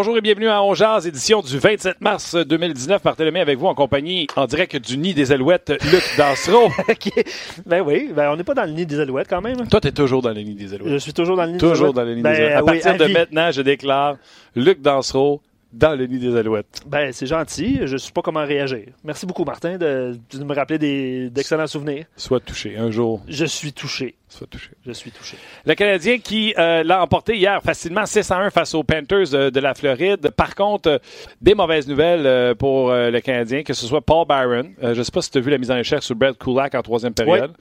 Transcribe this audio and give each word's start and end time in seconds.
Bonjour 0.00 0.16
et 0.16 0.22
bienvenue 0.22 0.48
à 0.48 0.62
Ongeaz, 0.62 1.06
édition 1.06 1.42
du 1.42 1.58
27 1.58 2.00
mars 2.00 2.34
2019. 2.34 3.02
Barthélémy 3.02 3.38
avec 3.38 3.58
vous 3.58 3.66
en 3.66 3.74
compagnie 3.74 4.26
en 4.34 4.46
direct 4.46 4.76
du 4.76 4.96
nid 4.96 5.12
des 5.12 5.30
Alouettes, 5.30 5.74
Luc 5.92 6.02
Dansereau. 6.16 6.70
Ben 7.66 7.82
oui, 7.82 8.10
ben 8.16 8.30
on 8.32 8.36
n'est 8.36 8.42
pas 8.42 8.54
dans 8.54 8.64
le 8.64 8.70
nid 8.70 8.86
des 8.86 8.98
Alouettes 8.98 9.28
quand 9.28 9.42
même. 9.42 9.68
Toi, 9.68 9.78
tu 9.78 9.88
es 9.88 9.92
toujours 9.92 10.22
dans 10.22 10.30
le 10.30 10.40
nid 10.40 10.54
des 10.54 10.72
Alouettes. 10.72 10.90
Je 10.94 10.96
suis 10.96 11.12
toujours 11.12 11.36
dans 11.36 11.44
le 11.44 11.50
nid 11.52 11.58
toujours 11.58 11.92
des 11.92 12.00
dans 12.00 12.00
Alouettes. 12.00 12.08
le 12.08 12.14
nid 12.16 12.22
Ben, 12.22 12.32
des 12.32 12.36
Alouettes. 12.44 12.56
À 12.56 12.60
oui, 12.60 12.80
partir 12.80 12.96
de 12.96 13.04
vie. 13.04 13.12
maintenant, 13.12 13.50
je 13.52 13.60
déclare 13.60 14.16
Luc 14.56 14.80
Dansereau 14.80 15.42
dans 15.72 15.96
le 15.96 16.06
nid 16.06 16.18
des 16.18 16.34
Alouettes. 16.36 16.80
Ben, 16.86 17.12
c'est 17.12 17.26
gentil. 17.26 17.80
Je 17.84 17.92
ne 17.92 17.98
sais 17.98 18.10
pas 18.12 18.22
comment 18.22 18.44
réagir. 18.44 18.86
Merci 19.04 19.24
beaucoup, 19.26 19.44
Martin, 19.44 19.78
de, 19.78 20.18
de 20.32 20.44
me 20.44 20.54
rappeler 20.54 21.30
d'excellents 21.30 21.66
souvenirs. 21.66 22.06
Sois 22.16 22.40
touché. 22.40 22.76
Un 22.76 22.90
jour, 22.90 23.22
Je 23.28 23.44
suis 23.44 23.72
touché. 23.72 24.16
sois 24.28 24.46
touché. 24.48 24.70
Je 24.86 24.92
suis 24.92 25.10
touché. 25.12 25.36
Le 25.64 25.74
Canadien 25.74 26.18
qui 26.18 26.54
euh, 26.58 26.82
l'a 26.82 27.02
emporté 27.02 27.36
hier 27.36 27.62
facilement 27.62 28.04
6 28.06 28.30
à 28.30 28.38
1 28.38 28.50
face 28.50 28.74
aux 28.74 28.82
Panthers 28.82 29.50
de 29.52 29.60
la 29.60 29.74
Floride. 29.74 30.30
Par 30.30 30.54
contre, 30.54 30.88
euh, 30.88 30.98
des 31.40 31.54
mauvaises 31.54 31.86
nouvelles 31.88 32.26
euh, 32.26 32.54
pour 32.54 32.90
le 32.90 33.20
Canadien, 33.20 33.62
que 33.62 33.72
ce 33.72 33.86
soit 33.86 34.00
Paul 34.00 34.26
Byron. 34.26 34.72
Je 34.82 34.88
ne 34.88 35.02
sais 35.02 35.12
pas 35.12 35.22
si 35.22 35.30
tu 35.30 35.38
as 35.38 35.40
vu 35.40 35.50
la 35.50 35.58
mise 35.58 35.70
en 35.70 35.76
échec 35.76 36.02
sur 36.02 36.16
Brett 36.16 36.36
Kulak 36.38 36.74
en 36.74 36.82
troisième 36.82 37.14
période. 37.14 37.52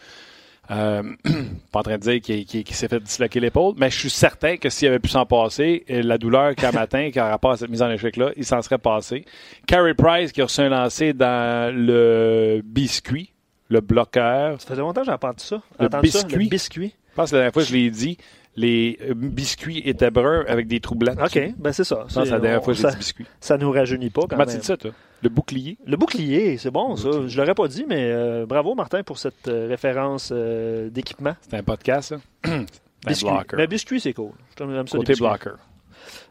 Euh, 0.72 1.02
pas 1.72 1.80
en 1.80 1.84
train 1.84 1.98
de 1.98 2.02
dire 2.02 2.22
qu'il 2.22 2.46
qu'il- 2.46 2.64
qu'il 2.64 2.76
s'est 2.76 2.88
fait 2.88 3.00
disloquer 3.00 3.40
l'épaule, 3.40 3.74
mais 3.78 3.90
je 3.90 3.98
suis 4.00 4.10
certain 4.10 4.58
que 4.58 4.70
s'il 4.70 4.88
avait 4.88 5.00
pu 5.00 5.10
s'en 5.10 5.26
passer, 5.26 5.84
et 5.88 6.02
la 6.04 6.18
douleur 6.20 6.54
qu'un 6.56 6.72
matin, 6.74 7.10
qui 7.12 7.18
a 7.20 7.28
rapport 7.30 7.52
à 7.52 7.58
cette 7.58 7.70
mise 7.72 7.82
en 7.82 7.90
échec-là, 7.90 8.32
il 8.38 8.46
s'en 8.46 8.62
serait 8.62 8.78
passé. 8.78 9.26
Carey 9.66 9.94
Price 9.96 10.32
qui 10.32 10.42
a 10.42 10.46
reçu 10.46 10.62
un 10.62 10.70
lancer 10.70 11.14
dans 11.14 11.74
le 11.76 12.62
biscuit, 12.64 13.32
le 13.70 13.82
bloqueur. 13.82 14.62
Ça 14.62 14.68
faisait 14.68 14.82
longtemps 14.82 15.02
que 15.02 15.08
j'ai 15.08 15.12
entendu 15.14 15.44
ça. 15.44 15.62
Le 15.80 15.86
entendu 15.88 16.10
ça, 16.10 16.24
biscuit. 16.24 16.44
le 16.44 16.50
biscuit? 16.50 16.94
Je 17.12 17.16
pense 17.16 17.32
que 17.32 17.36
la 17.36 17.42
dernière 17.42 17.54
fois 17.54 17.64
que 17.64 17.70
je 17.70 17.74
l'ai 17.74 17.90
dit, 17.90 18.18
les 18.56 18.98
euh, 19.02 19.14
biscuits 19.16 19.82
étaient 19.86 20.12
bruns 20.12 20.44
avec 20.48 20.68
des 20.68 20.80
trous 20.80 20.96
blancs. 20.96 21.18
OK, 21.24 21.40
ben 21.58 21.72
c'est 21.72 21.84
ça. 21.84 22.06
C'est 22.10 22.26
la 22.26 22.40
dernière 22.40 22.64
fois 22.64 22.74
que 22.74 22.78
j'ai 22.78 22.84
ça, 22.84 22.92
dit 22.92 22.98
biscuit. 22.98 23.26
ça 23.40 23.58
nous 23.58 23.72
rajeunit 23.72 24.10
pas 24.10 24.22
quand 24.22 24.30
Comment 24.30 24.46
même. 24.46 24.62
ça, 24.62 24.76
toi? 24.78 24.92
Le 25.22 25.30
bouclier? 25.30 25.78
Le 25.86 25.98
bouclier, 25.98 26.58
c'est 26.58 26.72
bon 26.72 26.96
ça. 26.96 27.10
Je 27.28 27.38
l'aurais 27.40 27.54
pas 27.54 27.68
dit, 27.68 27.86
mais 27.88 28.10
euh, 28.12 28.46
bravo 28.46 28.74
Martin 28.76 29.04
pour 29.04 29.18
cette 29.18 29.48
euh, 29.50 29.68
référence 29.68 30.32
euh, 30.34 30.90
d'équipement. 30.90 31.36
C'est 31.42 31.58
un 31.58 31.64
podcast, 31.64 32.16
ça? 32.44 32.52
Biscuit. 33.08 33.30
blocker. 33.30 33.56
Ben, 33.58 33.68
biscuit, 33.68 34.00
c'est 34.02 34.14
cool. 34.14 34.32
J'aime 34.58 34.72
ça, 34.76 34.82
les 34.82 34.86
Côté 34.86 35.14
biscuits. 35.14 35.26
blocker. 35.28 35.56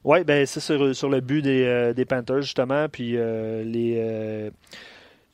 Oui, 0.04 0.24
ben 0.24 0.44
c'est 0.46 0.60
sur, 0.60 0.94
sur 0.94 1.08
le 1.08 1.20
but 1.20 1.40
des, 1.42 1.64
euh, 1.64 1.92
des 1.94 2.04
Panthers, 2.04 2.42
justement. 2.42 2.88
Puis 2.90 3.12
les, 3.12 4.50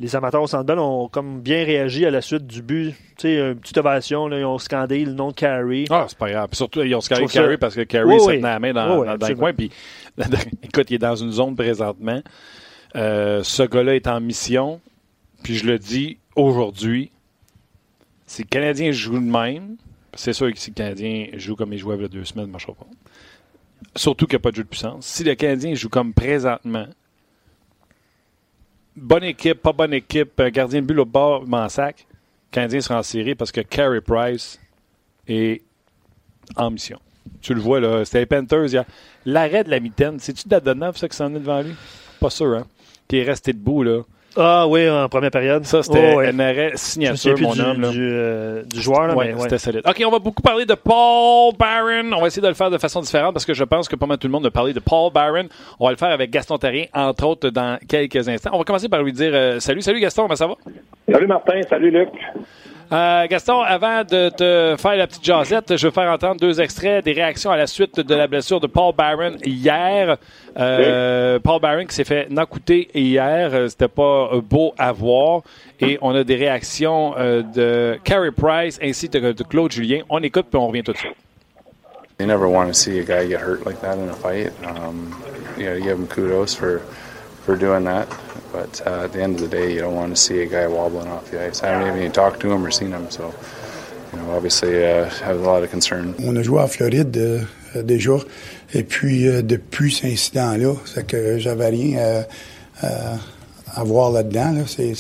les 0.05 0.15
amateurs 0.17 0.43
au 0.43 0.47
Centre 0.47 0.65
Bell 0.65 0.79
ont 0.79 1.09
comme 1.09 1.41
bien 1.41 1.65
réagi 1.65 2.05
à 2.05 2.11
la 2.11 2.21
suite 2.21 2.47
du 2.47 2.61
but. 2.61 2.91
Tu 3.17 3.23
sais, 3.23 3.37
une 3.39 3.55
petite 3.57 3.79
ovation, 3.79 4.29
là, 4.29 4.39
ils 4.39 4.45
ont 4.45 4.59
scandé 4.59 5.03
le 5.05 5.13
nom 5.13 5.29
de 5.31 5.35
Carey. 5.35 5.85
Ah, 5.89 6.05
c'est 6.09 6.19
pas 6.19 6.31
grave. 6.31 6.49
Puis 6.51 6.57
surtout, 6.59 6.83
ils 6.83 6.95
ont 6.95 7.01
Je 7.01 7.15
trouve 7.15 7.31
ça- 7.31 7.41
Carey 7.41 7.57
parce 7.57 7.75
que 7.75 7.81
Carey 7.85 8.05
Oui, 8.13 8.21
se 8.21 8.27
oui. 8.27 8.37
tenait 8.37 8.49
la 8.49 8.59
main 8.59 8.73
dans, 8.75 8.93
Oui, 8.95 9.01
oui, 9.01 9.07
dans- 9.07 9.17
dans 9.17 9.29
le 9.29 9.35
coin. 9.35 9.53
Puis, 9.55 9.71
écoute, 10.63 10.91
il 10.91 10.95
est 10.95 10.99
dans 10.99 11.17
une 11.17 11.33
zone 11.33 11.57
présentement. 11.57 12.23
Euh, 12.97 13.43
ce 13.43 13.63
gars-là 13.63 13.95
est 13.97 14.07
en 14.07 14.21
mission. 14.21 14.81
Puis 15.43 15.55
je 15.57 15.67
le 15.67 15.79
dis 15.79 16.19
aujourd'hui, 16.37 17.11
si 18.27 18.43
le 18.43 18.49
Canadien 18.49 18.93
joue 18.93 19.15
de 19.19 19.25
même, 19.25 19.77
c'est 20.15 20.33
sûr 20.35 20.53
que 20.53 20.59
si 20.59 20.71
le 20.71 20.75
Canadien 20.75 21.29
joue 21.35 21.57
comme 21.57 21.73
il 21.73 21.79
jouait 21.79 21.97
il 21.97 22.03
y 22.03 22.05
a 22.05 22.09
deux 22.09 22.25
semaines, 22.25 22.45
ça 22.45 22.49
ne 22.49 22.53
marchera 22.53 22.75
pas. 22.75 22.87
Surtout 23.97 24.27
qu'il 24.27 24.35
n'y 24.37 24.41
a 24.41 24.43
pas 24.43 24.51
de 24.51 24.57
jeu 24.57 24.65
de 24.65 24.69
puissance. 24.69 25.07
Si 25.07 25.25
le 25.25 25.35
Canadien 25.35 25.75
joue 25.75 25.89
comme 25.89 26.13
présentement, 26.13 26.87
bonne 28.97 29.25
équipe, 29.25 29.63
pas 29.63 29.73
bonne 29.73 29.95
équipe, 29.95 30.41
gardien 30.43 30.81
de 30.81 30.87
but 30.87 30.99
au 30.99 31.05
bord, 31.05 31.47
m'en 31.47 31.69
sac, 31.69 32.07
le 32.11 32.55
Canadien 32.55 32.81
sera 32.81 32.99
en 32.99 33.03
série 33.03 33.35
parce 33.35 33.53
que 33.53 33.61
Carey 33.61 34.01
Price 34.01 34.61
est 35.27 35.63
en 36.57 36.71
mission. 36.71 37.01
Tu 37.41 37.55
le 37.55 37.61
vois, 37.61 37.81
là, 37.81 38.05
c'était 38.05 38.21
les 38.21 38.27
Panthers. 38.27 38.85
L'arrêt 39.25 39.65
de 39.65 39.71
la 39.71 39.81
mitaine, 39.81 40.19
c'est-tu 40.19 40.47
Dadonov, 40.47 40.97
ça, 40.97 41.09
qui 41.09 41.17
s'en 41.17 41.35
est 41.35 41.39
devant 41.39 41.63
lui? 41.63 41.75
Pas 42.21 42.31
sûr, 42.31 42.55
hein? 42.55 42.67
Qui 43.09 43.19
est 43.19 43.25
resté 43.25 43.53
debout, 43.53 43.83
là. 43.83 44.03
Ah 44.37 44.67
oui, 44.67 44.89
en 44.91 45.09
première 45.09 45.31
période. 45.31 45.65
Ça, 45.65 45.83
c'était 45.83 46.13
Oh, 46.15 46.19
ouais. 46.19 46.29
un 46.29 46.39
arrêt 46.41 46.71
Je 46.71 46.73
me 46.73 46.77
souviens 46.77 47.15
signature, 47.17 47.35
plus 47.35 47.45
mon 47.45 47.53
du, 47.53 47.61
homme. 47.61 47.81
Là. 47.83 47.89
du, 47.91 48.09
euh, 48.13 48.63
du 48.65 48.81
joueur, 48.81 49.07
là, 49.07 49.15
Ouais, 49.15 49.27
mais 49.29 49.35
ouais. 49.35 49.41
c'était 49.43 49.59
solide. 49.59 49.83
OK, 49.89 50.03
on 50.07 50.11
va 50.11 50.19
beaucoup 50.19 50.43
parler 50.43 50.67
de 50.67 50.75
Paul 50.75 51.53
Barron. 51.57 52.13
On 52.13 52.21
va 52.21 52.27
essayer 52.27 52.43
de 52.43 52.49
le 52.49 52.55
faire 52.55 52.71
de 52.71 52.79
façon 52.79 53.01
différente 53.01 53.33
parce 53.33 53.45
que 53.45 53.55
je 53.55 53.63
pense 53.65 53.89
que 53.89 53.95
pas 53.97 54.07
mal 54.07 54.19
tout 54.19 54.27
le 54.27 54.33
monde 54.33 54.47
a 54.47 54.51
parlé 54.51 54.73
de 54.73 54.81
Paul 54.81 55.13
Barron. 55.13 55.47
On 55.79 55.85
va 55.87 55.93
le 55.93 55.97
faire 55.97 56.11
avec 56.11 56.31
Gaston 56.31 56.59
Terrien, 56.59 56.87
entre 56.95 57.27
autres, 57.27 57.51
dans 57.51 57.79
quelques 57.89 58.29
instants. 58.29 58.51
On 58.53 58.59
va 58.59 58.65
commencer 58.65 58.89
par 58.89 59.03
lui 59.03 59.13
dire 59.13 59.31
euh, 59.35 59.61
salut. 59.61 59.83
Salut 59.83 60.01
Gaston, 60.01 60.23
comment 60.23 60.37
ça 60.37 60.47
va? 60.49 60.55
Salut 61.11 61.27
Martin, 61.27 61.61
salut 61.69 61.91
Luc. 61.91 62.09
Euh, 62.93 63.27
Gaston, 63.29 63.61
avant 63.61 64.05
de 64.05 64.29
te 64.29 64.77
faire 64.79 64.97
la 64.97 65.07
petite 65.07 65.25
jasette, 65.25 65.77
je 65.77 65.87
veux 65.87 65.93
faire 65.93 66.11
entendre 66.11 66.41
deux 66.41 66.61
extraits 66.61 67.05
des 67.05 67.13
réactions 67.13 67.51
à 67.51 67.57
la 67.57 67.67
suite 67.67 67.99
de 67.99 68.15
la 68.15 68.27
blessure 68.27 68.61
de 68.61 68.67
Paul 68.67 68.95
Barron 68.95 69.37
hier. 69.45 70.17
Euh, 70.59 71.39
Paul 71.41 71.61
Barron 71.61 71.87
qui 71.87 71.95
s'est 71.95 72.05
fait 72.05 72.29
knockouter 72.31 72.89
hier. 72.95 73.51
Euh, 73.53 73.69
C'était 73.69 73.89
pas 73.89 74.31
beau 74.43 74.75
à 74.79 74.93
voir. 74.93 75.43
Et 75.81 75.99
on 76.03 76.15
a 76.15 76.25
des 76.25 76.37
réactions 76.37 77.13
de 77.13 77.99
Carey 78.05 78.31
Price 78.31 78.79
ainsi 78.83 79.09
que 79.09 79.33
de 79.33 79.43
Claude 79.43 79.73
Julien. 79.73 80.03
On 80.09 80.23
écoute 80.23 80.47
puis 80.51 80.59
on 80.59 80.69
revient 80.69 80.83
tout 80.83 80.93
de 80.93 80.99
suite. 80.99 81.17
You 82.21 82.27
never 82.27 82.47
want 82.47 82.69
to 82.69 82.75
see 82.75 83.01
a 83.01 83.03
guy 83.03 83.27
get 83.27 83.41
hurt 83.41 83.67
like 83.67 83.81
that 83.81 83.99
in 83.99 84.09
a 84.09 84.13
fight. 84.13 84.53
Um, 84.65 85.13
you 85.59 85.65
give 85.83 85.99
him 85.99 86.07
kudos 86.07 86.55
for 86.55 86.81
for 87.45 87.57
doing 87.57 87.85
that, 87.85 88.09
but 88.53 88.81
uh, 88.87 89.05
at 89.05 89.13
the 89.13 89.21
end 89.23 89.35
of 89.37 89.43
the 89.43 89.49
day, 89.57 89.73
you 89.75 89.81
don't 89.81 89.95
want 89.95 90.11
to 90.15 90.21
see 90.21 90.41
a 90.43 90.47
guy 90.47 90.67
wobbling 90.67 91.09
off 91.09 91.31
the 91.31 91.45
ice. 91.47 91.63
I 91.63 91.69
haven't 91.69 91.99
even 91.99 92.13
talked 92.13 92.41
to 92.41 92.51
him 92.53 92.65
or 92.65 92.71
seen 92.71 92.91
him, 92.93 93.11
so 93.11 93.35
you 94.13 94.19
know, 94.19 94.31
obviously, 94.37 94.85
uh, 94.85 95.09
have 95.25 95.37
a 95.41 95.43
lot 95.45 95.63
of 95.63 95.71
concern. 95.71 96.15
On 96.25 96.37
a 96.37 96.43
joué 96.43 96.61
en 96.61 96.69
Floride 96.69 97.17
euh, 97.17 97.83
déjà. 97.83 98.17
Et 98.73 98.83
puis, 98.83 99.29
euh, 99.29 99.43
depuis 99.43 99.93
cet 99.93 100.07
incident-là, 100.07 100.75
c'est 100.85 101.07
que 101.07 101.39
j'avais 101.39 101.69
rien 101.69 101.99
à, 102.81 102.87
à- 102.87 103.19
à 103.77 103.85
voir 103.85 104.11
là-dedans. 104.13 104.53
Là. 104.53 104.63
C'est, 104.67 104.93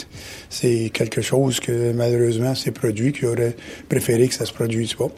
c'est 0.50 0.90
quelque 0.92 1.22
chose 1.22 1.60
que 1.60 1.92
malheureusement 1.92 2.54
s'est 2.54 2.72
produit, 2.72 3.12
qui 3.12 3.24
aurait 3.24 3.56
préféré 3.88 4.28
que 4.28 4.34
ça 4.34 4.44
se 4.46 4.52
produise 4.52 4.94
pas. 4.94 5.08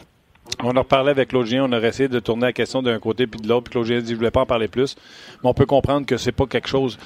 On 0.62 0.76
en 0.76 0.80
reparlait 0.80 1.10
avec 1.10 1.28
Claude. 1.28 1.46
On 1.52 1.72
aurait 1.72 1.88
essayé 1.88 2.08
de 2.08 2.18
tourner 2.18 2.46
la 2.46 2.52
question 2.52 2.82
d'un 2.82 2.98
côté 2.98 3.26
puis 3.26 3.40
de 3.40 3.48
l'autre. 3.48 3.64
Puis 3.64 3.72
Claude 3.72 3.84
Julien 3.84 4.00
dit 4.00 4.06
qu'il 4.06 4.14
ne 4.14 4.18
voulait 4.18 4.30
pas 4.30 4.40
en 4.40 4.46
parler 4.46 4.68
plus. 4.68 4.96
Mais 5.42 5.50
on 5.50 5.54
peut 5.54 5.66
comprendre 5.66 6.06
que 6.06 6.16
c'est 6.16 6.32
pas 6.32 6.46
quelque 6.46 6.68
chose 6.68 6.98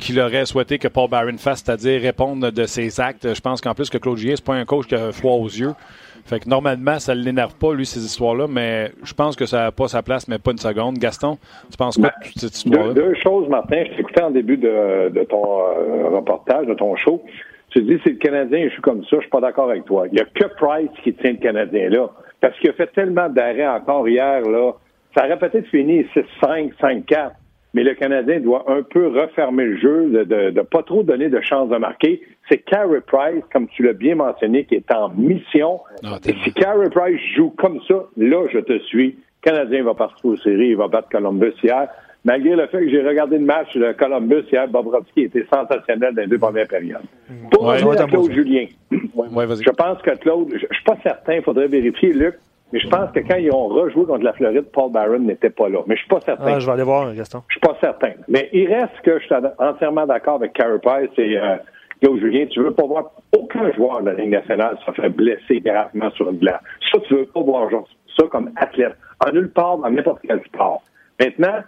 qu'il 0.00 0.18
aurait 0.20 0.46
souhaité 0.46 0.78
que 0.78 0.88
Paul 0.88 1.10
Barron 1.10 1.36
fasse, 1.36 1.62
c'est-à-dire 1.64 2.00
répondre 2.00 2.50
de 2.50 2.64
ses 2.64 3.00
actes. 3.00 3.34
Je 3.34 3.40
pense 3.40 3.60
qu'en 3.60 3.74
plus 3.74 3.90
que 3.90 3.98
Claude 3.98 4.16
Julien, 4.16 4.34
c'est 4.36 4.44
pas 4.44 4.54
un 4.54 4.64
coach 4.64 4.86
qui 4.86 4.94
a 4.94 5.12
froid 5.12 5.34
aux 5.34 5.48
yeux. 5.48 5.72
Fait 6.24 6.38
que 6.38 6.48
normalement, 6.48 6.98
ça 7.00 7.14
ne 7.14 7.20
l'énerve 7.20 7.54
pas, 7.56 7.74
lui, 7.74 7.84
ces 7.84 8.04
histoires-là, 8.04 8.46
mais 8.48 8.92
je 9.02 9.12
pense 9.12 9.34
que 9.34 9.44
ça 9.44 9.64
n'a 9.64 9.72
pas 9.72 9.88
sa 9.88 10.02
place, 10.02 10.28
mais 10.28 10.38
pas 10.38 10.52
une 10.52 10.58
seconde. 10.58 10.98
Gaston, 10.98 11.36
tu 11.70 11.76
penses 11.76 11.98
quoi 11.98 12.10
de 12.22 12.28
toute 12.28 12.38
cette 12.38 12.56
histoire-là? 12.56 12.94
Deux, 12.94 13.02
deux 13.02 13.14
choses, 13.16 13.48
Martin. 13.48 13.82
Je 13.90 13.96
t'écoutais 13.96 14.22
en 14.22 14.30
début 14.30 14.56
de, 14.56 15.08
de 15.08 15.24
ton 15.24 15.42
euh, 15.42 16.08
reportage, 16.10 16.66
de 16.66 16.74
ton 16.74 16.94
show. 16.94 17.22
Tu 17.70 17.82
dis, 17.82 17.98
c'est 18.04 18.10
le 18.10 18.16
Canadien, 18.16 18.66
je 18.68 18.72
suis 18.72 18.82
comme 18.82 19.02
ça, 19.04 19.16
je 19.16 19.22
suis 19.22 19.30
pas 19.30 19.40
d'accord 19.40 19.68
avec 19.70 19.84
toi. 19.84 20.06
Il 20.12 20.18
y 20.18 20.20
a 20.20 20.24
que 20.24 20.44
Price 20.56 20.90
qui 21.02 21.12
tient 21.14 21.32
le 21.32 21.38
Canadien 21.38 21.88
là. 21.88 22.10
Parce 22.42 22.58
qu'il 22.58 22.68
a 22.68 22.72
fait 22.74 22.92
tellement 22.92 23.28
d'arrêts 23.28 23.68
encore 23.68 24.06
hier, 24.08 24.42
là. 24.42 24.72
Ça 25.16 25.24
aurait 25.26 25.38
peut-être 25.38 25.68
fini 25.68 26.04
6-5, 26.42 26.74
5-4. 26.74 27.30
Mais 27.74 27.84
le 27.84 27.94
Canadien 27.94 28.40
doit 28.40 28.64
un 28.68 28.82
peu 28.82 29.08
refermer 29.08 29.64
le 29.64 29.78
jeu, 29.78 30.24
de 30.24 30.50
ne 30.50 30.62
pas 30.62 30.82
trop 30.82 31.02
donner 31.02 31.30
de 31.30 31.40
chance 31.40 31.70
de 31.70 31.76
marquer. 31.78 32.20
C'est 32.48 32.58
Carey 32.58 33.00
Price, 33.06 33.44
comme 33.52 33.68
tu 33.68 33.82
l'as 33.82 33.94
bien 33.94 34.16
mentionné, 34.16 34.64
qui 34.64 34.74
est 34.74 34.92
en 34.92 35.08
mission. 35.10 35.80
Ah, 36.04 36.18
Et 36.26 36.34
si 36.42 36.52
Carey 36.52 36.90
Price 36.90 37.20
joue 37.34 37.50
comme 37.50 37.80
ça, 37.88 38.04
là, 38.16 38.46
je 38.52 38.58
te 38.58 38.78
suis. 38.80 39.16
Le 39.44 39.50
Canadien 39.50 39.84
va 39.84 39.94
partir 39.94 40.24
aux 40.26 40.36
séries, 40.36 40.70
il 40.70 40.76
va 40.76 40.88
battre 40.88 41.08
Columbus 41.10 41.54
hier. 41.62 41.88
Malgré 42.24 42.54
le 42.54 42.66
fait 42.68 42.78
que 42.80 42.88
j'ai 42.88 43.02
regardé 43.06 43.36
le 43.38 43.44
match 43.44 43.76
de 43.76 43.92
Columbus 43.92 44.44
hier, 44.52 44.68
Bobrovski 44.68 45.22
était 45.22 45.44
sensationnel 45.52 46.14
dans 46.14 46.22
les 46.22 46.28
deux 46.28 46.38
premières 46.38 46.68
périodes. 46.68 47.02
Pour 47.50 47.64
Ouais, 47.64 47.76
revenir 47.82 48.00
à 48.00 48.06
Claude 48.06 48.30
Julien, 48.32 48.66
Ouais, 49.14 49.46
je 49.48 49.70
pense 49.70 50.00
que 50.02 50.10
Claude, 50.18 50.48
je, 50.52 50.58
je 50.58 50.74
suis 50.74 50.84
pas 50.84 50.96
certain, 51.02 51.34
il 51.34 51.42
faudrait 51.42 51.66
vérifier, 51.66 52.12
Luc, 52.12 52.34
mais 52.72 52.78
je 52.78 52.88
pense 52.88 53.10
que 53.12 53.20
quand 53.20 53.36
ils 53.36 53.50
ont 53.52 53.66
rejoué 53.68 54.04
contre 54.06 54.22
la 54.24 54.32
Floride, 54.34 54.66
Paul 54.72 54.92
Barron 54.92 55.18
n'était 55.18 55.50
pas 55.50 55.68
là. 55.68 55.80
Mais 55.86 55.96
je 55.96 56.00
suis 56.00 56.08
pas 56.08 56.20
certain. 56.20 56.54
Ah, 56.54 56.58
je 56.60 56.64
vais 56.66 56.72
aller 56.72 56.82
voir, 56.84 57.12
Gaston. 57.12 57.42
Je 57.48 57.54
suis 57.54 57.60
pas 57.60 57.76
certain. 57.80 58.12
Mais 58.28 58.48
il 58.52 58.72
reste 58.72 58.94
que 59.04 59.18
je 59.18 59.24
suis 59.24 59.34
entièrement 59.58 60.06
d'accord 60.06 60.36
avec 60.36 60.52
Price 60.54 61.10
et 61.18 61.36
euh, 61.38 61.56
Claude 62.00 62.20
Julien. 62.20 62.46
Tu 62.46 62.60
veux 62.62 62.72
pas 62.72 62.86
voir 62.86 63.10
aucun 63.36 63.70
joueur 63.72 64.00
de 64.00 64.10
la 64.10 64.14
Ligue 64.14 64.30
nationale 64.30 64.78
se 64.86 64.92
faire 64.92 65.10
blesser 65.10 65.60
gravement 65.60 66.10
sur 66.12 66.30
une 66.30 66.38
glace. 66.38 66.60
Ça, 66.90 66.98
tu 67.06 67.14
veux 67.14 67.26
pas 67.26 67.40
voir 67.42 67.68
genre, 67.68 67.86
ça 68.18 68.26
comme 68.30 68.50
athlète. 68.56 68.94
En 69.26 69.32
nulle 69.32 69.50
part, 69.50 69.76
dans 69.78 69.90
n'importe 69.90 70.20
quel 70.26 70.40
sport. 70.44 70.82
Maintenant, 71.20 71.58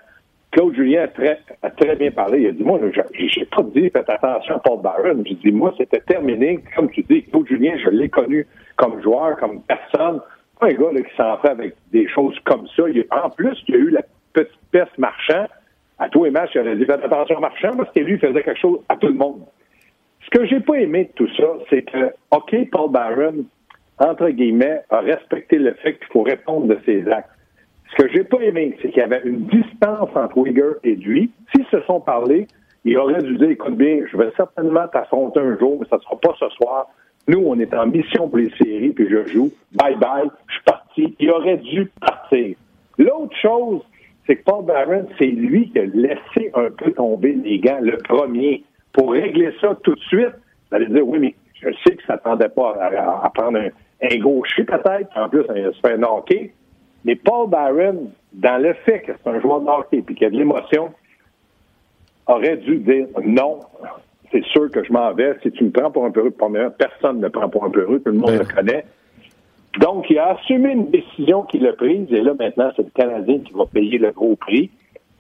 Claude 0.54 0.74
Julien 0.76 1.02
a 1.02 1.08
très, 1.08 1.40
a 1.62 1.70
très 1.70 1.96
bien 1.96 2.12
parlé. 2.12 2.42
Il 2.42 2.46
a 2.46 2.52
dit, 2.52 2.62
moi, 2.62 2.78
j'ai 3.12 3.44
pas 3.46 3.62
dit, 3.74 3.90
faites 3.90 4.08
attention 4.08 4.54
à 4.54 4.58
Paul 4.60 4.80
Barron. 4.80 5.20
J'ai 5.26 5.34
dit, 5.34 5.50
moi, 5.50 5.74
c'était 5.76 5.98
terminé. 5.98 6.60
Comme 6.76 6.88
tu 6.90 7.02
dis, 7.02 7.24
Claude 7.24 7.48
Julien, 7.48 7.76
je 7.84 7.90
l'ai 7.90 8.08
connu 8.08 8.46
comme 8.76 9.02
joueur, 9.02 9.36
comme 9.38 9.62
personne. 9.62 10.20
Pas 10.60 10.68
un 10.68 10.74
gars 10.74 10.92
là, 10.92 11.02
qui 11.02 11.16
s'en 11.16 11.36
fait 11.38 11.48
avec 11.48 11.74
des 11.92 12.06
choses 12.06 12.38
comme 12.44 12.68
ça. 12.76 12.84
Il- 12.88 13.04
en 13.10 13.30
plus, 13.30 13.58
il 13.66 13.74
y 13.74 13.78
a 13.78 13.80
eu 13.80 13.90
la 13.90 14.02
petite 14.32 14.56
peste 14.70 14.96
marchand. 14.96 15.46
À 15.98 16.08
tous 16.08 16.22
les 16.22 16.30
matchs, 16.30 16.52
il 16.54 16.60
aurait 16.60 16.76
dit, 16.76 16.84
faites 16.84 17.04
attention 17.04 17.40
marchand, 17.40 17.70
parce 17.76 17.90
que 17.90 18.00
lui, 18.00 18.12
il 18.14 18.18
faisait 18.20 18.42
quelque 18.44 18.60
chose 18.60 18.78
à 18.88 18.96
tout 18.96 19.08
le 19.08 19.14
monde. 19.14 19.40
Ce 20.24 20.30
que 20.38 20.46
j'ai 20.46 20.60
pas 20.60 20.74
aimé 20.74 21.06
de 21.06 21.12
tout 21.16 21.28
ça, 21.36 21.48
c'est 21.68 21.82
que, 21.82 22.12
OK, 22.30 22.54
Paul 22.70 22.90
Barron, 22.92 23.44
entre 23.98 24.28
guillemets, 24.30 24.82
a 24.90 25.00
respecté 25.00 25.58
le 25.58 25.72
fait 25.74 25.94
qu'il 25.94 26.06
faut 26.12 26.22
répondre 26.22 26.68
de 26.68 26.78
ses 26.86 27.08
actes. 27.10 27.28
Ce 27.96 28.02
que 28.02 28.12
j'ai 28.12 28.24
pas 28.24 28.40
aimé, 28.40 28.76
c'est 28.82 28.88
qu'il 28.88 28.98
y 28.98 29.04
avait 29.04 29.22
une 29.24 29.46
distance 29.46 30.10
entre 30.14 30.38
Uyghur 30.38 30.76
et 30.82 30.96
lui. 30.96 31.30
S'ils 31.54 31.66
se 31.66 31.80
sont 31.82 32.00
parlé, 32.00 32.48
il 32.84 32.98
aurait 32.98 33.22
dû 33.22 33.36
dire, 33.36 33.50
écoute 33.50 33.76
bien, 33.76 34.00
je 34.10 34.16
vais 34.16 34.30
certainement 34.36 34.88
t'affronter 34.88 35.38
un 35.38 35.56
jour, 35.58 35.78
mais 35.80 35.86
ça 35.88 35.96
ne 35.96 36.00
sera 36.02 36.16
pas 36.16 36.34
ce 36.38 36.48
soir. 36.50 36.88
Nous, 37.28 37.38
on 37.38 37.58
est 37.58 37.72
en 37.72 37.86
mission 37.86 38.28
pour 38.28 38.38
les 38.38 38.50
séries, 38.60 38.90
puis 38.90 39.08
je 39.08 39.26
joue. 39.28 39.50
Bye 39.72 39.96
bye, 39.96 40.28
je 40.48 40.54
suis 40.54 40.62
parti. 40.64 41.16
Il 41.20 41.30
aurait 41.30 41.58
dû 41.58 41.90
partir. 42.00 42.56
L'autre 42.98 43.36
chose, 43.40 43.80
c'est 44.26 44.36
que 44.36 44.44
Paul 44.44 44.64
Barron, 44.64 45.06
c'est 45.18 45.26
lui 45.26 45.70
qui 45.70 45.78
a 45.78 45.86
laissé 45.86 46.50
un 46.54 46.70
peu 46.70 46.92
tomber 46.92 47.32
les 47.32 47.58
gants 47.60 47.78
le 47.80 47.96
premier. 47.98 48.64
Pour 48.92 49.12
régler 49.12 49.52
ça 49.60 49.76
tout 49.82 49.94
de 49.94 50.00
suite, 50.00 50.34
vous 50.70 50.76
allez 50.76 50.86
dire, 50.86 51.06
oui, 51.06 51.18
mais 51.20 51.34
je 51.62 51.68
sais 51.86 51.94
que 51.94 52.02
ça 52.02 52.14
s'attendait 52.14 52.48
pas 52.48 52.76
à, 52.80 53.30
prendre 53.30 53.58
un, 53.58 53.68
un 54.02 54.18
gaucher 54.18 54.64
peut-être, 54.64 55.08
en 55.16 55.28
plus, 55.28 55.44
il 55.54 55.70
se 55.72 55.80
fait 55.80 55.94
un 55.94 56.02
hockey. 56.02 56.52
Mais 57.04 57.16
Paul 57.16 57.48
Barron, 57.48 58.10
dans 58.32 58.62
le 58.62 58.74
fait 58.84 59.00
que 59.00 59.12
c'est 59.12 59.30
un 59.30 59.40
joueur 59.40 59.60
de 59.60 59.68
hockey 59.68 59.98
et 59.98 60.02
qu'il 60.02 60.22
y 60.22 60.24
a 60.24 60.30
de 60.30 60.36
l'émotion, 60.36 60.90
aurait 62.26 62.56
dû 62.56 62.78
dire 62.78 63.06
non, 63.24 63.60
c'est 64.32 64.44
sûr 64.46 64.70
que 64.70 64.82
je 64.82 64.92
m'en 64.92 65.12
vais. 65.12 65.36
Si 65.42 65.52
tu 65.52 65.64
me 65.64 65.70
prends 65.70 65.90
pour 65.90 66.04
un 66.04 66.10
perruque, 66.10 66.36
personne 66.78 67.18
ne 67.18 67.22
me 67.22 67.30
prend 67.30 67.48
pour 67.48 67.64
un 67.64 67.70
perruque, 67.70 68.04
tout 68.04 68.10
le 68.10 68.18
monde 68.18 68.30
ben. 68.30 68.38
le 68.38 68.44
connaît. 68.44 68.84
Donc, 69.80 70.08
il 70.08 70.18
a 70.18 70.36
assumé 70.36 70.72
une 70.72 70.90
décision 70.90 71.42
qu'il 71.42 71.66
a 71.66 71.72
prise, 71.72 72.06
et 72.10 72.20
là, 72.20 72.32
maintenant, 72.38 72.70
c'est 72.76 72.82
le 72.82 72.90
Canadien 72.94 73.40
qui 73.40 73.52
va 73.52 73.66
payer 73.66 73.98
le 73.98 74.12
gros 74.12 74.36
prix. 74.36 74.70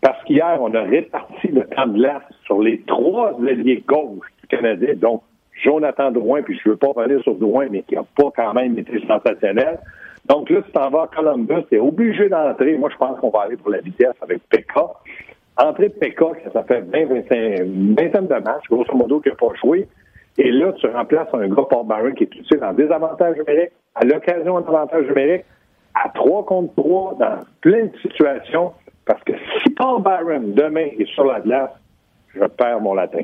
Parce 0.00 0.22
qu'hier, 0.24 0.58
on 0.60 0.72
a 0.74 0.82
réparti 0.82 1.48
le 1.48 1.64
temps 1.64 1.86
de 1.86 1.94
glace 1.94 2.22
sur 2.44 2.60
les 2.60 2.82
trois 2.82 3.36
alliés 3.40 3.82
gauche 3.86 4.26
du 4.40 4.46
Canadien, 4.48 4.94
donc 4.94 5.22
Jonathan 5.62 6.10
Drouin, 6.10 6.42
puis 6.42 6.58
je 6.62 6.68
ne 6.68 6.74
veux 6.74 6.78
pas 6.78 6.92
parler 6.92 7.20
sur 7.22 7.34
Drouin, 7.36 7.68
mais 7.70 7.82
qui 7.82 7.94
n'a 7.94 8.04
pas 8.16 8.30
quand 8.36 8.52
même 8.54 8.78
été 8.78 9.00
sensationnel. 9.06 9.78
Donc 10.26 10.48
là, 10.48 10.62
tu 10.62 10.72
t'en 10.72 10.90
vas 10.90 11.02
à 11.02 11.06
Columbus, 11.06 11.64
tu 11.68 11.76
es 11.76 11.78
obligé 11.78 12.28
d'entrer. 12.28 12.76
Moi, 12.78 12.88
je 12.90 12.96
pense 12.96 13.18
qu'on 13.20 13.30
va 13.30 13.42
aller 13.42 13.56
pour 13.56 13.70
la 13.70 13.80
vitesse 13.80 14.14
avec 14.22 14.42
Pekka. 14.48 14.86
Entrer 15.56 15.88
de 15.88 15.94
Pekka, 15.94 16.26
ça 16.52 16.62
fait 16.64 16.80
20, 16.80 17.06
25, 17.06 17.34
une 17.60 17.94
vingtaine 17.94 18.26
de 18.26 18.34
matchs, 18.34 18.64
grosso 18.70 18.94
modo, 18.94 19.20
qu'il 19.20 19.32
n'a 19.32 19.36
pas 19.36 19.54
joué. 19.62 19.86
Et 20.38 20.50
là, 20.50 20.72
tu 20.72 20.86
remplaces 20.88 21.28
un 21.32 21.46
gars, 21.48 21.62
Paul 21.68 21.86
Barron, 21.86 22.12
qui 22.12 22.24
est 22.24 22.34
utile 22.34 22.64
en 22.64 22.72
désavantage 22.72 23.36
numérique, 23.36 23.70
à 23.94 24.04
l'occasion 24.04 24.60
d'un 24.60 24.66
avantage 24.66 25.06
numérique, 25.06 25.44
à 25.94 26.08
3 26.08 26.44
contre 26.46 26.74
3, 26.74 27.16
dans 27.20 27.38
plein 27.60 27.84
de 27.84 27.96
situations. 28.02 28.72
Parce 29.06 29.22
que 29.22 29.32
si 29.62 29.70
Paul 29.70 30.02
Barron, 30.02 30.40
demain, 30.40 30.88
est 30.98 31.08
sur 31.14 31.24
la 31.24 31.40
glace, 31.40 31.70
je 32.34 32.44
perds 32.44 32.80
mon 32.80 32.94
latin. 32.94 33.22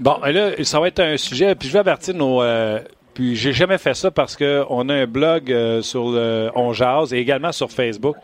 Bon, 0.00 0.16
et 0.26 0.32
là, 0.32 0.50
ça 0.64 0.80
va 0.80 0.88
être 0.88 1.00
un 1.00 1.16
sujet, 1.16 1.54
puis 1.54 1.68
je 1.68 1.74
vais 1.74 1.80
avertir 1.80 2.14
nos... 2.14 2.42
Euh, 2.42 2.80
puis 3.14 3.36
j'ai 3.36 3.52
jamais 3.52 3.78
fait 3.78 3.94
ça 3.94 4.10
parce 4.10 4.36
qu'on 4.36 4.88
a 4.88 4.94
un 4.94 5.06
blog 5.06 5.52
euh, 5.52 5.82
sur 5.82 6.10
le 6.10 6.50
On 6.54 6.72
Jazz 6.72 7.12
et 7.12 7.18
également 7.18 7.52
sur 7.52 7.70
Facebook 7.70 8.16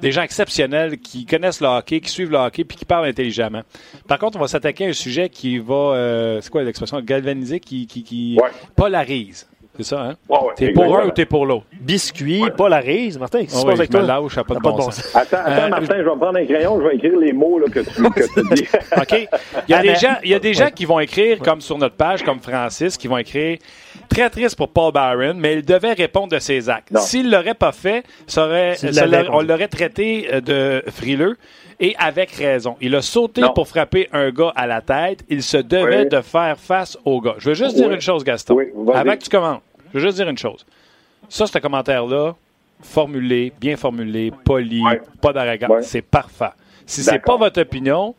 des 0.00 0.10
gens 0.10 0.22
exceptionnels 0.22 0.98
qui 0.98 1.24
connaissent 1.24 1.60
le 1.60 1.68
hockey, 1.68 2.00
qui 2.00 2.10
suivent 2.10 2.30
le 2.30 2.38
hockey 2.38 2.64
puis 2.64 2.76
qui 2.76 2.84
parlent 2.84 3.06
intelligemment. 3.06 3.62
Par 4.08 4.18
contre, 4.18 4.36
on 4.36 4.40
va 4.40 4.48
s'attaquer 4.48 4.86
à 4.86 4.88
un 4.88 4.92
sujet 4.92 5.28
qui 5.28 5.58
va, 5.58 5.74
euh, 5.74 6.40
c'est 6.40 6.50
quoi 6.50 6.64
l'expression, 6.64 7.00
galvaniser, 7.00 7.60
qui, 7.60 7.86
qui, 7.86 8.02
qui 8.02 8.38
polarise. 8.74 9.46
C'est 9.76 9.84
ça, 9.84 10.02
hein? 10.02 10.16
t'es 10.54 10.70
pour 10.72 10.98
un 10.98 11.06
ou 11.06 11.10
t'es 11.12 11.24
pour 11.24 11.46
l'autre? 11.46 11.64
Biscuit, 11.80 12.44
polarise. 12.56 13.18
Martin, 13.18 13.40
qu'est-ce 13.40 13.54
qui 13.54 13.60
se 13.60 13.64
passe 13.64 13.78
avec 13.78 13.90
toi? 13.90 14.02
lâche, 14.02 14.34
pas 14.34 14.54
de 14.54 14.60
bon 14.60 14.80
sens. 14.82 15.16
Attends, 15.16 15.38
attends 15.38 15.62
euh, 15.62 15.68
Martin, 15.68 15.94
je 15.96 16.02
vais 16.02 16.16
prendre 16.16 16.36
un 16.36 16.44
crayon, 16.44 16.78
je 16.78 16.88
vais 16.88 16.96
écrire 16.96 17.18
les 17.18 17.32
mots 17.32 17.58
là, 17.58 17.66
que, 17.72 17.80
tu, 17.80 18.02
que 18.02 18.34
tu 18.34 18.54
dis. 18.54 18.68
OK. 18.96 19.28
Il 19.68 19.72
y 19.72 19.74
a 19.74 19.80
des 19.80 19.94
gens, 19.94 20.16
il 20.22 20.30
y 20.30 20.34
a 20.34 20.38
des 20.38 20.52
gens 20.52 20.68
qui 20.70 20.84
vont 20.84 21.00
écrire, 21.00 21.38
comme 21.38 21.62
sur 21.62 21.78
notre 21.78 21.96
page, 21.96 22.22
comme 22.22 22.40
Francis, 22.40 22.98
qui 22.98 23.08
vont 23.08 23.16
écrire 23.16 23.58
très 24.10 24.28
triste 24.28 24.56
pour 24.56 24.68
Paul 24.68 24.92
Byron, 24.92 25.38
mais 25.38 25.54
il 25.54 25.64
devait 25.64 25.94
répondre 25.94 26.28
de 26.28 26.38
ses 26.38 26.68
actes. 26.68 26.94
S'il 26.98 27.26
ne 27.26 27.32
l'aurait 27.32 27.54
pas 27.54 27.72
fait, 27.72 28.04
ça 28.26 28.44
aurait, 28.44 28.76
on 29.32 29.40
l'aurait 29.40 29.68
traité 29.68 30.28
euh, 30.32 30.40
de 30.42 30.82
frileux. 30.90 31.36
Et 31.80 31.94
avec 31.98 32.30
raison. 32.32 32.76
Il 32.80 32.94
a 32.94 33.02
sauté 33.02 33.42
pour 33.54 33.68
frapper 33.68 34.08
un 34.12 34.30
gars 34.30 34.52
à 34.54 34.66
la 34.66 34.80
tête. 34.80 35.24
Il 35.28 35.42
se 35.42 35.56
devait 35.56 36.04
de 36.06 36.20
faire 36.20 36.58
face 36.58 36.98
au 37.04 37.20
gars. 37.20 37.34
Je 37.38 37.50
veux 37.50 37.54
juste 37.54 37.76
dire 37.76 37.90
une 37.90 38.00
chose, 38.00 38.24
Gaston. 38.24 38.58
Avant 38.94 39.12
que 39.12 39.22
tu 39.22 39.30
commences, 39.30 39.60
je 39.92 39.98
veux 39.98 40.04
juste 40.06 40.16
dire 40.16 40.28
une 40.28 40.38
chose. 40.38 40.64
Ça, 41.28 41.46
ce 41.46 41.58
commentaire-là, 41.58 42.34
formulé, 42.82 43.52
bien 43.60 43.76
formulé, 43.76 44.32
poli, 44.44 44.82
pas 45.20 45.32
d'arrogance, 45.32 45.84
c'est 45.86 46.02
parfait. 46.02 46.50
Si 46.86 47.02
c'est 47.02 47.20
pas 47.20 47.36
votre 47.36 47.60
opinion, 47.60 48.14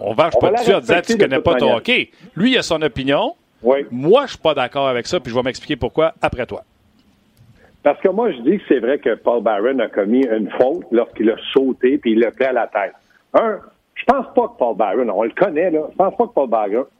on 0.00 0.14
va 0.14 0.30
pas 0.30 0.52
dessus 0.52 0.72
en 0.72 0.80
disant 0.80 1.00
tu 1.04 1.18
connais 1.18 1.40
pas 1.40 1.56
ton 1.56 1.74
hockey. 1.76 2.10
Lui, 2.36 2.52
il 2.52 2.58
a 2.58 2.62
son 2.62 2.80
opinion. 2.82 3.34
Moi, 3.90 4.22
je 4.26 4.30
suis 4.30 4.38
pas 4.38 4.54
d'accord 4.54 4.86
avec 4.88 5.06
ça, 5.06 5.18
puis 5.18 5.30
je 5.30 5.36
vais 5.36 5.42
m'expliquer 5.42 5.76
pourquoi 5.76 6.14
après 6.22 6.46
toi. 6.46 6.62
Parce 7.86 8.00
que 8.00 8.08
moi, 8.08 8.32
je 8.32 8.38
dis 8.38 8.58
que 8.58 8.64
c'est 8.66 8.80
vrai 8.80 8.98
que 8.98 9.14
Paul 9.14 9.44
Barron 9.44 9.78
a 9.78 9.86
commis 9.86 10.26
une 10.26 10.50
faute 10.58 10.82
lorsqu'il 10.90 11.30
a 11.30 11.36
sauté 11.52 11.98
puis 11.98 12.14
il 12.14 12.18
l'a 12.18 12.32
pris 12.32 12.46
à 12.46 12.52
la 12.52 12.66
tête. 12.66 12.94
Un, 13.32 13.60
je 13.94 14.02
pense 14.06 14.26
pas 14.34 14.48
que 14.48 14.58
Paul 14.58 14.76
Barron, 14.76 15.08
on 15.08 15.22
le 15.22 15.30
connaît, 15.30 15.70
là, 15.70 15.82
je 15.92 15.96
pense 15.96 16.16
pas 16.16 16.26
que 16.26 16.32
Paul 16.32 16.48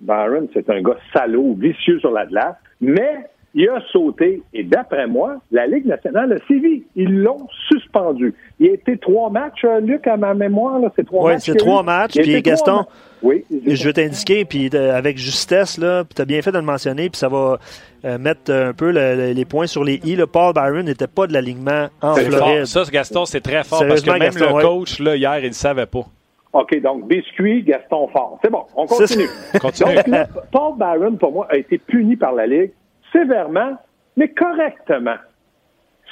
Barron, 0.00 0.48
c'est 0.54 0.70
un 0.70 0.80
gars 0.82 0.96
salaud, 1.12 1.54
vicieux 1.58 1.98
sur 1.98 2.12
la 2.12 2.24
glace, 2.26 2.54
mais 2.80 3.26
il 3.58 3.70
a 3.70 3.80
sauté 3.90 4.42
et 4.52 4.62
d'après 4.62 5.06
moi, 5.06 5.38
la 5.50 5.66
Ligue 5.66 5.86
nationale 5.86 6.30
a 6.30 6.46
sévi. 6.46 6.84
Ils 6.94 7.22
l'ont 7.22 7.48
suspendu. 7.68 8.34
Il 8.60 8.68
a 8.68 8.74
été 8.74 8.98
trois 8.98 9.30
matchs, 9.30 9.64
euh, 9.64 9.80
Luc, 9.80 10.06
à 10.06 10.18
ma 10.18 10.34
mémoire. 10.34 10.78
C'est 10.94 11.06
trois 11.06 11.24
oui, 11.24 11.32
matchs. 11.32 11.44
c'est 11.46 11.54
trois 11.54 11.82
matchs. 11.82 12.18
Puis 12.20 12.42
Gaston, 12.42 12.84
oui, 13.22 13.46
je 13.50 13.82
vais 13.82 13.94
t'indiquer, 13.94 14.44
puis 14.44 14.68
euh, 14.74 14.94
avec 14.94 15.16
justesse, 15.16 15.78
là, 15.78 16.04
puis 16.04 16.14
tu 16.14 16.20
as 16.20 16.26
bien 16.26 16.42
fait 16.42 16.52
de 16.52 16.58
le 16.58 16.64
mentionner, 16.64 17.08
puis 17.08 17.18
ça 17.18 17.30
va 17.30 17.58
euh, 18.04 18.18
mettre 18.18 18.52
un 18.52 18.74
peu 18.74 18.90
les 18.90 19.44
points 19.46 19.66
sur 19.66 19.84
les 19.84 20.00
i. 20.04 20.18
Paul 20.30 20.52
Byron 20.52 20.84
n'était 20.84 21.06
pas 21.06 21.26
de 21.26 21.32
l'alignement 21.32 21.88
en 22.02 22.14
Floride. 22.14 22.66
Ça, 22.66 22.82
Gaston, 22.92 23.24
c'est 23.24 23.40
très 23.40 23.64
fort 23.64 23.82
parce 23.88 24.02
que 24.02 24.10
même 24.10 24.34
le 24.34 24.60
coach, 24.60 25.00
là, 25.00 25.16
hier, 25.16 25.38
il 25.38 25.48
ne 25.48 25.52
savait 25.52 25.86
pas. 25.86 26.04
OK, 26.52 26.78
donc 26.82 27.08
biscuit, 27.08 27.62
Gaston 27.62 28.08
fort. 28.08 28.38
C'est 28.42 28.50
bon, 28.50 28.64
on 28.76 28.84
continue. 28.84 29.28
continue. 29.60 29.94
Donc, 29.94 30.26
Paul 30.52 30.78
Byron, 30.78 31.16
pour 31.16 31.32
moi, 31.32 31.46
a 31.50 31.56
été 31.56 31.78
puni 31.78 32.16
par 32.16 32.34
la 32.34 32.46
Ligue 32.46 32.72
sévèrement, 33.12 33.76
mais 34.16 34.28
correctement. 34.28 35.16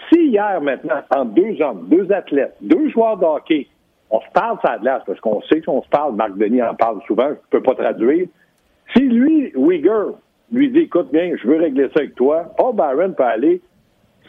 Si 0.09 0.27
hier, 0.27 0.61
maintenant, 0.61 1.01
en 1.15 1.25
deux 1.25 1.61
hommes, 1.63 1.89
deux 1.89 2.11
athlètes, 2.13 2.57
deux 2.61 2.89
joueurs 2.91 3.17
de 3.17 3.65
on 4.11 4.21
se 4.21 4.31
parle 4.33 4.59
ça 4.63 4.79
glace, 4.79 5.03
parce 5.07 5.19
qu'on 5.21 5.41
sait 5.43 5.61
qu'on 5.63 5.83
se 5.83 5.89
parle, 5.89 6.15
Marc 6.15 6.37
Denis 6.37 6.63
en 6.63 6.75
parle 6.75 7.01
souvent, 7.07 7.29
je 7.29 7.33
ne 7.33 7.51
peux 7.51 7.63
pas 7.63 7.75
traduire. 7.75 8.27
Si 8.95 9.03
lui, 9.03 9.53
Uyghur, 9.57 10.19
lui 10.53 10.71
dit, 10.71 10.81
écoute 10.81 11.11
bien, 11.11 11.35
je 11.37 11.49
veux 11.49 11.57
régler 11.57 11.89
ça 11.89 12.01
avec 12.01 12.15
toi, 12.15 12.45
Paul 12.57 12.77
Byron 12.77 13.15
peut 13.15 13.25
aller 13.25 13.61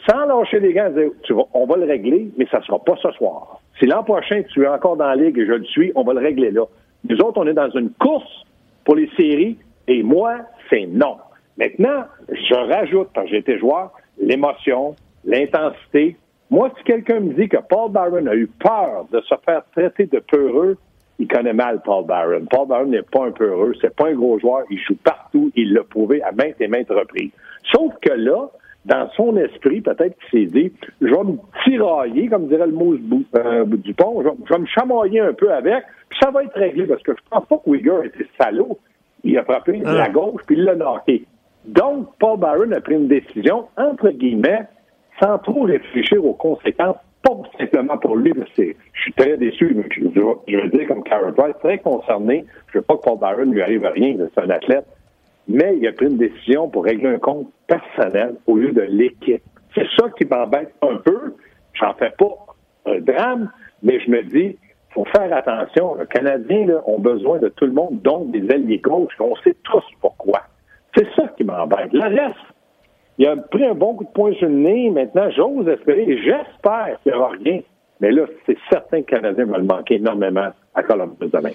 sans 0.08 0.26
lâcher 0.26 0.60
les 0.60 0.72
gants, 0.72 0.90
dire, 0.90 1.10
on 1.54 1.66
va 1.66 1.76
le 1.76 1.86
régler, 1.86 2.30
mais 2.36 2.46
ça 2.50 2.58
ne 2.58 2.64
sera 2.64 2.78
pas 2.78 2.96
ce 3.02 3.10
soir. 3.12 3.60
Si 3.78 3.86
l'an 3.86 4.02
prochain, 4.02 4.42
tu 4.52 4.62
es 4.62 4.68
encore 4.68 4.96
dans 4.96 5.06
la 5.06 5.16
ligue 5.16 5.38
et 5.38 5.46
je 5.46 5.52
le 5.52 5.64
suis, 5.64 5.92
on 5.94 6.04
va 6.04 6.14
le 6.14 6.20
régler 6.20 6.50
là. 6.50 6.64
Nous 7.08 7.16
autres, 7.18 7.38
on 7.38 7.46
est 7.46 7.54
dans 7.54 7.70
une 7.70 7.90
course 7.90 8.44
pour 8.84 8.96
les 8.96 9.08
séries, 9.16 9.58
et 9.88 10.02
moi, 10.02 10.38
c'est 10.70 10.86
non. 10.86 11.16
Maintenant, 11.58 12.04
je 12.28 12.54
rajoute, 12.54 13.08
quand 13.14 13.26
j'étais 13.26 13.58
joueur, 13.58 13.92
l'émotion, 14.18 14.94
l'intensité. 15.24 16.16
Moi, 16.50 16.70
si 16.76 16.84
quelqu'un 16.84 17.20
me 17.20 17.34
dit 17.34 17.48
que 17.48 17.56
Paul 17.68 17.90
Barron 17.90 18.26
a 18.26 18.34
eu 18.34 18.46
peur 18.46 19.06
de 19.12 19.20
se 19.22 19.34
faire 19.44 19.62
traiter 19.74 20.06
de 20.06 20.18
peureux, 20.20 20.76
il 21.18 21.28
connaît 21.28 21.52
mal 21.52 21.80
Paul 21.84 22.04
Barron. 22.04 22.44
Paul 22.50 22.68
Barron 22.68 22.86
n'est 22.86 23.02
pas 23.02 23.26
un 23.26 23.30
peureux, 23.32 23.72
c'est 23.80 23.94
pas 23.94 24.08
un 24.08 24.14
gros 24.14 24.38
joueur, 24.38 24.64
il 24.70 24.78
joue 24.78 24.96
partout, 24.96 25.50
il 25.56 25.72
l'a 25.72 25.82
prouvé 25.82 26.22
à 26.22 26.32
maintes 26.32 26.60
et 26.60 26.68
maintes 26.68 26.90
reprises. 26.90 27.30
Sauf 27.72 27.94
que 28.00 28.12
là, 28.12 28.50
dans 28.84 29.10
son 29.16 29.36
esprit, 29.36 29.80
peut-être 29.80 30.16
qu'il 30.18 30.46
s'est 30.48 30.52
dit, 30.52 30.72
je 31.00 31.06
vais 31.06 31.24
me 31.24 31.38
tirailler, 31.64 32.28
comme 32.28 32.46
dirait 32.46 32.66
le 32.66 32.72
mot 32.72 32.94
euh, 32.94 33.64
du 33.64 33.94
pont, 33.94 34.22
je 34.22 34.28
vais, 34.28 34.58
me 34.60 34.66
chamoyer 34.66 35.20
un 35.20 35.32
peu 35.32 35.52
avec, 35.52 35.84
puis 36.08 36.18
ça 36.22 36.30
va 36.30 36.44
être 36.44 36.54
réglé, 36.54 36.86
parce 36.86 37.02
que 37.02 37.12
je 37.12 37.22
pense 37.28 37.46
pas 37.46 37.58
que 37.58 37.70
Uyghur 37.70 38.04
était 38.04 38.26
salaud. 38.38 38.78
Il 39.24 39.36
a 39.38 39.42
frappé 39.42 39.78
de 39.78 39.84
la 39.84 40.04
ah. 40.04 40.08
gauche, 40.08 40.42
puis 40.46 40.56
il 40.56 40.62
l'a 40.62 40.76
knocké. 40.76 41.24
Donc, 41.66 42.08
Paul 42.18 42.38
Byron 42.38 42.72
a 42.72 42.80
pris 42.80 42.94
une 42.94 43.08
décision, 43.08 43.66
entre 43.76 44.10
guillemets, 44.10 44.66
sans 45.20 45.38
trop 45.38 45.62
réfléchir 45.62 46.24
aux 46.24 46.34
conséquences, 46.34 46.96
pas 47.22 47.36
simplement 47.58 47.98
pour 47.98 48.16
lui, 48.16 48.32
parce 48.34 48.50
que 48.52 48.74
je 48.92 49.00
suis 49.00 49.12
très 49.14 49.36
déçu, 49.36 49.76
je, 49.90 50.02
veux 50.02 50.68
dire 50.68 50.86
comme 50.86 51.02
Carol 51.02 51.34
Price, 51.34 51.56
très 51.60 51.78
concerné. 51.78 52.44
Je 52.72 52.78
veux 52.78 52.84
pas 52.84 52.96
que 52.96 53.02
Paul 53.02 53.18
Byron 53.18 53.50
lui 53.50 53.62
arrive 53.62 53.84
à 53.84 53.90
rien, 53.90 54.16
c'est 54.34 54.40
un 54.40 54.50
athlète. 54.50 54.86
Mais 55.48 55.76
il 55.76 55.86
a 55.86 55.92
pris 55.92 56.06
une 56.06 56.18
décision 56.18 56.68
pour 56.68 56.84
régler 56.84 57.08
un 57.08 57.18
compte 57.18 57.48
personnel 57.66 58.36
au 58.46 58.56
lieu 58.56 58.72
de 58.72 58.82
l'équipe. 58.82 59.42
C'est 59.74 59.86
ça 59.98 60.08
qui 60.16 60.24
m'embête 60.24 60.72
un 60.82 60.96
peu. 60.96 61.34
J'en 61.74 61.94
fais 61.94 62.12
pas 62.18 62.34
un 62.86 62.98
drame, 63.00 63.50
mais 63.82 64.00
je 64.00 64.10
me 64.10 64.22
dis, 64.22 64.56
faut 64.90 65.04
faire 65.04 65.32
attention. 65.36 65.96
Les 65.96 66.06
Canadiens 66.06 66.66
là, 66.66 66.82
ont 66.86 66.98
besoin 66.98 67.38
de 67.38 67.48
tout 67.48 67.66
le 67.66 67.72
monde, 67.72 68.00
donc 68.02 68.30
des 68.30 68.48
alliés 68.50 68.78
gauches. 68.78 69.14
On 69.20 69.36
sait 69.36 69.56
tous 69.62 69.84
pourquoi. 70.00 70.42
C'est 70.96 71.06
ça 71.14 71.28
qui 71.36 71.44
m'embête. 71.44 71.92
Le 71.92 72.00
reste, 72.00 72.36
il 73.18 73.26
a 73.26 73.36
pris 73.36 73.64
un 73.64 73.74
bon 73.74 73.94
coup 73.94 74.04
de 74.04 74.10
poing 74.10 74.32
sur 74.34 74.48
le 74.48 74.54
nez. 74.54 74.90
Maintenant, 74.90 75.30
j'ose 75.30 75.68
espérer, 75.68 76.18
j'espère 76.18 76.98
qu'il 77.02 77.12
n'y 77.12 77.18
aura 77.18 77.30
rien. 77.30 77.60
Mais 78.00 78.10
là, 78.10 78.24
c'est 78.44 78.58
certain 78.70 79.02
que 79.02 79.14
le 79.14 79.20
Canadien 79.20 79.44
va 79.46 79.58
le 79.58 79.64
manquer 79.64 79.96
énormément 79.96 80.48
à 80.76 80.82
Columbus 80.82 81.30
demain. 81.32 81.50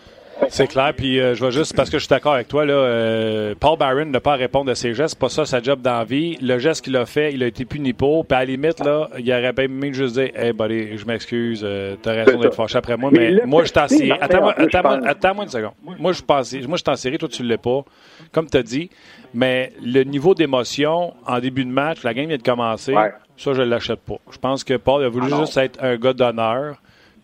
C'est 0.50 0.68
clair, 0.68 0.94
puis 0.96 1.20
euh, 1.20 1.36
je 1.36 1.40
vois 1.40 1.52
juste, 1.52 1.76
parce 1.76 1.90
que 1.90 1.98
je 1.98 2.04
suis 2.04 2.10
d'accord 2.10 2.34
avec 2.34 2.48
toi, 2.48 2.66
là, 2.66 2.74
euh, 2.74 3.54
Paul 3.60 3.78
Byron 3.78 4.10
n'a 4.10 4.20
pas 4.20 4.34
à 4.34 4.38
répondre 4.38 4.72
à 4.72 4.76
ses 4.76 4.96
gestes, 4.96 5.18
pas 5.20 5.30
ça 5.30 5.46
sa 5.46 5.62
job 5.62 5.82
d'envie. 5.82 6.38
Le 6.42 6.58
geste 6.58 6.84
qu'il 6.84 6.98
a 6.98 7.06
fait, 7.06 7.32
il 7.32 7.44
a 7.44 7.48
été 7.48 7.64
puni 7.64 7.94
pour, 7.94 8.26
puis 8.26 8.36
à 8.36 8.40
la 8.40 8.46
limite, 8.46 8.80
là, 8.80 9.08
il 9.20 9.32
aurait 9.32 9.54
bien 9.54 9.68
même 9.68 9.94
juste 9.94 10.16
dit 10.16 10.32
Hey, 10.34 10.52
buddy, 10.52 10.98
je 10.98 11.06
m'excuse, 11.06 11.62
euh, 11.64 11.96
t'as 12.02 12.24
raison 12.24 12.40
d'être 12.40 12.56
fâché 12.56 12.78
après 12.78 12.98
moi, 12.98 13.12
mais, 13.14 13.32
mais 13.32 13.46
moi, 13.46 13.64
je 13.66 13.72
t'en 13.72 13.88
série. 13.88 14.12
Attends-moi 14.14 14.56
attends 14.58 15.04
attends 15.06 15.44
une 15.44 15.50
seconde. 15.50 15.74
Moi, 15.84 16.12
je 16.12 16.22
pense, 16.24 16.54
moi, 16.68 16.78
je 16.78 16.84
t'en 16.84 16.96
série, 16.96 17.20
toi, 17.20 17.30
tu 17.30 17.44
l'es 17.44 17.58
pas, 17.58 17.86
comme 18.32 18.50
tu 18.50 18.58
as 18.58 18.64
dit, 18.64 18.90
mais 19.36 19.72
le 19.84 20.04
niveau 20.04 20.34
d'émotion 20.34 21.14
en 21.28 21.40
début 21.40 21.66
de 21.66 21.72
match, 21.72 22.04
la 22.04 22.16
game 22.16 22.28
vient 22.28 22.38
de 22.38 22.44
commencer, 22.44 22.96
ça, 23.38 23.54
je 23.54 23.62
l'achète 23.62 24.00
pas. 24.00 24.18
Je 24.32 24.38
pense 24.40 24.64
que 24.64 24.76
Paul 24.76 25.04
a 25.04 25.10
voulu 25.10 25.28
ah 25.32 25.40
juste 25.40 25.58
être 25.58 25.84
un 25.84 25.98
gars 25.98 26.14
d'honneur. 26.14 26.82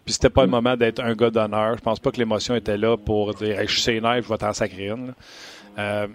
Puis 0.07 0.13
c'était 0.13 0.29
pas 0.29 0.45
le 0.45 0.49
moment 0.49 0.77
d'être 0.77 1.03
un 1.03 1.13
gars 1.15 1.29
d'honneur. 1.29 1.75
Je 1.75 1.81
pense 1.81 1.99
pas 1.99 2.11
que 2.11 2.17
l'émotion 2.17 2.55
était 2.55 2.77
là 2.77 2.95
pour 2.95 3.33
dire 3.33 3.57
je 3.67 3.77
suis 3.77 3.99
je 3.99 4.29
vais 4.29 4.37
t'en 4.37 4.53
sacrer 4.53 4.87
une. 4.87 5.13
Euh, 5.77 6.07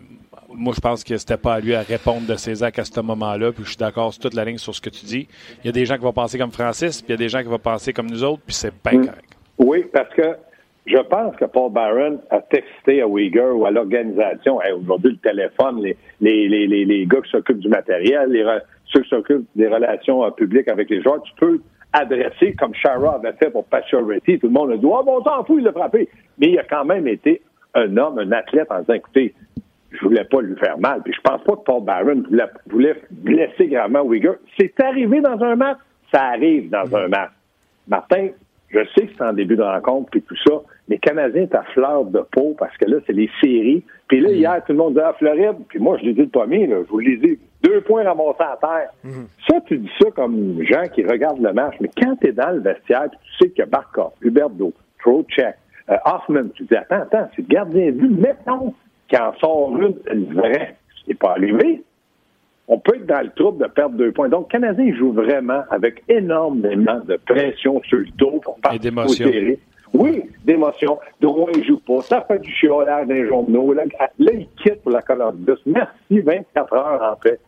moi, 0.49 0.73
je 0.75 0.81
pense 0.81 1.05
que 1.05 1.15
c'était 1.19 1.37
pas 1.37 1.57
à 1.57 1.61
lui 1.61 1.75
à 1.75 1.83
répondre 1.83 2.27
de 2.27 2.35
ses 2.37 2.63
actes 2.63 2.79
à 2.79 2.87
ce 2.87 3.01
moment-là. 3.03 3.53
Puis 3.53 3.65
je 3.65 3.69
suis 3.69 3.77
d'accord 3.77 4.15
sur 4.15 4.23
toute 4.23 4.33
la 4.33 4.47
ligne 4.47 4.57
sur 4.57 4.75
ce 4.75 4.81
que 4.81 4.89
tu 4.89 5.05
dis. 5.05 5.29
Il 5.63 5.67
y 5.67 5.69
a 5.69 5.73
des 5.73 5.85
gens 5.85 5.97
qui 5.97 6.05
vont 6.05 6.13
penser 6.15 6.39
comme 6.39 6.53
Francis, 6.53 7.03
puis 7.03 7.11
il 7.11 7.13
y 7.13 7.15
a 7.17 7.19
des 7.19 7.29
gens 7.29 7.41
qui 7.41 7.49
vont 7.49 7.59
penser 7.59 7.93
comme 7.93 8.07
nous 8.07 8.25
autres, 8.25 8.41
puis 8.47 8.55
c'est 8.55 8.73
bien 8.83 9.01
mm. 9.01 9.07
correct. 9.09 9.37
Oui, 9.59 9.85
parce 9.93 10.15
que 10.15 10.37
je 10.87 10.99
pense 11.11 11.37
que 11.37 11.45
Paul 11.45 11.71
Barron 11.71 12.19
a 12.31 12.41
texté 12.41 13.03
à 13.03 13.07
Uyghur 13.07 13.59
ou 13.59 13.67
à 13.67 13.71
l'organisation 13.71 14.59
aujourd'hui 14.75 15.11
le 15.11 15.19
téléphone, 15.19 15.83
les, 15.83 15.99
les, 16.23 16.49
les, 16.49 16.85
les, 16.87 17.05
gars 17.05 17.21
qui 17.21 17.31
s'occupent 17.31 17.61
du 17.61 17.69
matériel, 17.69 18.31
les, 18.31 18.43
ceux 18.87 19.03
qui 19.03 19.09
s'occupent 19.11 19.47
des 19.55 19.69
relations 19.69 20.25
euh, 20.25 20.31
publiques 20.31 20.69
avec 20.69 20.89
les 20.89 21.03
joueurs, 21.03 21.23
tu 21.25 21.33
peux 21.37 21.61
adressé 21.93 22.55
comme 22.55 22.75
Shara 22.75 23.17
avait 23.17 23.33
fait 23.33 23.51
pour 23.51 23.65
Pacioretty. 23.67 24.39
Tout 24.39 24.47
le 24.47 24.53
monde 24.53 24.73
a 24.73 24.77
dit 24.77 24.87
Oh, 24.87 25.03
bon, 25.05 25.23
s'en 25.23 25.45
fout, 25.45 25.57
il 25.59 25.65
l'a 25.65 25.73
frappé. 25.73 26.09
Mais 26.39 26.49
il 26.49 26.59
a 26.59 26.65
quand 26.65 26.85
même 26.85 27.07
été 27.07 27.43
un 27.75 27.97
homme, 27.97 28.19
un 28.19 28.33
athlète 28.33 28.71
en 28.71 28.81
disant 28.81 28.95
écoutez, 28.95 29.35
je 29.91 30.01
voulais 30.01 30.25
pas 30.25 30.41
lui 30.41 30.57
faire 30.57 30.79
mal. 30.79 31.03
Puis 31.03 31.13
je 31.15 31.21
pense 31.21 31.43
pas 31.43 31.57
que 31.57 31.63
Paul 31.65 31.85
Barron 31.85 32.23
voulait, 32.67 33.03
blesser 33.11 33.67
gravement 33.67 34.11
Uyghur. 34.11 34.37
C'est 34.59 34.79
arrivé 34.81 35.21
dans 35.21 35.41
un 35.43 35.57
match, 35.57 35.79
ça 36.13 36.25
arrive 36.29 36.71
dans 36.71 36.95
un 36.97 37.09
match. 37.09 37.31
Martin, 37.89 38.29
je 38.73 38.81
sais 38.95 39.07
que 39.07 39.13
c'est 39.17 39.25
en 39.25 39.33
début 39.33 39.57
de 39.57 39.63
rencontre 39.63 40.11
puis 40.11 40.23
tout 40.23 40.37
ça, 40.47 40.63
mais 40.89 40.99
Canadien 40.99 41.43
est 41.43 41.55
à 41.55 41.63
fleur 41.75 42.05
de 42.05 42.21
peau 42.33 42.55
parce 42.59 42.77
que 42.77 42.91
là, 42.91 42.99
c'est 43.07 43.13
les 43.13 43.31
séries. 43.41 43.83
Puis 44.09 44.21
là, 44.21 44.31
hier, 44.31 44.63
tout 44.65 44.73
le 44.73 44.79
monde 44.79 44.95
disait 44.95 45.05
ah, 45.07 45.15
Floride, 45.19 45.57
puis 45.69 45.79
moi, 45.79 45.99
je 45.99 46.07
l'ai 46.07 46.15
dit 46.15 46.23
le 46.23 46.29
premier, 46.29 46.67
là, 46.67 46.77
je 46.85 46.89
vous 46.89 46.99
l'ai 46.99 47.17
dit, 47.17 47.39
deux 47.63 47.81
points 47.83 48.05
ramassés 48.05 48.41
à 48.41 48.59
terre. 48.61 48.91
Mhm. 49.05 49.27
Ça, 49.49 49.61
tu 49.67 49.79
dis 49.79 49.91
ça 50.01 50.11
comme 50.11 50.63
gens 50.63 50.89
qui 50.93 51.05
regardent 51.05 51.43
le 51.43 51.53
match, 51.53 51.75
mais 51.81 51.91
quand 52.01 52.17
tu 52.17 52.29
es 52.29 52.33
dans 52.33 52.51
le 52.51 52.61
vestiaire, 52.61 53.09
tu 53.11 53.19
sais 53.39 53.51
qu'il 53.51 53.61
y 53.61 53.63
a 53.63 53.67
Barkov, 53.67 54.13
Huberto, 54.21 54.73
Trocheck, 55.01 55.57
euh, 55.91 55.97
Hoffman, 56.05 56.49
tu 56.55 56.65
dis 56.65 56.77
attends, 56.77 57.03
attends, 57.03 57.29
c'est 57.35 57.43
le 57.43 57.49
gardien 57.49 57.87
de 57.87 57.93
but, 57.93 58.11
mettons 58.11 58.75
qu'il 59.09 59.21
en 59.21 59.35
sort 59.35 59.77
une 59.77 60.35
vraie. 60.35 60.77
Ce 60.95 61.09
n'est 61.09 61.15
pas 61.15 61.33
arrivé. 61.33 61.83
On 62.73 62.79
peut 62.79 62.95
être 62.97 63.07
dans 63.07 63.21
le 63.21 63.29
trouble 63.29 63.63
de 63.63 63.71
perdre 63.71 63.97
deux 63.97 64.13
points. 64.13 64.31
Donc, 64.31 64.51
le 64.51 64.59
Canadien 64.59 64.95
joue 64.97 65.13
vraiment 65.13 65.63
avec 65.69 66.03
énormément 66.09 67.01
de 67.07 67.17
pression 67.17 67.83
sur 67.83 67.99
le 67.99 68.07
dos 68.17 68.41
aux 68.47 69.09
séries. 69.09 69.59
Oui, 69.93 70.23
d'émotion. 70.43 70.99
Drouin 71.21 71.53
ne 71.55 71.63
joue 71.63 71.81
pas. 71.81 72.01
Ça 72.01 72.23
fait 72.23 72.39
du 72.39 72.51
chiolage 72.51 73.07
dans 73.07 73.13
les 73.13 73.29
journaux. 73.29 73.75
Là, 73.75 73.83
là, 74.19 74.33
il 74.33 74.49
quitte 74.63 74.81
pour 74.83 74.93
la 74.93 75.03
Columbus. 75.03 75.59
Merci, 75.67 76.21
24 76.21 76.73
heures 76.73 77.13
en 77.13 77.17
paix. 77.17 77.39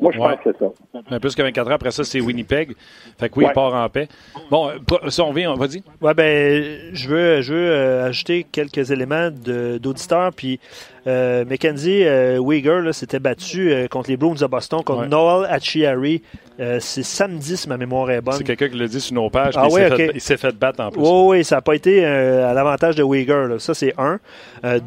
Moi, 0.00 0.12
je 0.12 0.18
pense 0.18 0.36
que 0.36 0.50
c'est 0.52 0.58
ça. 0.58 1.02
Mais 1.10 1.20
plus 1.20 1.34
que 1.34 1.42
24 1.42 1.66
heures 1.66 1.74
après 1.74 1.90
ça, 1.90 2.04
c'est 2.04 2.20
Winnipeg. 2.20 2.74
Fait 3.18 3.28
que 3.28 3.38
oui, 3.38 3.46
il 3.48 3.52
part 3.52 3.74
en 3.74 3.88
paix. 3.88 4.08
Bon, 4.50 4.70
si 5.08 5.20
on 5.20 5.32
vient, 5.32 5.52
on 5.52 5.56
va 5.56 5.68
dire. 5.68 5.82
Ouais, 6.00 6.14
ben, 6.14 6.92
je 6.92 7.08
veux, 7.08 7.40
je 7.40 7.54
veux 7.54 7.70
euh, 7.70 8.08
ajouter 8.08 8.46
quelques 8.50 8.90
éléments 8.90 9.30
d'auditeurs. 9.30 10.32
Puis, 10.34 10.58
euh, 11.06 11.44
Mackenzie 11.44 12.04
euh, 12.04 12.92
s'était 12.92 13.18
battu 13.18 13.72
euh, 13.72 13.88
contre 13.88 14.10
les 14.10 14.16
Bruins 14.16 14.34
de 14.34 14.46
Boston, 14.46 14.82
contre 14.84 15.06
Noel 15.06 15.50
Achiari. 15.50 16.22
c'est 16.78 17.02
samedi, 17.02 17.56
si 17.56 17.68
ma 17.68 17.76
mémoire 17.76 18.10
est 18.10 18.20
bonne. 18.20 18.34
C'est 18.34 18.44
quelqu'un 18.44 18.68
qui 18.68 18.78
l'a 18.78 18.86
dit 18.86 19.00
sur 19.00 19.14
nos 19.14 19.28
pages. 19.28 19.54
Ah, 19.56 19.66
oui, 19.70 19.80
il 20.14 20.20
s'est 20.20 20.36
fait, 20.36 20.52
battre 20.52 20.80
en 20.80 20.90
plus. 20.90 21.00
Oui, 21.00 21.38
oui, 21.38 21.44
ça 21.44 21.56
n'a 21.56 21.62
pas 21.62 21.74
été 21.74 22.04
à 22.04 22.54
l'avantage 22.54 22.94
de 22.94 23.02
Uyghur. 23.02 23.60
Ça, 23.60 23.74
c'est 23.74 23.94
un. 23.98 24.20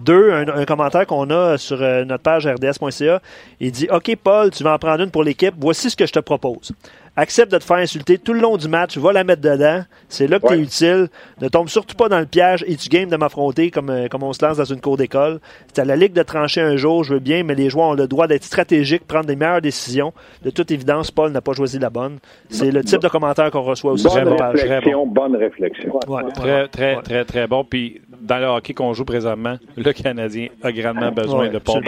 deux, 0.04 0.32
un, 0.32 0.48
un 0.48 0.66
commentaire 0.66 1.06
qu'on 1.06 1.30
a 1.30 1.58
sur 1.58 1.80
notre 1.80 2.24
page 2.24 2.48
rds.ca. 2.48 3.22
Il 3.60 3.72
dit 3.72 3.88
OK, 3.92 4.16
Paul, 4.24 4.52
tu 4.52 4.64
vas 4.64 4.76
en 4.76 4.80
prendre 4.80 4.95
une 5.00 5.12
pour 5.12 5.24
l'équipe. 5.24 5.54
Voici 5.58 5.90
ce 5.90 5.96
que 5.96 6.06
je 6.06 6.14
te 6.14 6.20
propose 6.20 6.74
accepte 7.18 7.52
de 7.52 7.58
te 7.58 7.64
faire 7.64 7.78
insulter 7.78 8.18
tout 8.18 8.34
le 8.34 8.42
long 8.42 8.58
du 8.58 8.68
match, 8.68 8.98
va 8.98 9.14
la 9.14 9.24
mettre 9.24 9.42
dedans. 9.42 9.84
C'est 10.10 10.28
là 10.28 10.40
que 10.40 10.48
tu 10.48 10.54
es 10.54 10.60
utile. 10.60 11.08
Ne 11.42 11.48
tombe 11.48 11.70
surtout 11.70 11.96
pas 11.96 12.10
dans 12.10 12.20
le 12.20 12.26
piège 12.26 12.64
et 12.68 12.76
tu 12.76 12.90
games 12.90 13.10
de 13.10 13.16
m'affronter 13.16 13.72
comme, 13.72 13.90
euh, 13.90 14.08
comme 14.08 14.24
on 14.24 14.34
se 14.34 14.46
lance 14.46 14.58
dans 14.58 14.66
une 14.66 14.82
cour 14.82 14.98
d'école. 14.98 15.40
C'est 15.74 15.82
à 15.82 15.86
la 15.86 15.96
ligue 15.96 16.14
de 16.14 16.24
trancher 16.24 16.62
un 16.62 16.76
jour, 16.76 17.04
je 17.04 17.14
veux 17.14 17.20
bien, 17.20 17.44
mais 17.44 17.56
les 17.56 17.70
joueurs 17.70 17.90
ont 17.90 17.94
le 17.94 18.08
droit 18.08 18.28
d'être 18.28 18.44
stratégiques, 18.44 19.08
prendre 19.08 19.26
des 19.26 19.36
meilleures 19.36 19.62
décisions. 19.62 20.14
De 20.44 20.50
toute 20.50 20.72
évidence, 20.72 21.12
Paul 21.12 21.32
n'a 21.32 21.42
pas 21.42 21.54
choisi 21.54 21.80
la 21.80 21.90
bonne. 21.90 22.18
C'est 22.50 22.72
le 22.72 22.84
type 22.84 23.02
de 23.02 23.08
commentaire 23.08 23.52
qu'on 23.52 23.62
reçoit 23.62 23.94
aussi 23.94 24.08
bonne 24.08 24.28
réflexion, 24.42 25.06
Bonne 25.08 25.36
réflexion. 25.36 26.00
très, 26.34 26.68
très, 26.68 27.02
très, 27.02 27.26
très 27.26 27.48
bon. 27.48 27.64
Puis 27.64 28.02
dans 28.22 28.38
le 28.40 28.46
hockey 28.46 28.74
qu'on 28.74 28.94
joue 28.94 29.06
présentement, 29.06 29.58
le 29.78 29.94
Canadien 29.94 30.48
a 30.62 30.72
grandement 30.72 31.12
besoin 31.12 31.50
de 31.50 31.60
Paul. 31.60 31.84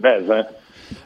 Ben, 0.00 0.22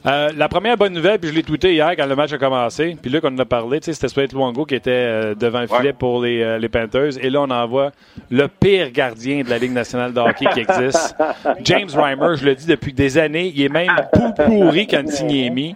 euh, 0.06 0.30
la 0.36 0.48
première 0.48 0.76
bonne 0.76 0.92
nouvelle, 0.92 1.18
puis 1.18 1.30
je 1.30 1.34
l'ai 1.34 1.42
tweeté 1.42 1.74
hier 1.74 1.94
quand 1.96 2.06
le 2.06 2.16
match 2.16 2.32
a 2.32 2.38
commencé. 2.38 2.96
Puis 3.00 3.10
là, 3.10 3.20
quand 3.20 3.30
on 3.32 3.36
en 3.36 3.40
a 3.40 3.44
parlé, 3.44 3.78
c'était 3.82 4.08
Sweat 4.08 4.32
Luongo 4.32 4.64
qui 4.64 4.74
était 4.74 4.90
euh, 4.90 5.34
devant 5.34 5.60
le 5.60 5.66
filet 5.66 5.92
pour 5.92 6.22
les, 6.22 6.42
euh, 6.42 6.58
les, 6.58 6.68
Panthers. 6.68 7.22
Et 7.22 7.30
là, 7.30 7.42
on 7.42 7.50
envoie 7.50 7.90
le 8.30 8.48
pire 8.48 8.90
gardien 8.90 9.42
de 9.42 9.50
la 9.50 9.58
Ligue 9.58 9.72
nationale 9.72 10.12
de 10.12 10.20
hockey 10.20 10.46
qui 10.52 10.60
existe. 10.60 11.16
James 11.64 11.88
Reimer, 11.94 12.36
je 12.36 12.44
le 12.44 12.54
dis 12.54 12.66
depuis 12.66 12.92
des 12.92 13.18
années, 13.18 13.52
il 13.54 13.62
est 13.62 13.68
même 13.68 13.94
tout 14.12 14.32
pourri 14.32 14.86
quand 14.86 15.04
Niemi. 15.22 15.74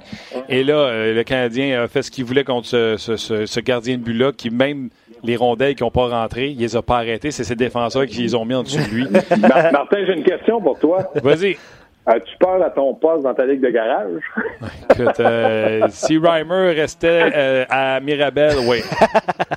Et 0.48 0.62
là, 0.62 1.12
le 1.12 1.22
Canadien 1.24 1.82
a 1.82 1.88
fait 1.88 2.02
ce 2.02 2.10
qu'il 2.10 2.24
voulait 2.24 2.44
contre 2.44 2.66
ce, 2.66 2.96
ce, 2.96 3.16
ce, 3.16 3.60
gardien 3.60 3.96
de 3.96 4.02
but-là, 4.02 4.32
qui 4.32 4.50
même 4.50 4.90
les 5.24 5.36
rondelles 5.36 5.74
qui 5.74 5.82
n'ont 5.82 5.90
pas 5.90 6.08
rentré, 6.08 6.48
il 6.48 6.58
les 6.58 6.76
a 6.76 6.82
pas 6.82 6.98
arrêtés. 6.98 7.30
C'est 7.30 7.44
ses 7.44 7.54
défenseurs 7.54 8.06
qui 8.06 8.22
les 8.22 8.34
ont 8.34 8.44
mis 8.44 8.54
en 8.54 8.62
dessous 8.62 8.78
de 8.78 8.94
lui. 8.94 9.06
Martin, 9.40 9.98
j'ai 10.06 10.14
une 10.14 10.24
question 10.24 10.60
pour 10.60 10.78
toi. 10.78 11.10
Vas-y. 11.22 11.56
As-tu 12.04 12.36
peur 12.38 12.60
à 12.60 12.70
ton 12.70 12.94
poste 12.94 13.22
dans 13.22 13.34
ta 13.34 13.46
ligue 13.46 13.60
de 13.60 13.70
garage? 13.70 14.20
Écoute, 14.90 15.20
euh, 15.20 15.82
si 15.88 16.18
Reimer 16.18 16.72
restait 16.72 17.30
euh, 17.32 17.64
à 17.70 18.00
Mirabel, 18.00 18.54
oui. 18.68 18.78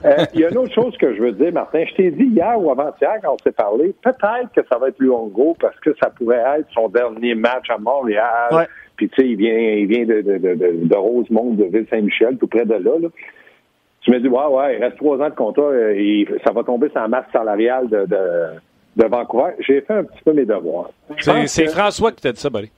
Euh, 0.04 0.24
il 0.36 0.42
y 0.42 0.46
a 0.46 0.52
une 0.52 0.58
autre 0.60 0.74
chose 0.74 0.96
que 0.98 1.16
je 1.16 1.22
veux 1.22 1.32
dire, 1.32 1.52
Martin. 1.52 1.84
Je 1.90 1.96
t'ai 1.96 2.12
dit 2.12 2.26
hier 2.26 2.62
ou 2.62 2.70
avant-hier, 2.70 3.16
quand 3.24 3.34
on 3.34 3.38
s'est 3.44 3.52
parlé, 3.52 3.96
peut-être 4.04 4.52
que 4.56 4.62
ça 4.70 4.78
va 4.78 4.90
être 4.90 5.00
Luongo 5.00 5.56
parce 5.60 5.80
que 5.80 5.96
ça 6.00 6.12
pourrait 6.12 6.44
être 6.60 6.68
son 6.76 6.90
dernier 6.90 7.34
match 7.34 7.72
à 7.72 7.80
Montréal. 7.80 8.68
Puis, 8.98 9.10
tu 9.10 9.16
sais, 9.16 9.28
il 9.28 9.36
vient, 9.36 9.58
il 9.58 9.88
vient 9.88 10.06
de, 10.06 10.22
de, 10.22 10.38
de, 10.38 10.86
de 10.86 10.96
Rosemont, 10.96 11.56
de 11.56 11.64
Ville-Saint-Michel, 11.64 12.38
tout 12.38 12.46
près 12.46 12.66
de 12.66 12.76
là. 12.76 12.92
là. 13.02 13.08
Tu 14.02 14.12
me 14.12 14.20
dis, 14.20 14.28
ouais, 14.28 14.46
ouais, 14.46 14.78
il 14.78 14.84
reste 14.84 14.98
trois 14.98 15.18
ans 15.18 15.30
de 15.30 15.36
contrat, 15.36 15.72
et 15.74 16.28
ça 16.46 16.52
va 16.52 16.64
tomber 16.64 16.90
sur 16.90 17.00
la 17.00 17.08
masse 17.08 17.26
salariale 17.34 17.90
de 17.90 18.06
de 18.06 18.20
Vancouver, 19.04 19.52
j'ai 19.60 19.82
fait 19.82 19.94
un 19.94 20.04
petit 20.04 20.22
peu 20.24 20.34
mes 20.34 20.46
devoirs. 20.46 20.90
C'est 21.48 21.68
François 21.68 22.12
qui 22.12 22.22
t'a 22.22 22.32
dit 22.32 22.40
ça, 22.40 22.50
Barry. 22.50 22.72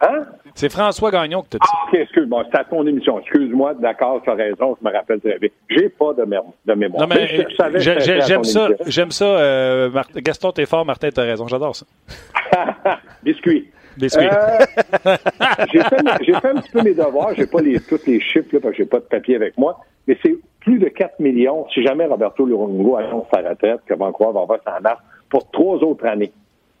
Hein? 0.00 0.24
C'est 0.54 0.70
François 0.70 1.10
Gagnon 1.10 1.42
qui 1.42 1.50
t'a 1.50 1.58
dit 1.58 1.66
ça. 1.66 1.76
Ah, 1.76 1.88
OK, 1.88 1.98
excuse-moi, 2.00 2.44
c'est 2.50 2.58
à 2.58 2.64
ton 2.64 2.86
émission. 2.86 3.20
Excuse-moi, 3.20 3.74
d'accord, 3.74 4.20
tu 4.22 4.30
as 4.30 4.34
raison, 4.34 4.76
je 4.80 4.88
me 4.88 4.92
rappelle 4.92 5.20
très 5.20 5.38
bien. 5.38 5.48
J'ai 5.68 5.88
pas 5.88 6.12
de, 6.12 6.24
de 6.24 6.74
mémoire. 6.74 7.08
Non, 7.08 7.14
mais, 7.14 7.26
j'aime 7.78 8.44
ça, 8.44 8.68
j'aime 8.86 9.10
ça. 9.10 9.24
Euh, 9.24 9.90
Gaston, 10.16 10.52
t'es 10.52 10.66
fort, 10.66 10.84
Martin, 10.84 11.10
t'as 11.10 11.22
raison, 11.22 11.46
j'adore 11.46 11.76
ça. 11.76 11.86
Biscuit. 13.22 13.70
Biscuit. 13.96 14.26
Euh, 14.26 14.58
j'ai 15.72 15.80
fait, 15.82 16.40
fait, 16.40 16.48
un 16.48 16.56
petit 16.56 16.70
peu 16.72 16.82
mes 16.82 16.94
devoirs, 16.94 17.30
j'ai 17.36 17.46
pas 17.46 17.60
les, 17.60 17.78
tous 17.80 18.04
les 18.06 18.20
chiffres, 18.20 18.48
là, 18.52 18.60
parce 18.60 18.72
que 18.72 18.78
j'ai 18.78 18.88
pas 18.88 18.98
de 18.98 19.04
papier 19.04 19.36
avec 19.36 19.56
moi, 19.56 19.78
mais 20.06 20.18
c'est 20.22 20.36
plus 20.60 20.78
de 20.78 20.88
4 20.88 21.20
millions, 21.20 21.66
si 21.72 21.82
jamais 21.82 22.06
Roberto 22.06 22.44
Lurongo 22.44 22.96
annonce 22.96 23.26
sa 23.32 23.48
retraite, 23.48 23.80
que 23.86 23.94
Vancouver 23.94 24.32
va 24.32 24.40
avoir 24.40 24.58
sa 24.64 24.80
masse 24.80 24.98
pour 25.34 25.50
trois 25.50 25.82
autres 25.82 26.06
années. 26.06 26.30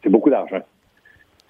C'est 0.00 0.10
beaucoup 0.10 0.30
d'argent. 0.30 0.60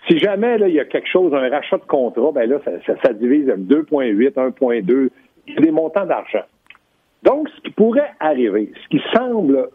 Si 0.09 0.19
jamais 0.19 0.57
là, 0.57 0.69
il 0.69 0.75
y 0.75 0.81
a 0.81 0.87
quelque 0.87 1.07
chose, 1.07 1.35
un 1.35 1.51
rachat 1.51 1.77
de 1.77 1.85
contrat, 1.85 2.33
ben 2.33 2.49
là, 2.49 2.57
ça, 2.65 3.13
divise 3.13 3.47
2,8, 3.47 4.33
1,2. 4.33 5.11
Il 5.47 5.55
y 5.55 5.59
a 5.59 5.61
des 5.61 5.71
montants 5.71 6.07
d'argent. 6.07 6.45
Donc, 7.23 7.51
ce 7.51 7.61
qui 7.61 7.73
pourrait 7.73 8.13
arriver, 8.21 8.73
ce 8.83 8.89
qui 8.89 9.03
semble 9.15 9.69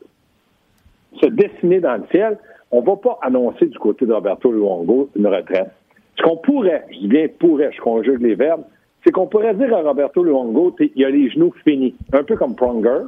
se 1.22 1.28
dessiner 1.28 1.80
dans 1.80 1.98
le 1.98 2.08
ciel, 2.10 2.40
on 2.72 2.82
ne 2.82 2.86
va 2.88 2.96
pas 2.96 3.20
annoncer 3.22 3.68
du 3.68 3.78
côté 3.78 4.08
de 4.08 4.14
Roberto 4.14 4.52
Luongo 4.52 5.12
une 5.16 5.28
retraite. 5.28 5.70
Ce 6.18 6.24
qu'on 6.24 6.38
pourrait, 6.38 6.86
je 6.90 6.98
dis 6.98 7.08
bien 7.10 7.28
pourrait, 7.28 7.72
je 7.74 7.80
conjugue 7.80 8.22
les 8.22 8.34
verbes, 8.34 8.64
c'est 9.04 9.12
qu'on 9.12 9.28
pourrait 9.28 9.54
dire 9.54 9.72
à 9.76 9.84
Roberto 9.84 10.24
Luongo, 10.24 10.76
il 10.80 11.06
a 11.06 11.12
les 11.12 11.30
genoux 11.30 11.54
finis, 11.64 11.94
un 12.12 12.24
peu 12.24 12.36
comme 12.36 12.56
Pronger, 12.56 13.04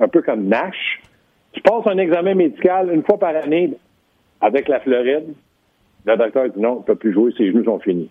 un 0.00 0.08
peu 0.08 0.20
comme 0.20 0.44
Nash, 0.48 1.00
tu 1.58 1.62
passes 1.62 1.86
un 1.86 1.98
examen 1.98 2.34
médical 2.34 2.94
une 2.94 3.02
fois 3.02 3.18
par 3.18 3.34
année 3.34 3.74
avec 4.40 4.68
la 4.68 4.78
Floride. 4.78 5.34
Le 6.04 6.16
docteur 6.16 6.48
dit 6.50 6.60
non, 6.60 6.76
tu 6.76 6.80
ne 6.82 6.84
peux 6.84 6.94
plus 6.94 7.12
jouer, 7.12 7.32
ses 7.36 7.48
genoux 7.48 7.64
sont 7.64 7.80
finis. 7.80 8.10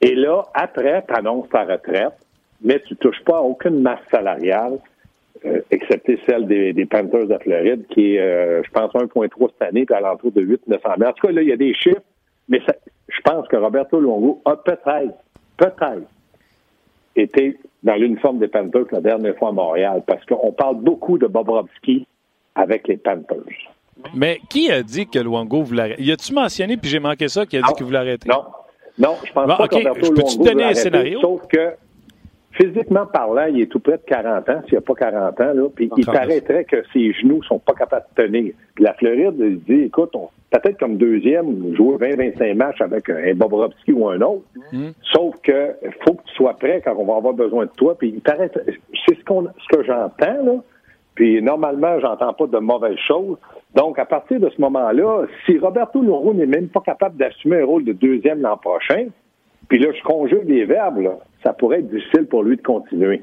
Et 0.00 0.16
là, 0.16 0.42
après, 0.54 1.04
tu 1.06 1.14
annonces 1.14 1.48
ta 1.50 1.64
retraite, 1.64 2.14
mais 2.62 2.80
tu 2.80 2.94
ne 2.94 2.98
touches 2.98 3.22
pas 3.24 3.38
à 3.38 3.42
aucune 3.42 3.80
masse 3.80 4.00
salariale. 4.10 4.78
euh, 5.46 5.60
excepté 5.70 6.18
celle 6.28 6.46
des, 6.46 6.84
Panthers 6.84 7.28
de 7.28 7.38
Floride, 7.38 7.86
qui 7.90 8.16
est, 8.16 8.20
euh, 8.20 8.62
je 8.62 8.70
pense, 8.72 8.92
1,3 8.92 9.50
cette 9.52 9.68
année, 9.68 9.86
puis 9.86 9.94
à 9.94 10.00
l'entour 10.00 10.32
de 10.32 10.42
8 10.42 10.66
900 10.66 10.88
000. 10.98 11.08
En 11.08 11.12
tout 11.14 11.26
cas, 11.26 11.32
là, 11.32 11.42
il 11.42 11.48
y 11.48 11.52
a 11.52 11.56
des 11.56 11.72
chiffres, 11.72 12.02
mais 12.48 12.60
je 13.08 13.20
pense 13.22 13.46
que 13.48 13.56
Roberto 13.56 14.00
Luongo 14.00 14.42
a 14.44 14.56
peut-être, 14.56 15.14
peut-être 15.56 16.02
été 17.16 17.56
dans 17.84 17.94
l'uniforme 17.94 18.38
des 18.38 18.48
Panthers 18.48 18.86
la 18.90 19.00
dernière 19.00 19.36
fois 19.36 19.48
à 19.48 19.52
Montréal, 19.52 20.02
parce 20.06 20.24
qu'on 20.26 20.52
parle 20.52 20.76
beaucoup 20.76 21.16
de 21.16 21.26
Bobrovski 21.26 22.06
avec 22.60 22.88
les 22.88 22.96
Panthers. 22.96 23.70
Mais 24.14 24.40
qui 24.48 24.70
a 24.70 24.82
dit 24.82 25.06
que 25.06 25.18
Luongo 25.18 25.62
voulait 25.62 25.82
arrêter? 25.82 26.02
Y 26.02 26.12
a-tu 26.12 26.32
mentionné, 26.32 26.76
puis 26.76 26.90
j'ai 26.90 27.00
manqué 27.00 27.28
ça, 27.28 27.44
qui 27.46 27.56
a 27.56 27.62
dit 27.62 27.72
qu'il 27.74 27.86
voulait 27.86 27.98
arrêter? 27.98 28.28
Non. 28.28 28.44
Non, 28.98 29.16
je 29.24 29.32
pense 29.32 29.46
pas 29.46 29.68
que 29.68 29.74
Roberto 29.76 30.14
je 30.28 30.44
donner 30.44 30.64
un 30.64 30.74
scénario? 30.74 31.20
Sauf 31.20 31.46
que 31.46 31.70
physiquement 32.52 33.06
parlant, 33.06 33.46
il 33.46 33.62
est 33.62 33.66
tout 33.66 33.80
près 33.80 33.96
de 33.96 34.02
40 34.06 34.48
ans, 34.48 34.60
s'il 34.64 34.72
n'y 34.72 34.78
a 34.78 34.80
pas 34.82 34.94
40 34.94 35.40
ans, 35.40 35.52
là, 35.54 35.68
puis 35.74 35.90
il 35.96 36.04
paraîtrait 36.04 36.64
que 36.64 36.82
ses 36.92 37.12
genoux 37.14 37.42
sont 37.44 37.58
pas 37.58 37.72
capables 37.72 38.06
de 38.16 38.22
tenir. 38.22 38.52
Puis 38.74 38.84
la 38.84 38.92
Floride 38.94 39.36
il 39.38 39.60
dit, 39.60 39.84
écoute, 39.84 40.12
peut-être 40.50 40.78
comme 40.78 40.96
deuxième, 40.96 41.74
jouer 41.74 41.96
20-25 41.96 42.54
matchs 42.54 42.80
avec 42.80 43.08
un 43.08 43.34
Bobrovski 43.34 43.92
ou 43.92 44.08
un 44.08 44.20
autre, 44.20 44.42
hmm. 44.72 44.90
sauf 45.12 45.36
que 45.42 45.76
faut 46.04 46.14
que 46.14 46.22
tu 46.26 46.34
sois 46.34 46.54
prêt 46.54 46.82
quand 46.84 46.94
on 46.98 47.04
va 47.04 47.16
avoir 47.16 47.34
besoin 47.34 47.66
de 47.66 47.70
toi. 47.76 47.96
Puis 47.96 48.08
il 48.08 48.20
paraît, 48.20 48.50
c'est 48.54 49.16
ce, 49.16 49.24
qu'on, 49.24 49.44
ce 49.46 49.76
que 49.76 49.84
j'entends, 49.84 50.44
là, 50.44 50.52
puis 51.20 51.42
normalement, 51.42 52.00
j'entends 52.00 52.32
pas 52.32 52.46
de 52.46 52.56
mauvaises 52.56 52.96
choses. 53.06 53.36
Donc, 53.74 53.98
à 53.98 54.06
partir 54.06 54.40
de 54.40 54.48
ce 54.48 54.58
moment-là, 54.62 55.26
si 55.44 55.58
Roberto 55.58 56.00
Luongo 56.00 56.32
n'est 56.32 56.46
même 56.46 56.68
pas 56.68 56.80
capable 56.80 57.18
d'assumer 57.18 57.60
un 57.60 57.66
rôle 57.66 57.84
de 57.84 57.92
deuxième 57.92 58.40
l'an 58.40 58.56
prochain, 58.56 59.08
puis 59.68 59.78
là, 59.78 59.90
je 59.92 60.02
conjugue 60.02 60.48
les 60.48 60.64
verbes, 60.64 61.10
ça 61.42 61.52
pourrait 61.52 61.80
être 61.80 61.90
difficile 61.90 62.24
pour 62.24 62.42
lui 62.42 62.56
de 62.56 62.62
continuer. 62.62 63.20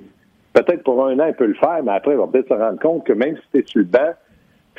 Peut-être 0.54 0.84
pour 0.84 1.08
un 1.08 1.20
an, 1.20 1.26
il 1.26 1.34
peut 1.34 1.48
le 1.48 1.56
faire, 1.56 1.80
mais 1.84 1.94
après, 1.94 2.12
il 2.12 2.18
va 2.20 2.28
peut-être 2.28 2.50
se 2.50 2.54
rendre 2.54 2.80
compte 2.80 3.04
que 3.04 3.14
même 3.14 3.36
si 3.36 3.42
tu 3.52 3.58
es 3.58 3.64
sur 3.66 3.80
le 3.80 3.86
banc, 3.86 4.14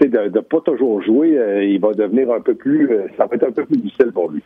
de 0.00 0.28
ne 0.28 0.40
pas 0.40 0.60
toujours 0.60 1.02
jouer, 1.02 1.36
euh, 1.36 1.64
il 1.64 1.80
va 1.80 1.94
devenir 1.94 2.30
un 2.30 2.40
peu 2.40 2.54
plus. 2.54 2.88
Euh, 2.88 3.08
ça 3.16 3.26
va 3.26 3.34
être 3.34 3.48
un 3.48 3.50
peu 3.50 3.66
plus 3.66 3.78
difficile 3.78 4.12
pour 4.12 4.30
lui. 4.30 4.44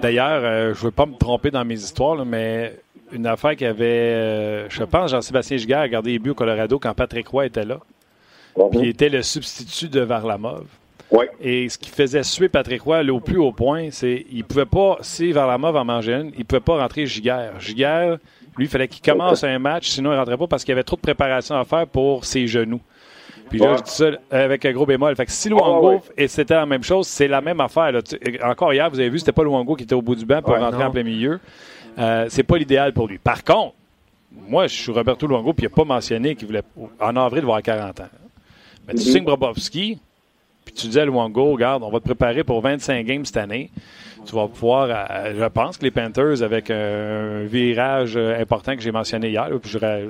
D'ailleurs, 0.00 0.40
euh, 0.44 0.72
je 0.72 0.78
ne 0.82 0.84
veux 0.84 0.92
pas 0.92 1.06
me 1.06 1.18
tromper 1.18 1.50
dans 1.50 1.64
mes 1.64 1.74
histoires, 1.74 2.24
mais 2.24 2.74
une 3.12 3.26
affaire 3.26 3.56
qui 3.56 3.66
avait, 3.66 4.70
je 4.70 4.84
pense, 4.84 5.10
Jean-Sébastien 5.10 5.56
Giguère 5.56 5.80
a 5.80 5.88
gardé 5.88 6.12
les 6.12 6.20
buts 6.20 6.30
au 6.30 6.34
Colorado 6.34 6.78
quand 6.78 6.94
Patrick 6.94 7.26
Roy 7.26 7.46
était 7.46 7.64
là. 7.64 7.80
Puis 8.54 8.80
il 8.80 8.88
était 8.88 9.08
le 9.08 9.22
substitut 9.22 9.88
de 9.88 10.00
Varlamov. 10.00 10.64
Et 11.40 11.68
ce 11.68 11.78
qui 11.78 11.90
faisait 11.90 12.22
suer 12.22 12.48
Patrick 12.48 12.82
Roy 12.82 13.04
au 13.10 13.20
plus 13.20 13.38
haut 13.38 13.52
point, 13.52 13.88
c'est 13.90 14.24
qu'il 14.28 14.44
pouvait 14.44 14.64
pas, 14.66 14.98
si 15.00 15.30
Varlamov 15.32 15.76
en 15.76 15.84
mangeait 15.84 16.20
une, 16.20 16.32
il 16.36 16.44
pouvait 16.44 16.60
pas 16.60 16.78
rentrer 16.78 17.06
Giguère. 17.06 17.60
Giguère, 17.60 18.18
lui, 18.56 18.64
il 18.64 18.68
fallait 18.68 18.88
qu'il 18.88 19.02
commence 19.02 19.44
un 19.44 19.58
match, 19.58 19.88
sinon 19.88 20.12
il 20.12 20.18
rentrait 20.18 20.36
pas 20.36 20.46
parce 20.46 20.64
qu'il 20.64 20.72
y 20.72 20.76
avait 20.76 20.82
trop 20.82 20.96
de 20.96 21.02
préparation 21.02 21.56
à 21.56 21.64
faire 21.64 21.86
pour 21.86 22.24
ses 22.24 22.46
genoux. 22.46 22.80
Puis 23.50 23.58
là, 23.58 23.76
je 23.76 23.82
dis 23.82 23.90
ça 23.90 24.06
avec 24.30 24.64
un 24.64 24.72
gros 24.72 24.86
bémol. 24.86 25.14
Fait 25.14 25.26
que 25.26 25.32
si 25.32 25.48
Luango, 25.48 26.00
et 26.16 26.28
c'était 26.28 26.54
la 26.54 26.66
même 26.66 26.82
chose, 26.82 27.06
c'est 27.06 27.28
la 27.28 27.40
même 27.40 27.60
affaire. 27.60 27.92
Encore 28.42 28.72
hier, 28.72 28.88
vous 28.90 28.98
avez 28.98 29.10
vu, 29.10 29.18
c'était 29.18 29.32
pas 29.32 29.44
Luango 29.44 29.76
qui 29.76 29.84
était 29.84 29.94
au 29.94 30.02
bout 30.02 30.14
du 30.14 30.24
banc 30.24 30.40
pour 30.42 30.56
rentrer 30.56 30.82
en 30.82 30.90
plein 30.90 31.02
milieu. 31.02 31.38
Euh, 31.98 32.26
c'est 32.28 32.42
pas 32.42 32.56
l'idéal 32.56 32.92
pour 32.92 33.06
lui. 33.06 33.18
Par 33.18 33.44
contre, 33.44 33.74
moi, 34.48 34.66
je 34.66 34.74
suis 34.74 34.90
Roberto 34.90 35.26
Luango, 35.26 35.52
puis 35.52 35.66
il 35.66 35.68
n'a 35.68 35.74
pas 35.76 35.84
mentionné 35.84 36.34
qu'il 36.34 36.46
voulait, 36.48 36.62
en 37.00 37.16
avril, 37.16 37.44
voir 37.44 37.62
40 37.62 38.00
ans. 38.00 38.08
Mais 38.86 38.94
tu 38.94 39.02
signes 39.02 39.24
Brobovski, 39.24 39.98
puis 40.64 40.74
tu 40.74 40.88
dis 40.88 40.98
à 40.98 41.04
Luongo, 41.04 41.52
regarde, 41.52 41.82
on 41.82 41.90
va 41.90 42.00
te 42.00 42.04
préparer 42.04 42.44
pour 42.44 42.60
25 42.60 43.04
games 43.06 43.24
cette 43.24 43.36
année. 43.36 43.70
Tu 44.26 44.34
vas 44.34 44.48
pouvoir, 44.48 44.88
euh, 44.90 45.34
je 45.38 45.44
pense 45.46 45.76
que 45.76 45.84
les 45.84 45.90
Panthers, 45.90 46.42
avec 46.42 46.70
un 46.70 47.44
virage 47.44 48.16
euh, 48.16 48.40
important 48.40 48.74
que 48.74 48.80
j'ai 48.80 48.92
mentionné 48.92 49.28
hier, 49.28 49.50
puis 49.60 49.70
je, 49.70 49.78
euh, 49.82 50.08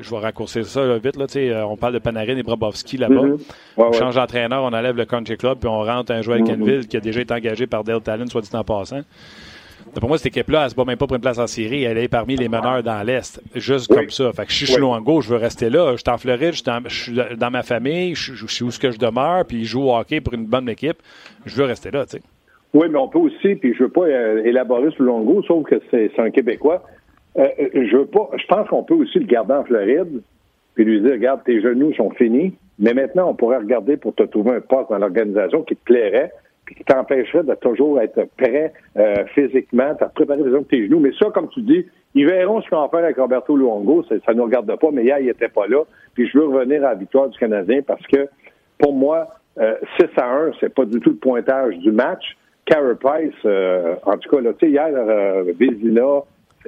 je, 0.00 0.10
vais 0.10 0.18
raccourcir 0.18 0.66
ça 0.66 0.98
vite, 0.98 1.16
là, 1.16 1.66
on 1.68 1.76
parle 1.76 1.94
de 1.94 2.00
Panarin 2.00 2.36
et 2.36 2.42
Brabowski 2.42 2.96
là-bas. 2.96 3.14
Mm-hmm. 3.14 3.38
on 3.76 3.92
change 3.92 4.16
d'entraîneur, 4.16 4.64
on 4.64 4.72
enlève 4.72 4.96
le 4.96 5.04
country 5.04 5.36
club, 5.36 5.58
puis 5.58 5.68
on 5.68 5.82
rentre 5.84 6.12
un 6.12 6.22
joueur 6.22 6.40
mm 6.40 6.44
Kenville 6.44 6.88
qui 6.88 6.96
a 6.96 7.00
déjà 7.00 7.20
été 7.20 7.32
engagé 7.32 7.68
par 7.68 7.84
Dale 7.84 8.00
Talon, 8.00 8.26
soit 8.26 8.40
dit 8.40 8.50
en 8.52 8.64
passant. 8.64 9.02
Pour 9.98 10.08
moi, 10.08 10.18
cette 10.18 10.28
équipe-là, 10.28 10.64
elle 10.64 10.70
se 10.70 10.74
bat 10.74 10.84
même 10.84 10.96
pas 10.96 11.06
pour 11.06 11.16
une 11.16 11.22
place 11.22 11.38
en 11.38 11.46
série. 11.46 11.82
Elle 11.82 11.98
est 11.98 12.08
parmi 12.08 12.36
les 12.36 12.48
meneurs 12.48 12.82
dans 12.82 13.02
l'Est. 13.02 13.42
Juste 13.56 13.92
comme 13.92 14.10
ça. 14.10 14.32
Fait 14.32 14.46
que 14.46 14.52
je 14.52 14.66
suis 14.66 14.82
en 14.82 15.00
gauche, 15.00 15.26
je 15.26 15.30
veux 15.30 15.40
rester 15.40 15.68
là. 15.68 15.92
Je 15.92 15.96
suis 15.98 16.10
en 16.10 16.18
Floride, 16.18 16.52
je 16.52 16.88
suis 16.88 17.36
dans, 17.36 17.50
ma 17.50 17.62
famille, 17.62 18.14
je, 18.14 18.46
suis 18.46 18.64
où 18.64 18.70
ce 18.70 18.78
que 18.78 18.90
je 18.90 18.98
demeure, 18.98 19.44
puis 19.44 19.64
je 19.64 19.70
joue 19.70 19.82
au 19.82 19.96
hockey 19.96 20.20
pour 20.20 20.34
une 20.34 20.46
bonne 20.46 20.68
équipe. 20.68 20.98
Je 21.44 21.56
veux 21.56 21.64
rester 21.64 21.90
là, 21.90 22.04
tu 22.04 22.18
sais. 22.18 22.22
Oui, 22.72 22.86
mais 22.88 22.98
on 22.98 23.08
peut 23.08 23.18
aussi, 23.18 23.56
puis 23.56 23.74
je 23.74 23.82
veux 23.82 23.88
pas 23.88 24.02
euh, 24.02 24.44
élaborer 24.44 24.92
sur 24.92 25.02
Longo, 25.02 25.42
sauf 25.42 25.66
que 25.66 25.80
c'est 25.90 26.12
un 26.18 26.30
Québécois. 26.30 26.84
Euh, 27.36 27.48
euh, 27.58 27.86
je 27.90 27.96
veux 27.96 28.06
pas. 28.06 28.30
Je 28.36 28.46
pense 28.46 28.68
qu'on 28.68 28.84
peut 28.84 28.94
aussi 28.94 29.18
le 29.18 29.26
garder 29.26 29.54
en 29.54 29.64
Floride, 29.64 30.22
puis 30.74 30.84
lui 30.84 31.00
dire, 31.00 31.12
regarde, 31.12 31.42
tes 31.44 31.60
genoux 31.60 31.92
sont 31.94 32.10
finis, 32.10 32.54
mais 32.78 32.94
maintenant, 32.94 33.30
on 33.30 33.34
pourrait 33.34 33.58
regarder 33.58 33.96
pour 33.96 34.14
te 34.14 34.22
trouver 34.22 34.52
un 34.52 34.60
poste 34.60 34.90
dans 34.90 34.98
l'organisation 34.98 35.62
qui 35.62 35.74
te 35.74 35.82
plairait 35.84 36.32
qui 36.74 36.84
t'empêcherait 36.84 37.44
de 37.44 37.54
toujours 37.54 38.00
être 38.00 38.26
prêt 38.36 38.72
euh, 38.96 39.24
physiquement, 39.34 39.94
t'as 39.98 40.08
préparé 40.08 40.42
de 40.42 40.58
tes 40.60 40.86
genoux. 40.86 41.00
Mais 41.00 41.12
ça, 41.18 41.30
comme 41.30 41.48
tu 41.48 41.62
dis, 41.62 41.86
ils 42.14 42.26
verront 42.26 42.60
ce 42.60 42.68
qu'on 42.68 42.82
va 42.82 42.88
faire 42.88 43.04
avec 43.04 43.16
Roberto 43.16 43.56
Luongo. 43.56 44.04
Ça 44.04 44.16
ne 44.32 44.34
nous 44.34 44.44
regarde 44.44 44.74
pas, 44.78 44.88
mais 44.92 45.04
hier, 45.04 45.18
il 45.20 45.26
n'était 45.26 45.48
pas 45.48 45.66
là. 45.66 45.82
Puis 46.14 46.28
je 46.28 46.38
veux 46.38 46.46
revenir 46.46 46.84
à 46.84 46.90
la 46.90 46.94
victoire 46.94 47.28
du 47.28 47.38
Canadien 47.38 47.80
parce 47.86 48.04
que, 48.06 48.28
pour 48.78 48.92
moi, 48.92 49.28
6 49.56 49.62
euh, 49.62 50.06
à 50.16 50.26
1, 50.26 50.52
c'est 50.60 50.74
pas 50.74 50.84
du 50.84 50.98
tout 51.00 51.10
le 51.10 51.16
pointage 51.16 51.76
du 51.78 51.92
match. 51.92 52.36
Carey 52.66 52.94
Price, 53.00 53.34
euh, 53.44 53.94
en 54.04 54.16
tout 54.16 54.30
cas, 54.30 54.40
là, 54.40 54.50
hier, 54.62 54.88
euh, 54.94 55.52
Vézina, 55.58 56.22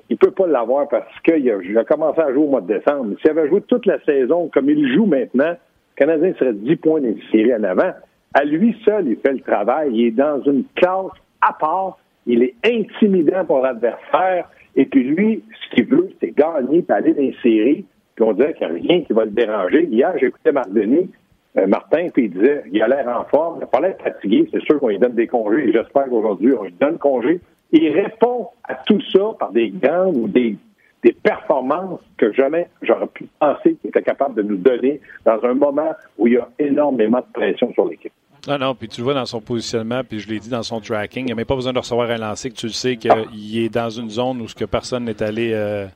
il 0.08 0.16
peut 0.16 0.30
pas 0.30 0.46
l'avoir 0.46 0.88
parce 0.88 1.20
qu'il 1.24 1.48
a, 1.50 1.80
a, 1.80 1.84
commencé 1.84 2.20
à 2.20 2.32
jouer 2.32 2.42
au 2.42 2.48
mois 2.48 2.60
de 2.60 2.74
décembre. 2.74 3.14
S'il 3.20 3.30
avait 3.30 3.48
joué 3.48 3.60
toute 3.62 3.86
la 3.86 4.00
saison 4.04 4.48
comme 4.52 4.68
il 4.70 4.92
joue 4.94 5.06
maintenant, 5.06 5.50
le 5.50 5.96
Canadien 5.96 6.32
serait 6.38 6.54
10 6.54 6.76
points 6.76 7.00
séries 7.30 7.54
en 7.54 7.62
avant. 7.64 7.92
À 8.34 8.44
lui 8.44 8.76
seul, 8.84 9.08
il 9.08 9.16
fait 9.16 9.32
le 9.32 9.40
travail. 9.40 9.90
Il 9.92 10.06
est 10.06 10.10
dans 10.12 10.42
une 10.42 10.64
classe 10.74 11.12
à 11.40 11.52
part. 11.52 11.98
Il 12.26 12.42
est 12.42 12.54
intimidant 12.64 13.44
pour 13.44 13.60
l'adversaire. 13.60 14.48
Et 14.76 14.86
puis 14.86 15.04
lui, 15.04 15.42
ce 15.52 15.74
qu'il 15.74 15.86
veut, 15.86 16.08
c'est 16.20 16.34
gagner 16.34 16.84
et 16.88 16.92
aller 16.92 17.12
dans 17.12 17.40
séries. 17.42 17.84
Puis 18.14 18.24
on 18.24 18.32
dirait 18.32 18.54
qu'il 18.54 18.68
n'y 18.68 18.72
a 18.72 18.82
rien 18.82 19.00
qui 19.02 19.12
va 19.12 19.24
le 19.24 19.30
déranger. 19.30 19.84
Hier, 19.84 20.12
j'écoutais 20.18 20.52
Marc 20.52 20.70
Denis, 20.70 21.10
euh, 21.58 21.66
Martin, 21.66 22.08
puis 22.12 22.24
il 22.24 22.30
disait 22.30 22.64
il 22.72 22.82
a 22.82 22.88
l'air 22.88 23.08
en 23.08 23.24
forme, 23.24 23.56
il 23.56 23.60
n'a 23.60 23.66
pas 23.66 23.80
l'air 23.80 23.96
fatigué. 24.02 24.48
C'est 24.52 24.62
sûr 24.62 24.78
qu'on 24.78 24.88
lui 24.88 24.98
donne 24.98 25.14
des 25.14 25.26
congés. 25.26 25.68
Et 25.68 25.72
j'espère 25.72 26.06
qu'aujourd'hui, 26.06 26.54
on 26.58 26.64
lui 26.64 26.74
donne 26.80 26.98
congé. 26.98 27.40
Il 27.72 27.88
répond 27.88 28.48
à 28.64 28.74
tout 28.74 29.00
ça 29.12 29.32
par 29.38 29.50
des 29.50 29.70
grandes 29.70 30.16
ou 30.16 30.28
des 30.28 30.56
des 31.02 31.12
performances 31.12 32.00
que 32.16 32.32
jamais 32.32 32.68
j'aurais 32.80 33.08
pu 33.08 33.26
penser 33.40 33.74
qu'il 33.74 33.88
était 33.88 34.02
capable 34.02 34.36
de 34.36 34.42
nous 34.42 34.56
donner 34.56 35.00
dans 35.24 35.44
un 35.44 35.54
moment 35.54 35.92
où 36.16 36.28
il 36.28 36.34
y 36.34 36.36
a 36.36 36.48
énormément 36.58 37.18
de 37.18 37.32
pression 37.32 37.72
sur 37.72 37.88
l'équipe. 37.88 38.12
Non, 38.48 38.59
non, 38.59 38.74
puis 38.74 38.88
tu 38.88 39.00
le 39.00 39.05
vois 39.05 39.14
dans 39.14 39.24
son 39.24 39.40
positionnement, 39.40 40.02
puis 40.02 40.18
je 40.18 40.28
l'ai 40.28 40.40
dit 40.40 40.48
dans 40.48 40.64
son 40.64 40.81
tracking, 40.81 41.26
il 41.26 41.28
n'a 41.28 41.37
même 41.37 41.44
pas 41.44 41.55
besoin 41.55 41.72
de 41.72 41.78
recevoir 41.78 42.11
un 42.11 42.18
lancer, 42.18 42.50
que 42.50 42.57
tu 42.57 42.66
le 42.66 42.72
sais 42.72 42.96
qu'il 42.96 43.57
est 43.57 43.68
dans 43.68 43.88
une 43.88 44.11
zone 44.11 44.40
où 44.40 44.48
ce 44.48 44.55
que 44.57 44.64
personne 44.64 45.05
n'est 45.05 45.22
allé 45.22 45.52
euh, 45.52 45.87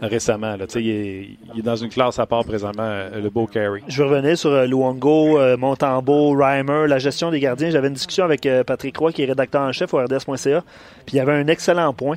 récemment. 0.00 0.56
Là. 0.56 0.64
Il, 0.76 0.88
est, 0.88 1.28
il 1.52 1.58
est 1.58 1.62
dans 1.62 1.76
une 1.76 1.90
classe 1.90 2.18
à 2.18 2.24
part 2.24 2.46
présentement, 2.46 2.84
euh, 2.84 3.20
le 3.20 3.28
beau 3.28 3.46
carry. 3.46 3.82
Je 3.86 4.02
revenais 4.02 4.34
sur 4.34 4.48
euh, 4.48 4.64
Luongo, 4.64 5.38
Montembeau, 5.58 6.30
Reimer, 6.30 6.86
la 6.88 6.98
gestion 6.98 7.30
des 7.30 7.38
gardiens. 7.38 7.68
J'avais 7.68 7.88
une 7.88 7.94
discussion 7.94 8.24
avec 8.24 8.48
Patrick 8.66 8.96
Roy, 8.96 9.12
qui 9.12 9.22
est 9.22 9.26
rédacteur 9.26 9.60
en 9.60 9.72
chef 9.72 9.92
au 9.92 9.98
RDS.ca, 9.98 10.64
puis 11.04 11.14
il 11.14 11.16
y 11.16 11.20
avait 11.20 11.34
un 11.34 11.48
excellent 11.48 11.92
point. 11.92 12.16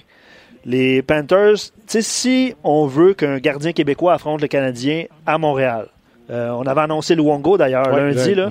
Les 0.65 1.01
Panthers, 1.01 1.57
si 1.87 2.55
on 2.63 2.85
veut 2.85 3.13
qu'un 3.13 3.39
gardien 3.39 3.73
québécois 3.73 4.13
affronte 4.13 4.39
le 4.39 4.47
Canadien 4.47 5.07
à 5.25 5.37
Montréal, 5.37 5.89
euh, 6.29 6.49
on 6.51 6.65
avait 6.65 6.81
annoncé 6.81 7.15
Luongo 7.15 7.57
d'ailleurs 7.57 7.89
lundi. 7.89 8.35
Là. 8.35 8.49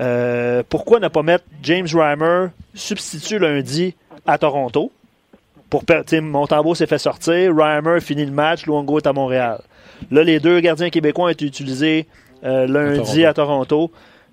Euh, 0.00 0.62
pourquoi 0.68 1.00
ne 1.00 1.08
pas 1.08 1.22
mettre 1.22 1.44
James 1.62 1.86
Reimer 1.92 2.48
substitut 2.74 3.38
lundi 3.38 3.94
à 4.26 4.38
Toronto? 4.38 4.92
Pour 5.70 5.84
Montembeau 6.22 6.74
s'est 6.74 6.86
fait 6.86 6.98
sortir, 6.98 7.54
Reimer 7.54 8.00
finit 8.00 8.24
le 8.24 8.32
match, 8.32 8.66
Luongo 8.66 8.98
est 8.98 9.06
à 9.06 9.12
Montréal. 9.12 9.60
Là, 10.10 10.22
les 10.22 10.40
deux 10.40 10.60
gardiens 10.60 10.90
québécois 10.90 11.26
ont 11.26 11.28
été 11.28 11.44
utilisés 11.44 12.06
euh, 12.44 12.66
lundi 12.66 13.24
à 13.24 13.34
Toronto. 13.34 13.90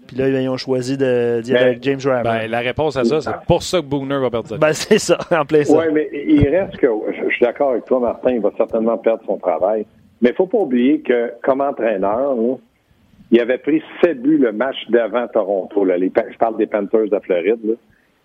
Puis 0.07 0.17
là, 0.17 0.29
ils 0.29 0.49
ont 0.49 0.57
choisi 0.57 0.97
de 0.97 1.41
dire 1.43 1.59
avec 1.59 1.81
James 1.81 1.99
Reimer. 2.03 2.23
Ben, 2.23 2.47
la 2.47 2.59
réponse 2.59 2.95
à 2.95 3.03
ça, 3.03 3.21
c'est 3.21 3.31
pour 3.47 3.63
ça 3.63 3.79
que 3.79 3.85
Boogner 3.85 4.19
va 4.19 4.29
perdre 4.29 4.57
ben, 4.57 4.71
c'est 4.71 4.99
ça, 4.99 5.17
en 5.31 5.45
plein 5.45 5.63
ça. 5.63 5.77
Oui, 5.77 5.85
mais 5.91 6.09
il 6.13 6.47
reste 6.47 6.77
que, 6.77 6.87
je 7.07 7.33
suis 7.33 7.43
d'accord 7.43 7.71
avec 7.71 7.85
toi, 7.85 7.99
Martin, 7.99 8.31
il 8.31 8.41
va 8.41 8.51
certainement 8.55 8.97
perdre 8.97 9.23
son 9.25 9.37
travail. 9.37 9.85
Mais 10.21 10.29
il 10.29 10.33
ne 10.33 10.37
faut 10.37 10.47
pas 10.47 10.59
oublier 10.59 11.01
que, 11.01 11.33
comme 11.43 11.61
entraîneur, 11.61 12.35
il 13.31 13.39
avait 13.39 13.57
pris 13.57 13.81
7 14.03 14.21
buts 14.21 14.37
le 14.37 14.51
match 14.51 14.77
d'avant 14.89 15.27
Toronto. 15.27 15.83
Là. 15.83 15.95
je 15.97 16.37
parle 16.37 16.57
des 16.57 16.67
Panthers 16.67 17.09
de 17.09 17.19
Floride. 17.19 17.59
Là. 17.63 17.73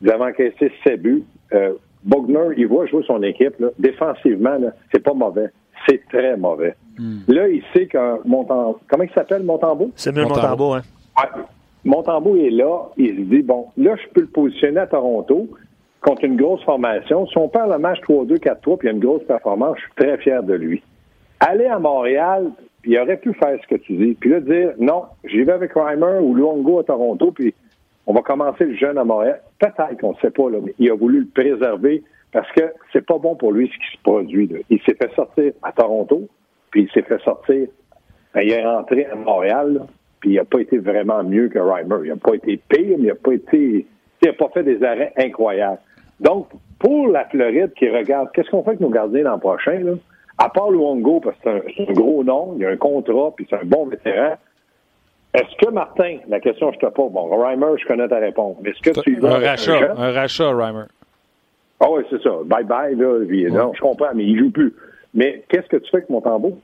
Ils 0.02 0.10
avaient 0.10 0.24
encaissé 0.24 0.72
7 0.84 1.00
buts. 1.00 1.24
Euh, 1.52 1.74
Bogner, 2.04 2.54
il 2.56 2.66
voit 2.66 2.86
jouer 2.86 3.02
son 3.06 3.22
équipe. 3.22 3.58
Là. 3.58 3.68
Défensivement, 3.78 4.58
c'est 4.92 5.02
pas 5.02 5.14
mauvais. 5.14 5.50
C'est 5.88 6.02
très 6.08 6.36
mauvais. 6.36 6.74
Hmm. 6.98 7.20
Là, 7.28 7.48
il 7.48 7.62
sait 7.72 7.86
que 7.86 8.26
Montembeau... 8.26 8.78
Comment 8.88 9.04
il 9.04 9.10
s'appelle, 9.10 9.42
Montembeau? 9.42 9.90
C'est 9.96 10.14
mieux 10.14 10.24
Montembeau, 10.24 10.74
hein? 10.74 10.82
Ouais. 11.18 11.42
Montembeau 11.84 12.36
est 12.36 12.50
là. 12.50 12.90
Il 12.96 13.16
se 13.16 13.20
dit, 13.22 13.42
bon, 13.42 13.66
là, 13.78 13.96
je 13.96 14.08
peux 14.12 14.20
le 14.20 14.26
positionner 14.26 14.80
à 14.80 14.86
Toronto 14.86 15.48
contre 16.02 16.24
une 16.24 16.36
grosse 16.36 16.62
formation. 16.64 17.26
Si 17.26 17.38
on 17.38 17.48
perd 17.48 17.70
le 17.70 17.78
match 17.78 17.98
3-2, 18.08 18.38
4-3, 18.38 18.78
puis 18.78 18.78
il 18.82 18.84
y 18.86 18.88
a 18.88 18.92
une 18.92 19.00
grosse 19.00 19.24
performance, 19.24 19.76
je 19.76 19.82
suis 19.82 19.92
très 19.96 20.18
fier 20.18 20.42
de 20.42 20.54
lui. 20.54 20.82
Aller 21.40 21.66
à 21.66 21.78
Montréal, 21.78 22.50
puis 22.82 22.92
il 22.92 22.98
aurait 22.98 23.18
pu 23.18 23.34
faire 23.34 23.58
ce 23.62 23.66
que 23.66 23.80
tu 23.80 23.92
dis. 23.94 24.14
Puis 24.14 24.30
là, 24.30 24.40
dire, 24.40 24.72
non, 24.78 25.04
j'y 25.24 25.42
vais 25.42 25.52
avec 25.52 25.72
Reimer 25.74 26.18
ou 26.20 26.34
Luongo 26.34 26.80
à 26.80 26.84
Toronto, 26.84 27.32
puis 27.32 27.54
on 28.06 28.14
va 28.14 28.22
commencer 28.22 28.64
le 28.64 28.74
jeune 28.74 28.98
à 28.98 29.04
Montréal. 29.04 29.40
Peut-être 29.58 29.98
qu'on 30.00 30.12
ne 30.12 30.16
sait 30.16 30.30
pas, 30.30 30.50
là, 30.50 30.58
mais 30.64 30.74
il 30.78 30.90
a 30.90 30.94
voulu 30.94 31.20
le 31.20 31.26
préserver 31.26 32.02
parce 32.32 32.50
que 32.52 32.62
c'est 32.92 33.04
pas 33.04 33.18
bon 33.18 33.34
pour 33.34 33.52
lui 33.52 33.68
ce 33.68 33.72
qui 33.72 33.96
se 33.96 34.02
produit. 34.02 34.46
Là. 34.46 34.58
Il 34.70 34.80
s'est 34.82 34.94
fait 34.94 35.12
sortir 35.14 35.52
à 35.62 35.72
Toronto, 35.72 36.28
puis 36.70 36.82
il 36.82 36.90
s'est 36.90 37.02
fait 37.02 37.20
sortir. 37.22 37.68
Ben, 38.34 38.42
il 38.42 38.52
est 38.52 38.64
rentré 38.64 39.06
à 39.06 39.14
Montréal, 39.14 39.74
là, 39.74 39.86
puis 40.20 40.30
il 40.30 40.36
n'a 40.36 40.44
pas 40.44 40.60
été 40.60 40.78
vraiment 40.78 41.22
mieux 41.24 41.48
que 41.48 41.58
Reimer. 41.58 41.96
Il 42.04 42.10
n'a 42.10 42.16
pas 42.16 42.34
été 42.34 42.56
pire, 42.68 42.96
mais 42.98 43.04
il 43.04 43.06
n'a 43.06 43.14
pas 43.14 43.32
été. 43.32 43.86
Il 44.22 44.26
n'a 44.26 44.32
pas 44.34 44.48
fait 44.50 44.62
des 44.62 44.82
arrêts 44.82 45.12
incroyables. 45.16 45.78
Donc, 46.20 46.48
pour 46.78 47.08
la 47.08 47.24
Floride 47.26 47.72
qui 47.74 47.88
regarde, 47.88 48.28
qu'est-ce 48.32 48.50
qu'on 48.50 48.62
fait 48.62 48.70
avec 48.70 48.80
nos 48.80 48.90
gardiens 48.90 49.22
l'an 49.22 49.38
prochain, 49.38 49.78
là? 49.80 49.92
À 50.42 50.48
part 50.48 50.70
Luongo, 50.70 51.20
parce 51.20 51.36
que 51.36 51.62
c'est 51.76 51.86
un, 51.86 51.90
un, 51.90 51.92
gros 51.92 52.24
nom, 52.24 52.54
il 52.56 52.62
y 52.62 52.64
a 52.64 52.70
un 52.70 52.76
contrat, 52.76 53.30
puis 53.36 53.46
c'est 53.48 53.56
un 53.56 53.64
bon 53.64 53.86
vétéran. 53.86 54.36
Est-ce 55.34 55.54
que, 55.64 55.70
Martin, 55.70 56.16
la 56.28 56.40
question 56.40 56.72
je 56.72 56.78
te 56.78 56.86
pose, 56.86 57.12
bon, 57.12 57.28
Reimer, 57.28 57.78
je 57.78 57.86
connais 57.86 58.08
ta 58.08 58.18
réponse, 58.18 58.56
mais 58.62 58.70
est-ce 58.70 58.80
que 58.80 59.00
tu 59.00 59.16
vas. 59.16 59.36
Un 59.36 59.46
rachat, 59.46 59.92
un, 59.92 60.02
un 60.02 60.12
rachat, 60.12 60.50
Reimer. 60.50 60.84
Ah 61.78 61.90
oui, 61.90 62.02
c'est 62.10 62.22
ça. 62.22 62.30
Bye-bye, 62.44 62.96
là. 62.96 63.24
Puis, 63.26 63.48
ouais. 63.48 63.50
Non, 63.50 63.72
je 63.74 63.80
comprends, 63.80 64.10
mais 64.14 64.24
il 64.24 64.38
joue 64.38 64.50
plus. 64.50 64.74
Mais 65.14 65.44
qu'est-ce 65.48 65.68
que 65.68 65.76
tu 65.76 65.90
fais 65.90 65.98
avec 65.98 66.10
mon 66.10 66.20
tambour? 66.20 66.56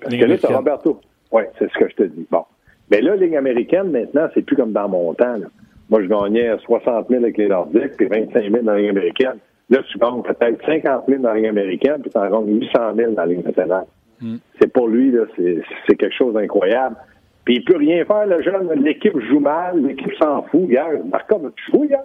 Parce 0.00 0.14
que 0.14 0.24
là, 0.24 0.38
tu 0.38 0.46
Roberto. 0.46 1.00
Oui, 1.32 1.42
c'est 1.58 1.70
ce 1.70 1.78
que 1.78 1.88
je 1.88 1.94
te 1.94 2.02
dis. 2.04 2.26
Bon. 2.30 2.44
Mais 2.90 3.00
là, 3.00 3.16
Ligue 3.16 3.36
américaine, 3.36 3.90
maintenant, 3.90 4.28
c'est 4.34 4.42
plus 4.42 4.56
comme 4.56 4.72
dans 4.72 4.88
mon 4.88 5.12
temps. 5.14 5.36
Là. 5.36 5.46
Moi, 5.90 6.02
je 6.02 6.06
gagnais 6.06 6.56
60 6.64 7.08
000 7.08 7.22
avec 7.22 7.36
les 7.36 7.48
Nordiques, 7.48 7.96
puis 7.96 8.06
25 8.06 8.50
000 8.50 8.62
dans 8.62 8.72
la 8.72 8.78
Ligue 8.78 8.90
américaine. 8.90 9.38
Là, 9.68 9.82
tu 9.90 9.98
gagnes 9.98 10.22
peut-être 10.22 10.64
50 10.64 11.04
000 11.08 11.22
dans 11.22 11.30
la 11.30 11.34
Ligue 11.36 11.46
américaine, 11.46 12.00
puis 12.00 12.10
tu 12.10 12.18
en 12.18 12.30
gagnes 12.30 12.60
800 12.60 12.94
000 12.94 13.12
dans 13.12 13.22
la 13.22 13.26
Ligue 13.26 13.44
nationale. 13.44 13.86
Mm. 14.20 14.36
C'est 14.60 14.72
pour 14.72 14.88
lui, 14.88 15.10
là, 15.10 15.24
c'est 15.36 15.96
quelque 15.96 16.14
chose 16.16 16.34
d'incroyable. 16.34 16.96
Puis 17.44 17.56
il 17.56 17.64
peut 17.64 17.76
rien 17.76 18.04
faire, 18.04 18.26
le 18.26 18.42
jeune. 18.42 18.72
L'équipe 18.82 19.18
joue 19.28 19.40
mal, 19.40 19.80
l'équipe 19.80 20.12
s'en 20.20 20.42
fout. 20.44 20.68
Hier, 20.68 20.86
Marco, 21.10 21.40
tu 21.56 21.70
joues 21.70 21.84
hier? 21.84 22.02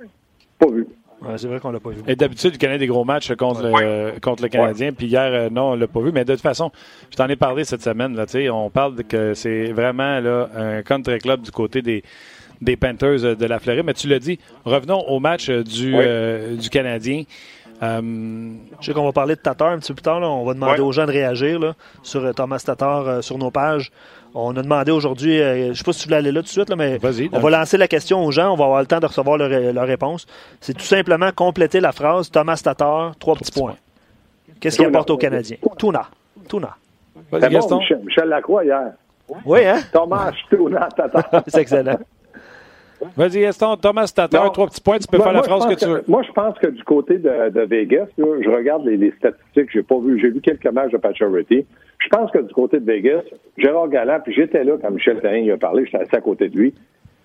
Pas 0.59 0.67
vu. 0.67 0.87
Ouais, 1.21 1.37
c'est 1.37 1.47
vrai 1.47 1.59
qu'on 1.59 1.71
l'a 1.71 1.79
pas 1.79 1.91
vu. 1.91 2.01
Et 2.07 2.15
d'habitude, 2.15 2.51
il 2.55 2.57
connaît 2.57 2.79
des 2.79 2.87
gros 2.87 3.05
matchs 3.05 3.31
contre, 3.35 3.63
le, 3.63 4.19
contre 4.19 4.41
le 4.41 4.49
Canadien. 4.49 4.87
Ouais. 4.87 4.95
Puis 4.95 5.07
hier, 5.07 5.29
euh, 5.31 5.49
non, 5.51 5.71
on 5.71 5.75
l'a 5.75 5.87
pas 5.87 5.99
vu. 5.99 6.11
Mais 6.11 6.25
de 6.25 6.33
toute 6.33 6.41
façon, 6.41 6.71
je 7.11 7.15
t'en 7.15 7.27
ai 7.27 7.35
parlé 7.35 7.63
cette 7.63 7.81
semaine. 7.81 8.15
Là, 8.15 8.25
on 8.53 8.69
parle 8.71 8.95
de 8.95 9.03
que 9.03 9.35
c'est 9.35 9.71
vraiment 9.71 10.19
là, 10.19 10.49
un 10.55 10.81
country 10.81 11.19
club 11.19 11.41
du 11.41 11.51
côté 11.51 11.83
des, 11.83 12.03
des 12.61 12.77
Panthers 12.77 13.35
de 13.35 13.45
la 13.45 13.59
Floride. 13.59 13.83
Mais 13.85 13.93
tu 13.93 14.07
l'as 14.07 14.19
dit, 14.19 14.39
revenons 14.65 15.01
au 15.07 15.19
match 15.19 15.49
du, 15.49 15.95
oui. 15.95 16.03
euh, 16.05 16.55
du 16.55 16.69
Canadien. 16.69 17.23
Um, 17.83 18.59
je 18.79 18.85
sais 18.85 18.93
qu'on 18.93 19.05
va 19.05 19.11
parler 19.11 19.35
de 19.35 19.39
Tatar 19.41 19.69
un 19.69 19.79
petit 19.79 19.87
peu 19.87 19.95
plus 19.95 20.03
tard. 20.03 20.19
Là. 20.19 20.29
On 20.29 20.45
va 20.45 20.53
demander 20.53 20.73
ouais. 20.73 20.87
aux 20.87 20.91
gens 20.91 21.05
de 21.07 21.11
réagir 21.11 21.59
là, 21.59 21.73
sur 22.03 22.33
Thomas 22.35 22.61
Tatar 22.63 23.07
euh, 23.07 23.21
sur 23.21 23.39
nos 23.39 23.49
pages. 23.49 23.91
On 24.35 24.55
a 24.55 24.61
demandé 24.61 24.91
aujourd'hui, 24.91 25.41
euh, 25.41 25.63
je 25.65 25.69
ne 25.69 25.73
sais 25.73 25.83
pas 25.83 25.91
si 25.91 26.01
tu 26.01 26.07
voulais 26.07 26.17
aller 26.17 26.31
là 26.31 26.41
tout 26.41 26.45
de 26.45 26.49
suite, 26.49 26.69
là, 26.69 26.75
mais 26.75 26.99
on 27.33 27.39
va 27.39 27.49
lancer 27.49 27.77
la 27.77 27.87
question 27.87 28.23
aux 28.23 28.31
gens. 28.31 28.53
On 28.53 28.55
va 28.55 28.65
avoir 28.65 28.79
le 28.81 28.85
temps 28.85 28.99
de 28.99 29.07
recevoir 29.07 29.37
leur, 29.37 29.49
leur 29.73 29.87
réponse. 29.87 30.27
C'est 30.61 30.73
tout 30.73 30.85
simplement 30.85 31.31
compléter 31.31 31.79
la 31.79 31.91
phrase 31.91 32.29
Thomas 32.29 32.61
Tatar, 32.63 33.15
trois 33.17 33.35
petits 33.35 33.51
points. 33.51 33.75
Qu'est-ce 34.59 34.77
qu'il 34.77 34.85
apporte 34.85 35.09
aux 35.09 35.17
Canadiens? 35.17 35.57
Tuna. 35.77 36.05
Tuna. 36.47 36.77
Vas-y, 37.31 37.49
Gaston. 37.49 37.75
Bon, 37.75 37.81
Michel, 37.81 38.01
Michel 38.05 38.29
Lacroix 38.29 38.63
hier. 38.63 38.91
Oui, 39.43 39.65
hein? 39.65 39.79
Thomas 39.91 40.31
Tuna 40.49 40.87
Tatar. 40.95 41.43
C'est 41.47 41.61
excellent. 41.61 41.97
Vas-y, 43.15 43.41
Gaston. 43.41 43.77
Thomas 43.77 44.11
Tatar, 44.15 44.51
trois 44.51 44.67
petits 44.67 44.81
points. 44.81 44.99
Tu 44.99 45.07
peux 45.07 45.17
moi, 45.17 45.25
faire 45.27 45.33
la 45.33 45.43
phrase 45.43 45.65
que, 45.65 45.73
que, 45.73 45.79
tu 45.79 45.85
veux. 45.85 46.03
Moi, 46.07 46.23
je 46.23 46.31
pense 46.31 46.57
que 46.59 46.67
du 46.67 46.83
côté 46.83 47.17
de, 47.17 47.49
de 47.49 47.61
Vegas, 47.61 48.07
là, 48.17 48.25
je 48.41 48.49
regarde 48.49 48.85
les, 48.85 48.97
les 48.97 49.11
statistiques. 49.11 49.69
J'ai 49.71 49.83
pas 49.83 49.99
vu. 49.99 50.19
J'ai 50.19 50.29
vu 50.29 50.41
quelques 50.41 50.67
matchs 50.67 50.91
de 50.91 50.97
Pacioretty. 50.97 51.65
Je 51.99 52.09
pense 52.09 52.31
que 52.31 52.39
du 52.39 52.53
côté 52.53 52.79
de 52.79 52.85
Vegas, 52.85 53.21
Gérard 53.57 53.89
Galland, 53.89 54.19
puis 54.23 54.33
j'étais 54.33 54.63
là 54.63 54.73
quand 54.81 54.91
Michel 54.91 55.19
Therrien 55.19 55.39
il 55.39 55.51
a 55.51 55.57
parlé, 55.57 55.85
j'étais 55.85 56.03
assis 56.03 56.15
à 56.15 56.21
côté 56.21 56.49
de 56.49 56.57
lui. 56.57 56.73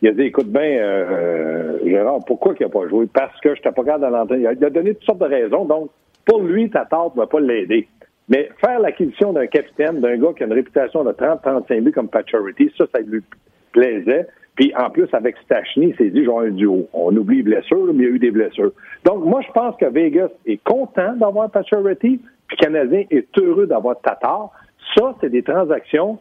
Il 0.03 0.09
a 0.09 0.13
dit, 0.13 0.23
écoute 0.23 0.49
bien, 0.49 0.63
euh, 0.63 1.79
Gérard, 1.85 2.21
pourquoi 2.27 2.55
il 2.59 2.63
n'a 2.63 2.69
pas 2.69 2.87
joué? 2.87 3.07
Parce 3.07 3.41
que 3.41 3.55
je 3.55 3.61
n'étais 3.61 3.73
pas 3.73 3.85
capable 3.85 4.05
de 4.05 4.11
l'entendre. 4.11 4.41
Il 4.41 4.47
a 4.47 4.71
donné 4.71 4.95
toutes 4.95 5.05
sortes 5.05 5.21
de 5.21 5.25
raisons. 5.25 5.65
Donc, 5.65 5.91
pour 6.27 6.43
lui, 6.43 6.69
Tatar 6.69 7.11
ne 7.15 7.21
va 7.21 7.27
pas 7.27 7.41
l'aider. 7.41 7.89
Mais 8.29 8.51
faire 8.61 8.81
l'acquisition 8.81 9.33
d'un 9.33 9.47
capitaine, 9.47 10.01
d'un 10.01 10.17
gars 10.17 10.33
qui 10.37 10.43
a 10.43 10.47
une 10.47 10.53
réputation 10.53 11.05
de 11.05 11.13
30-35 11.13 11.81
buts 11.81 11.93
comme 11.93 12.09
Pacioretty, 12.09 12.71
ça, 12.77 12.85
ça 12.93 13.01
lui 13.01 13.23
plaisait. 13.73 14.27
Puis 14.57 14.73
en 14.75 14.91
plus, 14.91 15.09
avec 15.13 15.37
Stachny, 15.45 15.89
il 15.89 15.97
s'est 15.97 16.11
dit, 16.11 16.25
genre 16.25 16.41
un 16.41 16.51
duo. 16.51 16.89
On 16.95 17.15
oublie 17.15 17.39
les 17.39 17.43
blessures, 17.43 17.93
mais 17.93 18.05
il 18.05 18.09
y 18.09 18.13
a 18.13 18.15
eu 18.15 18.19
des 18.19 18.31
blessures. 18.31 18.73
Donc, 19.05 19.25
moi, 19.25 19.43
je 19.47 19.53
pense 19.53 19.77
que 19.77 19.87
Vegas 19.87 20.31
est 20.47 20.63
content 20.65 21.13
d'avoir 21.15 21.51
Pacioretty, 21.51 22.21
puis 22.49 22.57
Canadien 22.57 23.05
est 23.11 23.39
heureux 23.39 23.67
d'avoir 23.67 24.01
Tatar. 24.01 24.51
Ça, 24.97 25.15
c'est 25.21 25.29
des 25.29 25.43
transactions 25.43 26.19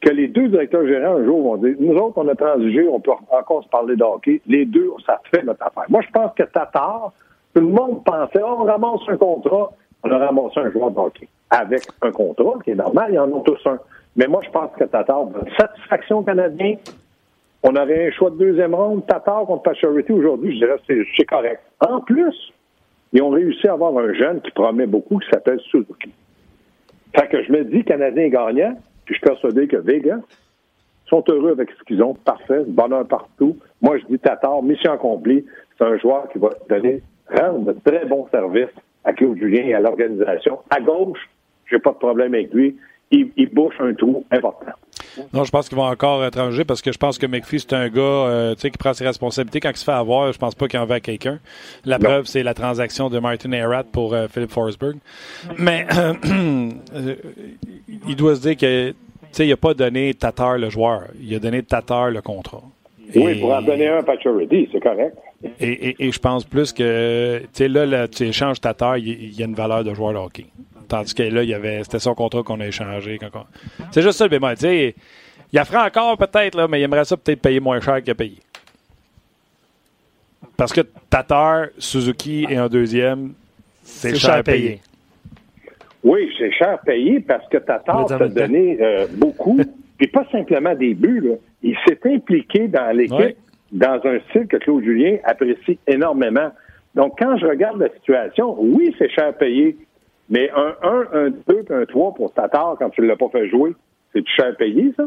que 0.00 0.10
les 0.10 0.28
deux 0.28 0.48
directeurs 0.48 0.86
gérants 0.86 1.16
un 1.16 1.24
jour 1.24 1.42
vont 1.42 1.56
dire, 1.56 1.74
nous 1.80 1.96
autres, 1.96 2.14
on 2.16 2.28
a 2.28 2.34
transigé, 2.34 2.86
on 2.88 3.00
peut 3.00 3.12
encore 3.30 3.64
se 3.64 3.68
parler 3.68 3.96
de 3.96 4.02
hockey. 4.02 4.40
Les 4.46 4.64
deux, 4.64 4.90
ça 5.06 5.20
fait 5.30 5.42
notre 5.42 5.66
affaire. 5.66 5.84
Moi, 5.88 6.02
je 6.02 6.10
pense 6.10 6.32
que 6.34 6.42
Tatar, 6.42 7.12
tout 7.54 7.60
le 7.60 7.68
monde 7.68 8.04
pensait, 8.04 8.40
oh, 8.42 8.56
on 8.60 8.64
ramasse 8.64 9.00
un 9.08 9.16
contrat, 9.16 9.72
on 10.02 10.10
a 10.10 10.18
ramassé 10.18 10.60
un 10.60 10.70
joueur 10.70 10.90
de 10.90 10.98
hockey. 10.98 11.28
Avec 11.50 11.82
un 12.02 12.10
contrat, 12.10 12.58
qui 12.64 12.70
est 12.70 12.74
normal, 12.74 13.06
il 13.10 13.14
y 13.14 13.18
en 13.18 13.34
a 13.34 13.40
tous 13.42 13.58
un. 13.66 13.78
Mais 14.16 14.26
moi, 14.26 14.40
je 14.44 14.50
pense 14.50 14.70
que 14.78 14.84
Tatar 14.84 15.26
satisfaction 15.58 16.22
canadien. 16.22 16.76
On 17.62 17.74
aurait 17.76 18.08
un 18.08 18.10
choix 18.12 18.30
de 18.30 18.36
deuxième 18.36 18.74
ronde, 18.74 19.06
Tatar 19.06 19.46
contre 19.46 19.62
Pacioretty 19.62 20.12
aujourd'hui, 20.12 20.52
je 20.52 20.66
dirais 20.66 20.76
que 20.86 21.02
c'est 21.16 21.24
correct. 21.24 21.62
En 21.80 22.00
plus, 22.00 22.34
ils 23.12 23.22
ont 23.22 23.30
réussi 23.30 23.66
à 23.66 23.72
avoir 23.72 23.96
un 23.96 24.12
jeune 24.12 24.42
qui 24.42 24.50
promet 24.50 24.86
beaucoup, 24.86 25.18
qui 25.18 25.28
s'appelle 25.30 25.58
Suzuki. 25.70 26.12
Fait 27.16 27.28
que 27.28 27.42
je 27.42 27.52
me 27.52 27.64
dis, 27.64 27.82
Canadien 27.84 28.28
gagnant, 28.28 28.76
puis 29.04 29.14
je 29.14 29.18
suis 29.18 29.26
persuadé 29.26 29.66
que 29.66 29.76
Vegas 29.76 30.20
sont 31.06 31.24
heureux 31.28 31.52
avec 31.52 31.70
ce 31.70 31.84
qu'ils 31.84 32.02
ont. 32.02 32.14
Parfait, 32.14 32.64
bonheur 32.66 33.06
partout. 33.06 33.56
Moi, 33.80 33.98
je 33.98 34.04
dis 34.06 34.18
Tatar, 34.18 34.62
mission 34.62 34.92
accomplie. 34.92 35.44
C'est 35.78 35.84
un 35.84 35.96
joueur 35.98 36.28
qui 36.30 36.38
va 36.38 36.50
donner, 36.68 37.02
rendre 37.30 37.72
de 37.72 37.78
très 37.84 38.04
bons 38.04 38.26
services 38.30 38.74
à 39.04 39.12
Claude 39.12 39.38
Julien 39.38 39.64
et 39.64 39.74
à 39.74 39.80
l'organisation. 39.80 40.58
À 40.70 40.80
gauche, 40.80 41.18
j'ai 41.70 41.78
pas 41.78 41.92
de 41.92 41.96
problème 41.96 42.34
avec 42.34 42.52
lui. 42.52 42.76
Il, 43.10 43.30
il, 43.36 43.48
bouche 43.50 43.74
un 43.78 43.94
trou 43.94 44.24
important. 44.30 44.72
Non, 45.32 45.44
je 45.44 45.50
pense 45.50 45.68
qu'il 45.68 45.78
va 45.78 45.84
encore 45.84 46.24
étranger 46.24 46.64
parce 46.64 46.82
que 46.82 46.90
je 46.90 46.98
pense 46.98 47.18
que 47.18 47.26
McPhee, 47.26 47.60
c'est 47.60 47.72
un 47.72 47.88
gars 47.88 48.00
euh, 48.00 48.54
qui 48.54 48.70
prend 48.70 48.92
ses 48.92 49.04
responsabilités. 49.04 49.60
Quand 49.60 49.70
il 49.70 49.76
se 49.76 49.84
fait 49.84 49.92
avoir, 49.92 50.32
je 50.32 50.38
pense 50.38 50.54
pas 50.54 50.66
qu'il 50.66 50.78
en 50.80 50.86
veut 50.86 50.94
à 50.94 51.00
quelqu'un. 51.00 51.38
La 51.84 51.98
non. 51.98 52.04
preuve, 52.04 52.26
c'est 52.26 52.42
la 52.42 52.54
transaction 52.54 53.10
de 53.10 53.18
Martin 53.18 53.52
Herat 53.52 53.84
pour 53.84 54.14
euh, 54.14 54.26
Philip 54.28 54.50
Forsberg. 54.50 54.96
Mais 55.58 55.86
euh, 55.96 57.14
il 58.08 58.16
doit 58.16 58.36
se 58.36 58.40
dire 58.40 58.56
que 58.56 58.94
il 59.38 59.48
n'a 59.48 59.56
pas 59.56 59.74
donné 59.74 60.14
Tatar 60.14 60.58
le 60.58 60.70
joueur. 60.70 61.02
Il 61.20 61.34
a 61.34 61.38
donné 61.38 61.62
Tatar 61.62 62.10
le 62.10 62.22
contrat. 62.22 62.62
Oui, 63.14 63.32
et, 63.32 63.40
pour 63.40 63.52
en 63.52 63.62
donner 63.62 63.88
un 63.88 63.98
à 63.98 64.02
Pacioretty, 64.02 64.68
c'est 64.72 64.80
correct. 64.80 65.16
Et, 65.60 65.68
et, 65.68 66.06
et, 66.06 66.10
je 66.10 66.18
pense 66.18 66.44
plus 66.44 66.72
que, 66.72 67.40
tu 67.40 67.48
sais, 67.52 67.68
là, 67.68 68.08
tu 68.08 68.24
échanges 68.24 68.60
Tatar, 68.60 68.96
il, 68.96 69.08
il 69.08 69.38
y 69.38 69.42
a 69.42 69.46
une 69.46 69.54
valeur 69.54 69.84
de 69.84 69.92
joueur 69.92 70.12
de 70.12 70.18
hockey. 70.18 70.46
Tandis 70.88 71.14
que 71.14 71.22
là, 71.22 71.42
il 71.42 71.48
y 71.48 71.54
avait, 71.54 71.82
c'était 71.82 71.98
son 71.98 72.14
contrat 72.14 72.42
qu'on 72.42 72.60
a 72.60 72.66
échangé. 72.66 73.18
Quand 73.18 73.28
on... 73.34 73.44
C'est 73.90 74.02
juste 74.02 74.18
ça 74.18 74.24
le 74.24 74.30
bémol. 74.30 74.54
Tu 74.54 74.60
sais, 74.60 74.94
il 75.52 75.58
a 75.58 75.64
ferait 75.64 75.84
encore 75.84 76.16
peut-être, 76.16 76.56
là, 76.56 76.68
mais 76.68 76.80
il 76.80 76.84
aimerait 76.84 77.04
ça 77.04 77.16
peut-être 77.16 77.40
payer 77.40 77.60
moins 77.60 77.80
cher 77.80 78.02
qu'il 78.02 78.10
a 78.10 78.14
payé. 78.14 78.38
Parce 80.56 80.72
que 80.72 80.82
Tatar, 81.10 81.66
Suzuki 81.78 82.46
et 82.48 82.56
un 82.56 82.68
deuxième, 82.68 83.32
c'est 83.82 84.14
cher, 84.16 84.34
cher 84.34 84.44
payé. 84.44 84.80
Oui, 86.02 86.30
c'est 86.38 86.52
cher 86.52 86.78
payé 86.84 87.20
parce 87.20 87.48
que 87.48 87.56
Tatar 87.58 88.06
t'a 88.06 88.28
donné 88.28 88.78
euh, 88.80 89.06
beaucoup, 89.10 89.58
puis 89.98 90.06
pas 90.08 90.26
simplement 90.30 90.74
des 90.74 90.94
buts. 90.94 91.20
Là. 91.20 91.34
Il 91.62 91.76
s'est 91.86 91.98
impliqué 92.04 92.68
dans 92.68 92.94
l'équipe 92.94 93.36
dans 93.72 94.00
un 94.04 94.20
style 94.28 94.46
que 94.46 94.56
Claude 94.58 94.84
Julien 94.84 95.16
apprécie 95.24 95.78
énormément. 95.86 96.50
Donc, 96.94 97.14
quand 97.18 97.36
je 97.38 97.46
regarde 97.46 97.80
la 97.80 97.88
situation, 97.90 98.56
oui, 98.58 98.94
c'est 98.98 99.10
cher 99.10 99.34
payé, 99.36 99.76
mais 100.28 100.50
un 100.50 100.74
1, 100.82 101.06
un 101.12 101.30
2 101.30 101.40
puis 101.46 101.74
un 101.74 101.84
3 101.84 102.14
pour 102.14 102.32
Tatar 102.32 102.76
quand 102.78 102.90
tu 102.90 103.02
ne 103.02 103.06
l'as 103.06 103.16
pas 103.16 103.28
fait 103.28 103.48
jouer, 103.48 103.74
c'est 104.12 104.26
cher 104.26 104.56
payé, 104.56 104.92
ça? 104.96 105.04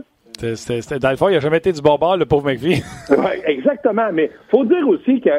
C 0.56 0.74
est, 0.78 1.00
dans 1.00 1.10
le 1.10 1.16
fond, 1.16 1.30
il 1.30 1.34
n'a 1.34 1.40
jamais 1.40 1.58
été 1.58 1.72
du 1.72 1.82
bon 1.82 1.96
bord, 1.96 2.18
le 2.18 2.26
pauvre 2.26 2.46
McVie. 2.46 2.84
oui, 3.10 3.42
exactement. 3.46 4.10
Mais 4.14 4.26
il 4.26 4.50
faut 4.52 4.66
dire 4.66 4.88
aussi 4.88 5.20
que, 5.20 5.32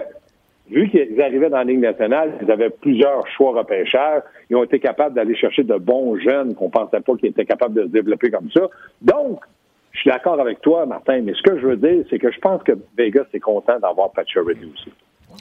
vu 0.69 0.89
qu'ils 0.91 1.21
arrivaient 1.23 1.51
dans 1.51 1.59
la 1.59 1.65
Ligue 1.65 1.81
nationale, 1.81 2.33
ils 2.43 2.51
avaient 2.51 2.71
plusieurs 2.71 3.27
choix 3.29 3.53
repêcheurs. 3.53 4.23
Ils 4.51 4.57
ont 4.57 4.65
été 4.65 4.81
capables 4.81 5.15
d'aller 5.15 5.37
chercher 5.37 5.63
de 5.63 5.77
bons 5.77 6.19
jeunes 6.19 6.55
qu'on 6.55 6.67
ne 6.67 6.71
pensait 6.71 7.01
pas 7.01 7.15
qu'ils 7.17 7.29
étaient 7.29 7.45
capables 7.45 7.75
de 7.75 7.83
se 7.83 7.89
développer 7.89 8.31
comme 8.31 8.51
ça. 8.51 8.63
Donc, 9.01 9.41
je 9.93 10.01
suis 10.01 10.11
d'accord 10.11 10.41
avec 10.41 10.61
toi, 10.61 10.85
Martin, 10.87 11.21
mais 11.23 11.33
ce 11.35 11.43
que 11.43 11.59
je 11.61 11.67
veux 11.67 11.77
dire, 11.77 12.05
c'est 12.11 12.19
que 12.19 12.33
je 12.33 12.39
pense 12.41 12.63
que 12.63 12.73
Vegas 12.97 13.27
est 13.33 13.41
content 13.41 13.79
d'avoir 13.79 14.11
Pacioretty 14.11 14.73
aussi. 14.75 14.93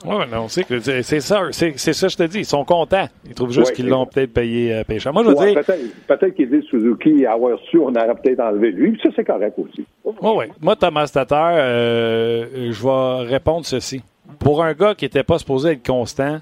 Oui, 0.04 0.24
mais 0.30 0.36
on 0.36 0.48
sait 0.48 0.62
que 0.62 0.78
c'est 0.78 1.20
ça, 1.20 1.42
c'est 1.50 1.76
ça, 1.76 2.08
je 2.08 2.16
te 2.16 2.22
dis. 2.22 2.38
Ils 2.40 2.44
sont 2.44 2.64
contents. 2.64 3.08
Ils 3.26 3.34
trouvent 3.34 3.50
juste 3.50 3.72
qu'ils 3.72 3.88
l'ont 3.88 4.06
peut-être 4.06 4.32
payé 4.32 4.72
euh, 4.72 4.84
pêcheur. 4.84 5.12
Moi, 5.12 5.24
je 5.24 5.28
veux 5.30 5.36
ouais, 5.36 5.54
dire. 5.54 5.64
Peut-être 5.64 6.20
peut 6.20 6.30
qu'ils 6.30 6.50
disent 6.50 6.64
Suzuki, 6.64 7.26
avoir 7.26 7.58
su, 7.70 7.78
on 7.78 7.88
aurait 7.88 8.14
peut-être 8.14 8.40
enlevé 8.40 8.70
lui. 8.70 8.98
Ça, 9.02 9.08
c'est 9.16 9.24
correct 9.24 9.58
aussi. 9.58 9.84
Oui, 10.04 10.14
oui. 10.22 10.44
Moi, 10.60 10.76
Thomas 10.76 11.10
Tatar, 11.12 11.52
euh, 11.54 12.70
je 12.70 12.82
vais 12.82 13.28
répondre 13.28 13.66
ceci. 13.66 14.02
Pour 14.38 14.62
un 14.62 14.72
gars 14.72 14.94
qui 14.94 15.04
n'était 15.04 15.24
pas 15.24 15.38
supposé 15.38 15.70
être 15.72 15.86
constant, 15.86 16.38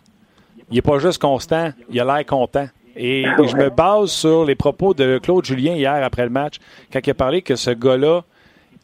il 0.70 0.74
n'est 0.74 0.82
pas 0.82 0.98
juste 0.98 1.20
constant, 1.20 1.70
il 1.90 2.00
a 2.00 2.04
l'air 2.04 2.26
content. 2.26 2.66
Et, 2.94 3.24
je 3.38 3.56
me 3.56 3.70
base 3.70 4.10
sur 4.10 4.44
les 4.44 4.54
propos 4.54 4.92
de 4.92 5.18
Claude 5.18 5.44
Julien 5.44 5.74
hier 5.74 5.94
après 6.02 6.24
le 6.24 6.30
match, 6.30 6.56
quand 6.92 7.00
il 7.04 7.10
a 7.10 7.14
parlé 7.14 7.42
que 7.42 7.56
ce 7.56 7.70
gars-là 7.70 8.22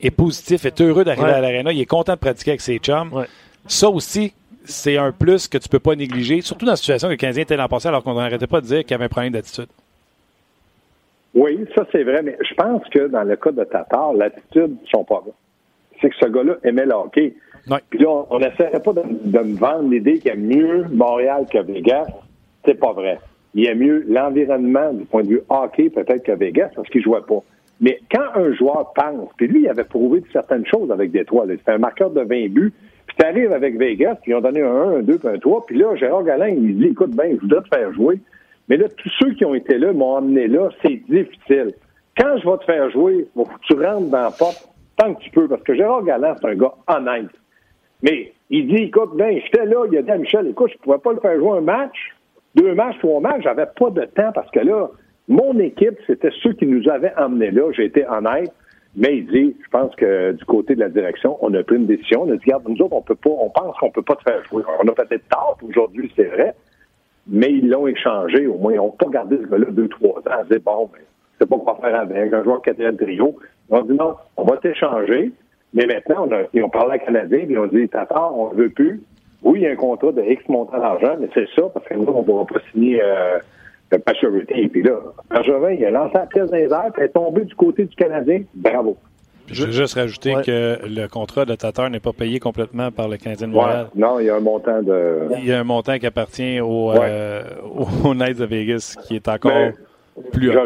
est 0.01 0.11
positif, 0.11 0.65
est 0.65 0.81
heureux 0.81 1.05
d'arriver 1.05 1.31
à 1.31 1.41
l'aréna, 1.41 1.73
il 1.73 1.81
est 1.81 1.87
content 1.87 2.15
de 2.15 2.19
pratiquer 2.19 2.53
avec 2.53 2.61
ses 2.61 2.79
chums. 2.79 3.27
Ça 3.67 3.89
aussi, 3.89 4.33
c'est 4.65 4.97
un 4.97 5.13
plus 5.13 5.49
que 5.49 5.59
tu 5.59 5.69
peux 5.69 5.79
pas 5.79 5.95
négliger, 5.95 6.41
surtout 6.41 6.67
dans 6.67 6.73
la 6.73 6.77
situation 6.77 7.09
que 7.09 7.13
le 7.13 7.19
Canadien 7.19 7.43
était 7.43 7.57
l'an 7.57 7.69
passé 7.69 7.89
alors 7.89 8.03
qu'on 8.03 8.15
n'arrêtait 8.15 8.47
pas 8.47 8.61
de 8.61 8.67
dire 8.67 8.81
qu'il 8.81 8.93
y 8.93 8.95
avait 8.95 9.05
un 9.05 9.09
problème 9.09 9.33
d'attitude. 9.33 9.69
Oui, 11.35 11.65
ça 11.75 11.87
c'est 11.91 12.05
vrai, 12.05 12.23
mais 12.23 12.37
je 12.47 12.55
pense 12.55 12.87
que 12.89 13.09
dans 13.09 13.23
le 13.23 13.37
cas 13.37 13.53
de 13.53 13.65
Tatar, 13.65 14.13
l'attitude 14.13 14.77
ne 14.83 14.87
sont 14.89 15.05
pas 15.05 15.23
là. 15.27 15.33
C'est 16.01 16.11
que 16.11 16.17
ce 16.21 16.27
gars-là 16.27 16.57
aimait 16.65 16.85
le 16.85 16.93
hockey. 16.93 17.35
Puis 17.91 18.01
là, 18.01 18.25
on 18.29 18.39
n'essaierait 18.39 18.83
pas 18.83 18.93
de, 18.93 19.03
me 19.03 19.57
vendre 19.57 19.89
l'idée 19.89 20.19
qu'il 20.19 20.29
y 20.29 20.31
a 20.31 20.37
mieux 20.37 20.85
Montréal 20.91 21.47
que 21.51 21.59
Vegas. 21.59 22.07
C'est 22.65 22.79
pas 22.79 22.93
vrai. 22.93 23.19
Il 23.55 23.65
y 23.65 23.69
a 23.69 23.75
mieux 23.75 24.05
l'environnement 24.09 24.93
du 24.93 25.05
point 25.05 25.23
de 25.23 25.29
vue 25.29 25.43
hockey 25.49 25.91
peut-être 25.91 26.25
que 26.25 26.33
Vegas 26.33 26.71
parce 26.75 26.89
qu'il 26.89 27.03
jouait 27.03 27.21
pas. 27.21 27.41
Mais 27.81 28.01
quand 28.11 28.25
un 28.35 28.53
joueur 28.55 28.93
pense, 28.95 29.29
puis 29.37 29.47
lui, 29.47 29.63
il 29.63 29.69
avait 29.69 29.85
prouvé 29.85 30.23
certaines 30.33 30.67
choses 30.67 30.91
avec 30.91 31.11
Détroit. 31.11 31.47
C'était 31.49 31.73
un 31.73 31.79
marqueur 31.79 32.11
de 32.11 32.21
20 32.21 32.49
buts. 32.51 32.73
Tu 33.19 33.27
arrives 33.27 33.53
avec 33.53 33.77
Vegas, 33.77 34.17
puis 34.23 34.33
ils 34.33 34.35
ont 34.35 34.41
donné 34.41 34.63
un 34.63 34.75
1, 34.75 34.97
un 34.99 35.03
2, 35.03 35.19
puis 35.19 35.29
un 35.29 35.39
3. 35.39 35.67
Puis 35.67 35.79
là, 35.79 35.95
Gérard 35.97 36.25
Galin, 36.25 36.49
il 36.49 36.79
dit, 36.79 36.87
écoute, 36.87 37.11
ben, 37.15 37.35
je 37.35 37.41
voudrais 37.41 37.63
te 37.63 37.69
faire 37.75 37.93
jouer. 37.93 38.21
Mais 38.69 38.77
là, 38.77 38.89
tous 38.89 39.11
ceux 39.21 39.33
qui 39.35 39.45
ont 39.45 39.55
été 39.55 39.79
là 39.79 39.93
m'ont 39.93 40.17
amené 40.17 40.49
là, 40.49 40.71
c'est 40.83 41.03
difficile. 41.09 41.73
Quand 42.17 42.37
je 42.39 42.49
vais 42.49 42.59
te 42.59 42.65
faire 42.65 42.91
jouer, 42.91 43.27
faut 43.35 43.45
que 43.45 43.51
tu 43.63 43.75
rentres 43.75 44.09
dans 44.09 44.23
la 44.23 44.31
porte 44.31 44.69
tant 44.97 45.15
que 45.15 45.23
tu 45.23 45.31
peux, 45.31 45.49
parce 45.49 45.63
que 45.63 45.75
Gérard 45.75 46.05
Galland, 46.05 46.35
c'est 46.41 46.49
un 46.49 46.55
gars 46.55 46.75
honnête. 46.87 47.31
Mais 48.03 48.33
il 48.51 48.67
dit, 48.67 48.85
écoute, 48.85 49.17
ben, 49.17 49.41
j'étais 49.43 49.65
là, 49.65 49.85
il 49.91 49.99
a 49.99 50.03
dit 50.03 50.21
Michel, 50.21 50.49
écoute, 50.49 50.71
je 50.71 50.79
ne 50.79 50.83
pouvais 50.83 50.99
pas 50.99 51.13
le 51.13 51.21
faire 51.21 51.39
jouer 51.39 51.59
un 51.59 51.63
match, 51.63 51.97
deux 52.55 52.75
matchs, 52.75 52.99
trois 52.99 53.21
matchs, 53.21 53.43
j'avais 53.43 53.67
pas 53.67 53.91
de 53.91 54.05
temps 54.05 54.33
parce 54.35 54.51
que 54.51 54.61
là, 54.61 54.91
mon 55.29 55.59
équipe, 55.59 55.99
c'était 56.07 56.31
ceux 56.43 56.53
qui 56.53 56.67
nous 56.67 56.89
avaient 56.91 57.13
emmenés 57.17 57.51
là, 57.51 57.71
j'ai 57.73 57.85
été 57.85 58.07
honnête. 58.07 58.53
Mais 58.95 59.17
il 59.19 59.27
dit, 59.27 59.57
je 59.63 59.69
pense 59.71 59.95
que 59.97 60.33
du 60.33 60.45
côté 60.45 60.75
de 60.75 60.81
la 60.81 60.91
direction, 60.91 61.39
on 61.41 61.53
a 61.55 61.63
pris 61.63 61.77
une 61.77 61.87
décision. 61.87 62.23
On 62.23 62.31
a 62.31 62.37
dit, 62.37 62.43
regarde, 62.45 62.69
nous 62.69 62.85
autres, 62.85 62.95
on 62.95 63.03
peut 63.03 63.15
pas, 63.15 63.31
on 63.31 63.49
pense 63.49 63.77
qu'on 63.79 63.91
peut 63.91 64.03
pas 64.03 64.17
te 64.17 64.23
faire 64.23 64.45
jouer. 64.45 64.63
On 64.83 64.89
a 64.89 64.93
peut-être 64.93 65.27
tard 65.29 65.57
aujourd'hui, 65.67 66.13
c'est 66.15 66.25
vrai, 66.25 66.55
mais 67.27 67.51
ils 67.51 67.69
l'ont 67.69 67.87
échangé. 67.87 68.47
Au 68.47 68.59
moins, 68.59 68.73
ils 68.73 68.77
n'ont 68.77 68.91
pas 68.91 69.07
gardé 69.07 69.39
ce 69.39 69.47
gars-là 69.47 69.67
deux, 69.71 69.89
trois 69.89 70.19
ans. 70.19 70.45
Dit, 70.51 70.59
bon, 70.59 70.91
ben, 70.93 71.01
c'est 71.39 71.49
pas 71.49 71.57
quoi 71.59 71.79
faire 71.81 72.01
avec. 72.01 72.33
Un 72.33 72.45
joueur 72.45 72.61
quatrième 72.61 72.97
trio. 72.97 73.35
Ils 73.71 73.75
ont 73.75 73.83
dit, 73.83 73.95
non, 73.95 74.15
on 74.37 74.45
va 74.45 74.59
t'échanger. 74.59 75.33
Mais 75.73 75.87
maintenant, 75.87 76.27
on 76.29 76.33
a, 76.33 76.43
ils 76.53 76.63
ont 76.63 76.69
parlé 76.69 76.95
à 76.95 76.99
Canadien, 76.99 77.39
puis 77.39 77.53
ils 77.53 77.59
ont 77.59 77.67
dit, 77.67 77.89
Tata, 77.89 78.31
on 78.31 78.53
ne 78.53 78.57
veut 78.57 78.71
plus. 78.71 79.01
Oui, 79.43 79.61
il 79.61 79.63
y 79.63 79.67
a 79.67 79.71
un 79.71 79.77
contrat 79.77 80.13
de 80.13 80.23
X 80.23 80.47
montant 80.49 80.79
d'argent, 80.79 81.17
mais 81.19 81.29
c'est 81.33 81.49
ça, 81.57 81.63
parce 81.73 81.87
que 81.87 81.95
nous, 81.95 82.05
on 82.07 82.21
ne 82.21 82.25
pourra 82.25 82.45
pas 82.45 82.61
signer 82.71 83.03
euh, 83.03 83.39
le 83.93 83.99
Pachorité. 83.99 84.69
Puis 84.69 84.83
là, 84.83 84.99
Bergevin, 85.31 85.71
il 85.71 85.85
a 85.85 85.91
lancé 85.91 86.15
la 86.15 86.27
pièce 86.27 86.51
dans 86.51 86.57
les 86.57 86.73
airs, 86.73 86.91
puis 86.93 87.05
est 87.05 87.09
tombé 87.09 87.45
du 87.45 87.55
côté 87.55 87.85
du 87.85 87.95
Canadien. 87.95 88.43
Bravo. 88.55 88.97
Je 89.49 89.67
veux 89.67 89.73
juste 89.73 89.95
rajouter 89.95 90.35
que 90.47 90.79
le 90.87 91.09
contrat 91.09 91.45
de 91.45 91.55
Tatar 91.55 91.91
n'est 91.91 92.01
pas 92.01 92.13
payé 92.13 92.39
complètement 92.39 92.91
par 92.91 93.09
le 93.09 93.17
Canadien 93.17 93.49
de 93.49 93.53
Montréal. 93.53 93.89
Non, 93.95 94.19
il 94.19 94.27
y 94.27 94.31
a 94.31 94.37
un 94.37 94.41
montant 94.41 94.83
de. 94.83 95.29
Il 95.39 95.47
y 95.47 95.53
a 95.53 95.61
un 95.61 95.65
montant 95.65 95.99
qui 95.99 96.07
appartient 96.07 96.61
au, 96.61 96.93
euh, 96.93 97.43
au 98.05 98.15
Knights 98.15 98.39
de 98.39 98.47
Vegas 98.47 98.97
qui 99.07 99.17
est 99.17 99.29
encore 99.29 99.73
plus 100.33 100.57
haut. 100.57 100.65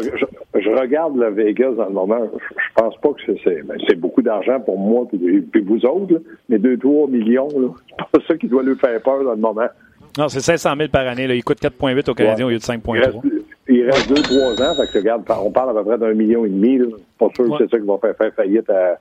Je, 0.55 0.69
regarde 0.69 1.17
le 1.17 1.29
Vegas 1.31 1.71
dans 1.71 1.87
le 1.87 1.93
moment. 1.93 2.29
Je, 2.33 2.81
pense 2.81 2.95
pas 2.97 3.09
que 3.09 3.33
c'est. 3.43 3.63
Ben, 3.63 3.77
c'est 3.87 3.95
beaucoup 3.95 4.21
d'argent 4.21 4.59
pour 4.59 4.77
moi 4.77 5.05
et 5.13 5.59
vous 5.59 5.85
autres, 5.85 6.21
mais 6.47 6.57
2-3 6.57 7.09
millions, 7.09 7.47
c'est 7.89 7.97
pas 8.11 8.25
ça 8.27 8.37
qui 8.37 8.47
doit 8.47 8.63
lui 8.63 8.75
faire 8.75 9.01
peur 9.01 9.23
dans 9.23 9.31
le 9.31 9.37
moment. 9.37 9.67
Non, 10.17 10.29
c'est 10.29 10.39
500 10.39 10.75
000 10.77 10.89
par 10.89 11.07
année. 11.07 11.27
Là. 11.27 11.35
Il 11.35 11.43
coûte 11.43 11.61
4,8 11.61 12.09
au 12.09 12.13
Canadien 12.13 12.45
au 12.45 12.49
lieu 12.49 12.57
de 12.57 12.63
5,3 12.63 13.21
il 13.69 13.89
reste 13.89 14.09
deux, 14.09 14.21
trois 14.21 14.61
ans. 14.61 14.75
Fait 14.75 14.91
que, 14.91 14.97
regarde, 14.99 15.23
on 15.29 15.51
parle 15.51 15.71
à 15.71 15.81
peu 15.81 15.83
près 15.83 15.97
d'un 15.97 16.13
million 16.13 16.45
et 16.45 16.49
demi. 16.49 16.79
Pas 17.17 17.27
sûr 17.35 17.45
que 17.49 17.65
c'est 17.65 17.69
ça 17.69 17.79
qui 17.79 17.85
va 17.85 17.97
faire, 17.99 18.15
faire 18.15 18.33
faillite 18.33 18.69
à, 18.69 18.97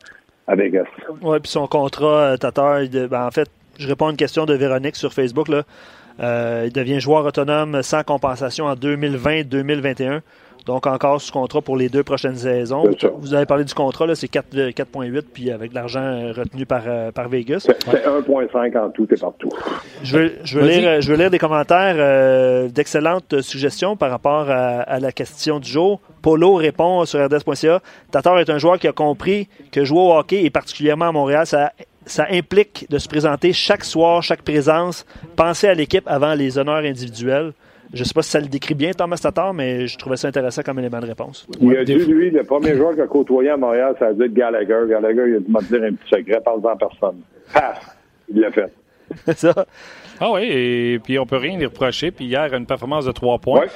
à 0.47 0.57
Vegas. 0.57 0.87
Oui, 1.23 1.39
puis 1.41 1.51
son 1.51 1.67
contrat, 1.67 2.33
euh, 2.33 2.37
Tatar, 2.37 2.81
ben, 2.89 3.27
en 3.27 3.31
fait, 3.31 3.49
je 3.79 3.87
réponds 3.89 4.09
à 4.09 4.11
une 4.11 4.17
question 4.17 4.47
de 4.47 4.55
Véronique 4.55 4.97
sur 4.97 5.13
Facebook. 5.13 5.49
Là. 5.49 5.63
Euh, 6.21 6.65
il 6.67 6.73
devient 6.73 6.99
joueur 6.99 7.25
autonome 7.27 7.83
sans 7.83 8.03
compensation 8.03 8.67
en 8.67 8.75
2020-2021. 8.75 10.21
Donc, 10.67 10.89
encore 10.89 11.21
sous 11.21 11.33
contrat 11.33 11.63
pour 11.63 11.77
les 11.77 11.89
deux 11.89 12.03
prochaines 12.03 12.35
saisons. 12.35 12.85
Vous 13.19 13.35
avez 13.35 13.47
parlé 13.47 13.63
du 13.63 13.73
contrat, 13.73 14.13
c'est 14.17 14.31
4,8 14.31 15.23
puis 15.33 15.53
avec 15.53 15.73
l'argent 15.73 16.03
euh, 16.03 16.33
retenu 16.33 16.67
par, 16.67 16.83
euh, 16.89 17.13
par 17.13 17.29
Vegas. 17.29 17.61
C'est 17.61 18.05
1,5 18.05 18.77
en 18.77 18.91
tout 18.91 19.07
et 19.13 19.17
partout. 19.17 19.49
Je 20.03 20.19
veux, 20.19 20.33
je 20.43 20.59
veux, 20.59 20.67
lire, 20.67 21.01
je 21.01 21.13
veux 21.13 21.17
lire 21.17 21.31
des 21.31 21.39
commentaires 21.39 21.95
euh, 21.99 22.69
d'excellentes 22.69 23.41
suggestions 23.43 23.97
par 23.97 24.11
rapport 24.11 24.51
à, 24.51 24.99
la 24.99 25.13
question 25.13 25.61
du 25.61 25.71
jour. 25.71 26.01
Polo 26.21 26.55
répond 26.55 27.05
sur 27.05 27.25
RDS.ca 27.25 27.81
Tatar 28.11 28.41
est 28.41 28.51
un 28.51 28.59
joueur 28.59 28.81
qui 28.81 28.89
a 28.89 28.93
compris 28.93 29.49
que 29.71 29.85
jouer 29.85 30.01
au 30.01 30.15
hockey, 30.15 30.45
et 30.45 30.51
particulièrement 30.51 31.09
à 31.09 31.13
Montréal, 31.13 31.47
ça 31.47 31.71
ça 32.07 32.27
implique 32.31 32.87
de 32.89 32.99
se 32.99 33.09
présenter 33.09 33.53
chaque 33.53 33.85
soir, 33.85 34.23
chaque 34.23 34.43
présence, 34.43 35.05
penser 35.35 35.67
à 35.67 35.75
l'équipe 35.75 36.05
avant 36.07 36.35
les 36.35 36.57
honneurs 36.57 36.85
individuels. 36.85 37.53
Je 37.93 38.01
ne 38.01 38.05
sais 38.05 38.15
pas 38.15 38.23
si 38.23 38.31
ça 38.31 38.41
le 38.41 38.49
décrit 38.49 38.75
bien, 38.75 38.93
Thomas 38.93 39.19
Tatar, 39.23 39.55
mais 39.55 39.87
je 39.87 39.97
trouvais 39.97 40.17
ça 40.17 40.29
intéressant 40.29 40.63
comme 40.63 40.79
élément 40.79 41.01
de 41.01 41.07
réponse. 41.07 41.47
Il 41.61 41.77
a 41.77 41.85
dit, 41.85 41.95
lui, 41.95 42.31
le 42.31 42.43
premier 42.45 42.77
joueur 42.77 42.93
qu'il 42.93 43.03
a 43.03 43.07
côtoyé 43.07 43.51
à 43.51 43.57
Montréal, 43.57 43.95
ça 43.99 44.09
a 44.09 44.13
dû 44.13 44.25
être 44.25 44.35
Gallagher. 44.35 44.83
Gallagher, 44.89 45.23
il 45.29 45.37
a 45.37 45.41
dû 45.41 45.51
me 45.51 45.63
dire 45.63 45.83
un 45.85 45.93
petit 45.95 46.09
secret, 46.11 46.41
parle-en 46.45 46.69
à 46.69 46.77
personne. 46.77 47.21
Ah! 47.55 47.75
Il 48.29 48.41
l'a 48.41 48.51
fait. 48.51 48.73
ça. 49.37 49.67
Ah 50.19 50.33
oui, 50.33 50.43
et 50.45 50.99
puis 50.99 51.19
on 51.19 51.27
peut 51.27 51.37
rien 51.37 51.57
lui 51.57 51.67
reprocher. 51.67 52.11
Puis 52.11 52.25
hier, 52.25 52.53
une 52.55 52.67
performance 52.67 53.05
de 53.05 53.13
trois 53.13 53.39
points. 53.39 53.67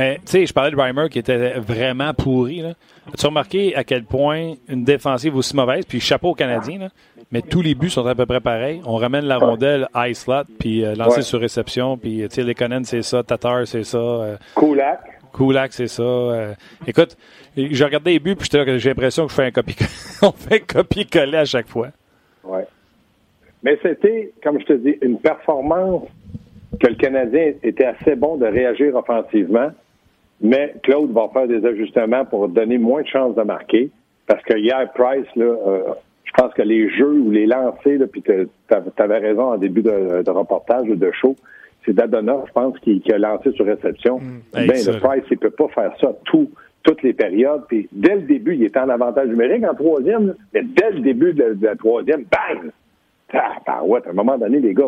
Mais 0.00 0.14
tu 0.24 0.32
sais, 0.32 0.46
je 0.46 0.54
parlais 0.54 0.70
de 0.70 0.76
Reimer 0.76 1.10
qui 1.10 1.18
était 1.18 1.58
vraiment 1.58 2.14
pourri. 2.14 2.62
As-tu 2.64 3.26
remarqué 3.26 3.76
à 3.76 3.84
quel 3.84 4.04
point 4.04 4.54
une 4.66 4.82
défensive 4.82 5.36
aussi 5.36 5.54
mauvaise, 5.54 5.84
puis 5.84 6.00
chapeau 6.00 6.30
aux 6.30 6.34
Canadiens, 6.34 6.78
là, 6.78 6.88
mais 7.30 7.42
tous 7.42 7.60
les 7.60 7.74
buts 7.74 7.90
sont 7.90 8.06
à 8.06 8.14
peu 8.14 8.24
près 8.24 8.40
pareils. 8.40 8.80
On 8.86 8.96
ramène 8.96 9.26
la 9.26 9.36
rondelle 9.36 9.88
high 9.94 10.14
slot, 10.14 10.44
puis 10.58 10.86
euh, 10.86 10.94
lancer 10.94 11.20
sur 11.20 11.38
réception, 11.38 11.98
puis 11.98 12.22
tu 12.22 12.36
sais, 12.36 12.42
les 12.42 12.54
Conan, 12.54 12.80
c'est 12.82 13.02
ça, 13.02 13.22
Tatar, 13.22 13.66
c'est 13.66 13.84
ça. 13.84 13.98
Euh, 13.98 14.36
Kulak. 14.56 15.00
Kulak, 15.34 15.74
c'est 15.74 15.86
ça. 15.86 16.02
Euh. 16.02 16.54
écoute, 16.86 17.18
j'ai 17.54 17.84
regardé 17.84 18.12
les 18.12 18.20
buts, 18.20 18.36
puis 18.36 18.48
j'ai 18.50 18.88
l'impression 18.88 19.26
que 19.26 19.32
je 19.32 19.36
fais 19.36 19.44
un 19.44 19.50
copie 19.50 19.76
On 20.22 20.32
fait 20.32 20.60
copier-coller 20.60 21.36
à 21.36 21.44
chaque 21.44 21.68
fois. 21.68 21.88
Ouais. 22.42 22.66
Mais 23.62 23.78
c'était, 23.82 24.32
comme 24.42 24.58
je 24.60 24.64
te 24.64 24.72
dis, 24.72 24.96
une 25.02 25.18
performance 25.18 26.08
que 26.80 26.86
le 26.86 26.94
Canadien 26.94 27.52
était 27.62 27.84
assez 27.84 28.14
bon 28.14 28.38
de 28.38 28.46
réagir 28.46 28.96
offensivement, 28.96 29.72
mais 30.40 30.74
Claude 30.82 31.12
va 31.12 31.28
faire 31.32 31.46
des 31.46 31.64
ajustements 31.66 32.24
pour 32.24 32.48
donner 32.48 32.78
moins 32.78 33.02
de 33.02 33.06
chances 33.06 33.34
de 33.34 33.42
marquer. 33.42 33.90
Parce 34.26 34.42
que 34.44 34.56
hier, 34.56 34.90
Price, 34.94 35.26
là, 35.36 35.44
euh, 35.44 35.80
je 36.24 36.30
pense 36.32 36.54
que 36.54 36.62
les 36.62 36.88
jeux 36.90 37.18
ou 37.18 37.30
les 37.30 37.46
lancers, 37.46 38.06
puis 38.10 38.22
tu 38.22 38.48
avais 38.98 39.18
raison 39.18 39.52
en 39.52 39.58
début 39.58 39.82
de, 39.82 40.30
reportage 40.30 40.88
ou 40.88 40.94
de 40.94 41.10
show, 41.12 41.36
c'est 41.84 41.92
Dadona, 41.92 42.44
je 42.46 42.52
pense, 42.52 42.78
qui, 42.78 43.02
a 43.12 43.18
lancé 43.18 43.52
sur 43.52 43.66
réception. 43.66 44.18
Mm. 44.18 44.40
ben, 44.52 44.66
le 44.66 45.00
Price, 45.00 45.24
il 45.30 45.38
peut 45.38 45.50
pas 45.50 45.68
faire 45.68 45.92
ça 46.00 46.12
tout, 46.24 46.50
toutes 46.82 47.02
les 47.02 47.12
périodes. 47.12 47.64
Puis 47.68 47.88
dès 47.92 48.14
le 48.14 48.22
début, 48.22 48.54
il 48.54 48.62
était 48.64 48.78
en 48.78 48.88
avantage 48.88 49.28
numérique 49.28 49.64
en 49.64 49.74
troisième, 49.74 50.34
mais 50.54 50.62
dès 50.62 50.90
le 50.92 51.00
début 51.00 51.32
de 51.32 51.56
la, 51.60 51.76
troisième, 51.76 52.24
bang! 52.24 52.70
Ah, 53.32 53.84
ouais, 53.84 54.00
à 54.06 54.10
un 54.10 54.12
moment 54.12 54.36
donné, 54.36 54.58
les 54.58 54.74
gars, 54.74 54.86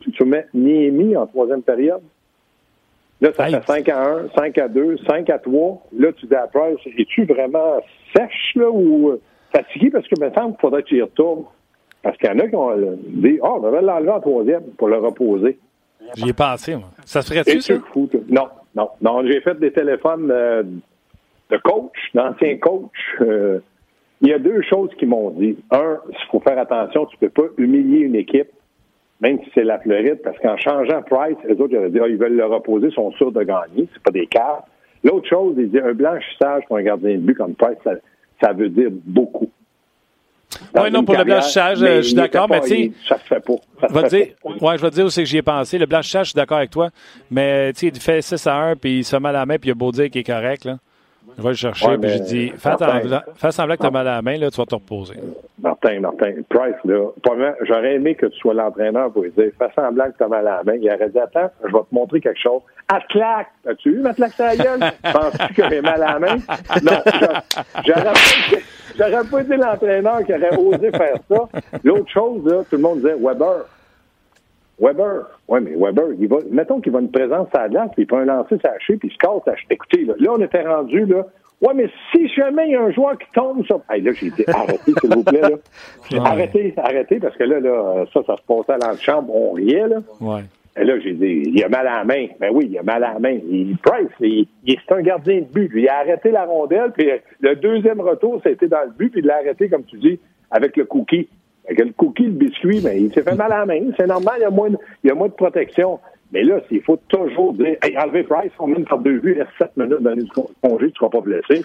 tu, 0.00 0.12
tu 0.12 0.24
mets 0.24 0.46
Niemi 0.54 1.16
en 1.16 1.26
troisième 1.26 1.62
période? 1.62 2.00
Là, 3.22 3.32
ça 3.36 3.46
fait 3.46 3.66
5 3.66 3.88
à 3.88 4.04
1, 4.04 4.28
5 4.34 4.58
à 4.58 4.68
2, 4.68 4.96
5 5.06 5.30
à 5.30 5.38
3. 5.38 5.86
Là, 5.96 6.12
tu 6.12 6.26
dis 6.26 6.34
à 6.34 6.48
Price, 6.48 6.78
es-tu 6.98 7.24
vraiment 7.24 7.80
sèche, 8.14 8.52
là, 8.56 8.68
ou 8.68 9.12
fatigué? 9.54 9.90
Parce 9.90 10.08
que, 10.08 10.18
maintenant, 10.18 10.50
il 10.50 10.60
faudrait 10.60 10.82
que 10.82 10.88
tu 10.88 10.96
y 10.96 11.02
retournes. 11.02 11.44
Parce 12.02 12.16
qu'il 12.16 12.28
y 12.28 12.32
en 12.32 12.38
a 12.40 12.48
qui 12.48 12.56
ont 12.56 12.98
dit, 13.06 13.38
oh, 13.40 13.58
on 13.58 13.60
devrait 13.60 13.80
l'enlever 13.80 14.10
en 14.10 14.20
troisième 14.20 14.64
pour 14.76 14.88
le 14.88 14.98
reposer. 14.98 15.56
J'y 16.16 16.30
ai 16.30 16.32
pensé, 16.32 16.74
moi. 16.74 16.88
Ça 17.04 17.22
se 17.22 17.32
ferait-tu, 17.32 17.60
ça? 17.60 17.74
Fou, 17.92 18.10
non, 18.28 18.48
non, 18.74 18.90
non. 19.00 19.24
J'ai 19.24 19.40
fait 19.40 19.58
des 19.60 19.72
téléphones 19.72 20.28
euh, 20.32 20.64
de 21.48 21.56
coach, 21.58 21.96
d'anciens 22.12 22.58
coachs. 22.58 22.90
Euh, 23.20 23.60
il 24.20 24.28
y 24.28 24.32
a 24.32 24.40
deux 24.40 24.62
choses 24.62 24.90
qui 24.98 25.06
m'ont 25.06 25.30
dit. 25.30 25.56
Un, 25.70 25.98
il 26.08 26.16
faut 26.30 26.40
faire 26.40 26.58
attention, 26.58 27.06
tu 27.06 27.16
ne 27.22 27.28
peux 27.28 27.42
pas 27.42 27.48
humilier 27.56 28.00
une 28.00 28.16
équipe, 28.16 28.50
même 29.22 29.38
si 29.44 29.50
c'est 29.54 29.62
la 29.62 29.78
Floride, 29.78 30.20
parce 30.22 30.36
qu'en 30.40 30.56
changeant 30.56 31.00
Price, 31.02 31.36
les 31.48 31.58
autres 31.60 31.74
ils, 31.74 31.92
dit, 31.92 32.00
ah, 32.02 32.08
ils 32.08 32.16
veulent 32.16 32.36
le 32.36 32.44
reposer, 32.44 32.88
ils 32.88 32.92
sont 32.92 33.12
sûrs 33.12 33.30
de 33.30 33.44
gagner, 33.44 33.88
c'est 33.92 34.02
pas 34.02 34.10
des 34.10 34.26
cartes. 34.26 34.66
L'autre 35.04 35.28
chose, 35.28 35.54
il 35.58 35.70
dit 35.70 35.78
un 35.78 35.92
blanchissage 35.92 36.64
pour 36.66 36.76
un 36.76 36.82
gardien 36.82 37.12
de 37.12 37.20
but 37.20 37.36
comme 37.36 37.54
Price, 37.54 37.78
ça, 38.40 38.52
veut 38.52 38.68
dire 38.68 38.88
beaucoup. 38.90 39.48
Oui, 40.74 40.90
non, 40.90 41.04
pour 41.04 41.16
le 41.16 41.24
blanchissage, 41.24 41.78
je 41.78 42.02
suis 42.02 42.14
d'accord, 42.14 42.48
mais 42.50 42.60
tu 42.60 42.68
sais. 42.68 42.92
Ça 43.08 43.18
se 43.18 43.24
fait 43.24 43.40
pas. 43.40 43.88
va 43.88 44.02
dire, 44.08 44.26
ouais, 44.44 44.76
je 44.76 44.82
vais 44.82 44.90
te 44.90 44.94
dire 44.96 45.06
aussi 45.06 45.20
que 45.20 45.28
j'y 45.28 45.38
ai 45.38 45.42
pensé. 45.42 45.78
Le 45.78 45.86
blanchissage, 45.86 46.26
je 46.26 46.30
suis 46.30 46.36
d'accord 46.36 46.58
avec 46.58 46.70
toi. 46.70 46.90
Mais 47.30 47.72
tu 47.72 47.80
sais, 47.80 47.86
il 47.86 48.00
fait 48.00 48.20
6 48.20 48.46
à 48.46 48.56
1, 48.56 48.76
puis 48.76 48.98
il 48.98 49.04
se 49.04 49.16
met 49.16 49.30
à 49.30 49.32
la 49.32 49.46
main, 49.46 49.56
puis 49.56 49.70
il 49.70 49.72
a 49.72 49.74
beau 49.74 49.92
dire 49.92 50.10
qu'il 50.10 50.20
est 50.20 50.24
correct, 50.24 50.64
là. 50.64 50.78
Je 51.36 51.42
vais 51.42 51.48
le 51.48 51.54
chercher, 51.54 51.86
Ouais, 51.88 51.98
puis 51.98 52.10
j'ai 52.10 52.20
dit, 52.20 52.48
fais, 52.56 52.70
semblant, 52.78 53.20
fais 53.36 53.50
semblant 53.52 53.74
que 53.76 53.80
tu 53.80 53.86
as 53.86 53.90
mal 53.90 54.08
à 54.08 54.14
la 54.16 54.22
main, 54.22 54.36
là, 54.38 54.50
tu 54.50 54.56
vas 54.58 54.66
te 54.66 54.74
reposer. 54.74 55.14
Martin, 55.60 56.00
Martin, 56.00 56.32
Price, 56.48 56.74
là, 56.84 57.06
j'aurais 57.62 57.94
aimé 57.94 58.14
que 58.14 58.26
tu 58.26 58.38
sois 58.38 58.54
l'entraîneur 58.54 59.10
pour 59.12 59.22
lui 59.22 59.30
dire, 59.30 59.50
fais 59.58 59.68
semblant 59.74 60.06
que 60.10 60.16
tu 60.18 60.22
as 60.24 60.28
mal 60.28 60.46
à 60.46 60.56
la 60.58 60.62
main. 60.64 60.74
Il 60.80 60.86
aurait 60.92 61.08
dit, 61.08 61.18
attends, 61.18 61.50
je 61.62 61.72
vais 61.72 61.80
te 61.80 61.94
montrer 61.94 62.20
quelque 62.20 62.40
chose. 62.40 62.60
À 62.88 63.00
claque! 63.08 63.48
As-tu 63.68 63.92
vu 63.92 64.00
ma 64.00 64.12
claque 64.12 64.32
sur 64.32 64.44
la 64.44 64.56
gueule? 64.56 64.80
Penses-tu 65.12 65.54
que 65.54 65.68
j'ai 65.70 65.80
mal 65.80 66.02
à 66.02 66.12
la 66.14 66.18
main? 66.18 66.36
Non, 66.82 66.92
j'a- 67.06 67.42
j'aurais 67.86 68.04
pas, 68.04 68.12
j'aurais 68.98 69.24
pas 69.30 69.40
été 69.42 69.56
l'entraîneur 69.56 70.24
qui 70.24 70.34
aurait 70.34 70.56
osé 70.56 70.90
faire 70.90 71.14
ça. 71.30 71.48
L'autre 71.84 72.10
chose, 72.10 72.44
là, 72.44 72.58
tout 72.68 72.76
le 72.76 72.82
monde 72.82 72.96
disait, 73.00 73.14
Weber. 73.18 73.64
Weber. 74.80 75.26
Oui, 75.48 75.60
mais 75.62 75.72
Weber, 75.76 76.06
il 76.18 76.28
va, 76.28 76.38
mettons 76.50 76.80
qu'il 76.80 76.92
va 76.92 77.00
une 77.00 77.10
présence 77.10 77.48
à 77.54 77.62
la 77.62 77.68
glace, 77.68 77.90
puis 77.94 78.02
il 78.02 78.06
peut 78.06 78.16
un 78.16 78.24
lancer 78.24 78.56
s'acheter, 78.58 78.96
puis 78.96 79.08
il 79.08 79.12
se 79.12 79.18
casse. 79.18 79.46
à- 79.46 79.54
Écoutez, 79.70 80.04
là, 80.04 80.14
là, 80.18 80.30
on 80.32 80.40
était 80.40 80.62
rendu, 80.66 81.04
là. 81.06 81.26
Ouais, 81.60 81.74
mais 81.74 81.88
si 82.10 82.26
jamais 82.28 82.66
il 82.66 82.72
y 82.72 82.76
a 82.76 82.82
un 82.82 82.90
joueur 82.90 83.16
qui 83.18 83.30
tombe 83.32 83.64
sur. 83.66 83.80
Hey, 83.88 84.00
là, 84.02 84.10
j'ai 84.12 84.30
dit, 84.30 84.44
arrêtez, 84.48 84.92
s'il 85.00 85.14
vous 85.14 85.22
plaît, 85.22 85.40
là. 85.42 85.50
Ouais. 86.12 86.18
arrêtez, 86.24 86.74
arrêtez, 86.76 87.20
parce 87.20 87.36
que 87.36 87.44
là, 87.44 87.60
là, 87.60 88.04
ça, 88.12 88.20
ça 88.26 88.36
se 88.36 88.42
passait 88.46 88.72
à 88.72 88.78
l'antichambre, 88.88 89.32
on 89.34 89.52
riait, 89.52 89.86
là. 89.86 89.98
Ouais. 90.20 90.42
Et 90.76 90.84
là, 90.84 90.98
j'ai 91.00 91.12
dit, 91.12 91.42
il 91.54 91.62
a 91.62 91.68
mal 91.68 91.86
à 91.86 91.98
la 91.98 92.04
main. 92.04 92.26
Ben 92.40 92.50
oui, 92.52 92.66
il 92.70 92.78
a 92.78 92.82
mal 92.82 93.04
à 93.04 93.12
la 93.12 93.18
main. 93.20 93.38
Il, 93.48 93.76
Price, 93.76 94.08
il, 94.20 94.48
il- 94.64 94.78
c'est 94.88 94.94
un 94.94 95.02
gardien 95.02 95.40
de 95.40 95.44
but. 95.44 95.70
Il 95.74 95.86
a 95.88 95.98
arrêté 95.98 96.30
la 96.30 96.44
rondelle, 96.46 96.90
puis 96.96 97.08
le 97.40 97.54
deuxième 97.56 98.00
retour, 98.00 98.40
c'était 98.42 98.68
dans 98.68 98.80
le 98.84 98.90
but, 98.90 99.10
puis 99.10 99.20
il 99.20 99.26
l'a 99.26 99.36
arrêté, 99.36 99.68
comme 99.68 99.84
tu 99.84 99.98
dis, 99.98 100.18
avec 100.50 100.76
le 100.76 100.84
cookie. 100.86 101.28
Avec 101.72 101.86
le 101.86 101.92
cookie, 101.92 102.24
le 102.24 102.32
biscuit, 102.32 102.80
mais 102.84 103.00
il 103.00 103.12
s'est 103.12 103.22
fait 103.22 103.34
mal 103.34 103.50
à 103.52 103.60
la 103.60 103.66
main. 103.66 103.80
C'est 103.98 104.06
normal, 104.06 104.34
il 104.38 104.42
y 104.42 104.44
a 104.44 104.50
moins 104.50 104.70
de, 104.70 104.76
il 105.02 105.08
y 105.08 105.10
a 105.10 105.14
moins 105.14 105.28
de 105.28 105.32
protection. 105.32 105.98
Mais 106.32 106.42
là, 106.42 106.60
il 106.70 106.82
faut 106.82 106.98
toujours 107.08 107.54
dire, 107.54 107.76
hey, 107.82 107.96
enlevez 107.98 108.24
Price, 108.24 108.52
on 108.58 108.66
mène 108.66 108.84
par 108.84 108.98
deux 108.98 109.18
vues, 109.18 109.38
reste 109.38 109.50
sept 109.58 109.76
minutes 109.76 110.02
dans 110.02 110.14
le 110.14 110.24
congé, 110.62 110.86
tu 110.86 110.86
ne 110.86 110.92
seras 110.94 111.08
pas 111.08 111.20
blessé. 111.20 111.64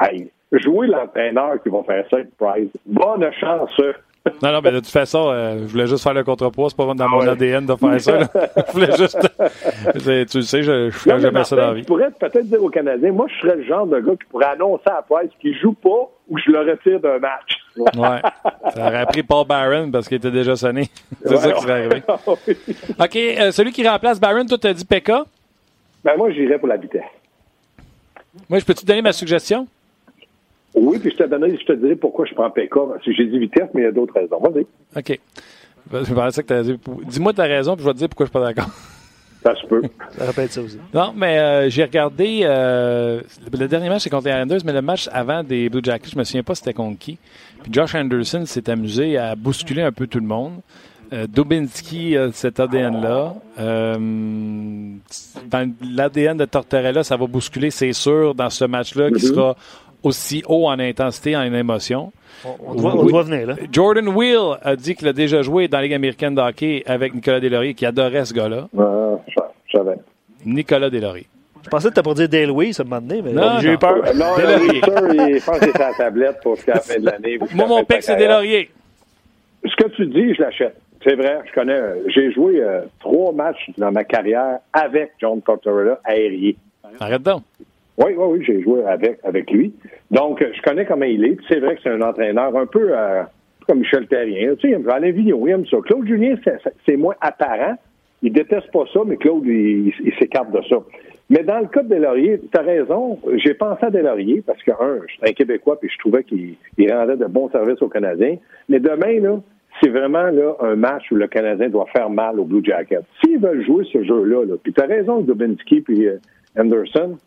Hey, 0.00 0.30
jouez 0.52 0.88
l'entraîneur 0.88 1.62
qui 1.62 1.70
va 1.70 1.82
faire 1.84 2.04
ça 2.10 2.16
avec 2.16 2.36
Price. 2.36 2.70
Bonne 2.84 3.30
chance. 3.32 3.80
Non, 4.42 4.52
non, 4.52 4.60
mais 4.62 4.72
de 4.72 4.80
toute 4.80 4.88
façon, 4.88 5.28
euh, 5.28 5.58
je 5.60 5.72
voulais 5.72 5.86
juste 5.86 6.02
faire 6.02 6.14
le 6.14 6.24
contrepoids. 6.24 6.68
C'est 6.70 6.76
pas 6.76 6.92
dans 6.94 7.08
mon 7.08 7.20
ouais. 7.20 7.28
ADN 7.28 7.66
de 7.66 7.74
faire 7.74 8.00
ça. 8.00 8.18
là. 8.18 8.28
je 8.66 8.72
voulais 8.72 8.96
juste. 8.96 9.18
Tu 9.94 10.38
le 10.38 10.42
sais, 10.42 10.62
je, 10.62 10.90
je 10.90 10.96
ferais 10.96 11.20
jamais 11.20 11.44
ça 11.44 11.56
dans 11.56 11.68
la 11.68 11.74
vie. 11.74 11.82
Tu 11.82 11.86
pourrais 11.86 12.10
peut-être 12.10 12.46
dire 12.46 12.62
aux 12.62 12.70
Canadiens, 12.70 13.12
moi, 13.12 13.26
je 13.28 13.40
serais 13.40 13.56
le 13.56 13.64
genre 13.64 13.86
de 13.86 14.00
gars 14.00 14.12
qui 14.12 14.28
pourrait 14.30 14.46
annoncer 14.46 14.88
à 14.88 15.02
Price 15.02 15.30
qu'il 15.40 15.56
joue 15.58 15.72
pas 15.72 16.10
ou 16.28 16.38
je 16.38 16.50
le 16.50 16.58
retire 16.70 17.00
d'un 17.00 17.18
match. 17.18 17.58
Ouais. 17.76 18.20
Ça 18.74 18.88
aurait 18.88 19.06
pris 19.06 19.22
Paul 19.22 19.46
Barron 19.46 19.90
parce 19.90 20.08
qu'il 20.08 20.16
était 20.16 20.30
déjà 20.30 20.56
sonné. 20.56 20.88
C'est 21.24 21.36
ça 21.36 21.52
qui 21.52 21.60
serait 21.62 21.86
arrivé. 21.86 22.02
OK, 22.08 23.16
euh, 23.16 23.52
celui 23.52 23.72
qui 23.72 23.86
remplace 23.86 24.18
Barron, 24.18 24.44
toi, 24.46 24.58
t'as 24.58 24.72
dit 24.72 24.84
Pekka? 24.84 25.24
ben, 26.04 26.16
moi, 26.16 26.30
j'irais 26.30 26.58
pour 26.58 26.68
la 26.68 26.76
vitesse. 26.76 27.02
Moi, 28.48 28.58
je 28.58 28.64
peux-tu 28.64 28.82
te 28.82 28.86
donner 28.86 29.02
ma 29.02 29.12
suggestion? 29.12 29.66
Oui, 30.76 30.98
puis 30.98 31.10
je 31.10 31.16
te 31.16 31.28
donnerai, 31.28 31.56
je 31.58 31.64
te 31.64 31.72
dirai 31.72 31.96
pourquoi 31.96 32.26
je 32.26 32.34
prends 32.34 32.50
PK. 32.50 32.74
J'ai 33.06 33.26
dit 33.26 33.38
vitesse, 33.38 33.68
mais 33.74 33.80
il 33.82 33.84
y 33.84 33.88
a 33.88 33.92
d'autres 33.92 34.14
raisons. 34.14 34.38
Vas-y. 34.40 34.66
OK. 34.96 35.18
Je 35.92 36.12
pensais 36.14 36.42
que 36.42 36.48
t'as 36.48 36.62
dit. 36.62 36.76
Dis-moi 37.06 37.32
ta 37.32 37.44
raison, 37.44 37.74
puis 37.76 37.82
je 37.84 37.88
vais 37.88 37.94
te 37.94 37.98
dire 37.98 38.08
pourquoi 38.08 38.26
je 38.26 38.30
suis 38.30 38.38
pas 38.38 38.44
d'accord. 38.44 38.70
Ça 39.42 39.54
se 39.54 39.66
peut. 39.66 39.80
Ça 40.18 40.24
répète 40.26 40.50
ça 40.50 40.60
aussi. 40.60 40.76
Non, 40.92 41.12
mais 41.16 41.38
euh, 41.38 41.70
j'ai 41.70 41.84
regardé 41.84 42.40
euh, 42.42 43.20
le 43.52 43.68
dernier 43.68 43.88
match, 43.88 44.02
c'est 44.02 44.10
contre 44.10 44.24
les 44.26 44.32
Islanders, 44.32 44.58
mais 44.64 44.72
le 44.72 44.82
match 44.82 45.08
avant 45.12 45.44
des 45.44 45.68
Blue 45.68 45.80
Jackets, 45.84 46.10
je 46.12 46.18
me 46.18 46.24
souviens 46.24 46.42
pas 46.42 46.56
c'était 46.56 46.72
contre 46.72 46.98
qui. 46.98 47.16
Puis 47.62 47.72
Josh 47.72 47.94
Anderson 47.94 48.44
s'est 48.44 48.68
amusé 48.68 49.16
à 49.18 49.36
bousculer 49.36 49.82
un 49.82 49.92
peu 49.92 50.08
tout 50.08 50.18
le 50.18 50.26
monde. 50.26 50.54
Euh, 51.12 51.28
Dubinsky 51.28 52.16
a 52.16 52.32
cet 52.32 52.58
ADN-là. 52.58 53.34
Euh, 53.60 53.94
dans 55.48 55.72
l'ADN 55.94 56.36
de 56.36 56.44
Tortorella, 56.46 57.04
ça 57.04 57.16
va 57.16 57.26
bousculer, 57.28 57.70
c'est 57.70 57.92
sûr, 57.92 58.34
dans 58.34 58.50
ce 58.50 58.64
match-là, 58.64 59.08
qui 59.10 59.26
Mhm. 59.26 59.32
sera 59.34 59.56
aussi 60.02 60.42
haut 60.48 60.66
en 60.68 60.78
intensité, 60.78 61.36
en 61.36 61.42
émotion. 61.42 62.12
On, 62.44 62.50
on 62.68 62.74
doit, 62.74 62.94
on 62.96 63.04
Oui. 63.04 63.12
doit 63.12 63.22
venir, 63.22 63.46
là. 63.46 63.54
Jordan 63.72 64.08
Wheel 64.08 64.58
a 64.62 64.76
dit 64.76 64.94
qu'il 64.94 65.08
a 65.08 65.12
déjà 65.12 65.42
joué 65.42 65.68
dans 65.68 65.78
la 65.78 65.84
Ligue 65.84 65.94
américaine 65.94 66.34
de 66.34 66.40
hockey 66.40 66.82
avec 66.86 67.14
Nicolas 67.14 67.40
Deslauriers, 67.40 67.74
qui 67.74 67.86
adorait 67.86 68.24
ce 68.24 68.34
gars-là. 68.34 68.68
Ah, 68.78 69.16
je 69.28 69.34
je 69.66 69.78
savais. 69.78 69.96
Nicolas 70.44 70.90
Deslauriers. 70.90 71.26
Je 71.64 71.68
pensais 71.70 71.88
que 71.90 71.94
tu 71.94 72.02
pour 72.02 72.14
dire 72.14 72.28
Dale 72.28 72.52
Weiss, 72.52 72.76
ça 72.76 72.84
m'a 72.84 73.00
donné, 73.00 73.22
mais 73.22 73.32
Non, 73.32 73.58
j'ai 73.60 73.72
eu 73.72 73.78
peur. 73.78 73.96
Euh, 74.06 74.12
Non, 74.14 74.36
Deslauriers. 74.36 74.80
sûr, 74.82 75.26
il 75.28 75.40
pense 75.44 75.58
que 75.58 75.64
c'est 75.72 75.76
sa 75.78 75.92
tablette 75.94 76.38
pour 76.42 76.54
jusqu'à 76.56 76.74
la 76.74 76.80
fin 76.80 77.00
de 77.00 77.04
l'année. 77.06 77.38
Moi, 77.40 77.48
la 77.56 77.66
mon 77.66 77.84
pic, 77.84 78.02
c'est. 78.02 78.16
Deslauriers. 78.16 78.70
Ce 79.64 79.74
que 79.74 79.88
tu 79.96 80.06
dis, 80.06 80.34
je 80.34 80.42
l'achète. 80.42 80.76
C'est 81.02 81.14
vrai, 81.16 81.38
je 81.46 81.52
connais. 81.52 81.72
euh, 81.74 81.94
J'ai 82.14 82.32
joué 82.32 82.60
euh, 82.60 82.82
trois 83.00 83.32
matchs 83.32 83.70
dans 83.78 83.90
ma 83.90 84.04
carrière 84.04 84.58
avec 84.72 85.12
John 85.20 85.40
Tortorella 85.42 85.98
aérien. 86.04 86.52
Arrête 87.00 87.22
donc. 87.22 87.42
Oui, 87.98 88.12
oui, 88.16 88.24
oui, 88.38 88.44
j'ai 88.44 88.60
joué 88.62 88.84
avec, 88.84 89.18
avec 89.24 89.50
lui. 89.50 89.72
Donc, 90.10 90.42
euh, 90.42 90.50
je 90.54 90.60
connais 90.62 90.84
comment 90.84 91.04
il 91.06 91.24
est. 91.24 91.36
C'est 91.48 91.60
vrai 91.60 91.76
que 91.76 91.82
c'est 91.82 91.90
un 91.90 92.02
entraîneur 92.02 92.54
un 92.56 92.66
peu 92.66 92.90
euh, 92.90 93.22
comme 93.66 93.78
Michel 93.78 94.06
Terrien. 94.06 94.54
Tu 94.56 94.60
sais, 94.62 94.68
il 94.68 94.74
aime 94.74 94.88
Alain 94.88 95.10
Vigneault, 95.12 95.46
il 95.46 95.50
aime 95.52 95.66
ça. 95.66 95.78
Claude 95.84 96.06
Julien, 96.06 96.34
c'est- 96.86 96.96
moins 96.96 97.14
apparent. 97.20 97.76
Il 98.22 98.32
déteste 98.32 98.70
pas 98.72 98.84
ça, 98.92 99.00
mais 99.06 99.16
Claude, 99.16 99.44
il, 99.46 99.88
il 100.04 100.12
s'écarte 100.18 100.50
de 100.50 100.60
ça. 100.68 100.76
Mais 101.28 101.42
dans 101.42 101.58
le 101.58 101.66
cas 101.66 101.82
de 101.82 101.88
Delaurier, 101.94 102.40
tu 102.52 102.58
as 102.58 102.62
raison. 102.62 103.18
J'ai 103.36 103.54
pensé 103.54 103.84
à 103.86 103.90
Delaurier 103.90 104.42
parce 104.46 104.62
que, 104.62 104.70
un, 104.70 105.00
je 105.06 105.12
suis 105.12 105.20
un 105.22 105.32
Québécois 105.32 105.78
puis 105.78 105.90
je 105.92 105.98
trouvais 105.98 106.22
qu'il 106.22 106.54
il 106.78 106.92
rendait 106.92 107.16
de 107.16 107.26
bons 107.26 107.50
services 107.50 107.82
aux 107.82 107.88
Canadiens. 107.88 108.36
Mais 108.68 108.78
demain, 108.78 109.20
là, 109.20 109.40
c'est 109.82 109.90
vraiment 109.90 110.30
là, 110.30 110.54
un 110.60 110.76
match 110.76 111.10
où 111.10 111.16
le 111.16 111.26
Canadien 111.26 111.68
doit 111.68 111.86
faire 111.94 112.08
mal 112.08 112.38
aux 112.40 112.44
Blue 112.44 112.64
Jackets. 112.64 113.00
S'ils 113.22 113.38
veulent 113.38 113.64
jouer 113.64 113.84
ce 113.92 114.02
jeu-là, 114.04 114.44
là, 114.44 114.54
puis 114.62 114.72
tu 114.72 114.80
as 114.82 114.86
raison, 114.86 115.20
Dubinsky 115.20 115.80
puis 115.82 116.06
euh, 116.06 116.16
Anderson, 116.58 117.18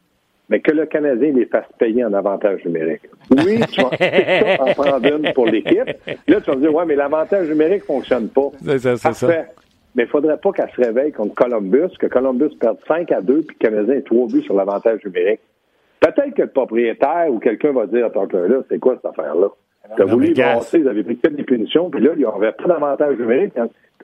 mais 0.50 0.60
que 0.60 0.72
le 0.72 0.86
Canadien 0.86 1.32
les 1.34 1.46
fasse 1.46 1.68
payer 1.78 2.04
en 2.04 2.14
avantage 2.14 2.66
numérique. 2.66 3.04
Oui, 3.32 3.60
tu 3.72 3.82
vas 3.82 3.90
en 4.60 4.74
prendre 4.74 5.06
une 5.06 5.32
pour 5.34 5.46
l'équipe. 5.46 5.86
Là, 6.28 6.42
tu 6.42 6.50
vas 6.50 6.56
me 6.56 6.62
dire, 6.62 6.74
ouais, 6.74 6.86
mais 6.86 6.96
l'avantage 6.96 7.48
numérique 7.48 7.84
fonctionne 7.84 8.30
pas. 8.30 8.50
C'est 8.64 8.80
ça, 8.80 8.98
c'est 8.98 9.14
ça. 9.14 9.28
Mais 9.96 10.04
il 10.04 10.06
ne 10.06 10.12
faudrait 10.12 10.38
pas 10.38 10.52
qu'elle 10.52 10.70
se 10.70 10.82
réveille 10.82 11.12
contre 11.12 11.36
Columbus, 11.36 11.90
que 12.00 12.08
Columbus 12.08 12.56
perde 12.60 12.78
5 12.88 13.12
à 13.12 13.22
2 13.22 13.42
puis 13.42 13.58
que 13.58 13.68
le 13.68 13.72
Canadien 13.72 13.96
ait 13.96 14.02
3 14.02 14.28
buts 14.28 14.44
sur 14.44 14.56
l'avantage 14.56 15.04
numérique. 15.04 15.42
Peut-être 16.00 16.34
que 16.34 16.44
le 16.44 16.50
propriétaire 16.50 17.28
ou 17.30 17.40
quelqu'un 17.40 17.72
va 17.72 17.86
dire 17.88 18.06
à 18.06 18.10
ton 18.10 18.26
là 18.32 18.62
c'est 18.70 18.80
quoi 18.80 18.96
cette 18.96 19.06
affaire-là? 19.06 19.48
Tu 19.96 20.02
as 20.02 20.06
Non, 20.06 20.12
voulu 20.14 20.34
brasser, 20.34 20.80
vous 20.80 20.88
avez 20.88 21.04
pris 21.04 21.18
que 21.18 21.28
des 21.30 21.44
punitions, 21.44 21.90
puis 21.90 22.02
là, 22.02 22.12
il 22.14 22.20
n'y 22.20 22.26
aurait 22.26 22.54
pas 22.54 22.66
d'avantage 22.66 23.18
numérique. 23.18 23.54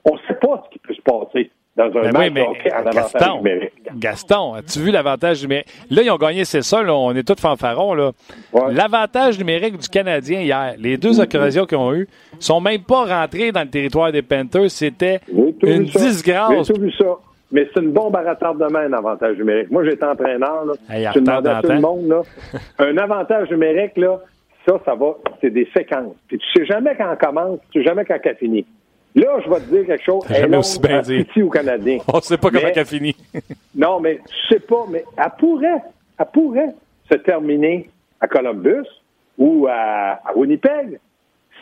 On 0.04 0.14
ne 0.14 0.18
sait 0.26 0.34
pas 0.34 0.64
ce 0.64 0.70
qui 0.70 0.78
peut 0.80 0.94
se 0.94 1.02
passer 1.02 1.50
dans 1.76 1.84
un 1.84 2.10
Ben 2.10 2.12
match 2.12 2.32
oui, 2.64 2.72
en 2.72 2.90
Gaston, 2.90 3.36
numérique. 3.36 3.72
Gaston, 3.96 4.54
as-tu 4.54 4.78
vu 4.80 4.90
l'avantage 4.90 5.42
numérique? 5.42 5.66
Là, 5.90 6.02
ils 6.02 6.10
ont 6.10 6.16
gagné, 6.16 6.44
c'est 6.44 6.62
ça, 6.62 6.82
là, 6.82 6.94
on 6.94 7.14
est 7.14 7.22
tous 7.22 7.40
fanfarons. 7.40 7.94
Là. 7.94 8.12
Ouais. 8.52 8.72
L'avantage 8.72 9.38
numérique 9.38 9.76
du 9.76 9.88
Canadien 9.88 10.40
hier, 10.40 10.74
les 10.78 10.96
deux 10.96 11.20
occasions 11.20 11.66
qu'ils 11.66 11.76
ont 11.76 11.94
eues, 11.94 12.08
sont 12.38 12.60
même 12.60 12.82
pas 12.82 13.04
rentrés 13.04 13.52
dans 13.52 13.60
le 13.62 13.68
territoire 13.68 14.10
des 14.10 14.22
Panthers. 14.22 14.70
C'était 14.70 15.20
une 15.62 15.84
disgrâce. 15.84 16.66
J'ai 16.66 16.74
tout 16.74 16.80
vu 16.80 16.92
ça. 16.92 17.16
Mais 17.52 17.68
c'est 17.72 17.80
une 17.80 17.92
bombe 17.92 18.16
à 18.16 18.28
retardement, 18.28 18.78
un 18.78 18.92
avantage 18.92 19.36
numérique. 19.36 19.70
Moi, 19.70 19.84
j'étais 19.84 20.04
entraîneur. 20.04 20.64
Là. 20.64 20.72
Hey, 20.90 21.06
demandais 21.14 21.50
à 21.50 21.62
tout 21.62 21.68
le 21.68 21.80
monde. 21.80 22.08
Là, 22.08 22.22
un 22.78 22.96
avantage 22.96 23.50
numérique, 23.50 23.96
là, 23.96 24.18
ça, 24.66 24.80
ça 24.84 24.94
va, 24.94 25.14
c'est 25.40 25.50
des 25.50 25.68
séquences. 25.76 26.16
Puis 26.26 26.38
tu 26.38 26.46
sais 26.54 26.66
jamais 26.66 26.96
quand 26.96 27.12
on 27.12 27.16
commence, 27.16 27.60
tu 27.70 27.80
sais 27.80 27.86
jamais 27.86 28.04
quand 28.04 28.16
elle 28.24 28.36
finit. 28.36 28.66
Là, 29.16 29.40
je 29.42 29.48
vais 29.48 29.60
te 29.60 29.74
dire 29.74 29.86
quelque 29.86 30.04
chose. 30.04 30.24
Elle 30.28 30.52
est 30.52 30.56
aussi 30.56 30.78
bien 30.78 31.00
dit. 31.00 31.26
aux 31.42 31.48
Canadiens. 31.48 31.98
On 32.12 32.20
sait 32.20 32.36
pas 32.36 32.50
comment 32.50 32.68
elle 32.68 32.78
a 32.78 32.84
fini. 32.84 33.16
Non, 33.74 33.98
mais 33.98 34.20
je 34.30 34.54
sais 34.54 34.60
pas, 34.60 34.84
mais 34.90 35.04
elle 35.16 35.32
pourrait, 35.38 35.82
elle 36.18 36.26
pourrait 36.32 36.74
se 37.10 37.16
terminer 37.16 37.88
à 38.20 38.28
Columbus 38.28 38.86
ou 39.38 39.66
à, 39.68 40.20
à 40.22 40.36
Winnipeg 40.36 41.00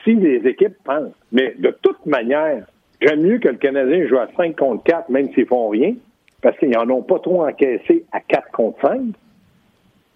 si 0.02 0.14
les 0.14 0.46
équipes 0.48 0.76
pensent. 0.82 1.14
Mais 1.30 1.54
de 1.58 1.70
toute 1.80 2.04
manière, 2.06 2.64
j'aime 3.00 3.22
mieux 3.22 3.38
que 3.38 3.48
le 3.48 3.56
Canadien 3.56 4.06
joue 4.08 4.18
à 4.18 4.28
5 4.36 4.56
contre 4.56 4.82
4, 4.82 5.08
même 5.10 5.32
s'ils 5.32 5.46
font 5.46 5.68
rien, 5.68 5.94
parce 6.42 6.58
qu'ils 6.58 6.70
n'en 6.70 6.88
ont 6.90 7.02
pas 7.02 7.20
trop 7.20 7.46
encaissé 7.46 8.04
à 8.10 8.20
4 8.20 8.50
contre 8.50 8.80
5, 8.80 9.00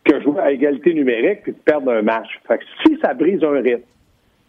que 0.05 0.21
jouer 0.23 0.41
à 0.41 0.51
égalité 0.51 0.93
numérique 0.93 1.43
puis 1.43 1.53
de 1.53 1.59
perdre 1.59 1.93
un 1.93 2.03
match. 2.03 2.29
Fait 2.49 2.59
que 2.59 2.65
si 2.85 2.99
ça 3.01 3.15
brise 3.15 3.45
un 3.45 3.61
rythme, 3.61 3.83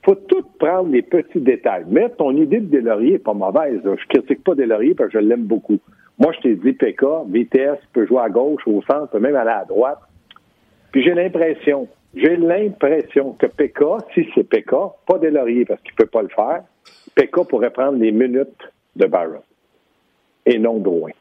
faut 0.04 0.16
tout 0.16 0.44
prendre 0.60 0.90
les 0.90 1.02
petits 1.02 1.42
détails. 1.42 1.86
Mais 1.88 2.10
ton 2.10 2.36
idée 2.36 2.60
de 2.60 2.78
Delaurier 2.80 3.14
n'est 3.14 3.20
pas 3.20 3.34
mauvaise. 3.34 3.84
Là. 3.84 3.96
Je 3.98 4.08
critique 4.08 4.44
pas 4.44 4.56
Delaurier 4.56 4.94
parce 4.94 5.12
que 5.12 5.20
je 5.20 5.26
l'aime 5.26 5.44
beaucoup. 5.44 5.80
Moi, 6.18 6.34
je 6.34 6.42
t'ai 6.42 6.56
dit 6.56 6.74
PK, 6.74 7.06
vitesse, 7.28 7.80
peut 7.94 8.06
jouer 8.06 8.22
à 8.22 8.30
gauche, 8.30 8.62
au 8.66 8.82
centre, 8.84 9.08
peut 9.08 9.20
même 9.20 9.36
aller 9.36 9.50
à 9.50 9.66
droite. 9.66 10.00
Puis 10.92 11.04
j'ai 11.04 11.14
l'impression, 11.14 11.88
j'ai 12.16 12.36
l'impression 12.36 13.34
que 13.34 13.46
PK, 13.46 13.84
si 14.14 14.28
c'est 14.36 14.44
PK, 14.44 14.72
pas 15.06 15.18
Delaurier 15.18 15.66
parce 15.66 15.82
qu'il 15.82 15.94
peut 15.94 16.08
pas 16.08 16.22
le 16.22 16.30
faire, 16.30 16.64
PK 17.16 17.48
pourrait 17.48 17.70
prendre 17.72 17.98
les 17.98 18.12
minutes 18.12 18.70
de 18.96 19.06
Barron 19.06 19.44
et 20.46 20.58
non 20.58 20.80
Drouin. 20.80 21.12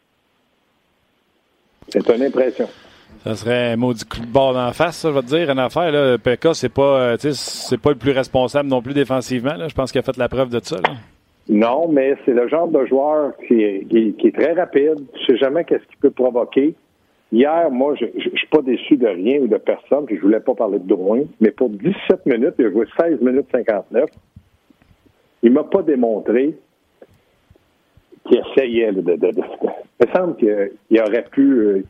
C'est 1.88 2.08
une 2.08 2.22
impression. 2.22 2.68
Ça 3.24 3.34
serait 3.34 3.72
un 3.72 3.76
maudit 3.76 4.04
coup 4.04 4.20
de 4.20 4.26
bord 4.26 4.54
d'en 4.54 4.72
face, 4.72 4.98
ça, 4.98 5.10
je 5.10 5.14
vais 5.14 5.22
te 5.22 5.26
dire. 5.26 5.50
Une 5.50 5.58
affaire, 5.58 5.90
là. 5.90 6.18
PK, 6.18 6.54
c'est 6.54 6.72
pas, 6.72 7.12
euh, 7.12 7.16
c'est 7.18 7.80
pas 7.80 7.90
le 7.90 7.96
plus 7.96 8.12
responsable 8.12 8.68
non 8.68 8.80
plus 8.80 8.94
défensivement. 8.94 9.68
Je 9.68 9.74
pense 9.74 9.92
qu'il 9.92 9.98
a 9.98 10.02
fait 10.02 10.16
la 10.16 10.28
preuve 10.28 10.50
de 10.50 10.60
ça. 10.62 10.76
Non, 11.48 11.88
mais 11.88 12.14
c'est 12.24 12.34
le 12.34 12.46
genre 12.48 12.68
de 12.68 12.84
joueur 12.86 13.32
qui 13.46 13.62
est, 13.62 14.34
très 14.34 14.52
rapide. 14.52 14.98
Tu 15.14 15.26
sais 15.26 15.36
jamais 15.38 15.64
qu'est-ce 15.64 15.84
qu'il 15.86 15.96
peut 15.98 16.10
provoquer. 16.10 16.74
Hier, 17.32 17.70
moi, 17.70 17.94
je 17.98 18.04
ne 18.04 18.36
suis 18.36 18.46
pas 18.50 18.62
déçu 18.62 18.96
de 18.96 19.06
rien 19.06 19.40
ou 19.40 19.48
de 19.48 19.56
personne, 19.56 20.06
puis 20.06 20.16
je 20.16 20.22
voulais 20.22 20.40
pas 20.40 20.54
parler 20.54 20.78
de 20.78 20.86
Drouin, 20.86 21.22
mais 21.40 21.50
pour 21.50 21.68
17 21.70 22.24
minutes, 22.26 22.54
il 22.58 22.66
a 22.66 22.70
joué 22.70 22.86
16 22.98 23.20
minutes 23.20 23.46
59. 23.50 24.08
Il 25.42 25.52
m'a 25.52 25.64
pas 25.64 25.82
démontré 25.82 26.54
qu'il 28.26 28.40
essayait 28.40 28.92
de, 28.92 29.00
de, 29.02 29.30
Il 29.36 30.06
me 30.06 30.12
semble 30.14 30.36
qu'il 30.36 31.00
aurait 31.00 31.24
pu. 31.30 31.84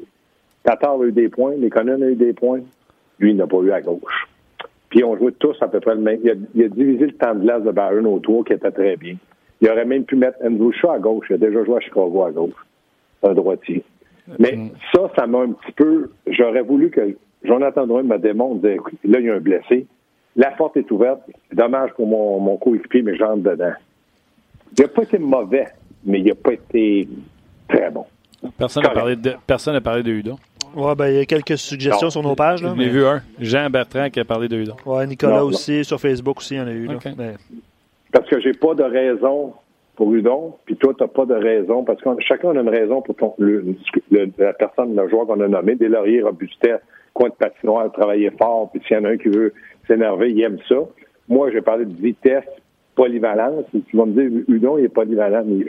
Tatar 0.65 1.01
a 1.01 1.05
eu 1.05 1.13
des 1.13 1.29
points, 1.29 1.55
les 1.57 1.71
Conan 1.71 2.03
a 2.03 2.07
eu 2.07 2.15
des 2.15 2.33
points. 2.33 2.61
Lui, 3.19 3.31
il 3.31 3.37
n'a 3.37 3.47
pas 3.47 3.59
eu 3.59 3.73
à 3.73 3.81
gauche. 3.81 4.29
Puis 4.91 5.05
on 5.05 5.17
jouait 5.17 5.33
tous 5.33 5.57
à 5.61 5.69
peu 5.69 5.81
près 5.81 5.95
le 5.95 6.01
même. 6.01 6.21
Il 6.23 6.31
a, 6.31 6.35
il 6.55 6.65
a 6.65 6.69
divisé 6.69 7.07
le 7.07 7.13
temps 7.13 7.35
de 7.35 7.41
glace 7.41 7.63
de 7.63 7.71
Barron 7.71 8.05
autour, 8.07 8.45
qui 8.45 8.53
était 8.53 8.71
très 8.71 8.97
bien. 8.97 9.17
Il 9.61 9.71
aurait 9.71 9.85
même 9.85 10.05
pu 10.05 10.17
mettre 10.17 10.39
Andrew 10.45 10.73
Shaw 10.73 10.91
à 10.91 10.99
gauche. 10.99 11.27
Il 11.31 11.35
a 11.35 11.39
déjà 11.39 11.65
joué 11.65 11.77
à 11.77 11.81
Chicago 11.81 12.23
à 12.23 12.31
gauche. 12.31 12.67
Un 13.23 13.35
droitier. 13.35 13.83
Mais 14.39 14.53
mm. 14.53 14.71
ça, 14.95 15.11
ça 15.17 15.27
m'a 15.27 15.41
un 15.41 15.53
petit 15.53 15.73
peu. 15.73 16.11
J'aurais 16.27 16.63
voulu 16.63 16.91
que 16.91 17.17
Jonathan 17.43 17.87
Drouin 17.87 18.03
me 18.03 18.19
démontre, 18.19 18.67
là, 18.67 19.19
il 19.19 19.25
y 19.25 19.31
a 19.31 19.35
un 19.35 19.41
blessé. 19.41 19.87
La 20.37 20.51
porte 20.53 20.77
est 20.77 20.91
ouverte. 20.91 21.21
Dommage 21.53 21.93
pour 21.95 22.07
mon, 22.07 22.39
mon 22.39 22.57
coéquipier, 22.57 23.03
mais 23.03 23.17
j'entre 23.17 23.43
dedans. 23.43 23.73
Il 24.77 24.83
n'a 24.83 24.89
pas 24.89 25.03
été 25.03 25.19
mauvais, 25.19 25.67
mais 26.05 26.21
il 26.21 26.27
n'a 26.27 26.35
pas 26.35 26.53
été 26.53 27.09
très 27.69 27.91
bon. 27.91 28.05
Personne 28.57 28.83
n'a 28.83 28.91
parlé 28.91 29.17
de 29.17 29.33
personne 29.47 29.75
n'a 29.75 29.81
parlé 29.81 30.03
de 30.03 30.13
Hudon. 30.13 30.37
Ouais, 30.75 30.95
ben, 30.95 31.09
il 31.09 31.17
y 31.17 31.21
a 31.21 31.25
quelques 31.25 31.59
suggestions 31.59 32.07
non. 32.07 32.11
sur 32.11 32.23
nos 32.23 32.35
pages. 32.35 32.61
J'en 32.61 32.75
ai 32.75 32.79
mais... 32.79 32.89
vu 32.89 33.05
un. 33.05 33.23
Jean 33.41 33.71
Bertrand 33.71 34.11
qui 34.11 34.21
a 34.21 34.25
parlé 34.25 34.49
de 34.49 34.57
Hudon. 34.57 34.77
Ouais, 34.85 35.07
Nicolas 35.07 35.39
non, 35.39 35.45
aussi, 35.45 35.79
non. 35.79 35.85
sur 35.85 36.01
Facebook 36.01 36.39
aussi, 36.39 36.55
il 36.55 36.59
y 36.59 36.61
en 36.61 36.67
a 36.67 36.73
eu. 36.73 36.89
Okay. 36.89 37.11
Là, 37.11 37.15
mais... 37.19 37.35
Parce 38.13 38.29
que 38.29 38.41
j'ai 38.41 38.53
pas 38.53 38.75
de 38.75 38.83
raison 38.83 39.55
pour 39.97 40.15
Hudon, 40.15 40.55
puis 40.65 40.77
toi, 40.77 40.95
tu 40.97 41.03
n'as 41.03 41.09
pas 41.09 41.27
de 41.27 41.35
raison, 41.35 41.83
parce 41.83 42.01
que 42.01 42.09
chacun 42.21 42.51
a 42.51 42.61
une 42.61 42.69
raison 42.69 43.03
pour 43.03 43.17
ton, 43.17 43.35
le, 43.39 43.75
le, 44.11 44.31
la 44.39 44.53
personne, 44.53 44.95
le 44.95 45.09
joueur 45.09 45.27
qu'on 45.27 45.41
a 45.41 45.49
nommé, 45.49 45.75
des 45.75 45.89
lauriers 45.89 46.23
robustesse, 46.23 46.81
coin 47.13 47.31
de 47.31 47.35
patinoire, 47.35 47.91
travailler 47.91 48.31
fort, 48.31 48.71
puis 48.71 48.81
s'il 48.87 48.97
y 48.97 49.01
en 49.01 49.05
a 49.05 49.09
un 49.11 49.17
qui 49.17 49.29
veut 49.29 49.53
s'énerver, 49.89 50.31
il 50.31 50.41
aime 50.41 50.59
ça. 50.69 50.77
Moi, 51.29 51.51
j'ai 51.51 51.63
parlé 51.63 51.85
de 51.85 52.01
vitesse, 52.01 52.45
polyvalence, 52.95 53.65
et 53.75 53.81
tu 53.81 53.97
vas 53.97 54.07
me 54.07 54.13
dire, 54.13 54.45
Hudon, 54.47 54.79
il 54.79 54.85
est 54.85 54.89
polyvalent, 54.89 55.43
mais 55.45 55.67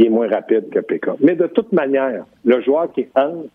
il 0.00 0.06
est 0.06 0.10
moins 0.10 0.28
rapide 0.28 0.70
que 0.70 0.80
PK. 0.80 1.10
Mais 1.20 1.36
de 1.36 1.46
toute 1.46 1.72
manière, 1.72 2.24
le 2.44 2.62
joueur 2.62 2.90
qui 2.90 3.06
entre, 3.14 3.48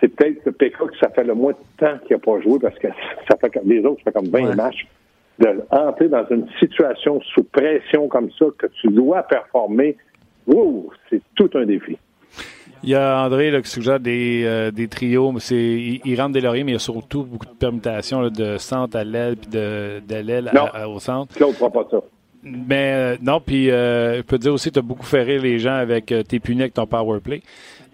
c'est 0.00 0.08
peut-être 0.08 0.50
PK 0.50 0.76
que 0.78 0.98
ça 1.00 1.08
fait 1.10 1.22
le 1.22 1.34
moins 1.34 1.52
de 1.52 1.58
temps 1.78 1.96
qu'il 2.04 2.16
n'a 2.16 2.18
pas 2.20 2.40
joué, 2.40 2.58
parce 2.58 2.76
que 2.76 2.88
ça 3.30 3.36
fait 3.40 3.50
comme 3.50 3.68
les 3.68 3.84
autres, 3.84 4.00
ça 4.04 4.10
fait 4.10 4.18
comme 4.18 4.28
20 4.30 4.48
ouais. 4.48 4.56
matchs 4.56 4.86
d'entrer 5.38 6.08
dans 6.08 6.26
une 6.30 6.46
situation 6.58 7.20
sous 7.20 7.44
pression 7.44 8.08
comme 8.08 8.30
ça, 8.36 8.46
que 8.58 8.66
tu 8.80 8.88
dois 8.88 9.22
performer, 9.22 9.96
wow, 10.46 10.90
c'est 11.08 11.22
tout 11.36 11.50
un 11.54 11.66
défi. 11.66 11.96
Il 12.82 12.90
y 12.90 12.94
a 12.96 13.24
André 13.24 13.50
là, 13.52 13.62
qui 13.62 13.70
suggère 13.70 13.98
des, 13.98 14.42
euh, 14.44 14.70
des 14.70 14.88
trios. 14.88 15.32
C'est, 15.38 15.54
il, 15.54 16.00
il, 16.04 16.20
rentre 16.20 16.32
des 16.32 16.40
lauriers, 16.40 16.64
mais 16.64 16.72
il 16.72 16.74
y 16.74 16.76
a 16.76 16.80
surtout 16.80 17.24
beaucoup 17.24 17.46
de 17.46 17.52
permutations 17.52 18.20
là, 18.20 18.30
de 18.30 18.58
centre 18.58 18.96
à 18.96 19.04
l'aile 19.04 19.36
puis 19.36 19.48
de, 19.50 20.00
de 20.06 20.16
l'aile 20.16 20.50
au 20.86 20.98
centre. 20.98 21.34
Claude 21.34 21.50
ne 21.50 21.54
fera 21.54 21.70
pas 21.70 21.86
ça. 21.90 22.00
Mais 22.44 22.92
euh, 22.92 23.16
non, 23.22 23.40
puis 23.40 23.70
euh, 23.70 24.16
je 24.18 24.22
peux 24.22 24.36
te 24.36 24.42
dire 24.42 24.52
aussi, 24.52 24.70
tu 24.70 24.78
as 24.78 24.82
beaucoup 24.82 25.06
fait 25.06 25.22
rire 25.22 25.42
les 25.42 25.58
gens 25.58 25.74
avec 25.74 26.12
euh, 26.12 26.22
tes 26.22 26.40
punis 26.40 26.62
avec 26.62 26.74
ton 26.74 26.86
power 26.86 27.20
play. 27.20 27.40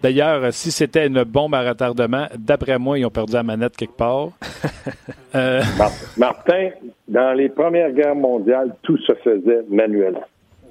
D'ailleurs, 0.03 0.51
si 0.51 0.71
c'était 0.71 1.07
une 1.07 1.23
bombe 1.23 1.53
à 1.55 1.61
retardement, 1.61 2.25
d'après 2.37 2.77
moi, 2.77 2.99
ils 2.99 3.05
ont 3.05 3.11
perdu 3.11 3.33
la 3.33 3.43
manette 3.43 3.77
quelque 3.77 3.95
part. 3.95 4.29
euh... 5.35 5.61
Martin, 6.17 6.69
dans 7.07 7.33
les 7.33 7.49
premières 7.49 7.91
guerres 7.91 8.15
mondiales, 8.15 8.75
tout 8.81 8.97
se 8.97 9.13
faisait 9.23 9.61
manuellement. 9.69 10.25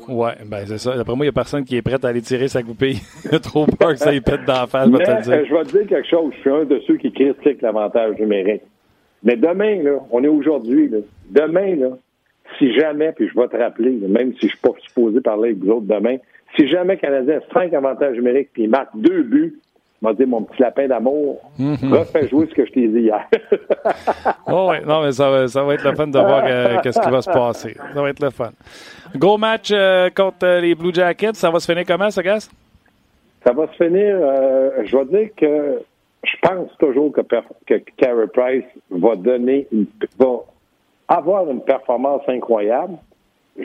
Ouais, 0.09 0.33
ben 0.47 0.65
c'est 0.67 0.79
ça. 0.79 0.97
D'après 0.97 1.15
moi, 1.15 1.25
il 1.25 1.29
n'y 1.29 1.31
a 1.31 1.33
personne 1.33 1.65
qui 1.65 1.77
est 1.77 1.83
prêt 1.83 2.03
à 2.03 2.09
aller 2.09 2.23
tirer 2.23 2.49
sa 2.49 2.63
goupille. 2.63 2.99
il 3.25 3.35
a 3.35 3.39
trop 3.39 3.67
peur 3.67 3.91
que 3.91 3.99
ça 3.99 4.13
y 4.13 4.21
pète 4.21 4.45
d'en 4.45 4.67
face, 4.67 4.89
je 4.89 4.97
vais 4.97 5.05
te 5.05 5.11
le 5.11 5.23
dire. 5.23 5.47
Je 5.47 5.55
vais 5.55 5.65
te 5.65 5.79
dire 5.79 5.87
quelque 5.87 6.09
chose. 6.09 6.33
Je 6.37 6.41
suis 6.41 6.51
un 6.51 6.65
de 6.65 6.81
ceux 6.87 6.97
qui 6.97 7.13
critiquent 7.13 7.63
l'avantage 7.63 8.19
numérique. 8.19 8.63
Mais 9.23 9.37
demain, 9.37 9.83
là, 9.83 9.99
on 10.11 10.25
est 10.25 10.29
aujourd'hui, 10.29 10.89
là. 10.89 10.99
Demain, 11.31 11.77
là, 11.77 11.91
si 12.59 12.73
jamais, 12.75 13.13
puis 13.13 13.29
je 13.29 13.39
vais 13.39 13.49
te 13.49 13.57
rappeler, 13.57 13.91
même 13.91 14.33
si 14.35 14.41
je 14.41 14.47
ne 14.47 14.51
suis 14.51 14.59
pas 14.59 14.73
supposé 14.87 15.21
parler 15.21 15.51
avec 15.51 15.59
vous 15.59 15.71
autres 15.71 15.87
demain, 15.87 16.17
si 16.57 16.69
jamais 16.69 16.97
Canadien 16.97 17.39
a 17.39 17.53
cinq 17.53 17.73
avantages 17.75 18.17
numériques 18.17 18.51
puis 18.53 18.65
il 18.65 18.71
marque 18.71 18.91
deux 18.95 19.23
buts, 19.23 19.59
m'a 20.03 20.15
dit 20.15 20.25
mon 20.25 20.43
petit 20.43 20.63
lapin 20.63 20.89
d'amour, 20.89 21.41
mm 21.59 21.75
-hmm. 21.75 21.93
refais 21.99 22.29
jouer 22.29 22.47
ce 22.49 22.55
que 22.55 22.67
je 22.67 22.73
t'ai 22.73 22.89
dit 22.89 23.01
hier. 23.01 23.27
oh 24.47 24.69
oui, 24.71 24.77
non, 24.87 25.03
mais 25.03 25.13
ça 25.13 25.31
va, 25.31 25.47
ça 25.47 25.63
va 25.63 25.75
être 25.75 25.85
le 25.85 25.95
fun 25.95 26.07
de 26.07 26.19
voir 26.19 26.45
euh, 26.47 26.79
qu'est-ce 26.83 27.01
qui 27.01 27.11
va 27.11 27.23
se 27.23 27.31
passer. 27.31 27.77
Ça 27.95 28.01
va 28.01 28.09
être 28.09 28.23
le 28.23 28.31
fun. 28.31 28.53
Gros 29.17 29.39
match 29.39 29.71
euh, 29.73 30.09
contre 30.11 30.61
les 30.61 30.75
Blue 30.75 30.95
Jackets, 30.95 31.35
ça 31.35 31.51
va 31.51 31.61
se 31.61 31.71
finir 31.71 31.85
comment, 31.87 32.11
ça, 32.11 32.23
Gas? 32.23 32.49
Ça 33.45 33.53
va 33.53 33.67
se 33.69 33.85
finir, 33.85 34.17
euh, 34.17 34.85
je 34.85 34.97
vais 34.97 35.05
dire 35.05 35.29
que 35.37 35.83
je 36.25 36.37
pense 36.43 36.71
toujours 36.79 37.13
que, 37.13 37.23
que 37.67 37.75
Carey 37.97 38.27
Price 38.33 38.71
va 38.91 39.17
donner 39.17 39.67
une, 39.73 39.87
va 40.19 40.41
avoir 41.11 41.51
une 41.51 41.61
performance 41.61 42.23
incroyable. 42.29 42.95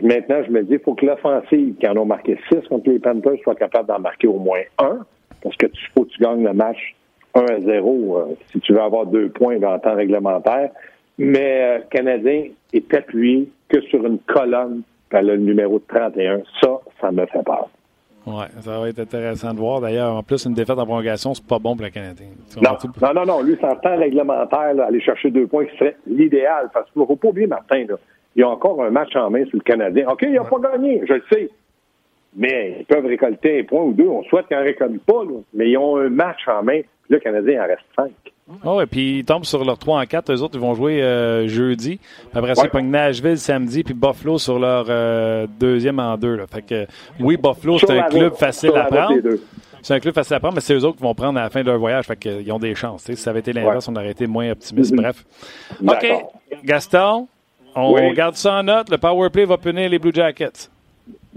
Maintenant, 0.02 0.44
je 0.46 0.52
me 0.52 0.64
dis, 0.64 0.74
il 0.74 0.80
faut 0.80 0.96
que 0.96 1.06
l'offensive, 1.06 1.76
qui 1.76 1.88
en 1.88 1.96
ont 1.96 2.06
marqué 2.06 2.38
six 2.50 2.68
contre 2.68 2.90
les 2.90 3.00
Panthers, 3.00 3.38
soit 3.44 3.56
capable 3.56 3.88
d'en 3.88 4.00
marquer 4.00 4.28
au 4.28 4.40
moins 4.40 4.62
un, 4.80 5.06
parce 5.42 5.56
que 5.56 5.68
tu 5.68 5.92
faut 5.96 6.04
que 6.04 6.10
tu 6.10 6.22
gagnes 6.22 6.44
le 6.44 6.54
match 6.54 6.96
1 7.36 7.42
à 7.42 7.60
0 7.62 8.18
euh, 8.18 8.36
si 8.52 8.60
tu 8.62 8.74
veux 8.74 8.82
avoir 8.82 9.06
deux 9.06 9.30
points 9.30 9.60
dans 9.60 9.74
le 9.76 9.80
temps 9.80 9.96
réglementaire. 9.96 10.72
Mais 11.18 11.62
euh, 11.62 11.80
Canadien 11.92 12.48
est 12.74 12.94
appuyé 12.94 13.50
que 13.70 13.80
sur 13.82 14.06
une 14.06 14.20
colonne 14.20 14.82
par 15.10 15.22
le 15.22 15.38
numéro 15.38 15.80
31. 15.80 16.42
Ça, 16.62 16.80
ça 17.00 17.12
me 17.12 17.26
fait 17.28 17.44
peur. 17.44 17.70
Oui, 18.28 18.44
ça 18.62 18.80
va 18.80 18.90
être 18.90 19.00
intéressant 19.00 19.54
de 19.54 19.60
voir. 19.60 19.82
D'ailleurs, 19.82 20.16
en 20.16 20.24
plus, 20.24 20.46
une 20.46 20.54
défaite 20.54 20.78
en 20.80 20.86
prolongation, 20.86 21.34
c'est 21.34 21.46
pas 21.46 21.60
bon 21.60 21.76
pour 21.76 21.86
le 21.86 21.92
Canadien. 21.92 22.28
Non, 22.62 22.72
non, 23.02 23.14
non, 23.14 23.26
non, 23.26 23.42
Lui, 23.44 23.56
c'est 23.60 23.68
en 23.68 23.76
temps 23.76 23.98
réglementaire, 23.98 24.74
là, 24.74 24.86
aller 24.86 25.02
chercher 25.02 25.30
deux 25.30 25.46
points, 25.46 25.66
qui 25.66 25.78
serait 25.78 25.96
l'idéal. 26.08 26.70
Parce 26.74 26.90
qu'il 26.92 27.02
ne 27.02 27.08
faut 27.08 27.16
pas 27.16 27.28
oublier, 27.28 27.48
Martin, 27.48 27.86
là, 27.88 27.96
il 28.36 28.42
y 28.42 28.44
a 28.44 28.50
encore 28.50 28.84
un 28.84 28.90
match 28.90 29.16
en 29.16 29.30
main 29.30 29.46
sur 29.46 29.58
le 29.58 29.64
Canadien. 29.64 30.10
OK, 30.10 30.24
il 30.24 30.34
n'a 30.34 30.44
pas 30.44 30.60
gagné, 30.60 31.02
je 31.08 31.14
le 31.14 31.24
sais. 31.32 31.50
Mais 32.36 32.78
ils 32.80 32.86
peuvent 32.86 33.06
récolter 33.06 33.62
un 33.62 33.64
point 33.64 33.84
ou 33.84 33.94
deux. 33.94 34.08
On 34.08 34.24
souhaite 34.24 34.48
qu'ils 34.48 34.58
n'en 34.58 34.64
récoltent 34.64 35.04
pas, 35.06 35.24
là. 35.24 35.40
mais 35.54 35.70
ils 35.70 35.78
ont 35.78 35.98
un 35.98 36.10
match 36.10 36.48
en 36.48 36.64
main. 36.64 36.82
Puis 37.06 37.14
là, 37.14 37.18
le 37.18 37.20
Canadien 37.20 37.64
en 37.64 37.68
reste 37.68 37.86
cinq. 37.96 38.12
Oh, 38.64 38.80
et 38.80 38.86
puis 38.86 39.20
ils 39.20 39.26
tombent 39.26 39.46
sur 39.46 39.66
leur 39.66 39.78
3 39.78 40.02
en 40.02 40.06
4. 40.06 40.32
Eux 40.32 40.42
autres, 40.44 40.56
ils 40.56 40.62
vont 40.62 40.76
jouer 40.76 41.02
euh, 41.02 41.48
jeudi. 41.48 42.00
Après 42.34 42.54
ça, 42.54 42.62
ouais. 42.62 42.68
ils 42.68 42.72
pognent 42.72 42.92
Nashville 42.92 43.40
samedi, 43.40 43.84
puis 43.84 43.96
Buffalo 43.96 44.38
sur 44.38 44.60
leur 44.60 44.86
euh, 44.88 45.48
deuxième 45.60 46.00
en 46.00 46.16
deux. 46.16 46.36
Là. 46.36 46.46
Fait 46.46 46.62
que, 46.62 46.86
oui, 47.20 47.38
Buffalo, 47.38 47.80
c'est 47.80 47.98
un 47.98 48.04
club 48.04 48.36
facile 48.36 48.76
à 48.76 48.86
prendre. 48.86 49.16
C'est 49.82 49.96
un 49.96 50.00
club 50.00 50.14
facile 50.14 50.36
à 50.36 50.40
prendre, 50.40 50.56
mais 50.56 50.62
c'est 50.62 50.76
eux 50.76 50.84
autres 50.84 50.98
qui 50.98 51.04
vont 51.04 51.16
prendre 51.16 51.40
à 51.40 51.44
la 51.44 51.50
fin 51.50 51.62
de 51.62 51.68
leur 51.68 51.80
voyage. 51.80 52.06
Fait 52.06 52.18
qu'ils 52.18 52.52
ont 52.52 52.60
des 52.60 52.76
chances. 52.76 53.04
Si 53.04 53.16
ça 53.16 53.32
avait 53.32 53.40
été 53.40 53.52
l'inverse, 53.54 53.88
ouais. 53.88 53.94
on 53.96 54.00
aurait 54.00 54.12
été 54.12 54.28
moins 54.28 54.52
optimiste. 54.52 54.94
Mm 54.94 55.00
-hmm. 55.00 55.02
Bref. 55.02 55.26
OK. 55.88 56.26
Gaston, 56.64 57.28
on 57.76 57.94
oui. 57.94 58.14
garde 58.14 58.36
ça 58.36 58.60
en 58.60 58.64
note. 58.64 58.90
Le 58.90 58.98
power 58.98 59.30
play 59.30 59.46
va 59.46 59.58
punir 59.58 59.90
les 59.90 60.00
Blue 60.00 60.14
Jackets. 60.14 60.70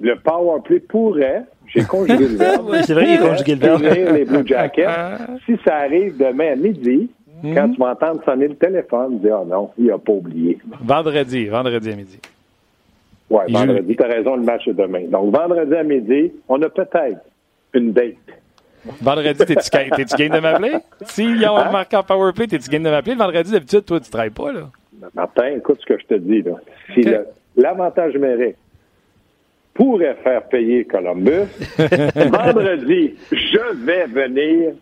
Le 0.00 0.14
power 0.16 0.60
play 0.62 0.80
pourrait, 0.80 1.44
j'ai 1.68 1.84
conjugué 1.84 2.28
le 2.28 2.36
verbe. 2.36 2.76
c'est 2.84 2.94
vrai, 2.94 3.14
il 3.14 3.22
a 3.22 3.28
conjugué 3.28 3.54
le 3.54 3.60
verbe. 3.60 3.82
les 4.14 4.24
Blue 4.24 4.46
Jackets. 4.46 4.86
si 5.46 5.56
ça 5.64 5.76
arrive 5.76 6.16
demain 6.16 6.52
à 6.52 6.56
midi, 6.56 7.08
mm 7.42 7.50
-hmm. 7.50 7.54
quand 7.54 7.68
tu 7.70 7.78
m'entends 7.80 8.20
sonner 8.24 8.48
le 8.48 8.56
téléphone, 8.56 9.18
dis, 9.18 9.30
oh 9.30 9.44
non, 9.46 9.70
il 9.78 9.86
n'a 9.86 9.98
pas 9.98 10.12
oublié. 10.12 10.58
Vendredi, 10.80 11.46
vendredi 11.46 11.90
à 11.90 11.96
midi. 11.96 12.18
Oui, 13.30 13.44
vendredi, 13.52 13.94
tu 13.96 14.02
as 14.02 14.06
raison, 14.06 14.36
le 14.36 14.42
match 14.42 14.66
est 14.68 14.72
demain. 14.74 15.04
Donc, 15.14 15.34
vendredi 15.34 15.74
à 15.74 15.82
midi, 15.82 16.32
on 16.48 16.60
a 16.62 16.68
peut-être 16.68 17.20
une 17.74 17.92
date. 17.92 18.14
Vendredi, 19.02 19.38
t'es-tu 19.44 20.16
game 20.16 20.34
de 20.36 20.40
m'appeler? 20.40 20.76
S'il 21.04 21.36
y 21.40 21.44
a 21.44 21.52
un 21.52 21.70
marquant 21.70 22.02
powerplay, 22.02 22.46
t'es-tu 22.50 22.70
game 22.70 22.82
de 22.82 22.90
m'appeler? 22.90 23.14
Vendredi, 23.14 23.50
d'habitude, 23.52 23.84
toi, 23.84 24.00
tu 24.00 24.10
travailles 24.10 24.30
pas, 24.30 24.52
là. 24.52 24.64
Martin, 25.14 25.46
écoute 25.56 25.78
ce 25.80 25.86
que 25.86 25.98
je 26.00 26.06
te 26.06 26.14
dis. 26.14 26.42
Là. 26.42 26.52
Si 26.94 27.00
okay. 27.00 27.20
l'avantage 27.56 28.14
numérique 28.14 28.56
pourrait 29.78 30.16
faire 30.24 30.42
payer 30.48 30.84
Columbus, 30.84 31.46
vendredi, 31.78 33.14
je 33.30 33.84
vais 33.84 34.06
venir, 34.06 34.72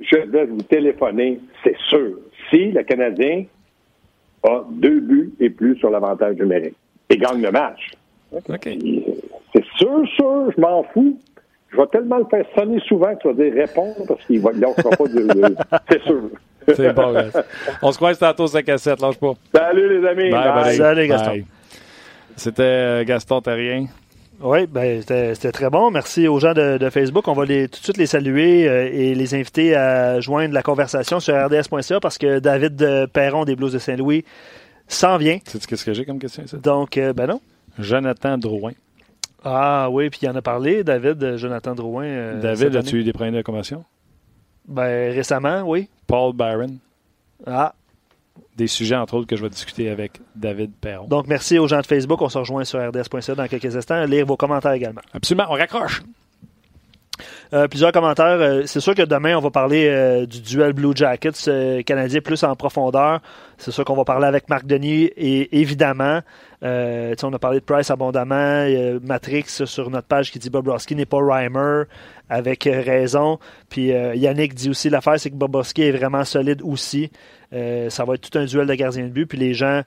je 0.00 0.16
vais 0.16 0.44
vous 0.44 0.62
téléphoner, 0.62 1.38
c'est 1.62 1.76
sûr. 1.88 2.18
Si 2.50 2.72
le 2.72 2.82
Canadien 2.82 3.44
a 4.42 4.64
deux 4.72 4.98
buts 4.98 5.32
et 5.38 5.50
plus 5.50 5.76
sur 5.76 5.90
l'avantage 5.90 6.34
numérique 6.34 6.74
et 7.08 7.16
gagne 7.16 7.40
le 7.40 7.52
match. 7.52 7.92
Okay. 8.48 8.76
C'est 9.54 9.64
sûr, 9.76 10.02
sûr, 10.16 10.50
je 10.54 10.60
m'en 10.60 10.82
fous. 10.92 11.18
Je 11.68 11.76
vais 11.76 11.86
tellement 11.86 12.18
le 12.18 12.24
faire 12.24 12.44
sonner 12.56 12.80
souvent 12.88 13.14
que 13.14 13.22
tu 13.22 13.28
vas 13.28 13.34
dire 13.34 13.54
répondre 13.54 14.04
parce 14.08 14.24
qu'il 14.24 14.42
ne 14.42 14.50
lâchera 14.50 14.90
pas 14.90 15.06
de. 15.06 15.56
C'est 15.90 16.02
sûr. 16.02 16.22
C'est 16.74 16.92
bon, 16.92 17.14
On 17.82 17.92
se 17.92 17.96
croise 17.96 18.18
tantôt 18.18 18.48
sa 18.48 18.64
cassette, 18.64 19.00
lâche 19.00 19.18
pas. 19.18 19.34
Salut 19.54 20.00
les 20.00 20.08
amis. 20.08 20.30
Bye, 20.30 20.64
bye. 20.64 20.76
Salut 20.76 21.06
Gaston. 21.06 21.44
C'était 22.36 22.62
euh, 22.62 23.04
Gaston 23.04 23.40
Terrien. 23.40 23.86
Oui, 24.40 24.66
ben, 24.66 25.00
c'était 25.02 25.52
très 25.52 25.70
bon. 25.70 25.90
Merci 25.90 26.28
aux 26.28 26.38
gens 26.38 26.52
de, 26.52 26.76
de, 26.76 26.90
Facebook. 26.90 27.26
On 27.26 27.32
va 27.32 27.46
les, 27.46 27.68
tout 27.68 27.78
de 27.78 27.84
suite 27.84 27.96
les 27.96 28.06
saluer 28.06 28.68
euh, 28.68 28.90
et 28.92 29.14
les 29.14 29.34
inviter 29.34 29.74
à 29.74 30.20
joindre 30.20 30.52
la 30.52 30.62
conversation 30.62 31.20
sur 31.20 31.34
rds.ca 31.34 32.00
parce 32.00 32.18
que 32.18 32.38
David 32.38 32.82
euh, 32.82 33.06
Perron 33.06 33.44
des 33.44 33.56
Blues 33.56 33.72
de 33.72 33.78
Saint-Louis 33.78 34.24
s'en 34.88 35.16
vient. 35.16 35.38
Sais-tu 35.46 35.66
qu'est-ce 35.66 35.84
que 35.84 35.94
j'ai 35.94 36.04
comme 36.04 36.18
question? 36.18 36.46
Ça? 36.46 36.58
Donc, 36.58 36.98
euh, 36.98 37.14
ben 37.14 37.26
non. 37.26 37.40
Jonathan 37.78 38.36
Drouin. 38.36 38.72
Ah 39.42 39.88
oui, 39.90 40.10
puis 40.10 40.20
il 40.22 40.28
en 40.28 40.34
a 40.34 40.42
parlé, 40.42 40.84
David, 40.84 41.36
Jonathan 41.36 41.74
Drouin. 41.74 42.34
David, 42.34 42.76
as-tu 42.76 43.00
eu 43.00 43.04
des 43.04 43.12
problèmes 43.12 43.36
de 43.36 43.42
convention? 43.42 43.84
Ben, 44.68 45.14
récemment, 45.14 45.62
oui. 45.62 45.88
Paul 46.06 46.34
Byron. 46.34 46.78
Ah. 47.46 47.74
Des 48.56 48.66
sujets, 48.66 48.96
entre 48.96 49.14
autres, 49.14 49.26
que 49.26 49.36
je 49.36 49.42
vais 49.42 49.50
discuter 49.50 49.90
avec 49.90 50.20
David 50.34 50.72
Perron. 50.80 51.06
Donc, 51.06 51.26
merci 51.26 51.58
aux 51.58 51.68
gens 51.68 51.80
de 51.80 51.86
Facebook. 51.86 52.22
On 52.22 52.28
se 52.28 52.38
rejoint 52.38 52.64
sur 52.64 52.78
rds.ca 52.78 53.34
dans 53.34 53.46
quelques 53.48 53.76
instants. 53.76 54.04
Lire 54.04 54.24
vos 54.24 54.36
commentaires 54.36 54.72
également. 54.72 55.02
Absolument. 55.12 55.46
On 55.50 55.54
raccroche. 55.54 56.02
Euh, 57.52 57.68
plusieurs 57.68 57.92
commentaires. 57.92 58.26
Euh, 58.40 58.62
c'est 58.66 58.80
sûr 58.80 58.94
que 58.94 59.02
demain, 59.02 59.36
on 59.36 59.40
va 59.40 59.50
parler 59.50 59.86
euh, 59.88 60.26
du 60.26 60.40
duel 60.40 60.72
Blue 60.72 60.92
Jackets 60.94 61.84
canadien 61.84 62.20
plus 62.20 62.42
en 62.44 62.54
profondeur. 62.56 63.20
C'est 63.58 63.70
sûr 63.70 63.84
qu'on 63.84 63.94
va 63.94 64.04
parler 64.04 64.26
avec 64.26 64.48
Marc 64.48 64.66
Denis 64.66 65.04
et 65.16 65.60
évidemment, 65.60 66.20
on 66.62 67.32
a 67.32 67.38
parlé 67.38 67.60
de 67.60 67.64
Price 67.64 67.90
abondamment. 67.90 68.66
Matrix 69.02 69.44
sur 69.64 69.90
notre 69.90 70.08
page 70.08 70.30
qui 70.30 70.38
dit 70.38 70.50
Bobrovski 70.50 70.94
n'est 70.94 71.06
pas 71.06 71.18
Reimer 71.20 71.84
avec 72.28 72.64
raison. 72.64 73.38
Puis 73.68 73.86
Yannick 73.86 74.54
dit 74.54 74.70
aussi 74.70 74.90
l'affaire, 74.90 75.18
c'est 75.18 75.30
que 75.30 75.36
Bobrovski 75.36 75.82
est 75.82 75.92
vraiment 75.92 76.24
solide 76.24 76.62
aussi. 76.62 77.10
ça 77.52 78.04
va 78.04 78.14
être 78.14 78.30
tout 78.30 78.38
un 78.38 78.44
duel 78.44 78.66
de 78.66 78.74
gardien 78.74 79.04
de 79.04 79.10
but. 79.10 79.26
Puis 79.26 79.38
les 79.38 79.54
gens 79.54 79.82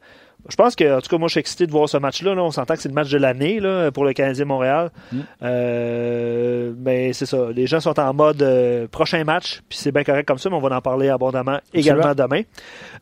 je 0.48 0.56
pense 0.56 0.76
que, 0.76 0.98
en 0.98 1.02
tout 1.02 1.10
cas, 1.10 1.18
moi, 1.18 1.28
je 1.28 1.34
suis 1.34 1.40
excité 1.42 1.68
de 1.68 1.72
voir 1.72 1.90
ce 1.90 1.98
match-là. 1.98 2.32
On 2.32 2.52
s'entend 2.52 2.76
que 2.76 2.82
c'est 2.82 2.90
le 2.90 2.96
match 2.96 3.10
de 3.10 3.18
l'année 3.18 3.60
pour 3.94 4.06
le 4.06 4.14
Canadien 4.14 4.46
Montréal. 4.46 4.90
Mm. 5.12 5.20
Euh, 5.44 6.74
mais 6.78 7.12
c'est 7.14 7.26
ça. 7.26 7.50
Les 7.54 7.68
gens 7.68 7.82
sont 7.82 8.00
en 8.00 8.14
mode 8.14 8.42
euh, 8.42 8.88
prochain 8.88 9.24
match, 9.26 9.62
puis 9.68 9.78
c'est 9.78 9.92
bien 9.92 10.04
correct 10.04 10.28
comme 10.28 10.38
ça, 10.38 10.50
mais 10.50 10.56
on 10.56 10.62
va 10.62 10.76
en 10.76 10.82
parler 10.82 11.10
abondamment 11.10 11.60
également 11.74 12.16
demain. 12.16 12.42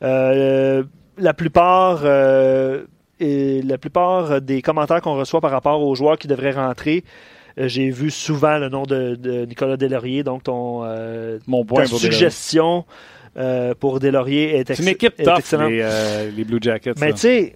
Euh, 0.01 0.83
la 1.17 1.33
plupart. 1.33 2.05
et 3.19 3.61
la 3.63 3.77
plupart 3.77 4.41
des 4.41 4.61
commentaires 4.61 5.01
qu'on 5.01 5.15
reçoit 5.15 5.41
par 5.41 5.51
rapport 5.51 5.81
aux 5.81 5.95
joueurs 5.95 6.17
qui 6.17 6.27
devraient 6.27 6.51
rentrer, 6.51 7.03
j'ai 7.57 7.89
vu 7.89 8.11
souvent 8.11 8.57
le 8.59 8.69
nom 8.69 8.83
de, 8.83 9.45
Nicolas 9.45 9.77
Delaurier, 9.77 10.23
donc 10.23 10.43
ton 10.43 10.83
Mon 11.47 11.65
point 11.65 11.83
ta 11.83 11.87
suggestion 11.87 12.85
euh, 13.37 13.75
pour 13.75 13.99
Delaurier 13.99 14.57
est, 14.57 14.73
C'est 14.73 14.81
une 14.81 14.89
équipe 14.89 15.15
tough, 15.17 15.59
les, 15.69 15.81
euh, 15.83 16.31
les, 16.31 16.43
Blue 16.43 16.57
Jackets. 16.59 16.93
Mais 16.99 17.13
tu 17.13 17.19
sais, 17.19 17.55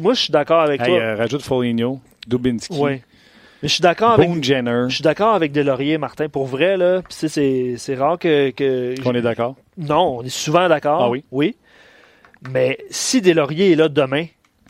moi, 0.00 0.14
je 0.14 0.20
suis 0.20 0.30
d'accord 0.30 0.60
avec 0.60 0.82
toi. 0.82 0.96
Euh, 0.96 1.16
rajoute 1.16 1.42
Foligno, 1.42 2.00
Dubinski. 2.26 2.76
Oui. 2.78 3.02
Mais 3.60 3.68
je 3.68 3.74
suis 3.74 3.82
d'accord 3.82 4.12
avec. 4.12 4.30
Je 4.32 4.88
suis 4.88 5.02
d'accord 5.02 5.34
avec 5.34 5.50
Delaurier, 5.50 5.98
Martin. 5.98 6.28
Pour 6.28 6.46
vrai, 6.46 6.76
là, 6.76 7.02
c'est 7.08 7.94
rare 7.96 8.18
que. 8.18 8.50
que 8.50 9.00
Qu'on 9.02 9.14
est 9.14 9.22
d'accord? 9.22 9.56
Non, 9.76 10.18
on 10.18 10.22
est 10.22 10.28
souvent 10.28 10.68
d'accord. 10.68 11.02
Ah 11.02 11.10
oui? 11.10 11.24
Oui. 11.32 11.56
Mais 12.52 12.78
si 12.90 13.20
Delaurier 13.20 13.72
est 13.72 13.76
là 13.76 13.88
demain, 13.88 14.26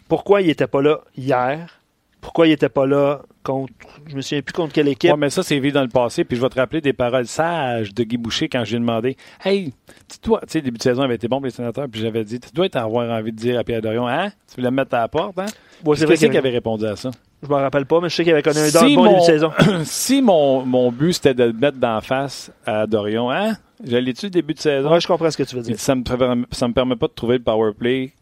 pourquoi 0.08 0.40
il 0.40 0.46
n'était 0.46 0.66
pas 0.66 0.80
là 0.80 1.00
hier? 1.14 1.80
Pourquoi 2.22 2.46
il 2.46 2.50
n'était 2.50 2.70
pas 2.70 2.86
là 2.86 3.20
contre. 3.48 3.72
Je 4.06 4.14
me 4.14 4.20
souviens 4.20 4.42
plus 4.42 4.52
contre 4.52 4.72
quelle 4.72 4.88
équipe. 4.88 5.10
Oui, 5.10 5.18
mais 5.18 5.30
ça, 5.30 5.42
c'est 5.42 5.58
vu 5.58 5.72
dans 5.72 5.82
le 5.82 5.88
passé. 5.88 6.24
Puis 6.24 6.36
je 6.36 6.42
vais 6.42 6.48
te 6.48 6.58
rappeler 6.58 6.80
des 6.80 6.92
paroles 6.92 7.26
sages 7.26 7.94
de 7.94 8.04
Guy 8.04 8.16
Boucher 8.16 8.48
quand 8.48 8.64
j'ai 8.64 8.78
demandé 8.78 9.16
Hey, 9.44 9.72
dis-toi, 10.08 10.40
tu 10.42 10.52
sais, 10.52 10.60
début 10.60 10.78
de 10.78 10.82
saison 10.82 11.02
avait 11.02 11.14
été 11.14 11.28
bon 11.28 11.36
pour 11.36 11.46
les 11.46 11.50
sénateurs. 11.50 11.86
Puis 11.90 12.00
j'avais 12.00 12.24
dit 12.24 12.38
Tu 12.40 12.50
dois 12.52 12.68
avoir 12.74 13.10
envie 13.10 13.32
de 13.32 13.36
dire 13.36 13.58
à 13.58 13.64
Pierre 13.64 13.80
Dorion 13.80 14.06
Hein? 14.06 14.30
Tu 14.48 14.56
voulais 14.56 14.70
me 14.70 14.76
mettre 14.76 14.94
à 14.94 15.00
la 15.00 15.08
porte, 15.08 15.38
hein? 15.38 15.46
C'est 15.94 16.06
vrai 16.06 16.16
qui 16.16 16.36
avait 16.36 16.50
répondu 16.50 16.86
à 16.86 16.96
ça? 16.96 17.10
Je 17.42 17.48
me 17.48 17.54
rappelle 17.54 17.86
pas, 17.86 18.00
mais 18.00 18.08
je 18.08 18.16
sais 18.16 18.24
qu'il 18.24 18.32
avait 18.32 18.42
connu 18.42 18.58
un 18.58 18.66
si 18.66 18.96
bon 18.96 19.04
début 19.04 19.20
de 19.20 19.24
saison. 19.24 19.52
si 19.84 20.20
mon, 20.22 20.64
mon 20.64 20.90
but 20.90 21.12
c'était 21.12 21.34
de 21.34 21.44
le 21.44 21.52
mettre 21.52 21.78
d'en 21.78 22.00
face 22.00 22.50
à 22.66 22.86
Dorion, 22.86 23.30
hein? 23.30 23.56
J'allais-tu 23.84 24.28
début 24.28 24.54
de 24.54 24.58
saison? 24.58 24.92
Oui, 24.92 25.00
je 25.00 25.06
comprends 25.06 25.30
ce 25.30 25.36
que 25.36 25.44
tu 25.44 25.54
veux 25.54 25.62
dire. 25.62 25.78
Ça 25.78 25.94
me, 25.94 26.02
ça 26.50 26.66
me 26.66 26.72
permet 26.72 26.96
pas 26.96 27.06
de 27.06 27.12
trouver 27.12 27.38
le 27.38 27.44
power 27.44 27.72
play 27.78 28.12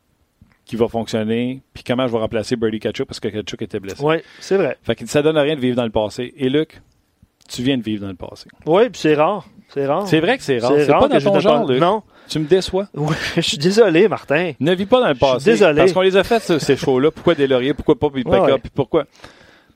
qui 0.66 0.76
va 0.76 0.88
fonctionner, 0.88 1.62
puis 1.72 1.84
comment 1.84 2.06
je 2.06 2.12
vais 2.12 2.18
remplacer 2.18 2.56
Brady 2.56 2.80
Kachuk 2.80 3.06
parce 3.06 3.20
que 3.20 3.28
Kachuk 3.28 3.62
était 3.62 3.80
blessé. 3.80 4.02
Oui, 4.02 4.16
c'est 4.40 4.56
vrai. 4.56 4.76
Fait 4.82 4.96
que 4.96 5.06
ça 5.06 5.22
donne 5.22 5.38
rien 5.38 5.54
de 5.54 5.60
vivre 5.60 5.76
dans 5.76 5.84
le 5.84 5.90
passé. 5.90 6.34
Et 6.36 6.48
Luc, 6.48 6.82
tu 7.48 7.62
viens 7.62 7.78
de 7.78 7.82
vivre 7.82 8.02
dans 8.02 8.10
le 8.10 8.16
passé. 8.16 8.48
Oui, 8.66 8.90
puis 8.90 9.00
c'est 9.00 9.14
rare. 9.14 9.46
C'est 9.68 9.86
rare. 9.86 10.06
C'est 10.08 10.20
vrai 10.20 10.36
que 10.36 10.42
c'est 10.42 10.58
rare. 10.58 10.72
C'est 10.76 10.86
pas 10.88 11.08
dans 11.08 11.20
ton 11.20 11.40
genre, 11.40 11.66
Luc. 11.66 11.80
Non. 11.80 12.02
Tu 12.28 12.40
me 12.40 12.46
déçois. 12.46 12.88
Oui, 12.94 13.14
je 13.36 13.40
suis 13.42 13.58
désolé, 13.58 14.08
Martin. 14.08 14.52
Ne 14.58 14.74
vis 14.74 14.86
pas 14.86 15.00
dans 15.00 15.08
le 15.08 15.14
passé. 15.14 15.34
Je 15.34 15.40
suis 15.42 15.50
désolé. 15.52 15.78
Parce 15.78 15.92
qu'on 15.92 16.00
les 16.00 16.16
a 16.16 16.24
fait, 16.24 16.40
ces 16.58 16.76
shows-là. 16.76 17.12
Pourquoi 17.12 17.36
des 17.36 17.46
lauriers? 17.46 17.72
Pourquoi 17.72 17.96
pas 17.96 18.10
puis 18.10 18.24
puis 18.24 18.70
pourquoi? 18.74 19.04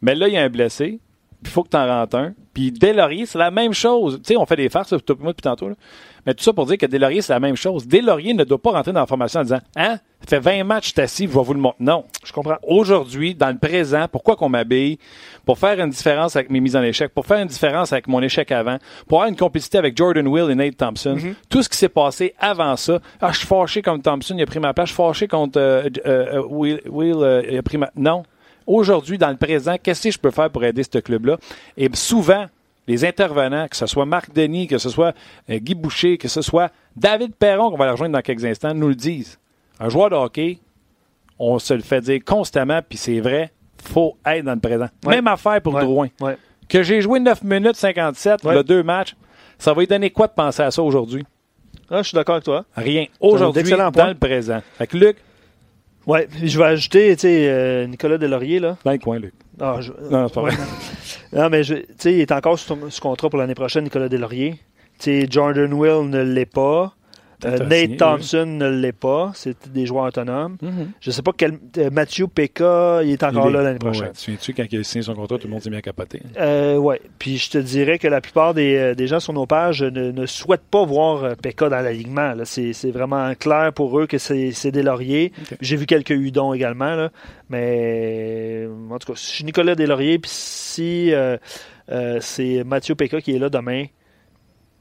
Mais 0.02 0.16
là, 0.16 0.26
il 0.26 0.34
y 0.34 0.36
a 0.36 0.42
un 0.42 0.48
blessé. 0.48 0.98
Il 1.42 1.48
faut 1.48 1.62
que 1.62 1.68
tu 1.70 1.76
en 1.76 1.86
rentres 1.86 2.16
un. 2.16 2.34
Puis 2.52 2.72
Delaurier, 2.72 3.26
c'est 3.26 3.38
la 3.38 3.50
même 3.50 3.72
chose. 3.72 4.20
Tu 4.22 4.34
sais, 4.34 4.36
on 4.36 4.44
fait 4.44 4.56
des 4.56 4.68
farces, 4.68 4.90
toi 4.90 5.16
moi 5.20 5.32
depuis 5.32 5.42
tantôt. 5.42 5.68
Là. 5.68 5.74
Mais 6.26 6.34
tout 6.34 6.44
ça 6.44 6.52
pour 6.52 6.66
dire 6.66 6.78
que 6.78 6.86
Delaurier, 6.86 7.22
c'est 7.22 7.32
la 7.32 7.40
même 7.40 7.56
chose. 7.56 7.86
Delaurier 7.86 8.34
ne 8.34 8.44
doit 8.44 8.60
pas 8.60 8.70
rentrer 8.70 8.92
dans 8.92 9.00
la 9.00 9.06
formation 9.06 9.40
en 9.40 9.42
disant 9.42 9.60
Hein, 9.76 9.98
ça 10.20 10.26
fait 10.26 10.40
20 10.40 10.64
matchs, 10.64 10.92
t'es 10.92 11.02
assis, 11.02 11.26
je 11.26 11.32
vais 11.32 11.42
vous 11.42 11.54
le 11.54 11.60
montrer. 11.60 11.78
Non. 11.80 12.04
Je 12.24 12.32
comprends. 12.32 12.56
Aujourd'hui, 12.66 13.34
dans 13.34 13.48
le 13.48 13.58
présent, 13.58 14.06
pourquoi 14.10 14.36
qu'on 14.36 14.48
m'habille? 14.48 14.98
Pour 15.46 15.58
faire 15.58 15.80
une 15.80 15.90
différence 15.90 16.36
avec 16.36 16.50
mes 16.50 16.60
mises 16.60 16.76
en 16.76 16.82
échec, 16.82 17.12
pour 17.14 17.26
faire 17.26 17.38
une 17.38 17.48
différence 17.48 17.92
avec 17.92 18.06
mon 18.06 18.20
échec 18.20 18.52
avant, 18.52 18.78
pour 19.08 19.18
avoir 19.18 19.28
une 19.28 19.36
complicité 19.36 19.78
avec 19.78 19.96
Jordan 19.96 20.26
Will 20.28 20.50
et 20.50 20.54
Nate 20.54 20.76
Thompson. 20.76 21.16
Mm-hmm. 21.16 21.34
Tout 21.48 21.62
ce 21.62 21.68
qui 21.68 21.78
s'est 21.78 21.88
passé 21.88 22.34
avant 22.38 22.76
ça. 22.76 23.00
Ah, 23.20 23.32
je 23.32 23.38
suis 23.38 23.46
fâché 23.46 23.82
comme 23.82 24.02
Thompson, 24.02 24.34
il 24.36 24.42
a 24.42 24.46
pris 24.46 24.60
ma 24.60 24.74
place. 24.74 24.88
Je 24.88 24.94
suis 24.94 25.02
fâché 25.02 25.28
contre 25.28 25.58
euh, 25.58 25.88
euh, 26.06 26.38
euh, 26.38 26.42
Will, 26.48 26.80
Will 26.86 27.44
il 27.50 27.56
a 27.56 27.62
pris 27.62 27.78
ma. 27.78 27.90
Non 27.96 28.22
aujourd'hui, 28.70 29.18
dans 29.18 29.30
le 29.30 29.36
présent, 29.36 29.76
qu'est-ce 29.82 30.04
que 30.04 30.10
je 30.10 30.18
peux 30.18 30.30
faire 30.30 30.50
pour 30.50 30.64
aider 30.64 30.82
ce 30.82 30.98
club-là? 30.98 31.38
Et 31.76 31.88
souvent, 31.94 32.46
les 32.86 33.04
intervenants, 33.04 33.68
que 33.68 33.76
ce 33.76 33.86
soit 33.86 34.06
Marc 34.06 34.32
Denis, 34.32 34.66
que 34.66 34.78
ce 34.78 34.88
soit 34.88 35.14
euh, 35.48 35.58
Guy 35.58 35.74
Boucher, 35.74 36.18
que 36.18 36.28
ce 36.28 36.42
soit 36.42 36.70
David 36.96 37.34
Perron, 37.34 37.70
qu'on 37.70 37.76
va 37.76 37.86
la 37.86 37.92
rejoindre 37.92 38.14
dans 38.14 38.22
quelques 38.22 38.44
instants, 38.44 38.74
nous 38.74 38.88
le 38.88 38.94
disent. 38.94 39.38
Un 39.78 39.88
joueur 39.88 40.10
de 40.10 40.16
hockey, 40.16 40.58
on 41.38 41.58
se 41.58 41.74
le 41.74 41.82
fait 41.82 42.00
dire 42.00 42.20
constamment, 42.24 42.80
puis 42.86 42.98
c'est 42.98 43.20
vrai, 43.20 43.52
faut 43.82 44.16
être 44.26 44.44
dans 44.44 44.54
le 44.54 44.60
présent. 44.60 44.88
Même 45.06 45.26
affaire 45.26 45.60
pour 45.62 45.78
Drouin. 45.78 46.08
Que 46.68 46.82
j'ai 46.82 47.00
joué 47.00 47.18
9 47.20 47.42
minutes 47.42 47.76
57, 47.76 48.44
le 48.44 48.62
deux 48.62 48.82
matchs, 48.82 49.16
ça 49.58 49.72
va 49.72 49.80
lui 49.80 49.86
donner 49.86 50.10
quoi 50.10 50.26
de 50.26 50.32
penser 50.32 50.62
à 50.62 50.70
ça 50.70 50.82
aujourd'hui? 50.82 51.24
Ah, 51.90 52.02
je 52.02 52.08
suis 52.08 52.14
d'accord 52.14 52.36
avec 52.36 52.44
toi. 52.44 52.64
Rien. 52.76 53.06
Aujourd'hui, 53.18 53.62
dans 53.70 54.06
le 54.06 54.14
présent. 54.14 54.60
Fait 54.78 54.86
que 54.86 54.96
Luc, 54.96 55.16
Ouais, 56.06 56.26
je 56.42 56.58
vais 56.58 56.64
ajouter, 56.64 57.14
tu 57.14 57.22
sais, 57.22 57.48
euh, 57.48 57.86
Nicolas 57.86 58.16
Delaurier, 58.16 58.58
là. 58.58 58.76
Dans 58.84 58.92
le 58.92 58.98
coin, 58.98 59.18
Luc. 59.18 59.34
Ah, 59.60 59.78
Non, 60.10 60.28
c'est 60.28 60.34
pas 60.34 60.40
vrai. 60.40 60.52
non, 61.32 61.48
mais, 61.48 61.62
tu 61.62 61.84
sais, 61.98 62.12
il 62.12 62.20
est 62.20 62.32
encore 62.32 62.58
sous, 62.58 62.90
sous 62.90 63.00
contrat 63.00 63.30
pour 63.30 63.38
l'année 63.38 63.54
prochaine, 63.54 63.84
Nicolas 63.84 64.08
Delaurier. 64.08 64.60
Tu 64.98 65.22
sais, 65.22 65.26
Jordan 65.30 65.72
Will 65.72 66.08
ne 66.08 66.22
l'est 66.22 66.46
pas. 66.46 66.94
Euh, 67.44 67.66
Nate 67.66 67.96
Thompson 67.96 68.46
ne 68.46 68.68
l'est 68.68 68.92
pas. 68.92 69.32
C'est 69.34 69.70
des 69.70 69.86
joueurs 69.86 70.04
autonomes. 70.04 70.56
Mm-hmm. 70.62 70.86
Je 71.00 71.10
ne 71.10 71.12
sais 71.12 71.22
pas 71.22 71.32
quel. 71.36 71.58
Euh, 71.78 71.90
Matthew 71.90 72.26
Pekka, 72.26 73.02
il 73.02 73.10
est 73.10 73.22
encore 73.22 73.50
là 73.50 73.62
l'année 73.62 73.78
prochaine. 73.78 74.04
Ouais, 74.04 74.12
tu 74.12 74.20
souviens-tu, 74.20 74.54
quand 74.54 74.64
il 74.70 74.80
a 74.80 74.82
signé 74.82 75.02
son 75.02 75.14
contrat, 75.14 75.38
tout 75.38 75.46
le 75.46 75.52
monde 75.52 75.62
s'est 75.62 75.70
bien 75.70 75.80
capoté? 75.80 76.22
Euh, 76.38 76.76
oui. 76.76 76.96
Puis 77.18 77.38
je 77.38 77.50
te 77.50 77.58
dirais 77.58 77.98
que 77.98 78.08
la 78.08 78.20
plupart 78.20 78.54
des, 78.54 78.94
des 78.94 79.06
gens 79.06 79.20
sur 79.20 79.32
nos 79.32 79.46
pages 79.46 79.82
ne, 79.82 80.10
ne 80.10 80.26
souhaitent 80.26 80.68
pas 80.70 80.84
voir 80.84 81.36
Pekka 81.36 81.68
dans 81.68 81.80
l'alignement. 81.80 82.34
C'est 82.44 82.90
vraiment 82.90 83.34
clair 83.34 83.72
pour 83.72 83.98
eux 83.98 84.06
que 84.06 84.18
c'est 84.18 84.70
des 84.70 84.82
lauriers. 84.82 85.32
J'ai 85.60 85.76
vu 85.76 85.86
quelques 85.86 86.10
Hudons 86.10 86.52
également. 86.52 86.94
Là. 86.94 87.10
Mais 87.48 88.68
en 88.90 88.98
tout 88.98 89.12
cas, 89.12 89.18
je 89.18 89.26
suis 89.26 89.44
Nicolas 89.44 89.74
Deslauriers, 89.74 90.18
puis 90.18 90.30
si 90.32 91.12
c'est 92.20 92.64
Mathieu 92.64 92.94
Pekka 92.94 93.20
qui 93.20 93.34
est 93.34 93.38
là 93.38 93.48
demain, 93.48 93.86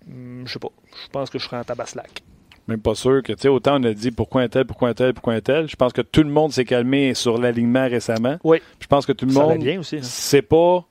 hmm, 0.07 0.43
je 0.45 0.53
sais 0.53 0.59
pas. 0.59 0.69
Je 1.03 1.09
pense 1.11 1.29
que 1.29 1.39
je 1.39 1.45
serai 1.45 1.57
en 1.57 1.63
tabaslac 1.63 2.23
même 2.69 2.79
pas 2.79 2.93
sûr 2.93 3.23
que, 3.23 3.33
tu 3.33 3.41
sais, 3.41 3.47
autant 3.47 3.81
on 3.81 3.83
a 3.83 3.93
dit 3.93 4.11
pourquoi 4.11 4.43
un 4.43 4.47
tel, 4.47 4.65
pourquoi 4.65 4.89
un 4.89 4.93
tel, 4.93 5.13
pourquoi 5.13 5.33
un 5.33 5.41
tel. 5.41 5.67
Je 5.67 5.75
pense 5.75 5.91
que 5.91 6.01
tout 6.01 6.21
le 6.21 6.29
monde 6.29 6.53
s'est 6.53 6.65
calmé 6.65 7.15
sur 7.15 7.39
l'alignement 7.39 7.87
récemment. 7.87 8.37
Oui. 8.43 8.61
Je 8.79 8.85
pense 8.87 9.05
que 9.05 9.11
tout 9.11 9.25
le 9.25 9.33
monde. 9.33 9.57
bien 9.57 9.79
aussi. 9.79 9.97
Hein. 9.97 10.03
C'est 10.03 10.43
pas 10.43 10.85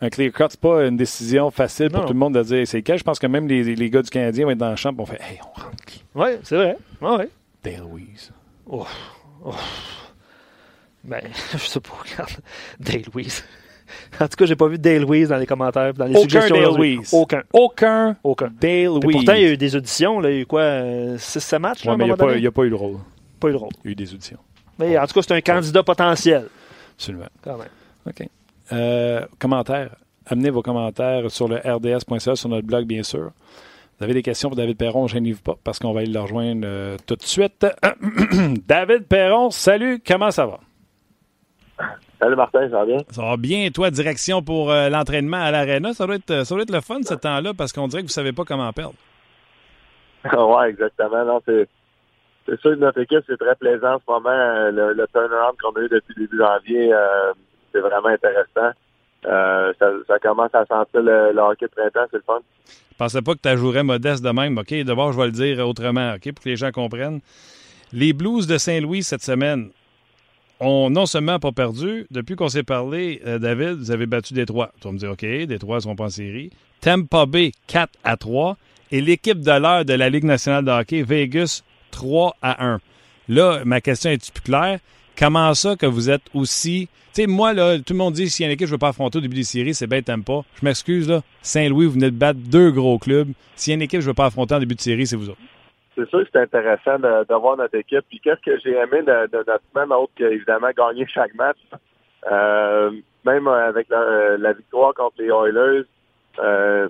un 0.00 0.08
clear 0.08 0.32
cut, 0.32 0.44
c'est 0.48 0.60
pas 0.60 0.86
une 0.86 0.96
décision 0.96 1.50
facile 1.50 1.90
pour 1.90 2.06
tout 2.06 2.12
le 2.12 2.18
monde 2.18 2.34
de 2.34 2.42
dire 2.42 2.66
c'est 2.66 2.82
quel. 2.82 2.98
Je 2.98 3.04
pense 3.04 3.18
que 3.18 3.26
même 3.26 3.46
les, 3.46 3.76
les, 3.76 3.90
gars 3.90 4.02
du 4.02 4.10
Canadien 4.10 4.46
vont 4.46 4.52
être 4.52 4.58
dans 4.58 4.70
le 4.70 4.76
champ 4.76 4.90
et 4.90 4.94
vont 4.94 5.06
faire 5.06 5.20
Hey, 5.20 5.38
on 5.42 5.60
rentre 5.60 5.76
Oui, 6.14 6.28
c'est 6.42 6.56
vrai. 6.56 6.76
Ah, 7.02 7.16
ouais. 7.16 7.28
Dale 7.62 7.80
Louise. 7.80 8.32
Oh. 8.66 8.86
oh. 9.44 9.54
Ben, 11.04 11.22
je 11.52 11.58
sais 11.58 11.80
pas, 11.80 11.92
regarde. 12.02 12.32
Dale 12.80 13.02
Louise. 13.12 13.44
En 14.20 14.28
tout 14.28 14.36
cas, 14.36 14.46
j'ai 14.46 14.56
pas 14.56 14.68
vu 14.68 14.78
Dale 14.78 15.04
Weiss 15.04 15.28
dans 15.28 15.36
les 15.36 15.46
commentaires, 15.46 15.94
dans 15.94 16.06
les 16.06 16.14
Aucun 16.16 16.22
suggestions. 16.22 16.56
Dale 16.56 16.80
Weiss. 16.80 17.12
Aucun. 17.12 17.42
Aucun. 17.52 18.16
Aucun. 18.22 18.50
Dale 18.60 18.88
Weiss. 18.88 19.12
Pourtant, 19.12 19.34
il 19.34 19.42
y 19.42 19.46
a 19.46 19.52
eu 19.52 19.56
des 19.56 19.76
auditions. 19.76 20.20
Là. 20.20 20.30
Il 20.30 20.34
y 20.34 20.38
a 20.38 20.40
eu 20.42 20.46
quoi 20.46 21.18
6 21.18 21.52
euh, 21.52 21.58
matchs 21.58 21.84
ouais, 21.84 21.96
mais 21.96 22.04
il 22.04 22.06
n'y 22.06 22.12
a, 22.46 22.52
pas 22.52 22.62
eu 22.64 22.68
le 22.68 22.76
rôle. 22.76 22.98
Pas 23.40 23.48
eu 23.48 23.52
le 23.52 23.56
rôle. 23.56 23.70
Il 23.84 23.88
y 23.88 23.90
a 23.90 23.92
eu 23.92 23.94
des 23.94 24.12
auditions. 24.14 24.38
Mais 24.78 24.98
en 24.98 25.06
tout 25.06 25.14
cas, 25.14 25.22
c'est 25.22 25.34
un 25.34 25.40
candidat 25.40 25.82
potentiel. 25.82 26.48
Absolument. 26.96 27.28
Quand 27.42 27.58
même. 27.58 27.68
OK. 28.06 28.28
Euh, 28.72 29.24
commentaires. 29.38 29.96
Amenez 30.26 30.50
vos 30.50 30.62
commentaires 30.62 31.30
sur 31.30 31.48
le 31.48 31.56
rds.ca, 31.56 32.34
sur 32.34 32.48
notre 32.48 32.66
blog, 32.66 32.86
bien 32.86 33.02
sûr. 33.02 33.30
Vous 33.98 34.04
avez 34.04 34.12
des 34.12 34.22
questions 34.22 34.50
pour 34.50 34.56
David 34.56 34.76
Perron, 34.76 35.06
je 35.06 35.16
n'y 35.18 35.32
pas 35.32 35.54
parce 35.62 35.78
qu'on 35.78 35.92
va 35.92 36.00
aller 36.00 36.12
le 36.12 36.20
rejoindre 36.20 36.62
euh, 36.64 36.96
tout 37.06 37.16
de 37.16 37.22
suite. 37.22 37.64
David 38.66 39.04
Perron, 39.06 39.50
salut, 39.50 40.02
comment 40.06 40.30
ça 40.30 40.46
va? 40.46 40.60
Salut 42.18 42.36
Martin, 42.36 42.68
ça 42.70 42.78
va 42.78 42.86
bien? 42.86 42.98
Ça 43.10 43.22
va 43.22 43.36
bien. 43.36 43.68
Toi, 43.70 43.90
direction 43.90 44.42
pour 44.42 44.70
euh, 44.70 44.88
l'entraînement 44.88 45.36
à 45.36 45.50
l'Arena, 45.50 45.92
ça, 45.92 46.06
doit 46.06 46.16
être, 46.16 46.44
ça 46.44 46.54
doit 46.54 46.62
être 46.62 46.72
le 46.72 46.80
fun 46.80 47.02
ce 47.02 47.14
temps-là 47.14 47.52
parce 47.52 47.72
qu'on 47.72 47.88
dirait 47.88 48.02
que 48.02 48.06
vous 48.06 48.10
ne 48.10 48.12
savez 48.12 48.32
pas 48.32 48.44
comment 48.44 48.72
perdre. 48.72 48.94
oui, 50.32 50.66
exactement. 50.68 51.24
Non, 51.24 51.40
c'est, 51.44 51.68
c'est 52.46 52.58
sûr 52.60 52.70
que 52.70 52.76
notre 52.76 53.00
équipe, 53.00 53.20
c'est 53.26 53.36
très 53.36 53.54
plaisant 53.56 53.94
en 53.94 53.98
ce 53.98 54.10
moment. 54.10 54.30
Le, 54.70 54.94
le 54.94 55.06
turnaround 55.12 55.56
qu'on 55.60 55.78
a 55.78 55.84
eu 55.84 55.88
depuis 55.88 56.14
le 56.16 56.26
début 56.26 56.38
janvier, 56.38 56.92
euh, 56.92 57.32
c'est 57.72 57.80
vraiment 57.80 58.08
intéressant. 58.08 58.74
euh, 59.26 59.72
ça, 60.06 60.18
commence 60.18 60.54
à 60.54 60.64
sentir 60.64 61.02
le, 61.02 61.38
hockey 61.38 61.66
de 61.66 61.70
printemps, 61.70 62.06
c'est 62.10 62.16
le 62.16 62.22
fun. 62.26 62.38
Je 62.92 62.96
pensais 62.96 63.20
pas 63.20 63.34
que 63.34 63.40
tu 63.42 63.56
jouerais 63.58 63.82
modeste 63.82 64.24
de 64.24 64.30
même. 64.30 64.56
OK, 64.56 64.72
d'abord, 64.84 65.12
je 65.12 65.18
vais 65.18 65.26
le 65.26 65.32
dire 65.32 65.68
autrement, 65.68 66.14
OK, 66.14 66.32
pour 66.32 66.42
que 66.42 66.48
les 66.48 66.56
gens 66.56 66.70
comprennent. 66.70 67.20
Les 67.92 68.14
Blues 68.14 68.46
de 68.46 68.56
Saint-Louis 68.56 69.02
cette 69.02 69.22
semaine 69.22 69.70
ont 70.60 70.90
non 70.90 71.06
seulement 71.06 71.38
pas 71.38 71.52
perdu, 71.52 72.06
depuis 72.10 72.36
qu'on 72.36 72.48
s'est 72.48 72.62
parlé, 72.62 73.20
euh, 73.26 73.38
David, 73.38 73.78
vous 73.78 73.90
avez 73.90 74.06
battu 74.06 74.34
Détroit. 74.34 74.72
Tu 74.80 74.88
vas 74.88 74.92
me 74.92 74.98
dire, 74.98 75.10
OK, 75.10 75.24
Détroit 75.46 75.80
sont 75.80 75.96
pas 75.96 76.04
en 76.04 76.10
série. 76.10 76.50
Tampa 76.80 77.26
Bay, 77.26 77.52
4 77.66 77.92
à 78.04 78.16
3. 78.16 78.56
Et 78.92 79.00
l'équipe 79.00 79.40
de 79.40 79.50
l'heure 79.50 79.84
de 79.84 79.92
la 79.92 80.08
Ligue 80.08 80.24
nationale 80.24 80.64
de 80.64 80.70
hockey, 80.70 81.02
Vegas, 81.02 81.62
3 81.90 82.36
à 82.40 82.64
1. 82.64 82.80
Là, 83.28 83.62
ma 83.64 83.80
question 83.80 84.10
est 84.10 84.30
plus 84.32 84.42
claire? 84.42 84.78
Comment 85.18 85.54
ça 85.54 85.76
que 85.76 85.86
vous 85.86 86.10
êtes 86.10 86.22
aussi. 86.34 86.88
Tu 87.14 87.22
sais, 87.22 87.26
moi, 87.26 87.52
là, 87.54 87.78
tout 87.78 87.94
le 87.94 87.98
monde 87.98 88.14
dit 88.14 88.28
si 88.28 88.42
y 88.42 88.44
a 88.44 88.48
une 88.48 88.52
équipe 88.52 88.66
que 88.66 88.66
je 88.66 88.72
veux 88.72 88.78
pas 88.78 88.88
affronter 88.88 89.18
au 89.18 89.20
début 89.22 89.36
des 89.36 89.44
séries, 89.44 89.74
c'est 89.74 89.86
bien 89.86 90.02
pas. 90.02 90.44
Je 90.60 90.64
m'excuse, 90.64 91.08
là. 91.08 91.22
Saint-Louis, 91.42 91.86
vous 91.86 91.92
venez 91.92 92.10
de 92.10 92.16
battre 92.16 92.38
deux 92.38 92.70
gros 92.70 92.98
clubs. 92.98 93.32
S'il 93.56 93.70
y 93.70 93.72
a 93.72 93.76
une 93.76 93.82
équipe 93.82 93.98
que 93.98 94.04
je 94.04 94.10
veux 94.10 94.14
pas 94.14 94.26
affronter 94.26 94.54
en 94.54 94.60
début 94.60 94.74
de 94.74 94.80
série, 94.80 95.06
c'est 95.06 95.16
vous 95.16 95.30
autres. 95.30 95.40
C'est 95.96 96.08
sûr 96.10 96.24
que 96.24 96.28
c'est 96.32 96.40
intéressant 96.40 96.98
de, 96.98 97.34
voir 97.34 97.56
notre 97.56 97.74
équipe. 97.74 98.04
Puis 98.08 98.20
qu'est-ce 98.20 98.42
que 98.42 98.58
j'ai 98.58 98.76
aimé 98.76 99.02
de, 99.02 99.28
notre 99.32 99.62
semaine, 99.72 99.92
autre 99.92 100.12
qu'évidemment 100.14 100.68
gagner 100.76 101.06
chaque 101.06 101.34
match. 101.34 101.58
Euh, 102.30 102.90
même 103.24 103.48
avec 103.48 103.88
la, 103.88 104.52
victoire 104.52 104.94
contre 104.94 105.16
les 105.18 105.28
Oilers, 105.28 105.84
euh, 106.38 106.88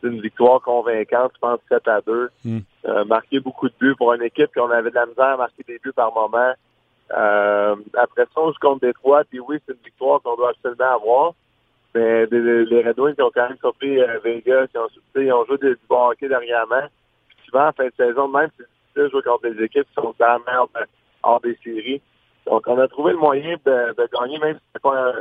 c'est 0.00 0.08
une 0.08 0.20
victoire 0.20 0.60
convaincante, 0.60 1.32
je 1.34 1.40
pense 1.40 1.58
7 1.68 1.88
à 1.88 2.00
2. 2.02 2.30
Hmm. 2.44 2.58
Euh, 2.86 3.04
marquer 3.04 3.40
beaucoup 3.40 3.68
de 3.68 3.74
buts 3.80 3.94
pour 3.96 4.12
une 4.12 4.22
équipe 4.22 4.50
qu'on 4.54 4.70
avait 4.70 4.90
de 4.90 4.94
la 4.94 5.06
misère 5.06 5.24
à 5.24 5.36
marquer 5.36 5.64
des 5.66 5.78
buts 5.78 5.92
par 5.92 6.12
moment. 6.14 6.52
Euh, 7.12 7.76
après 7.94 8.24
ça, 8.24 8.40
on 8.40 8.52
joue 8.52 8.58
contre 8.60 8.86
Détroit, 8.86 9.24
puis 9.24 9.40
oui, 9.40 9.58
c'est 9.66 9.72
une 9.72 9.84
victoire 9.84 10.20
qu'on 10.22 10.36
doit 10.36 10.50
absolument 10.50 10.94
avoir. 10.94 11.32
Mais 11.94 12.26
les, 12.26 12.82
Red 12.82 12.98
Wings 12.98 13.20
ont 13.20 13.30
quand 13.32 13.48
même 13.48 13.58
surpris 13.58 14.00
euh, 14.00 14.18
Vegas, 14.24 14.66
ils 14.74 14.78
ont, 14.78 14.88
ils 15.16 15.32
ont 15.32 15.44
joué 15.46 15.58
du 15.58 15.78
bon 15.88 16.08
hockey 16.08 16.28
dernièrement. 16.28 16.88
En 17.54 17.72
fin 17.72 17.86
de 17.86 17.92
saison, 17.96 18.28
même 18.28 18.50
c'est 18.56 18.64
difficile 18.64 19.02
de 19.02 19.08
jouer 19.08 19.22
contre 19.22 19.48
des 19.48 19.64
équipes 19.64 19.86
qui 19.88 19.94
sont 19.94 20.14
dans 20.18 20.26
la 20.26 20.38
merde 20.46 20.68
euh, 20.76 20.84
hors 21.22 21.40
des 21.40 21.56
séries. 21.62 22.00
Donc, 22.46 22.64
on 22.66 22.78
a 22.78 22.88
trouvé 22.88 23.12
le 23.12 23.18
moyen 23.18 23.56
de, 23.64 23.94
de 23.94 24.08
gagner, 24.12 24.38
même 24.38 24.56
si 24.56 24.62
c'est 24.72 24.82
pas 24.82 25.12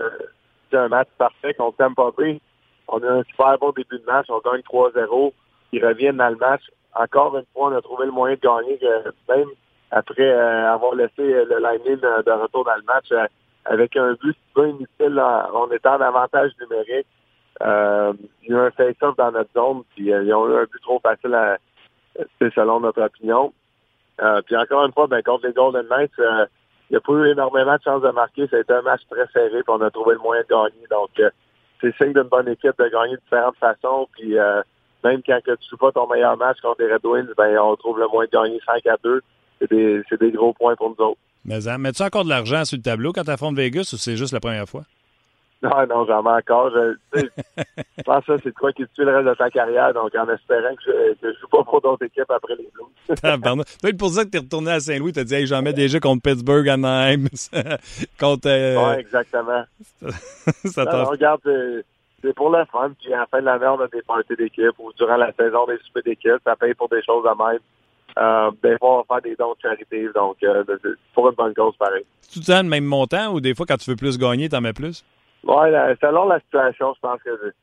un, 0.74 0.88
match 0.90 1.08
parfait 1.18 1.54
contre 1.54 1.78
Tampa 1.78 2.12
Bay. 2.18 2.42
On 2.88 3.02
a 3.02 3.12
un 3.12 3.24
super 3.24 3.58
bon 3.60 3.72
début 3.72 4.00
de 4.00 4.06
match, 4.06 4.26
on 4.30 4.40
gagne 4.40 4.62
3-0. 4.62 5.32
Ils 5.72 5.86
reviennent 5.86 6.18
dans 6.18 6.30
le 6.30 6.36
match. 6.36 6.64
Encore 6.96 7.38
une 7.38 7.46
fois, 7.54 7.70
on 7.70 7.76
a 7.76 7.82
trouvé 7.82 8.06
le 8.06 8.12
moyen 8.12 8.36
de 8.36 8.42
gagner, 8.42 8.80
même 9.30 9.50
après 9.94 10.24
euh, 10.24 10.74
avoir 10.74 10.96
laissé 10.96 11.22
euh, 11.22 11.46
le 11.46 11.60
line 11.60 12.00
de, 12.00 12.32
retour 12.32 12.66
dans 12.66 12.76
le 12.76 12.84
match 12.84 13.12
euh, 13.12 13.28
avec 13.66 13.96
un 13.96 14.14
but 14.14 14.36
peu 14.54 14.68
inutile 14.68 15.22
on 15.54 15.72
était 15.72 15.88
en 15.88 15.98
numérique. 16.60 17.08
il 17.62 17.62
y 17.62 17.64
a 17.64 18.14
eu 18.50 18.56
un 18.56 18.72
face-off 18.72 19.16
dans 19.16 19.32
notre 19.32 19.54
zone, 19.54 19.84
puis 19.96 20.08
ils 20.08 20.34
ont 20.34 20.50
eu 20.50 20.56
un 20.56 20.64
but 20.64 20.82
trop 20.82 21.00
facile 21.00 21.36
à, 21.36 21.58
selon 22.56 22.80
notre 22.80 23.02
opinion. 23.02 23.54
puis 24.46 24.56
encore 24.56 24.86
une 24.86 24.94
fois, 24.94 25.08
ben, 25.08 25.22
contre 25.24 25.48
les 25.48 25.54
Golden 25.54 25.88
Knights, 25.88 26.12
il 26.18 26.92
n'y 26.92 26.98
a 26.98 27.02
pas 27.02 27.14
eu 27.14 27.32
énormément 27.32 27.76
de 27.76 27.82
chances 27.84 28.02
de 28.02 28.12
marquer. 28.12 28.44
Été 28.44 28.74
un 28.74 28.82
match 28.82 29.02
très 29.10 29.28
serré, 29.34 29.64
puis 29.64 29.64
on 29.68 29.82
a 29.82 29.90
trouvé 29.90 30.14
le 30.14 30.20
moyen 30.20 30.44
de 30.44 30.48
gagner. 30.48 30.88
Donc, 30.90 31.10
c'est 31.82 31.96
signe 31.98 32.14
d'une 32.14 32.24
bonne 32.24 32.48
équipe 32.48 32.78
de 32.78 32.88
gagner 32.88 33.16
de 33.16 33.22
différentes 33.22 33.58
façons. 33.58 34.08
Puis 34.14 34.36
même 35.04 35.22
quand 35.26 35.40
tu 35.44 35.52
ne 35.52 35.56
joues 35.70 35.78
pas 35.78 35.92
ton 35.92 36.08
meilleur 36.08 36.38
match 36.38 36.60
contre 36.62 36.82
les 36.82 36.94
Red 36.94 37.06
Wings, 37.06 37.34
ben, 37.38 37.58
on 37.60 37.76
trouve 37.76 38.00
le 38.00 38.08
moyen 38.08 38.30
de 38.32 38.38
gagner 38.38 38.60
5 38.66 38.86
à 38.88 38.98
2 39.04 39.22
c'est 39.70 40.20
des, 40.20 40.32
gros 40.32 40.54
points 40.54 40.76
pour 40.76 40.90
nous 40.90 41.06
autres. 41.06 41.20
Mais 41.46 41.68
hein, 41.68 41.78
mets-tu 41.78 42.04
encore 42.04 42.24
de 42.24 42.30
l'argent 42.30 42.66
sur 42.66 42.78
le 42.78 42.84
tableau 42.84 43.12
quand 43.12 43.24
tu 43.24 43.32
affrontes 43.32 43.56
Vegas 43.56 43.90
ou 43.94 43.98
c'est 43.98 44.16
juste 44.18 44.34
la 44.34 44.40
première 44.40 44.68
fois? 44.68 44.84
Non, 45.64 45.70
non, 45.90 46.06
j'en 46.06 46.22
mets 46.22 46.30
encore. 46.32 46.72
Je, 46.72 46.96
je 47.98 48.04
pense 48.04 48.26
que 48.26 48.38
ça, 48.38 48.44
c'est 48.44 48.54
quoi 48.54 48.72
qui 48.74 48.84
tue 48.94 49.04
le 49.04 49.16
reste 49.16 49.28
de 49.30 49.34
ta 49.34 49.50
carrière, 49.50 49.94
donc 49.94 50.14
en 50.16 50.30
espérant 50.30 50.76
que 50.76 51.16
je 51.22 51.28
ne 51.28 51.34
joue 51.34 51.48
pas 51.48 51.64
pour 51.64 51.82
d'autres 51.82 52.06
équipes 52.06 52.30
après 52.30 52.56
les 52.56 52.70
Blues. 52.74 52.88
Peut-être 53.82 53.98
pour 53.98 54.10
ça 54.10 54.26
que 54.26 54.30
tu 54.30 54.38
es 54.38 54.42
retourné 54.42 54.72
à 54.72 54.80
Saint-Louis, 54.80 55.14
tu 55.14 55.20
as 55.20 55.24
dit 55.24 55.36
hey, 55.36 55.48
j'en 55.48 55.62
mets 55.62 55.74
déjà 55.74 56.00
contre 56.00 56.22
Pittsburgh, 56.22 56.68
Anaheim, 56.68 57.28
contre... 58.20 58.48
Euh... 58.48 58.94
Oui, 58.94 59.00
exactement. 59.00 59.64
ça 60.66 60.86
non, 60.86 61.06
regarde, 61.06 61.42
c'est 62.22 62.34
pour 62.34 62.50
le 62.50 62.64
fun, 62.66 62.92
puis 63.02 63.14
à 63.14 63.20
la 63.20 63.26
fin 63.28 63.40
de 63.40 63.46
l'année, 63.46 63.68
on 63.68 63.80
a 63.82 63.88
des 63.88 64.02
parties 64.02 64.36
d'équipe, 64.36 64.78
ou 64.80 64.92
durant 64.98 65.18
la 65.18 65.32
saison, 65.34 65.66
des 65.66 65.78
soupers 65.86 66.04
d'équipe, 66.04 66.40
ça 66.44 66.56
paye 66.56 66.74
pour 66.74 66.90
des 66.90 67.04
choses 67.04 67.26
à 67.26 67.36
même. 67.36 67.60
Euh, 68.18 68.52
des 68.64 68.78
fois, 68.78 68.94
on 68.94 68.98
va 68.98 69.04
faire 69.16 69.22
des 69.22 69.36
dons 69.36 69.54
de 69.54 69.62
charité. 69.62 70.08
Donc, 70.14 70.38
euh, 70.44 70.64
pour 71.14 71.30
une 71.30 71.36
bonne 71.36 71.54
cause, 71.54 71.76
pareil. 71.78 72.04
Le 72.36 72.46
temps 72.46 72.62
le 72.62 72.70
même 72.70 72.86
montant 72.86 73.34
ou 73.34 73.42
des 73.42 73.56
fois, 73.56 73.66
quand 73.66 73.78
tu 73.78 73.90
veux 73.90 73.96
plus 73.96 74.18
gagner, 74.18 74.50
tu 74.50 74.56
en 74.56 74.62
mets 74.62 74.74
plus? 74.74 75.04
Oui, 75.44 75.68
selon 76.02 76.28
la 76.28 76.40
situation, 76.40 76.94
je 76.94 77.00
pense 77.00 77.22
que 77.24 77.54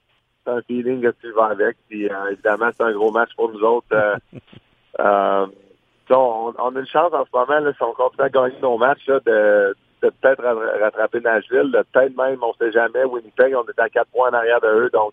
c'est 0.45 0.51
un 0.51 0.63
feeling 0.63 1.03
que 1.03 1.15
tu 1.21 1.33
vas 1.33 1.47
avec. 1.47 1.77
Puis, 1.89 2.09
euh, 2.09 2.33
évidemment, 2.33 2.71
c'est 2.77 2.85
un 2.85 2.93
gros 2.93 3.11
match 3.11 3.31
pour 3.37 3.51
nous 3.51 3.61
autres. 3.61 3.87
Euh, 3.93 4.17
on, 6.11 6.55
on, 6.59 6.77
a 6.77 6.79
une 6.79 6.87
chance 6.87 7.13
en 7.13 7.25
ce 7.25 7.31
moment, 7.33 7.61
là, 7.61 7.73
si 7.73 7.83
on 7.83 7.93
continue 7.93 8.27
à 8.27 8.29
gagner 8.29 8.61
nos 8.61 8.79
matchs, 8.79 9.07
là, 9.07 9.21
de, 9.25 9.75
de 10.03 10.11
peut-être 10.21 10.43
rattraper 10.81 11.21
Nashville, 11.21 11.71
de 11.73 11.85
peut-être 11.93 12.17
même, 12.17 12.39
on 12.43 12.49
ne 12.49 12.67
sait 12.67 12.73
jamais, 12.73 13.05
Winnipeg, 13.05 13.55
on 13.55 13.65
est 13.65 13.81
à 13.81 13.89
quatre 13.89 14.11
points 14.11 14.31
en 14.31 14.35
arrière 14.35 14.61
de 14.61 14.69
eux. 14.69 14.91
Donc, 14.93 15.13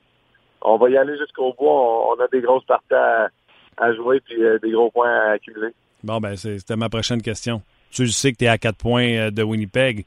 on 0.62 0.78
va 0.78 0.90
y 0.90 0.98
aller 0.98 1.18
jusqu'au 1.18 1.54
bout. 1.54 1.68
On, 1.68 2.12
on, 2.12 2.20
a 2.20 2.28
des 2.28 2.42
grosses 2.42 2.66
parties 2.66 2.94
à 2.94 3.30
à 3.78 3.94
jouer 3.94 4.20
puis 4.20 4.44
euh, 4.44 4.60
des 4.60 4.72
gros 4.72 4.92
points 4.92 5.10
à 5.10 5.32
accumuler. 5.32 5.74
Bon, 6.04 6.20
ben 6.20 6.36
c'était 6.36 6.76
ma 6.76 6.90
prochaine 6.90 7.22
question. 7.22 7.62
Tu 7.92 8.08
sais 8.08 8.32
que 8.32 8.38
tu 8.38 8.46
es 8.46 8.48
à 8.48 8.58
quatre 8.58 8.78
points 8.78 9.10
euh, 9.14 9.32
de 9.32 9.44
Winnipeg. 9.44 10.06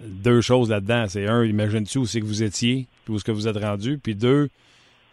Deux 0.00 0.40
choses 0.40 0.70
là-dedans. 0.70 1.06
C'est 1.08 1.26
un, 1.26 1.44
imagine-tu 1.44 1.98
où 1.98 2.06
c'est 2.06 2.20
que 2.20 2.26
vous 2.26 2.42
étiez, 2.42 2.86
puis 3.04 3.14
où 3.14 3.16
est-ce 3.16 3.24
que 3.24 3.32
vous 3.32 3.48
êtes 3.48 3.56
rendu? 3.56 3.98
Puis 3.98 4.14
deux, 4.14 4.48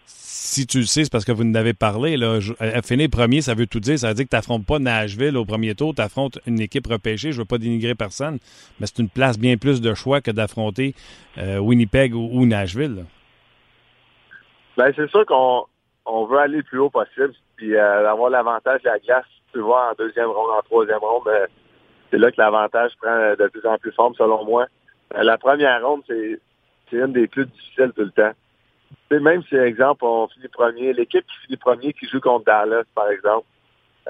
si 0.05 0.67
tu 0.67 0.79
le 0.79 0.85
sais, 0.85 1.03
c'est 1.03 1.11
parce 1.11 1.25
que 1.25 1.31
vous 1.31 1.43
en 1.43 1.55
avez 1.55 1.73
parlé. 1.73 2.17
Là. 2.17 2.39
Finir 2.83 3.09
premier, 3.09 3.41
ça 3.41 3.55
veut 3.55 3.67
tout 3.67 3.79
dire. 3.79 3.97
Ça 3.97 4.09
veut 4.09 4.13
dire 4.13 4.25
que 4.25 4.29
tu 4.29 4.35
n'affrontes 4.35 4.65
pas 4.65 4.79
Nashville 4.79 5.35
au 5.37 5.45
premier 5.45 5.73
tour, 5.73 5.95
tu 5.95 6.01
affrontes 6.01 6.39
une 6.45 6.59
équipe 6.59 6.87
repêchée. 6.87 7.31
Je 7.31 7.37
ne 7.37 7.41
veux 7.41 7.47
pas 7.47 7.57
dénigrer 7.57 7.95
personne, 7.95 8.37
mais 8.79 8.85
c'est 8.85 8.99
une 8.99 9.09
place 9.09 9.39
bien 9.39 9.57
plus 9.57 9.81
de 9.81 9.93
choix 9.93 10.21
que 10.21 10.31
d'affronter 10.31 10.93
euh, 11.37 11.57
Winnipeg 11.57 12.13
ou, 12.13 12.45
Nashville. 12.45 13.05
Ben, 14.77 14.91
c'est 14.95 15.09
sûr 15.09 15.25
qu'on 15.25 15.65
on 16.05 16.25
veut 16.25 16.37
aller 16.37 16.57
le 16.57 16.63
plus 16.63 16.79
haut 16.79 16.89
possible, 16.89 17.33
puis 17.55 17.75
euh, 17.75 18.09
avoir 18.09 18.29
l'avantage 18.29 18.81
de 18.83 18.89
la 18.89 18.99
glace, 18.99 19.25
tu 19.51 19.59
vois, 19.59 19.91
en 19.91 19.93
deuxième 19.97 20.29
ronde, 20.29 20.51
en 20.57 20.61
troisième 20.61 20.99
ronde, 20.99 21.27
euh, 21.27 21.47
c'est 22.11 22.17
là 22.17 22.29
que 22.29 22.39
l'avantage 22.39 22.91
prend 23.01 23.33
de 23.39 23.47
plus 23.47 23.65
en 23.65 23.77
plus 23.77 23.91
forme, 23.93 24.13
selon 24.15 24.45
moi. 24.45 24.67
Euh, 25.13 25.23
la 25.23 25.37
première 25.37 25.85
ronde, 25.85 26.01
c'est 26.07 26.39
c'est 26.89 26.97
une 26.97 27.13
des 27.13 27.27
plus 27.27 27.45
difficiles 27.45 27.91
tout 27.95 28.03
le 28.03 28.11
temps. 28.11 28.31
même 29.11 29.43
si, 29.43 29.55
exemple, 29.55 30.05
on 30.05 30.27
finit 30.27 30.47
premier, 30.47 30.93
l'équipe 30.93 31.25
qui 31.25 31.45
finit 31.45 31.57
premier 31.57 31.93
qui 31.93 32.07
joue 32.07 32.19
contre 32.19 32.45
Dallas, 32.45 32.83
par 32.93 33.09
exemple, 33.09 33.47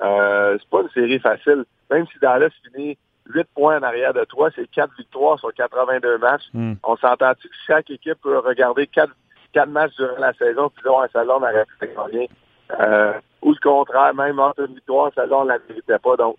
euh, 0.03 0.57
c'est 0.59 0.69
pas 0.69 0.81
une 0.81 0.89
série 0.89 1.19
facile. 1.19 1.63
Même 1.89 2.05
si 2.11 2.19
Dallas 2.19 2.49
finit 2.63 2.97
8 3.27 3.47
points 3.55 3.79
en 3.79 3.83
arrière 3.83 4.13
de 4.13 4.25
toi, 4.25 4.49
c'est 4.55 4.69
4 4.69 4.93
victoires 4.97 5.39
sur 5.39 5.53
82 5.53 6.17
matchs. 6.17 6.49
Hmm. 6.53 6.73
On 6.83 6.97
s'entend-tu 6.97 7.47
que 7.47 7.55
chaque 7.65 7.89
équipe 7.89 8.19
peut 8.21 8.37
regarder 8.39 8.87
4 8.87 9.11
quatre 9.53 9.69
matchs 9.69 9.95
durant 9.95 10.19
la 10.19 10.33
saison, 10.33 10.69
puis 10.69 10.83
là, 10.85 11.07
celle-là, 11.13 11.37
on 11.37 11.41
aurait 11.41 11.65
pu 11.79 11.87
gagner? 11.87 12.29
Euh, 12.77 13.13
ou 13.41 13.51
le 13.51 13.59
contraire, 13.63 14.13
même 14.13 14.37
entre 14.37 14.65
une 14.67 14.75
victoire, 14.75 15.11
celle-là, 15.15 15.37
on 15.37 15.43
ne 15.45 15.49
la 15.49 15.59
méritait 15.69 15.99
pas. 15.99 16.17
Donc, 16.17 16.35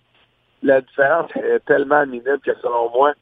la 0.62 0.82
différence 0.82 1.30
est 1.36 1.64
tellement 1.64 2.04
minime 2.04 2.38
que 2.44 2.54
selon 2.61 2.90
moi, 2.90 3.14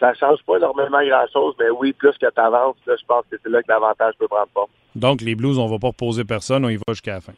ça 0.00 0.10
ne 0.10 0.14
change 0.14 0.42
pas 0.44 0.56
énormément 0.56 1.02
grand-chose, 1.02 1.54
mais 1.58 1.70
oui, 1.70 1.92
plus 1.92 2.16
que 2.18 2.26
tu 2.26 2.40
avances, 2.40 2.76
là, 2.86 2.94
je 2.98 3.06
pense 3.06 3.24
que 3.30 3.36
c'est 3.42 3.50
là 3.50 3.62
que 3.62 3.68
l'avantage 3.68 4.14
peut 4.18 4.26
prendre 4.26 4.48
forme. 4.52 4.70
Donc, 4.96 5.20
les 5.20 5.34
Blues, 5.34 5.58
on 5.58 5.66
ne 5.66 5.70
va 5.70 5.78
pas 5.78 5.88
reposer 5.88 6.24
personne, 6.24 6.64
on 6.64 6.68
y 6.68 6.76
va 6.76 6.82
jusqu'à 6.88 7.14
la 7.14 7.20
fin. 7.20 7.32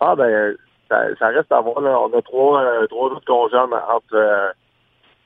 Ah, 0.00 0.14
ben, 0.14 0.56
ça, 0.88 1.28
reste 1.28 1.50
à 1.50 1.60
voir. 1.60 1.80
Là. 1.80 1.98
On 1.98 2.18
a 2.18 2.22
trois, 2.22 2.60
euh, 2.60 2.86
trois 2.88 3.10
autres 3.10 3.24
congés 3.24 3.56
entre 3.56 4.14
euh, 4.14 4.50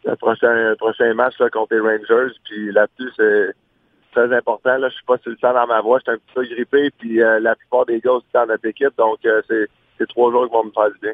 le 0.04 0.16
prochain, 0.16 0.74
prochain 0.78 1.14
match 1.14 1.34
contre 1.52 1.74
les 1.74 1.80
Rangers, 1.80 2.34
puis 2.44 2.72
là-dessus, 2.72 3.10
c'est 3.16 3.54
très 4.12 4.36
important. 4.36 4.76
Là, 4.76 4.88
je 4.88 4.94
suis 4.94 5.04
pas 5.04 5.18
sur 5.18 5.30
le 5.30 5.38
sang 5.38 5.52
dans 5.52 5.66
ma 5.66 5.80
voix, 5.80 5.98
je 5.98 6.04
suis 6.04 6.12
un 6.12 6.16
petit 6.16 6.34
peu 6.34 6.54
grippé, 6.54 6.90
puis 6.98 7.22
euh, 7.22 7.40
la 7.40 7.54
plupart 7.54 7.86
des 7.86 8.00
gars 8.00 8.12
aussi 8.12 8.26
dans 8.32 8.46
notre 8.46 8.64
équipe, 8.66 8.96
donc 8.96 9.18
euh, 9.24 9.42
c'est 9.48 10.06
trois 10.08 10.30
jours 10.30 10.46
qui 10.46 10.52
vont 10.52 10.64
me 10.64 10.70
faire 10.70 10.90
du 10.90 10.98
bien. 11.00 11.12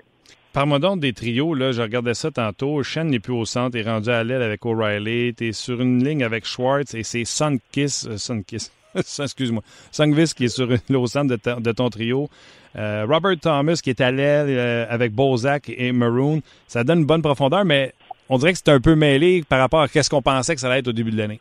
Parle-moi 0.52 0.78
donc 0.78 1.00
des 1.00 1.12
trios, 1.12 1.54
là, 1.54 1.72
je 1.72 1.82
regardais 1.82 2.14
ça 2.14 2.30
tantôt. 2.30 2.82
Shen 2.82 3.08
n'est 3.08 3.18
plus 3.18 3.32
au 3.32 3.44
centre, 3.44 3.76
est 3.76 3.82
rendu 3.82 4.10
à 4.10 4.22
l'aile 4.22 4.42
avec 4.42 4.64
O'Reilly, 4.64 5.34
tu 5.34 5.48
es 5.48 5.52
sur 5.52 5.80
une 5.80 6.04
ligne 6.04 6.22
avec 6.22 6.44
Schwartz 6.44 6.94
et 6.94 7.02
c'est 7.02 7.24
Sunkiss, 7.24 8.06
euh, 8.06 8.16
Sunkiss, 8.16 8.72
excuse-moi, 8.94 9.62
Sungvis 9.90 10.32
qui 10.36 10.44
est 10.44 10.48
sur 10.48 10.70
une, 10.70 10.96
au 10.96 11.06
centre 11.06 11.36
de, 11.60 11.72
ton 11.72 11.90
trio. 11.90 12.28
Robert 12.76 13.38
Thomas 13.40 13.80
qui 13.82 13.90
est 13.90 14.00
à 14.00 14.10
l'aile 14.10 14.86
avec 14.88 15.12
Bozak 15.12 15.68
et 15.68 15.92
Maroon. 15.92 16.40
Ça 16.66 16.82
donne 16.82 17.00
une 17.00 17.06
bonne 17.06 17.22
profondeur, 17.22 17.64
mais 17.64 17.92
on 18.28 18.38
dirait 18.38 18.52
que 18.52 18.58
c'est 18.58 18.70
un 18.70 18.80
peu 18.80 18.94
mêlé 18.94 19.44
par 19.48 19.60
rapport 19.60 19.82
à 19.82 19.88
ce 19.88 20.10
qu'on 20.10 20.22
pensait 20.22 20.54
que 20.54 20.60
ça 20.60 20.68
allait 20.68 20.80
être 20.80 20.88
au 20.88 20.92
début 20.92 21.10
de 21.10 21.18
l'année. 21.18 21.40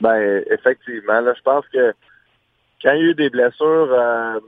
Ben, 0.00 0.42
effectivement. 0.50 1.20
Là, 1.20 1.32
je 1.36 1.42
pense 1.42 1.64
que 1.72 1.92
quand 2.82 2.92
il 2.92 3.02
y 3.02 3.06
a 3.06 3.10
eu 3.10 3.14
des 3.14 3.30
blessures, 3.30 3.92
euh, 3.92 4.40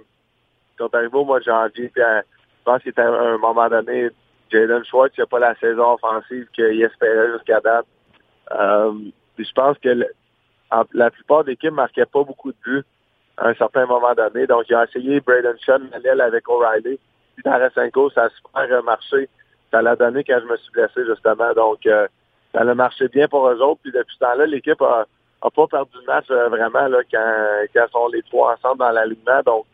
quand 0.78 0.94
arrivé 0.94 1.14
au 1.14 1.24
mois 1.24 1.40
de 1.40 1.44
janvier, 1.44 1.90
puis, 1.92 2.02
euh, 2.02 2.20
je 2.20 2.31
pense 2.64 2.82
qu'à 2.82 3.06
un 3.06 3.38
moment 3.38 3.68
donné, 3.68 4.10
Jaden 4.50 4.84
Schwartz 4.84 5.16
n'a 5.18 5.26
pas 5.26 5.38
la 5.38 5.54
saison 5.56 5.94
offensive 5.94 6.46
qu'il 6.54 6.82
espérait 6.82 7.32
jusqu'à 7.32 7.60
date. 7.60 7.86
Euh, 8.50 8.92
puis 9.36 9.46
je 9.46 9.52
pense 9.52 9.78
que 9.78 10.06
la 10.92 11.10
plupart 11.10 11.44
des 11.44 11.52
équipes 11.52 11.70
ne 11.70 11.76
marquaient 11.76 12.06
pas 12.06 12.22
beaucoup 12.22 12.52
de 12.52 12.56
buts 12.64 12.84
à 13.38 13.48
un 13.48 13.54
certain 13.54 13.86
moment 13.86 14.14
donné. 14.14 14.46
Donc, 14.46 14.70
a 14.70 14.84
essayé 14.84 15.20
Braden 15.20 15.56
Sean, 15.64 15.80
avec 16.20 16.48
O'Reilly. 16.48 16.98
Puis 17.34 17.42
dans 17.44 17.58
Rasenko, 17.58 18.10
ça 18.10 18.24
a 18.24 18.28
super 18.30 18.82
marché. 18.82 19.28
Ça 19.70 19.80
l'a 19.80 19.96
donné 19.96 20.22
quand 20.24 20.38
je 20.40 20.46
me 20.46 20.56
suis 20.58 20.72
blessé, 20.72 21.04
justement. 21.06 21.52
Donc, 21.54 21.86
euh, 21.86 22.06
ça 22.52 22.60
a 22.60 22.74
marché 22.74 23.08
bien 23.08 23.28
pour 23.28 23.48
eux 23.48 23.60
autres. 23.62 23.80
Puis 23.82 23.92
depuis 23.92 24.14
ce 24.14 24.20
temps-là, 24.20 24.46
l'équipe 24.46 24.82
a 24.82 25.06
pas 25.50 25.66
perdu 25.66 25.92
de 25.98 26.06
match 26.06 26.26
euh, 26.30 26.48
vraiment 26.48 26.88
là, 26.88 26.98
quand, 27.10 27.44
quand 27.74 27.86
sont 27.90 28.08
les 28.08 28.22
trois 28.22 28.54
ensemble 28.54 28.78
dans 28.78 28.90
l'alignement. 28.90 29.40
Donc, 29.44 29.64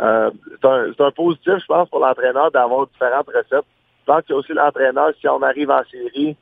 euh, 0.00 0.30
c'est 0.60 1.00
un, 1.00 1.10
positif, 1.10 1.54
je 1.60 1.66
pense, 1.66 1.88
pour 1.88 2.00
l'entraîneur 2.00 2.50
d'avoir 2.50 2.86
différentes 2.86 3.28
recettes. 3.28 3.64
Je 4.00 4.12
pense 4.12 4.22
que 4.22 4.34
aussi 4.34 4.52
l'entraîneur, 4.52 5.12
si 5.20 5.28
on 5.28 5.42
arrive 5.42 5.70
en 5.70 5.82
série, 5.90 6.36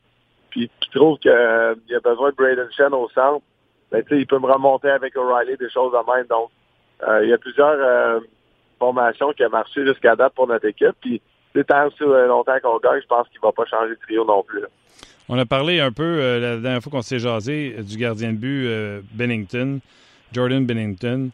puis 0.51 0.71
qui 0.81 0.91
trouve 0.91 1.19
qu'il 1.19 1.31
euh, 1.31 1.75
y 1.89 1.95
a 1.95 2.01
besoin 2.01 2.31
de 2.31 2.35
Braden 2.35 2.69
Shen 2.77 2.93
au 2.93 3.09
centre, 3.11 3.43
ben, 3.91 4.03
il 4.11 4.27
peut 4.27 4.39
me 4.39 4.51
remonter 4.51 4.91
avec 4.91 5.17
O'Reilly, 5.17 5.57
des 5.57 5.71
choses 5.71 5.93
de 5.93 6.13
même. 6.13 6.27
Donc, 6.27 6.51
il 7.23 7.29
y 7.29 7.33
a 7.33 7.39
plusieurs 7.39 8.23
formations 8.79 9.33
qui 9.33 9.45
ont 9.45 9.51
marché 9.51 9.85
jusqu'à 9.85 10.17
date 10.17 10.33
pour 10.35 10.49
notre 10.49 10.67
équipe. 10.67 10.97
Puis, 11.01 11.21
tant 11.67 11.87
aussi 11.87 12.03
longtemps 12.03 12.59
qu'on 12.63 12.79
gagne, 12.79 13.01
je 13.03 13.07
pense 13.07 13.29
qu'il 13.29 13.39
ne 13.43 13.47
va 13.47 13.53
pas 13.53 13.67
changer 13.67 13.91
de 13.91 14.01
trio 14.01 14.25
non 14.25 14.43
plus. 14.43 14.65
On 15.29 15.39
a 15.39 15.47
parlé 15.47 15.81
un 15.81 15.91
peu 15.91 16.03
euh, 16.03 16.39
la 16.39 16.57
dernière 16.59 16.83
fois 16.83 16.93
qu'on 16.93 17.03
s'est 17.03 17.19
jasé 17.19 17.77
du 17.79 17.97
gardien 17.97 18.33
de 18.33 18.37
but 18.37 18.67
euh, 18.67 19.01
Bennington, 19.13 19.81
Jordan 20.33 20.67
Bennington. 20.67 21.31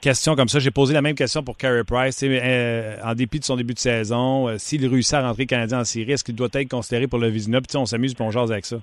Question 0.00 0.34
comme 0.34 0.48
ça, 0.48 0.58
j'ai 0.58 0.70
posé 0.70 0.94
la 0.94 1.02
même 1.02 1.14
question 1.14 1.42
pour 1.42 1.56
Carey 1.58 1.84
Price. 1.84 2.18
Euh, 2.22 2.96
en 3.04 3.14
dépit 3.14 3.38
de 3.38 3.44
son 3.44 3.56
début 3.56 3.74
de 3.74 3.78
saison, 3.78 4.56
s'il 4.58 4.86
réussit 4.86 5.14
à 5.14 5.28
rentrer 5.28 5.46
Canadien 5.46 5.80
en 5.80 5.84
série, 5.84 6.12
est-ce 6.12 6.24
qu'il 6.24 6.34
doit 6.34 6.48
être 6.54 6.68
considéré 6.70 7.06
pour 7.06 7.18
le 7.18 7.28
Vizina? 7.28 7.60
Puis 7.60 7.76
on 7.76 7.84
s'amuse 7.84 8.12
et 8.12 8.22
on 8.22 8.30
avec 8.30 8.64
ça. 8.64 8.76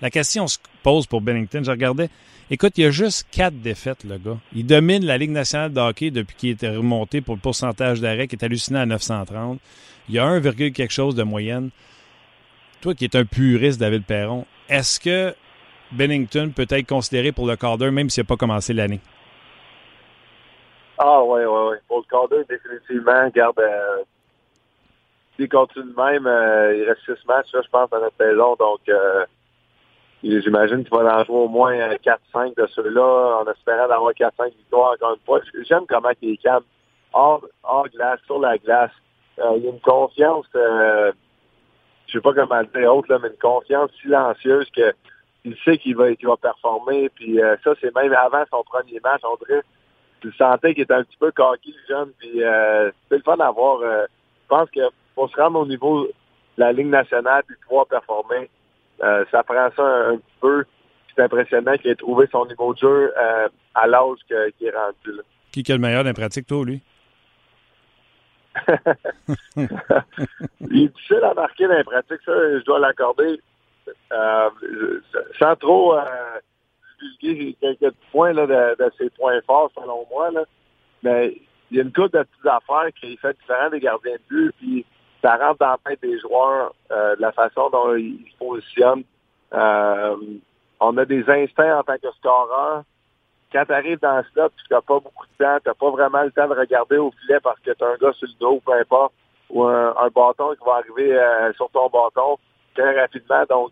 La 0.00 0.10
question 0.10 0.46
se 0.46 0.58
pose 0.82 1.06
pour 1.06 1.20
Bennington. 1.20 1.62
Je 1.62 1.70
regardais. 1.70 2.08
Écoute, 2.50 2.72
il 2.76 2.84
y 2.84 2.86
a 2.86 2.90
juste 2.90 3.26
quatre 3.30 3.60
défaites, 3.60 4.04
le 4.04 4.16
gars. 4.16 4.38
Il 4.54 4.64
domine 4.64 5.04
la 5.04 5.18
Ligue 5.18 5.30
nationale 5.30 5.72
de 5.72 5.80
hockey 5.80 6.10
depuis 6.10 6.36
qu'il 6.36 6.50
était 6.50 6.74
remonté 6.74 7.20
pour 7.20 7.34
le 7.34 7.40
pourcentage 7.40 8.00
d'arrêt 8.00 8.26
qui 8.26 8.36
est 8.36 8.44
hallucinant 8.44 8.80
à 8.80 8.86
930. 8.86 9.60
Il 10.08 10.14
y 10.14 10.18
a 10.18 10.24
1, 10.24 10.40
quelque 10.40 10.90
chose 10.90 11.14
de 11.14 11.22
moyenne 11.22 11.70
toi 12.82 12.94
qui 12.94 13.04
es 13.04 13.16
un 13.16 13.24
puriste, 13.24 13.80
David 13.80 14.04
Perron, 14.04 14.44
est-ce 14.68 15.00
que 15.00 15.34
Bennington 15.92 16.52
peut 16.54 16.66
être 16.68 16.86
considéré 16.86 17.32
pour 17.32 17.46
le 17.46 17.56
Calder 17.56 17.90
même 17.90 18.10
s'il 18.10 18.22
n'a 18.22 18.26
pas 18.26 18.36
commencé 18.36 18.74
l'année? 18.74 19.00
Ah 21.04 21.20
oui, 21.24 21.40
oui, 21.44 21.60
oui. 21.70 21.76
Pour 21.88 21.98
le 21.98 22.04
Calder, 22.04 22.44
définitivement, 22.48 23.28
garde 23.34 23.58
euh, 23.58 24.04
s'il 25.34 25.48
continue 25.48 25.92
de 25.92 26.00
même, 26.00 26.28
euh, 26.28 26.76
il 26.76 26.84
reste 26.84 27.00
six 27.04 27.26
matchs, 27.26 27.48
je 27.52 27.68
pense, 27.72 27.90
dans 27.90 27.98
notre 27.98 28.16
saison. 28.16 28.54
Donc 28.54 28.88
euh, 28.88 29.26
j'imagine 30.22 30.84
qu'il 30.84 30.96
va 30.96 31.18
en 31.18 31.24
jouer 31.24 31.36
au 31.38 31.48
moins 31.48 31.74
4-5 31.74 32.56
de 32.56 32.68
ceux-là, 32.68 33.40
en 33.42 33.50
espérant 33.50 33.88
d'avoir 33.88 34.12
4-5 34.12 34.54
victoires 34.56 34.92
encore 34.92 35.14
une 35.14 35.24
fois. 35.26 35.40
J'aime 35.68 35.86
comment 35.88 36.10
il 36.20 36.34
est 36.34 36.36
calme. 36.36 36.62
Hors, 37.12 37.44
hors 37.64 37.88
glace, 37.88 38.20
sur 38.26 38.38
la 38.38 38.56
glace. 38.58 38.92
il 39.38 39.64
y 39.64 39.66
a 39.66 39.70
une 39.70 39.80
confiance 39.80 40.46
je 40.54 41.12
sais 42.12 42.20
pas 42.20 42.32
comment 42.32 42.60
le 42.60 42.66
dire 42.78 42.94
autre, 42.94 43.10
là, 43.10 43.18
mais 43.20 43.28
une 43.28 43.38
confiance 43.38 43.90
silencieuse 44.00 44.70
que 44.70 44.92
il 45.44 45.56
sait 45.64 45.78
qu'il 45.78 45.96
va, 45.96 46.10
va 46.10 46.36
performer. 46.36 47.08
Puis 47.08 47.40
ça, 47.64 47.72
c'est 47.80 47.92
même 47.96 48.12
avant 48.12 48.44
son 48.50 48.62
premier 48.62 49.00
match, 49.02 49.22
on 49.24 49.36
dirait. 49.44 49.62
Tu 50.22 50.32
sentais 50.32 50.72
qu'il 50.72 50.84
était 50.84 50.94
un 50.94 51.04
petit 51.04 51.16
peu 51.18 51.32
coquille, 51.32 51.74
le 51.88 51.94
jeune. 51.94 52.10
Puis 52.18 52.42
euh, 52.42 52.90
c'est 53.08 53.16
le 53.16 53.22
fun 53.22 53.36
d'avoir. 53.36 53.80
Euh, 53.80 54.06
je 54.42 54.48
pense 54.48 54.70
que 54.70 54.80
pour 55.14 55.28
se 55.30 55.36
rendre 55.36 55.58
au 55.60 55.66
niveau 55.66 56.04
de 56.04 56.12
la 56.56 56.72
Ligue 56.72 56.86
nationale 56.86 57.42
puis 57.46 57.56
pouvoir 57.66 57.86
performer, 57.86 58.48
euh, 59.02 59.24
ça 59.30 59.42
prend 59.42 59.68
ça 59.76 59.82
un, 59.82 60.16
petit 60.16 60.36
peu. 60.40 60.64
C'est 61.14 61.22
impressionnant 61.22 61.76
qu'il 61.76 61.90
ait 61.90 61.96
trouvé 61.96 62.26
son 62.30 62.46
niveau 62.46 62.72
de 62.72 62.78
jeu 62.78 63.12
à 63.74 63.86
l'âge 63.86 64.18
qu'il 64.26 64.66
est 64.66 64.70
rendu. 64.70 65.16
Là. 65.16 65.22
Qui 65.52 65.60
est 65.60 65.68
le 65.68 65.78
meilleur 65.78 66.04
dans 66.04 66.14
pratique, 66.14 66.46
toi, 66.46 66.64
lui? 66.64 66.80
il 69.56 70.84
est 70.84 70.88
difficile 70.88 71.24
à 71.24 71.34
marquer 71.34 71.66
dans 71.66 71.76
les 71.76 71.84
pratiques, 71.84 72.20
ça, 72.24 72.32
je 72.32 72.64
dois 72.64 72.78
l'accorder. 72.78 73.40
Euh, 74.12 74.50
sans 75.38 75.56
trop 75.56 75.94
quelques 77.60 77.94
points 78.10 78.32
là, 78.32 78.46
de, 78.46 78.92
ses 78.98 79.10
points 79.10 79.40
forts, 79.46 79.70
selon 79.74 80.06
moi. 80.10 80.30
Là. 80.30 80.44
Mais 81.02 81.36
il 81.70 81.76
y 81.76 81.80
a 81.80 81.82
une 81.82 81.92
couple 81.92 82.18
de 82.18 82.22
petites 82.24 82.46
affaires 82.46 82.92
qui 83.00 83.16
fait 83.16 83.36
différent 83.38 83.70
des 83.70 83.80
gardiens 83.80 84.12
de 84.12 84.20
but, 84.28 84.54
puis 84.58 84.84
ça 85.22 85.36
rentre 85.36 85.58
dans 85.58 85.70
la 85.70 85.78
tête 85.84 86.02
des 86.02 86.18
joueurs, 86.20 86.74
euh, 86.90 87.16
de 87.16 87.22
la 87.22 87.32
façon 87.32 87.70
dont 87.70 87.94
ils 87.94 88.24
se 88.32 88.36
positionnent. 88.38 89.04
Euh, 89.52 90.16
on 90.80 90.96
a 90.96 91.04
des 91.04 91.28
instincts 91.28 91.78
en 91.78 91.82
tant 91.82 91.96
que 91.96 92.10
scoreur 92.18 92.84
quand 93.52 93.64
tu 93.66 93.72
arrives 93.72 94.00
dans 94.00 94.22
ce 94.22 94.30
slot, 94.30 94.48
tu 94.48 94.72
n'as 94.72 94.80
pas 94.80 94.98
beaucoup 94.98 95.26
de 95.26 95.44
temps, 95.44 95.58
tu 95.62 95.68
n'as 95.68 95.74
pas 95.74 95.90
vraiment 95.90 96.22
le 96.22 96.32
temps 96.32 96.48
de 96.48 96.54
regarder 96.54 96.96
au 96.96 97.12
filet 97.20 97.38
parce 97.40 97.60
que 97.60 97.70
tu 97.72 97.84
as 97.84 97.88
un 97.88 97.96
gars 97.96 98.12
sur 98.14 98.26
le 98.26 98.38
dos, 98.40 98.62
peu 98.64 98.72
importe, 98.72 99.12
ou 99.50 99.64
un, 99.64 100.08
bâton 100.14 100.54
qui 100.54 100.64
va 100.64 100.76
arriver 100.76 101.14
euh, 101.14 101.52
sur 101.54 101.68
ton 101.70 101.88
bâton 101.88 102.38
très 102.74 102.98
rapidement. 102.98 103.44
Donc, 103.50 103.70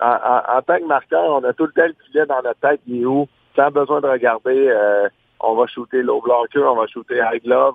en, 0.00 0.62
tant 0.62 0.78
que 0.78 0.86
marqueur, 0.86 1.24
on 1.24 1.44
a 1.44 1.52
tout 1.52 1.66
le 1.66 1.72
temps 1.72 1.86
le 1.86 1.94
filet 2.06 2.26
dans 2.26 2.42
notre 2.42 2.60
tête, 2.60 2.80
il 2.86 3.02
est 3.02 3.04
où, 3.04 3.28
sans 3.54 3.70
besoin 3.70 4.00
de 4.00 4.06
regarder, 4.06 4.68
euh, 4.68 5.08
on 5.40 5.54
va 5.54 5.66
shooter 5.66 6.02
low 6.02 6.20
blocker, 6.20 6.62
on 6.62 6.76
va 6.76 6.86
shooter 6.86 7.20
high 7.20 7.42
glove. 7.42 7.74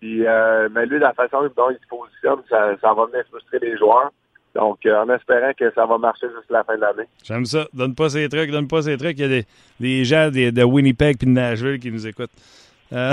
Puis, 0.00 0.26
euh, 0.26 0.68
mais 0.72 0.86
lui, 0.86 0.98
la 0.98 1.12
façon 1.12 1.42
dont 1.56 1.70
il 1.70 1.78
se 1.78 1.88
positionne, 1.88 2.40
ça, 2.50 2.94
va 2.94 3.06
venir 3.06 3.24
frustrer 3.30 3.58
les 3.60 3.76
joueurs. 3.78 4.10
Donc, 4.54 4.86
euh, 4.86 5.02
en 5.02 5.08
espérant 5.08 5.52
que 5.58 5.72
ça 5.72 5.86
va 5.86 5.98
marcher 5.98 6.26
jusqu'à 6.28 6.54
la 6.54 6.64
fin 6.64 6.76
de 6.76 6.80
l'année. 6.80 7.08
J'aime 7.24 7.44
ça. 7.44 7.66
Donne 7.72 7.94
pas 7.94 8.08
ces 8.08 8.28
trucs, 8.28 8.50
donne 8.50 8.68
pas 8.68 8.82
ces 8.82 8.96
trucs. 8.96 9.18
Il 9.18 9.22
y 9.22 9.24
a 9.24 9.28
des, 9.28 9.46
des 9.80 10.04
gens 10.04 10.30
de 10.30 10.62
Winnipeg 10.62 11.16
et 11.22 11.26
de 11.26 11.30
Nashville 11.30 11.80
qui 11.80 11.90
nous 11.90 12.06
écoutent. 12.06 12.30
Euh... 12.94 13.12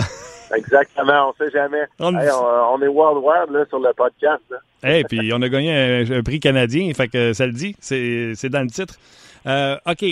Exactement, 0.56 1.30
on 1.30 1.34
sait 1.34 1.52
jamais. 1.52 1.84
On, 2.00 2.14
est 2.18 2.88
worldwide 2.88 3.52
là, 3.52 3.66
sur 3.70 3.80
le 3.80 3.94
podcast. 3.94 4.42
Et 4.84 5.04
puis 5.06 5.32
on 5.34 5.42
a 5.42 5.50
gagné 5.50 6.06
un, 6.14 6.24
prix 6.24 6.40
canadien, 6.40 6.94
fait 6.94 7.08
que 7.08 7.34
ça 7.34 7.46
le 7.46 7.54
dit, 7.54 7.76
c'est 7.80 8.50
dans 8.50 8.62
le 8.62 8.70
titre. 8.70 8.96
Euh, 9.48 9.78
OK. 9.86 10.06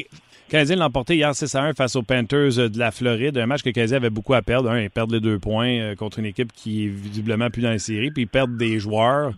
Canadien 0.50 0.78
l'a 0.78 0.86
emporté 0.86 1.16
hier 1.16 1.36
6 1.36 1.54
à 1.54 1.64
1 1.66 1.74
face 1.74 1.96
aux 1.96 2.02
Panthers 2.02 2.70
de 2.72 2.80
la 2.80 2.90
Floride. 2.90 3.38
Un 3.38 3.46
match 3.46 3.62
que 3.62 3.70
Canadien 3.70 3.98
avait 3.98 4.10
beaucoup 4.10 4.34
à 4.34 4.42
perdre. 4.42 4.72
Un, 4.72 4.82
ils 4.82 4.90
perdent 4.90 5.12
les 5.12 5.20
deux 5.20 5.38
points 5.38 5.70
euh, 5.70 5.96
contre 5.96 6.18
une 6.18 6.26
équipe 6.26 6.52
qui 6.54 6.86
est 6.86 6.88
visiblement 6.88 7.52
plus 7.52 7.62
dans 7.62 7.70
la 7.70 7.78
série. 7.78 8.10
Puis 8.10 8.24
ils 8.24 8.28
perdent 8.28 8.58
des 8.58 8.80
joueurs. 8.80 9.34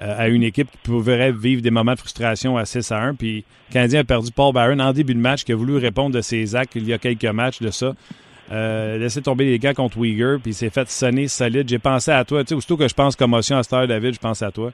Euh, 0.00 0.14
à 0.16 0.28
une 0.28 0.42
équipe 0.42 0.70
qui 0.70 0.78
pourrait 0.78 1.32
vivre 1.32 1.60
des 1.60 1.70
moments 1.70 1.92
de 1.92 1.98
frustration 1.98 2.56
à 2.56 2.64
6 2.64 2.90
à 2.92 3.02
1. 3.02 3.14
Puis 3.16 3.44
Canadien 3.70 4.00
a 4.00 4.04
perdu 4.04 4.30
Paul 4.32 4.54
Byron 4.54 4.80
en 4.80 4.92
début 4.92 5.14
de 5.14 5.20
match, 5.20 5.44
qui 5.44 5.52
a 5.52 5.56
voulu 5.56 5.76
répondre 5.76 6.14
de 6.14 6.22
ses 6.22 6.56
actes 6.56 6.74
il 6.74 6.86
y 6.86 6.92
a 6.94 6.98
quelques 6.98 7.24
matchs 7.24 7.60
de 7.60 7.70
ça. 7.70 7.94
Euh, 8.52 8.98
laisser 8.98 9.22
tomber 9.22 9.44
les 9.44 9.58
gars 9.58 9.74
contre 9.74 9.98
Uyghur, 9.98 10.40
puis 10.40 10.50
il 10.50 10.54
s'est 10.54 10.70
fait 10.70 10.88
sonner 10.88 11.28
solide. 11.28 11.68
J'ai 11.68 11.78
pensé 11.78 12.10
à 12.10 12.24
toi. 12.24 12.42
Tu 12.42 12.48
sais, 12.48 12.54
aussitôt 12.54 12.76
que 12.76 12.88
je 12.88 12.94
pense 12.94 13.14
commotion 13.14 13.56
à 13.56 13.62
Star 13.62 13.86
David, 13.86 14.14
je 14.14 14.20
pense 14.20 14.42
à 14.42 14.50
toi. 14.50 14.72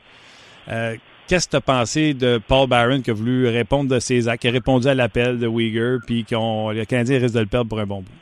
Euh, 0.70 0.94
Qu'est-ce 1.28 1.46
que 1.46 1.50
tu 1.50 1.56
as 1.56 1.60
pensé 1.60 2.14
de 2.14 2.38
Paul 2.38 2.68
Byron 2.68 3.02
qui 3.02 3.10
a 3.10 3.14
voulu 3.14 3.48
répondre 3.48 3.90
de 3.90 3.98
ses 3.98 4.28
actes, 4.28 4.42
qui 4.42 4.48
a 4.48 4.52
répondu 4.52 4.86
à 4.86 4.94
l'appel 4.94 5.40
de 5.40 5.48
Uyghur, 5.48 5.98
puis 6.06 6.24
qu'on 6.24 6.70
le 6.70 6.84
Canadien 6.84 7.18
risque 7.18 7.34
de 7.34 7.40
le 7.40 7.46
perdre 7.46 7.68
pour 7.68 7.80
un 7.80 7.86
bon 7.86 8.02
bout? 8.02 8.12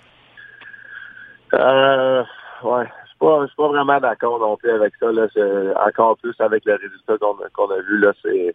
Euh, 1.53 2.25
ouais 2.63 2.87
je 3.43 3.47
suis 3.47 3.57
pas 3.57 3.69
vraiment 3.69 4.01
d'accord 4.01 4.39
non 4.39 4.57
plus 4.57 4.71
avec 4.71 4.95
ça. 5.01 5.11
Là. 5.13 5.27
Encore 5.87 6.17
plus 6.19 6.35
avec 6.41 6.65
le 6.65 6.75
résultat 6.75 7.15
qu'on 7.53 7.71
a 7.71 7.81
vu, 7.81 7.99
là, 7.99 8.13
c'est 8.23 8.55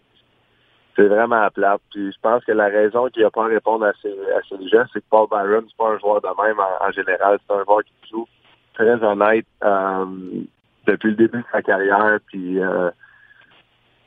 c'est 1.00 1.08
vraiment 1.08 1.48
plate. 1.52 1.82
Puis 1.92 2.12
je 2.12 2.18
pense 2.22 2.44
que 2.44 2.52
la 2.52 2.68
raison 2.68 3.08
qu'il 3.08 3.24
n'a 3.24 3.32
pas 3.32 3.46
à 3.46 3.48
répondre 3.48 3.86
à 3.86 3.94
ces, 4.02 4.12
à 4.12 4.42
ces 4.50 4.58
c'est 4.94 5.00
que 5.00 5.06
Paul 5.10 5.28
Byron, 5.30 5.66
c'est 5.68 5.78
pas 5.78 5.92
un 5.92 6.00
joueur 6.00 6.22
de 6.22 6.28
même 6.44 6.60
en, 6.60 6.92
général. 6.92 7.40
C'est 7.48 7.56
un 7.56 7.64
joueur 7.64 7.84
qui 7.84 8.10
joue 8.12 8.28
très 8.74 9.02
honnête 9.02 9.46
euh, 9.64 10.06
depuis 10.88 11.12
le 11.12 11.16
début 11.16 11.38
de 11.38 11.46
sa 11.54 11.62
carrière. 11.62 12.20
Puis 12.28 12.62
euh, 12.62 12.92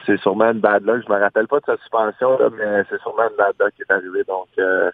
c'est 0.04 0.20
sûrement 0.20 0.50
une 0.50 0.60
bad 0.60 0.84
luck. 0.84 1.02
Je 1.06 1.12
me 1.12 1.18
rappelle 1.18 1.48
pas 1.48 1.60
de 1.60 1.64
sa 1.64 1.76
suspension, 1.78 2.38
là, 2.38 2.50
mais 2.50 2.84
c'est 2.90 3.00
sûrement 3.00 3.30
une 3.30 3.36
bad 3.36 3.54
luck 3.58 3.72
qui 3.74 3.82
est 3.82 3.92
arrivée. 3.92 4.24
Donc 4.24 4.48
euh, 4.58 4.90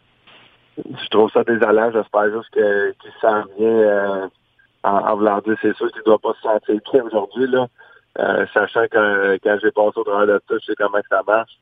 je 0.76 1.08
trouve 1.08 1.32
ça 1.32 1.42
désolant. 1.42 1.90
J'espère 1.90 2.30
juste 2.30 2.50
qu'il 2.52 3.12
s'en 3.20 3.42
vient 3.58 4.30
en, 4.84 5.16
voulant 5.16 5.40
dire, 5.40 5.56
c'est 5.60 5.74
sûr 5.74 5.90
qu'il 5.90 6.02
ne 6.02 6.04
doit 6.04 6.20
pas 6.20 6.34
se 6.34 6.42
sentir 6.42 6.80
bien 6.92 7.02
aujourd'hui, 7.02 7.48
sachant 8.54 8.86
que 8.86 9.36
quand 9.42 9.58
j'ai 9.60 9.72
passé 9.72 9.98
au 9.98 10.04
travers 10.04 10.26
de 10.28 10.40
tout, 10.46 10.60
je 10.60 10.66
sais 10.66 10.74
comment 10.76 11.00
ça 11.10 11.22
marche. 11.26 11.58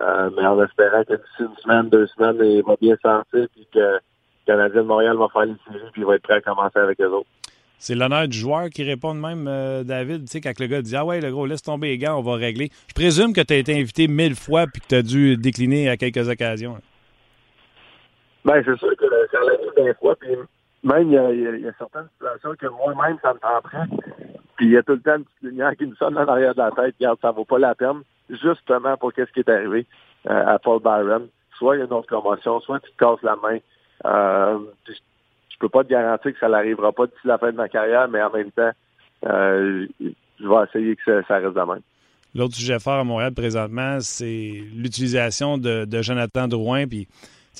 Euh, 0.00 0.30
mais 0.36 0.46
en 0.46 0.62
espérant 0.62 1.02
que 1.04 1.14
d'ici 1.14 1.40
une 1.40 1.56
semaine, 1.62 1.88
deux 1.88 2.06
semaines, 2.08 2.36
il 2.40 2.62
va 2.62 2.76
bien 2.80 2.96
sentir, 3.02 3.48
puis 3.52 3.66
que 3.72 3.78
le 3.78 4.00
Canadien 4.46 4.82
de 4.82 4.86
Montréal 4.86 5.16
va 5.16 5.28
faire 5.28 5.42
une 5.42 5.58
série, 5.66 5.90
puis 5.92 6.02
il 6.02 6.06
va 6.06 6.14
être 6.14 6.22
prêt 6.22 6.34
à 6.34 6.40
commencer 6.40 6.78
avec 6.78 7.00
eux 7.00 7.08
autres. 7.08 7.28
C'est 7.78 7.94
l'honneur 7.94 8.28
du 8.28 8.36
joueur 8.36 8.68
qui 8.68 8.84
répond 8.84 9.14
de 9.14 9.20
même, 9.20 9.46
euh, 9.48 9.82
David. 9.84 10.26
Tu 10.26 10.32
sais, 10.32 10.40
quand 10.40 10.58
le 10.60 10.66
gars 10.66 10.82
dit 10.82 10.94
Ah 10.94 11.04
ouais, 11.04 11.20
le 11.20 11.30
gros, 11.30 11.46
laisse 11.46 11.62
tomber 11.62 11.88
les 11.88 11.98
gars, 11.98 12.14
on 12.14 12.20
va 12.20 12.34
régler. 12.34 12.68
Je 12.88 12.94
présume 12.94 13.32
que 13.32 13.40
tu 13.40 13.54
as 13.54 13.56
été 13.56 13.74
invité 13.74 14.06
mille 14.06 14.34
fois 14.34 14.66
puis 14.66 14.82
que 14.82 14.86
tu 14.86 14.94
as 14.94 15.02
dû 15.02 15.36
décliner 15.38 15.88
à 15.88 15.96
quelques 15.96 16.28
occasions. 16.28 16.76
Ben, 18.44 18.62
c'est 18.64 18.76
sûr 18.76 18.94
que 18.96 19.06
ça 19.32 19.38
l'a 19.40 19.82
des 19.82 19.94
fois, 19.94 20.14
puis 20.16 20.30
même, 20.82 21.08
il 21.08 21.14
y, 21.14 21.18
a, 21.18 21.30
il 21.30 21.60
y, 21.60 21.68
a, 21.68 21.72
certaines 21.78 22.08
situations 22.14 22.54
que 22.58 22.66
moi-même, 22.66 23.18
ça 23.22 23.34
me 23.34 23.38
tenterait. 23.38 23.86
Puis 24.56 24.66
il 24.66 24.72
y 24.72 24.76
a 24.76 24.82
tout 24.82 24.92
le 24.92 25.00
temps 25.00 25.16
une 25.16 25.24
petite 25.24 25.42
lumière 25.42 25.76
qui 25.76 25.86
me 25.86 25.94
sonne 25.94 26.16
en 26.16 26.26
arrière 26.26 26.54
de 26.54 26.60
la 26.60 26.70
tête. 26.70 26.94
Regarde, 26.98 27.18
ça 27.20 27.30
vaut 27.32 27.44
pas 27.44 27.58
la 27.58 27.74
peine. 27.74 28.02
Justement 28.30 28.96
pour 28.96 29.12
qu'est-ce 29.12 29.32
qui 29.32 29.40
est 29.40 29.48
arrivé 29.48 29.86
euh, 30.28 30.46
à 30.46 30.58
Paul 30.58 30.80
Byron. 30.82 31.28
Soit 31.58 31.76
il 31.76 31.78
y 31.80 31.82
a 31.82 31.86
une 31.86 31.92
autre 31.92 32.08
commotion, 32.08 32.60
soit 32.60 32.80
tu 32.80 32.90
te 32.92 32.96
casses 32.96 33.22
la 33.22 33.36
main. 33.36 33.58
Euh, 34.06 34.58
je 34.86 35.58
peux 35.58 35.68
pas 35.68 35.84
te 35.84 35.90
garantir 35.90 36.32
que 36.32 36.38
ça 36.38 36.48
n'arrivera 36.48 36.92
pas 36.92 37.06
d'ici 37.06 37.20
la 37.24 37.38
fin 37.38 37.50
de 37.50 37.56
ma 37.56 37.68
carrière, 37.68 38.08
mais 38.08 38.22
en 38.22 38.30
même 38.30 38.50
temps, 38.52 38.70
euh, 39.26 39.86
je 40.00 40.48
vais 40.48 40.64
essayer 40.68 40.96
que 40.96 41.22
ça, 41.26 41.36
reste 41.36 41.54
de 41.54 41.60
même. 41.60 41.82
L'autre 42.34 42.54
sujet 42.54 42.78
fort 42.78 43.00
à 43.00 43.04
Montréal 43.04 43.32
présentement, 43.34 43.98
c'est 44.00 44.62
l'utilisation 44.74 45.58
de, 45.58 45.84
de, 45.84 46.02
Jonathan 46.02 46.48
Drouin. 46.48 46.86
Puis 46.86 47.08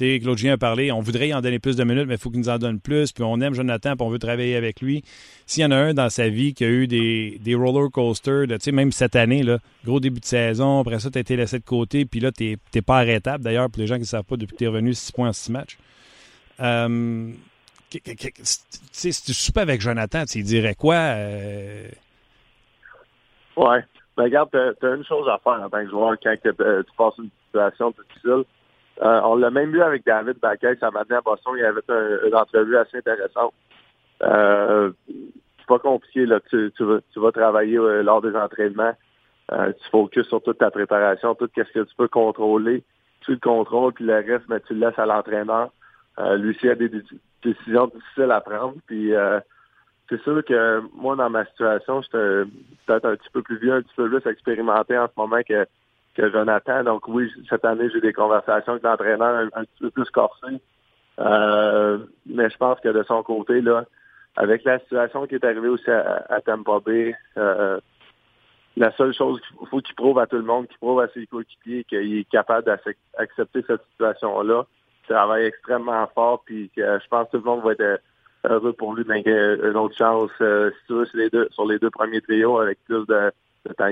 sais, 0.05 0.21
Claude 0.21 0.39
Julien 0.39 0.55
a 0.55 0.59
parlé, 0.59 0.93
on 0.93 1.01
voudrait 1.01 1.29
y 1.29 1.35
en 1.35 1.41
donner 1.41 1.59
plus 1.59 1.77
de 1.77 1.85
minutes, 1.85 2.07
mais 2.07 2.15
il 2.15 2.21
faut 2.21 2.31
qu'il 2.31 2.41
nous 2.41 2.49
en 2.49 2.59
donne 2.59 2.81
plus. 2.81 3.13
Puis 3.13 3.23
on 3.23 3.41
aime 3.41 3.55
Jonathan, 3.55 3.97
puis 3.97 4.07
on 4.07 4.11
veut 4.11 4.19
travailler 4.19 4.57
avec 4.57 4.81
lui. 4.81 5.03
S'il 5.47 5.63
y 5.63 5.67
en 5.67 5.71
a 5.71 5.77
un 5.77 5.95
dans 5.95 6.09
sa 6.11 6.29
vie 6.29 6.55
qui 6.55 6.65
a 6.65 6.69
eu 6.69 6.87
des, 6.87 7.39
des 7.41 7.55
roller 7.55 7.91
coasters, 7.91 8.47
même 8.73 8.93
cette 8.93 9.17
année, 9.17 9.45
gros 9.85 10.01
début 10.01 10.21
de 10.21 10.25
saison, 10.25 10.81
après 10.81 10.99
ça, 11.01 11.11
tu 11.11 11.19
as 11.19 11.21
été 11.21 11.37
laissé 11.37 11.59
de 11.59 11.65
côté, 11.65 12.05
puis 12.05 12.21
là, 12.21 12.33
tu 12.33 12.59
n'es 12.75 12.83
pas 12.83 12.99
arrêtable. 12.99 13.45
D'ailleurs, 13.45 13.71
pour 13.71 13.81
les 13.81 13.87
gens 13.87 13.97
qui 13.97 14.03
ne 14.03 14.07
savent 14.07 14.25
pas, 14.25 14.37
depuis 14.37 14.53
que 14.53 14.59
tu 14.59 14.65
es 14.65 14.69
revenu 14.69 14.95
6 14.95 15.13
points 15.13 15.29
en 15.29 15.33
6 15.33 15.53
matchs. 15.53 15.79
Euh, 16.61 17.31
si 18.93 19.23
tu 19.23 19.33
soupes 19.33 19.59
avec 19.59 19.81
Jonathan, 19.81 20.25
tu 20.25 20.43
dirais 20.43 20.75
quoi? 20.75 20.95
Euh? 20.95 21.89
Ouais. 23.57 23.81
Ben, 24.17 24.25
regarde, 24.25 24.51
tu 24.51 24.87
as, 24.87 24.95
une 24.95 25.05
chose 25.05 25.29
à 25.29 25.39
faire 25.43 25.63
en 25.65 25.69
tant 25.69 25.83
que 25.83 25.91
joueur 25.91 26.17
quand 26.23 26.35
tu 26.43 26.53
passes 26.97 27.19
une 27.19 27.31
situation 27.47 27.91
difficile 27.91 28.45
euh, 29.03 29.21
on 29.25 29.37
l'a 29.37 29.51
même 29.51 29.71
vu 29.71 29.81
avec 29.81 30.05
David 30.05 30.39
Baquet, 30.41 30.77
ça 30.77 30.91
m'a 30.91 31.01
à 31.01 31.21
Boston, 31.23 31.55
il 31.57 31.63
y 31.63 31.65
avait 31.65 31.81
une 32.27 32.35
entrevue 32.35 32.77
assez 32.77 32.99
intéressante. 32.99 33.55
Euh, 34.23 34.93
c'est 35.09 35.67
pas 35.67 35.79
compliqué, 35.79 36.27
là. 36.27 36.41
Tu, 36.51 36.71
vas, 37.17 37.33
travailler 37.33 37.79
euh, 37.79 38.03
lors 38.03 38.21
des 38.21 38.37
entraînements. 38.37 38.93
Euh, 39.53 39.73
tu 39.73 39.91
focuses 39.91 40.29
sur 40.29 40.43
toute 40.43 40.59
ta 40.59 40.71
préparation, 40.71 41.35
tout 41.35 41.49
ce 41.55 41.63
que 41.63 41.81
tu 41.81 41.95
peux 41.97 42.09
contrôler. 42.09 42.85
Tu 43.23 43.33
le 43.33 43.39
contrôles, 43.39 43.95
puis 43.95 44.05
le 44.05 44.17
reste, 44.17 44.45
mais 44.49 44.61
tu 44.61 44.75
le 44.75 44.87
laisses 44.87 44.99
à 44.99 45.07
l'entraîneur. 45.07 45.71
lui 46.37 46.51
aussi 46.51 46.69
a 46.69 46.75
des, 46.75 46.91
décisions 47.43 47.87
difficiles 47.87 48.31
à 48.31 48.41
prendre. 48.41 48.75
Puis 48.87 49.13
c'est 50.09 50.21
sûr 50.23 50.45
que 50.45 50.83
moi, 50.95 51.17
dans 51.17 51.31
ma 51.31 51.45
situation, 51.47 52.03
j'étais 52.03 52.51
peut-être 52.87 53.07
un 53.07 53.17
petit 53.17 53.31
peu 53.33 53.43
plus 53.43 53.59
vieux, 53.59 53.75
un 53.75 53.83
petit 53.83 53.95
peu 53.97 54.09
plus 54.09 54.31
expérimenté 54.31 54.97
en 54.97 55.07
ce 55.07 55.13
moment 55.17 55.41
que 55.47 55.67
que 56.21 56.31
Jonathan. 56.31 56.85
Donc 56.85 57.09
oui, 57.09 57.31
cette 57.49 57.65
année, 57.65 57.89
j'ai 57.93 58.01
des 58.01 58.13
conversations 58.13 58.73
avec 58.73 58.85
l'entraîneur 58.85 59.49
un, 59.55 59.65
petit 59.65 59.81
peu 59.81 59.91
plus 59.91 60.11
corsées. 60.11 60.61
Euh, 61.19 61.99
mais 62.27 62.49
je 62.51 62.57
pense 62.57 62.81
que 62.81 62.89
de 62.89 63.03
son 63.05 63.23
côté, 63.23 63.61
là, 63.61 63.85
avec 64.37 64.65
la 64.65 64.79
situation 64.81 65.27
qui 65.27 65.35
est 65.35 65.45
arrivée 65.45 65.69
aussi 65.69 65.91
à, 65.91 66.41
Tampa 66.45 66.81
Bay, 66.85 67.15
euh, 67.37 67.81
la 68.77 68.93
seule 68.93 69.13
chose 69.13 69.41
qu'il 69.41 69.69
faut 69.69 69.81
qu'il 69.81 69.95
prouve 69.95 70.19
à 70.19 70.27
tout 70.27 70.37
le 70.37 70.43
monde, 70.43 70.69
qu'il 70.69 70.79
prouve 70.79 71.01
à 71.01 71.09
ses 71.09 71.27
coéquipiers 71.27 71.85
qu'il 71.85 72.19
est 72.19 72.31
capable 72.31 72.65
d'accepter 72.65 73.65
cette 73.67 73.83
situation-là, 73.93 74.65
travaille 75.11 75.47
extrêmement 75.47 76.07
fort, 76.15 76.43
puis 76.45 76.71
que 76.75 76.83
je 76.83 77.09
pense 77.09 77.27
que 77.27 77.37
tout 77.37 77.45
le 77.45 77.51
monde 77.51 77.65
va 77.65 77.73
être 77.73 78.01
heureux 78.45 78.73
pour 78.73 78.95
lui 78.95 79.05
d'une 79.05 79.17
une 79.27 79.77
autre 79.77 79.97
chance, 79.97 80.31
euh, 80.41 80.71
sur 80.87 81.05
les 81.15 81.29
deux, 81.29 81.49
sur 81.51 81.67
les 81.67 81.79
deux 81.79 81.91
premiers 81.91 82.21
trios 82.21 82.59
avec 82.59 82.79
plus 82.85 83.05
de, 83.07 83.33
de 83.67 83.73
temps 83.75 83.89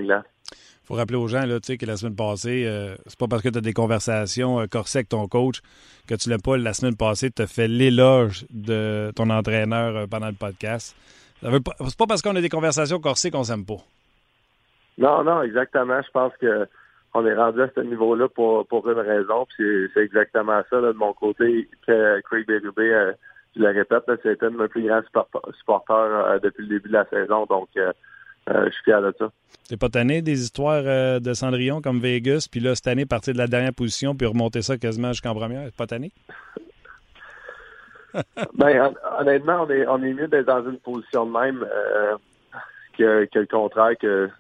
faut 0.89 0.95
rappeler 0.95 1.19
aux 1.19 1.29
gens 1.29 1.45
là, 1.45 1.59
que 1.61 1.87
la 1.87 1.97
semaine 1.99 2.17
passée, 2.17 2.65
euh, 2.67 2.97
c'est 3.07 3.19
pas 3.19 3.27
parce 3.29 3.43
que 3.43 3.51
tu 3.51 3.59
as 3.59 3.61
des 3.61 3.75
conversations 3.75 4.59
euh, 4.59 4.67
corsées 4.67 5.01
avec 5.01 5.11
ton 5.11 5.29
coach 5.29 5.61
que 6.09 6.15
tu 6.15 6.31
l'as 6.31 6.39
pas 6.39 6.57
la 6.57 6.73
semaine 6.73 6.97
passée, 6.97 7.31
tu 7.31 7.43
as 7.43 7.47
fait 7.47 7.69
l'éloge 7.69 8.47
de 8.49 9.13
ton 9.15 9.29
entraîneur 9.29 9.95
euh, 9.95 10.07
pendant 10.07 10.29
le 10.29 10.33
podcast. 10.33 10.97
C'est 11.43 11.99
pas 11.99 12.07
parce 12.09 12.23
qu'on 12.23 12.35
a 12.37 12.41
des 12.41 12.49
conversations 12.49 13.01
corsées 13.01 13.31
qu'on 13.31 13.45
s'aime 13.45 13.67
pas. 13.67 13.83
Non, 14.97 15.23
non, 15.23 15.43
exactement. 15.43 16.01
Je 16.01 16.11
pense 16.11 16.33
que 16.41 16.67
on 17.13 17.25
est 17.27 17.35
rendu 17.35 17.61
à 17.61 17.69
ce 17.75 17.81
niveau-là 17.81 18.29
pour, 18.29 18.67
pour 18.67 18.89
une 18.89 18.99
raison. 18.99 19.47
C'est 19.57 20.01
exactement 20.01 20.63
ça 20.71 20.81
de 20.81 20.93
mon 20.93 21.13
côté. 21.13 21.69
Que 21.87 22.21
Craig 22.23 22.47
Berube, 22.47 23.15
je 23.57 23.61
le 23.61 23.69
répète, 23.69 24.05
c'est 24.23 24.43
un 24.43 24.51
de 24.51 24.57
mes 24.57 24.69
plus 24.69 24.87
grands 24.87 25.03
supporters 25.59 26.41
depuis 26.43 26.63
le 26.63 26.69
début 26.69 26.89
de 26.89 26.95
la 26.95 27.05
saison. 27.09 27.47
Donc 27.47 27.69
euh, 28.49 28.67
je 28.67 28.71
suis 28.71 28.85
fier 28.85 29.03
de 29.03 29.15
ça. 29.19 29.31
T'es 29.69 29.77
pas 29.77 29.89
tanné 29.89 30.23
des 30.23 30.43
histoires 30.43 30.83
euh, 30.85 31.21
de 31.21 31.35
Cendrillon 31.35 31.83
comme 31.83 31.99
Vegas, 32.01 32.49
puis 32.51 32.61
là, 32.61 32.75
cette 32.75 32.87
année, 32.87 33.05
partir 33.05 33.35
de 33.35 33.39
la 33.39 33.47
dernière 33.47 33.75
position, 33.75 34.15
puis 34.15 34.27
remonter 34.27 34.63
ça 34.63 34.79
quasiment 34.79 35.09
jusqu'en 35.09 35.35
première? 35.35 35.67
T'es 35.67 35.77
pas 35.77 35.87
tanné? 35.87 36.13
ben, 38.55 38.95
honnêtement, 39.19 39.67
on 39.67 39.71
est, 39.71 39.87
on 39.87 40.03
est 40.03 40.15
mieux 40.15 40.29
d'être 40.29 40.47
dans 40.47 40.65
une 40.65 40.79
position 40.79 41.27
de 41.27 41.33
même 41.33 41.63
euh, 41.63 42.17
que, 42.97 43.39
le 43.39 43.47
contraire. 43.47 43.97
que 44.01 44.31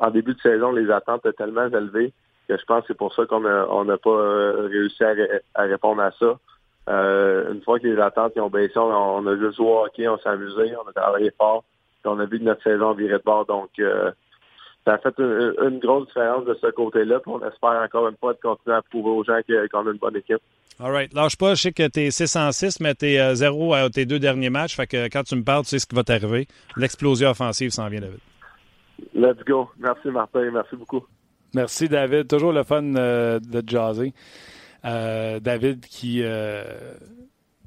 En 0.00 0.10
début 0.10 0.34
de 0.34 0.40
saison, 0.40 0.72
les 0.72 0.90
attentes 0.90 1.26
étaient 1.26 1.44
tellement 1.44 1.66
élevées 1.66 2.12
que 2.48 2.56
je 2.56 2.64
pense 2.64 2.80
que 2.82 2.86
c'est 2.88 2.98
pour 2.98 3.14
ça 3.14 3.24
qu'on 3.26 3.40
n'a 3.40 3.98
pas 3.98 4.52
réussi 4.68 5.04
à, 5.04 5.62
répondre 5.62 6.02
à 6.02 6.10
ça. 6.12 6.38
une 6.88 7.62
fois 7.62 7.78
que 7.78 7.86
les 7.86 8.00
attentes 8.00 8.36
ont 8.38 8.50
baissé, 8.50 8.76
on, 8.76 9.26
a 9.26 9.36
juste 9.36 9.56
joué 9.56 9.66
au 9.66 9.84
hockey, 9.84 10.08
on 10.08 10.18
s'est 10.18 10.28
amusé, 10.28 10.74
on 10.76 10.88
a 10.88 10.92
travaillé 10.92 11.30
fort 11.38 11.62
on 12.04 12.18
a 12.18 12.26
vu 12.26 12.38
que 12.38 12.44
notre 12.44 12.62
saison 12.62 12.92
virait 12.92 13.18
de 13.18 13.22
bord. 13.24 13.46
Donc, 13.46 13.70
euh, 13.78 14.10
ça 14.84 14.94
a 14.94 14.98
fait 14.98 15.14
une, 15.18 15.78
grosse 15.78 16.08
différence 16.08 16.44
de 16.44 16.54
ce 16.60 16.68
côté-là. 16.70 17.20
on 17.26 17.38
espère 17.46 17.82
encore 17.82 18.08
une 18.08 18.16
fois 18.16 18.34
de 18.34 18.40
continuer 18.40 18.76
à 18.76 18.82
prouver 18.82 19.10
aux 19.10 19.24
gens 19.24 19.38
qu'on 19.70 19.86
a 19.86 19.90
une 19.90 19.98
bonne 19.98 20.16
équipe. 20.16 20.42
All 20.80 20.90
right. 20.90 21.12
Lâche 21.14 21.36
pas, 21.36 21.54
je 21.54 21.62
sais 21.62 21.72
que 21.72 21.86
tu 21.86 22.00
es 22.00 22.10
606, 22.10 22.80
mais 22.80 22.94
tu 22.94 23.06
es 23.06 23.34
0 23.34 23.74
à 23.74 23.88
tes 23.90 24.06
deux 24.06 24.18
derniers 24.18 24.50
matchs. 24.50 24.74
Fait 24.74 24.86
que 24.86 25.06
quand 25.06 25.22
tu 25.22 25.36
me 25.36 25.44
parles, 25.44 25.62
tu 25.62 25.70
sais 25.70 25.78
ce 25.78 25.86
qui 25.86 25.94
va 25.94 26.02
t'arriver. 26.02 26.48
L'explosion 26.76 27.30
offensive 27.30 27.70
s'en 27.70 27.88
vient, 27.88 28.00
David. 28.00 28.18
Let's 29.14 29.44
go. 29.44 29.68
Merci, 29.78 30.08
Martin. 30.08 30.50
Merci 30.50 30.76
beaucoup. 30.76 31.04
Merci, 31.54 31.88
David. 31.88 32.28
Toujours 32.28 32.52
le 32.52 32.62
fun 32.62 32.82
euh, 32.96 33.38
de 33.38 33.62
jaser. 33.68 34.12
Euh, 34.84 35.38
David 35.38 35.86
qui 35.86 36.22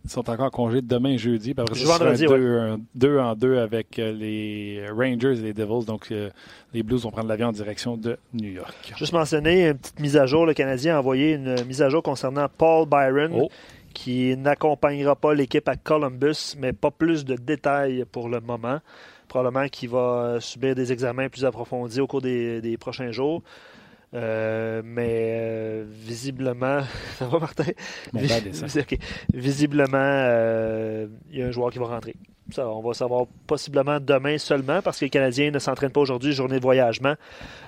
ils 0.05 0.11
sont 0.11 0.29
encore 0.29 0.45
en 0.45 0.49
congé 0.49 0.81
demain 0.81 1.17
jeudi. 1.17 1.53
Puis 1.53 1.61
après, 1.61 1.75
ça 1.75 1.97
sera 1.97 2.77
deux, 2.93 3.19
en 3.19 3.35
deux 3.35 3.57
avec 3.57 3.97
euh, 3.97 4.11
les 4.11 4.85
Rangers 4.89 5.39
et 5.39 5.41
les 5.41 5.53
Devils. 5.53 5.85
Donc, 5.85 6.11
euh, 6.11 6.29
les 6.73 6.83
Blues 6.83 7.01
vont 7.03 7.11
prendre 7.11 7.27
l'avion 7.27 7.47
en 7.47 7.51
direction 7.51 7.97
de 7.97 8.17
New 8.33 8.51
York. 8.51 8.93
Juste 8.97 9.13
mentionner 9.13 9.67
une 9.67 9.77
petite 9.77 9.99
mise 9.99 10.15
à 10.15 10.25
jour. 10.25 10.45
Le 10.45 10.53
Canadien 10.53 10.95
a 10.95 10.99
envoyé 10.99 11.33
une 11.33 11.63
mise 11.65 11.81
à 11.81 11.89
jour 11.89 12.03
concernant 12.03 12.47
Paul 12.55 12.87
Byron. 12.87 13.31
Oh. 13.33 13.49
qui 13.93 14.35
n'accompagnera 14.35 15.15
pas 15.15 15.33
l'équipe 15.33 15.67
à 15.69 15.77
Columbus, 15.77 16.55
mais 16.59 16.73
pas 16.73 16.91
plus 16.91 17.23
de 17.23 17.35
détails 17.35 18.03
pour 18.11 18.27
le 18.27 18.41
moment. 18.41 18.79
Probablement 19.29 19.69
qu'il 19.69 19.87
va 19.87 20.37
subir 20.41 20.75
des 20.75 20.91
examens 20.91 21.29
plus 21.29 21.45
approfondis 21.45 22.01
au 22.01 22.07
cours 22.07 22.21
des 22.21 22.77
prochains 22.77 23.11
jours. 23.11 23.41
Euh, 24.15 24.81
mais 24.83 25.35
euh, 25.39 25.85
visiblement, 25.87 26.79
ça 27.17 27.27
va 27.27 27.39
Martin? 27.39 27.65
Visiblement, 29.33 29.97
euh, 29.97 31.07
il 31.29 31.39
y 31.39 31.43
a 31.43 31.47
un 31.47 31.51
joueur 31.51 31.71
qui 31.71 31.79
va 31.79 31.87
rentrer. 31.87 32.15
Ça, 32.51 32.69
on 32.69 32.81
va 32.81 32.93
savoir 32.93 33.25
possiblement 33.47 33.99
demain 33.99 34.37
seulement 34.37 34.81
parce 34.81 34.99
que 34.99 35.05
les 35.05 35.09
Canadiens 35.09 35.51
ne 35.51 35.59
s'entraînent 35.59 35.91
pas 35.91 36.01
aujourd'hui, 36.01 36.31
journée 36.31 36.57
de 36.57 36.61
voyagement. 36.63 37.15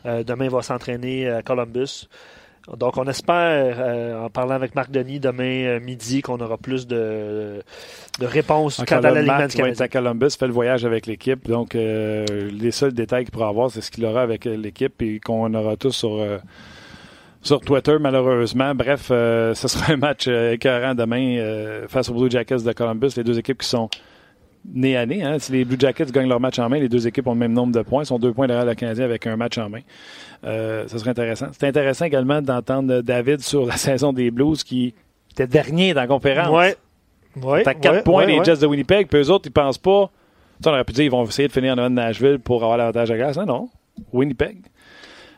demain, 0.06 0.46
il 0.46 0.52
va 0.52 0.62
s'entraîner 0.62 1.28
à 1.28 1.42
Columbus. 1.42 2.08
Donc, 2.76 2.98
on 2.98 3.06
espère, 3.06 3.78
euh, 3.80 4.26
en 4.26 4.30
parlant 4.30 4.56
avec 4.56 4.76
Marc 4.76 4.92
Denis 4.92 5.22
demain 5.22 5.64
euh, 5.64 5.80
midi, 5.80 6.22
qu'on 6.22 6.40
aura 6.42 6.58
plus 6.58 6.86
de, 6.86 7.64
de 8.20 8.26
réponses 8.26 8.84
quant 8.86 8.98
à 8.98 9.12
l'alignement 9.12 9.48
du 9.48 9.82
à 9.82 9.88
Columbus, 9.88 10.32
fait 10.38 10.48
le 10.48 10.54
voyage 10.54 10.84
avec 10.84 11.06
l'équipe. 11.06 11.48
Donc, 11.48 11.76
euh, 11.76 12.26
les 12.52 12.72
seuls 12.72 12.92
détails 12.94 13.24
qu'il 13.24 13.32
pourra 13.32 13.48
avoir, 13.48 13.72
c'est 13.72 13.80
ce 13.80 13.90
qu'il 13.90 14.06
aura 14.06 14.22
avec 14.22 14.44
l'équipe 14.44 15.02
et 15.02 15.22
qu'on 15.22 15.54
aura 15.54 15.78
tous 15.78 15.92
sur, 15.92 16.22
sur 17.42 17.62
Twitter, 17.62 17.96
malheureusement. 18.02 18.76
Bref, 18.76 19.08
ce 19.08 19.54
sera 19.54 19.94
un 19.94 19.98
match 19.98 20.28
écœurant 20.28 20.94
demain 20.94 21.86
face 21.88 22.10
aux 22.10 22.16
Blue 22.16 22.30
Jackets 22.30 22.64
de 22.64 22.72
Columbus. 22.74 23.12
Les 23.16 23.24
deux 23.24 23.40
équipes 23.40 23.60
qui 23.60 23.70
sont 23.70 23.90
nez 24.74 24.98
à 24.98 25.06
nez. 25.06 25.24
Hein. 25.24 25.40
Si 25.40 25.52
les 25.52 25.66
Blue 25.66 25.78
Jackets 25.80 26.12
gagnent 26.12 26.30
leur 26.30 26.40
match 26.40 26.60
en 26.60 26.70
main, 26.70 26.80
les 26.80 26.90
deux 26.90 27.08
équipes 27.08 27.28
ont 27.28 27.34
le 27.34 27.40
même 27.40 27.54
nombre 27.54 27.74
de 27.74 27.82
points. 27.82 28.04
Ils 28.04 28.08
sont 28.08 28.20
deux 28.20 28.34
points 28.34 28.48
derrière 28.48 28.66
le 28.66 28.76
Canadien 28.76 29.06
avec 29.06 29.26
un 29.28 29.36
match 29.36 29.58
en 29.58 29.70
main. 29.70 29.82
Euh, 30.44 30.88
ça 30.88 30.98
serait 30.98 31.12
intéressant. 31.12 31.48
C'est 31.52 31.68
intéressant 31.68 32.06
également 32.06 32.42
d'entendre 32.42 33.02
David 33.02 33.42
sur 33.42 33.66
la 33.66 33.78
saison 33.78 34.14
des 34.14 34.32
Blues 34.32 34.64
qui 34.64 34.94
était 35.32 35.48
dernier 35.48 35.94
dans 35.94 36.02
la 36.02 36.08
conférence. 36.08 36.50
Ouais. 36.50 36.76
Ouais, 37.44 37.64
T'as 37.64 37.76
quatre 37.76 38.04
points 38.04 38.26
les 38.26 38.44
Jets 38.44 38.58
de 38.58 38.66
Winnipeg, 38.66 39.08
puis 39.08 39.20
eux 39.20 39.30
autres, 39.30 39.46
ils 39.48 39.52
pensent 39.52 39.78
pas. 39.78 40.10
on 40.66 40.70
aurait 40.70 40.84
pu 40.84 40.94
dire 40.94 41.04
qu'ils 41.04 41.12
vont 41.12 41.24
essayer 41.24 41.48
de 41.48 41.54
finir 41.54 41.74
en 41.74 41.78
avant 41.78 41.90
de 41.90 41.96
Nashville 41.96 42.40
pour 42.40 42.64
avoir 42.64 42.78
l'avantage 42.78 43.12
à 43.12 43.16
glace. 43.18 43.38
Non, 43.38 43.46
non. 43.46 43.70
Winnipeg. 44.12 44.58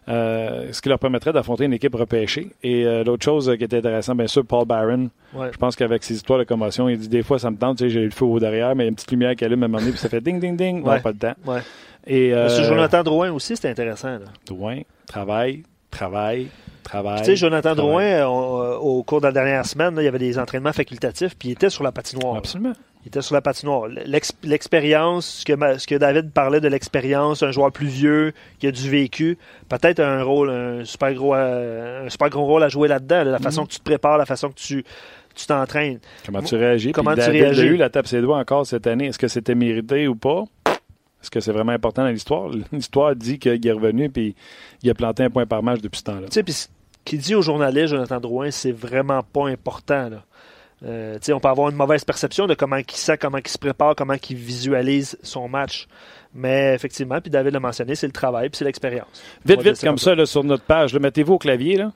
Euh, 0.09 0.69
ce 0.71 0.81
qui 0.81 0.89
leur 0.89 0.97
permettrait 0.97 1.31
d'affronter 1.31 1.65
une 1.65 1.73
équipe 1.73 1.93
repêchée. 1.93 2.49
Et 2.63 2.85
euh, 2.85 3.03
l'autre 3.03 3.23
chose 3.23 3.53
qui 3.57 3.63
était 3.63 3.77
intéressante, 3.77 4.17
bien 4.17 4.27
sûr, 4.27 4.43
Paul 4.43 4.65
Byron. 4.65 5.09
Je 5.33 5.57
pense 5.57 5.75
qu'avec 5.75 6.03
ses 6.03 6.15
histoires 6.15 6.39
de 6.39 6.45
commotion, 6.45 6.89
il 6.89 6.97
dit 6.97 7.09
des 7.09 7.21
fois, 7.21 7.37
ça 7.37 7.51
me 7.51 7.57
tente, 7.57 7.77
tu 7.77 7.83
sais, 7.83 7.89
j'ai 7.91 8.03
le 8.03 8.09
feu 8.09 8.25
au 8.25 8.39
derrière, 8.39 8.75
mais 8.75 8.83
il 8.83 8.87
y 8.87 8.87
a 8.87 8.89
une 8.89 8.95
petite 8.95 9.11
lumière 9.11 9.35
qui 9.35 9.45
allume 9.45 9.61
à 9.61 9.65
un 9.65 9.67
moment 9.67 9.79
donné, 9.79 9.91
puis 9.91 9.99
ça 9.99 10.09
fait 10.09 10.21
ding, 10.21 10.39
ding, 10.39 10.57
ding. 10.57 10.83
Ouais. 10.83 10.99
pas 10.99 11.13
de 11.13 11.19
temps. 11.19 11.35
Ouais. 11.45 11.59
Et, 12.07 12.33
euh, 12.33 12.49
Jonathan 12.67 13.03
Drouin 13.03 13.31
aussi, 13.31 13.55
c'était 13.55 13.69
intéressant. 13.69 14.13
Là. 14.13 14.25
Drouin, 14.47 14.79
travail, 15.05 15.61
travail, 15.91 16.47
travail. 16.89 17.19
Tu 17.19 17.25
sais, 17.25 17.35
Jonathan 17.35 17.75
Drouin, 17.75 18.25
au 18.25 19.03
cours 19.03 19.21
de 19.21 19.27
la 19.27 19.31
dernière 19.31 19.65
semaine, 19.65 19.95
il 19.97 20.03
y 20.03 20.07
avait 20.07 20.19
des 20.19 20.37
entraînements 20.39 20.73
facultatifs, 20.73 21.35
puis 21.37 21.49
il 21.49 21.51
était 21.53 21.69
sur 21.69 21.83
la 21.83 21.91
patinoire. 21.91 22.37
Absolument. 22.37 22.73
Il 23.05 23.07
était 23.07 23.21
sur 23.21 23.33
la 23.33 23.41
patinoire. 23.41 23.87
L'expérience, 24.43 25.25
ce 25.25 25.45
que, 25.45 25.77
ce 25.77 25.87
que 25.87 25.95
David 25.95 26.31
parlait 26.31 26.59
de 26.59 26.67
l'expérience, 26.67 27.43
un 27.43 27.51
joueur 27.51 27.71
plus 27.71 27.87
vieux 27.87 28.33
qui 28.59 28.67
a 28.67 28.71
du 28.71 28.89
vécu, 28.89 29.37
peut-être 29.69 30.01
un 30.01 30.21
rôle, 30.21 30.49
un 30.49 30.83
super 30.83 31.13
gros, 31.13 31.33
euh, 31.33 32.05
un 32.05 32.09
super 32.09 32.29
gros 32.29 32.45
rôle 32.45 32.63
à 32.63 32.67
jouer 32.67 32.89
là-dedans. 32.89 33.23
La 33.23 33.39
façon 33.39 33.61
mhm. 33.61 33.67
que 33.67 33.73
tu 33.73 33.79
te 33.79 33.85
prépares, 33.85 34.17
la 34.17 34.25
façon 34.25 34.49
que 34.49 34.55
tu, 34.55 34.83
tu 35.33 35.45
t'entraînes. 35.45 35.99
Comment 36.25 36.41
tu 36.41 36.55
réagis? 36.55 36.91
Comment 36.91 37.13
Puis 37.13 37.21
tu 37.21 37.27
David 37.27 37.43
réagis? 37.43 37.61
a 37.61 37.65
eu 37.65 37.77
la 37.77 37.89
tape 37.89 38.07
ses 38.07 38.21
doigts 38.21 38.37
encore 38.37 38.65
cette 38.65 38.85
année. 38.85 39.07
Est-ce 39.07 39.19
que 39.19 39.29
c'était 39.29 39.55
mérité 39.55 40.07
ou 40.09 40.15
pas? 40.15 40.43
Est-ce 41.21 41.31
que 41.31 41.39
c'est 41.39 41.51
vraiment 41.51 41.71
important 41.71 42.03
dans 42.03 42.09
l'histoire? 42.09 42.49
L'histoire 42.71 43.15
dit 43.15 43.39
qu'il 43.39 43.65
est 43.65 43.71
revenu 43.71 44.09
puis 44.09 44.35
il 44.83 44.89
a 44.89 44.93
planté 44.93 45.23
un 45.23 45.29
point 45.29 45.45
par 45.45 45.63
match 45.63 45.81
depuis 45.81 45.99
ce 45.99 46.03
temps-là. 46.05 46.27
Tu 46.27 46.33
sais, 46.33 46.43
puis 46.43 46.67
ce 46.99 47.11
qu'il 47.11 47.19
dit 47.19 47.35
aux 47.35 47.41
journalistes, 47.41 47.87
Jonathan 47.87 48.19
Drouin, 48.19 48.51
c'est 48.51 48.71
vraiment 48.71 49.23
pas 49.23 49.47
important. 49.47 50.09
Là. 50.09 50.23
Euh, 50.85 51.17
on 51.29 51.39
peut 51.39 51.47
avoir 51.49 51.69
une 51.69 51.75
mauvaise 51.75 52.05
perception 52.05 52.47
de 52.47 52.53
comment 52.53 52.77
il 52.77 52.89
sent, 52.91 53.17
comment 53.17 53.37
il 53.37 53.47
se 53.47 53.57
prépare, 53.57 53.95
comment 53.95 54.13
il 54.13 54.35
visualise 54.35 55.17
son 55.23 55.49
match. 55.49 55.87
Mais 56.33 56.73
effectivement, 56.73 57.19
puis 57.19 57.29
David 57.29 57.53
l'a 57.53 57.59
mentionné, 57.59 57.95
c'est 57.95 58.07
le 58.07 58.13
travail 58.13 58.49
puis 58.49 58.57
c'est 58.57 58.65
l'expérience. 58.65 59.07
Vite, 59.45 59.61
vite, 59.61 59.81
comme 59.81 59.97
ça, 59.97 60.15
là, 60.15 60.25
sur 60.25 60.43
notre 60.43 60.63
page, 60.63 60.95
mettez-vous 60.95 61.33
au 61.33 61.37
clavier. 61.37 61.77
Là. 61.77 61.91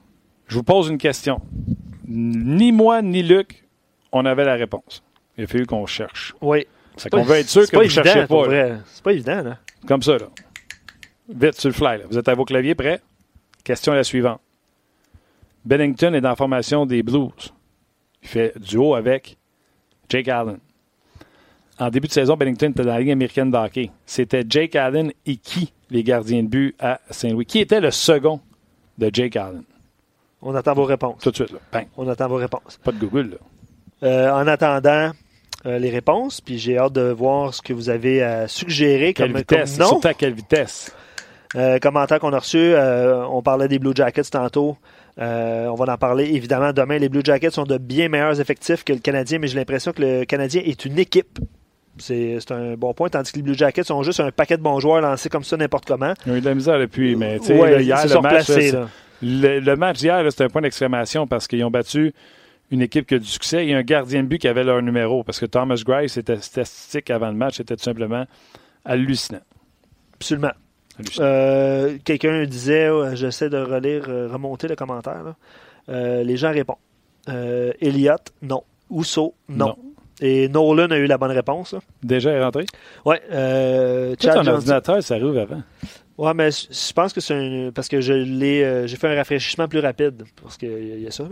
Je 0.47 0.55
vous 0.55 0.63
pose 0.63 0.89
une 0.89 0.97
question. 0.97 1.39
Ni 2.07 2.71
moi, 2.71 3.01
ni 3.01 3.23
Luc, 3.23 3.63
on 4.11 4.25
avait 4.25 4.43
la 4.43 4.55
réponse. 4.55 5.03
Il 5.37 5.45
a 5.45 5.47
fallu 5.47 5.65
qu'on 5.65 5.85
cherche. 5.85 6.35
Oui. 6.41 6.67
C'est 6.97 7.09
qu'on 7.09 7.23
veut 7.23 7.37
être 7.37 7.49
sûr 7.49 7.69
que 7.69 7.75
vous 7.75 7.83
ne 7.83 7.87
cherchez 7.87 8.27
pas. 8.27 8.43
C'est 8.85 9.03
pas 9.03 9.13
évident, 9.13 9.41
là. 9.41 9.57
Comme 9.87 10.01
ça, 10.01 10.17
là. 10.17 10.27
Vite, 11.29 11.59
sur 11.59 11.69
le 11.69 11.73
fly. 11.73 11.99
là. 11.99 12.03
Vous 12.09 12.17
êtes 12.17 12.27
à 12.27 12.35
vos 12.35 12.45
claviers, 12.45 12.75
prêts? 12.75 12.99
Question 13.63 13.93
la 13.93 14.03
suivante. 14.03 14.41
Bennington 15.65 16.13
est 16.13 16.21
dans 16.21 16.29
la 16.29 16.35
formation 16.35 16.85
des 16.85 17.03
Blues. 17.03 17.53
Il 18.21 18.27
fait 18.27 18.53
duo 18.59 18.95
avec 18.95 19.37
Jake 20.09 20.27
Allen. 20.27 20.59
En 21.79 21.89
début 21.89 22.07
de 22.07 22.13
saison, 22.13 22.35
Bennington 22.37 22.69
était 22.69 22.83
dans 22.83 22.93
la 22.93 22.99
Ligue 22.99 23.11
américaine 23.11 23.49
de 23.49 23.57
hockey. 23.57 23.91
C'était 24.05 24.43
Jake 24.47 24.75
Allen 24.75 25.11
et 25.25 25.37
qui, 25.37 25.73
les 25.89 26.03
gardiens 26.03 26.43
de 26.43 26.47
but 26.47 26.75
à 26.79 26.99
Saint-Louis? 27.09 27.45
Qui 27.45 27.59
était 27.59 27.81
le 27.81 27.91
second 27.91 28.39
de 28.97 29.09
Jake 29.11 29.35
Allen? 29.35 29.63
On 30.41 30.53
attend 30.55 30.73
vos 30.73 30.83
réponses. 30.83 31.21
Tout 31.21 31.31
de 31.31 31.35
suite, 31.35 31.51
là. 31.51 31.59
Bang. 31.71 31.87
On 31.97 32.07
attend 32.07 32.27
vos 32.27 32.35
réponses. 32.35 32.79
Pas 32.83 32.91
de 32.91 32.99
Google, 32.99 33.31
là. 33.31 33.37
Euh, 34.07 34.31
en 34.31 34.45
attendant 34.47 35.11
euh, 35.65 35.79
les 35.79 35.89
réponses, 35.89 36.41
puis 36.41 36.59
j'ai 36.59 36.77
hâte 36.77 36.91
de 36.93 37.09
voir 37.09 37.53
ce 37.53 37.61
que 37.61 37.71
vous 37.71 37.89
avez 37.89 38.21
à 38.21 38.49
suggérer 38.49 39.13
Quelle 39.13 39.31
comme, 39.31 39.37
vitesse? 39.39 39.77
comme 39.77 39.85
nom. 39.85 39.89
Surtout 39.91 40.07
à 40.09 40.13
quelle 40.13 40.33
vitesse? 40.33 40.93
Euh, 41.55 41.79
commentaire 41.79 42.19
qu'on 42.19 42.33
a 42.33 42.39
reçu, 42.39 42.73
on 42.75 43.41
parlait 43.41 43.67
des 43.69 43.79
Blue 43.79 43.93
Jackets 43.95 44.23
tantôt. 44.23 44.77
Euh, 45.19 45.67
on 45.67 45.75
va 45.75 45.93
en 45.93 45.97
parler 45.97 46.25
évidemment 46.33 46.73
demain. 46.73 46.97
Les 46.97 47.09
Blue 47.09 47.21
Jackets 47.23 47.51
sont 47.51 47.65
de 47.65 47.77
bien 47.77 48.09
meilleurs 48.09 48.39
effectifs 48.39 48.83
que 48.83 48.93
le 48.93 48.99
Canadien, 48.99 49.39
mais 49.39 49.47
j'ai 49.47 49.57
l'impression 49.57 49.91
que 49.91 50.01
le 50.01 50.25
Canadien 50.25 50.61
est 50.65 50.85
une 50.85 50.97
équipe. 50.97 51.39
C'est 51.99 52.37
c'est 52.39 52.51
un 52.51 52.73
bon 52.73 52.93
point, 52.95 53.09
tandis 53.09 53.31
que 53.31 53.37
les 53.37 53.43
Blue 53.43 53.53
Jackets 53.53 53.83
sont 53.83 54.01
juste 54.01 54.19
un 54.19 54.31
paquet 54.31 54.57
de 54.57 54.63
bons 54.63 54.79
joueurs 54.79 55.01
lancés 55.01 55.29
comme 55.29 55.43
ça 55.43 55.55
n'importe 55.57 55.85
comment. 55.85 56.13
Ils 56.25 56.31
ont 56.31 56.35
eu 56.35 56.41
de 56.41 56.45
la 56.45 56.55
misère 56.55 56.79
depuis, 56.79 57.15
mais 57.15 57.37
tu 57.39 57.45
sais, 57.45 57.59
Ouais, 57.59 57.71
là, 57.71 57.81
hier, 57.81 57.99
ils 58.03 58.09
se 58.09 58.15
le 58.15 58.21
match, 58.21 58.49
là. 58.49 58.89
Le, 59.21 59.59
le 59.59 59.75
match 59.75 59.99
d'hier, 59.99 60.23
là, 60.23 60.31
c'était 60.31 60.45
un 60.45 60.49
point 60.49 60.61
d'exclamation 60.63 61.27
parce 61.27 61.47
qu'ils 61.47 61.63
ont 61.63 61.69
battu 61.69 62.11
une 62.71 62.81
équipe 62.81 63.05
qui 63.05 63.13
a 63.13 63.19
du 63.19 63.27
succès 63.27 63.67
et 63.67 63.73
un 63.75 63.83
gardien 63.83 64.23
de 64.23 64.27
but 64.27 64.39
qui 64.39 64.47
avait 64.47 64.63
leur 64.63 64.81
numéro. 64.81 65.23
Parce 65.23 65.39
que 65.39 65.45
Thomas 65.45 65.81
Grice 65.85 66.17
était 66.17 66.37
statistique 66.41 67.11
avant 67.11 67.27
le 67.27 67.35
match, 67.35 67.57
c'était 67.57 67.75
tout 67.75 67.83
simplement 67.83 68.25
hallucinant. 68.83 69.41
Absolument. 70.15 70.51
Euh, 71.19 71.97
Quelqu'un 72.03 72.43
disait, 72.45 72.85
euh, 72.87 73.15
j'essaie 73.15 73.49
de 73.49 73.57
relire, 73.57 74.05
euh, 74.09 74.27
remonter 74.31 74.67
le 74.67 74.75
commentaire. 74.75 75.23
là. 75.23 75.35
Euh, 75.89 76.23
les 76.23 76.37
gens 76.37 76.51
répondent. 76.51 76.77
Euh, 77.29 77.71
Elliott, 77.81 78.21
non. 78.41 78.63
Ousso, 78.89 79.33
non. 79.49 79.67
Non. 79.67 79.75
Et 80.21 80.47
Nolan 80.47 80.91
a 80.91 80.97
eu 80.97 81.05
la 81.07 81.17
bonne 81.17 81.31
réponse. 81.31 81.73
là. 81.73 81.79
Déjà 82.03 82.31
est 82.31 82.43
rentré? 82.43 82.65
Ouais, 83.05 83.21
euh, 83.31 84.15
Tout 84.15 84.27
ton 84.27 84.45
ordinateur, 84.47 85.01
ça 85.03 85.15
arrive 85.15 85.37
avant. 85.37 85.63
Ouais, 86.17 86.33
mais 86.35 86.51
je 86.51 86.93
pense 86.93 87.11
que 87.11 87.19
c'est 87.19 87.33
un, 87.33 87.71
parce 87.73 87.87
que 87.87 87.99
je 87.99 88.13
l'ai, 88.13 88.63
euh, 88.63 88.85
j'ai 88.85 88.95
fait 88.97 89.07
un 89.07 89.15
rafraîchissement 89.15 89.67
plus 89.67 89.79
rapide 89.79 90.23
parce 90.41 90.57
qu'il 90.57 90.69
y, 90.99 91.01
y 91.01 91.07
a 91.07 91.11
ça. 91.11 91.23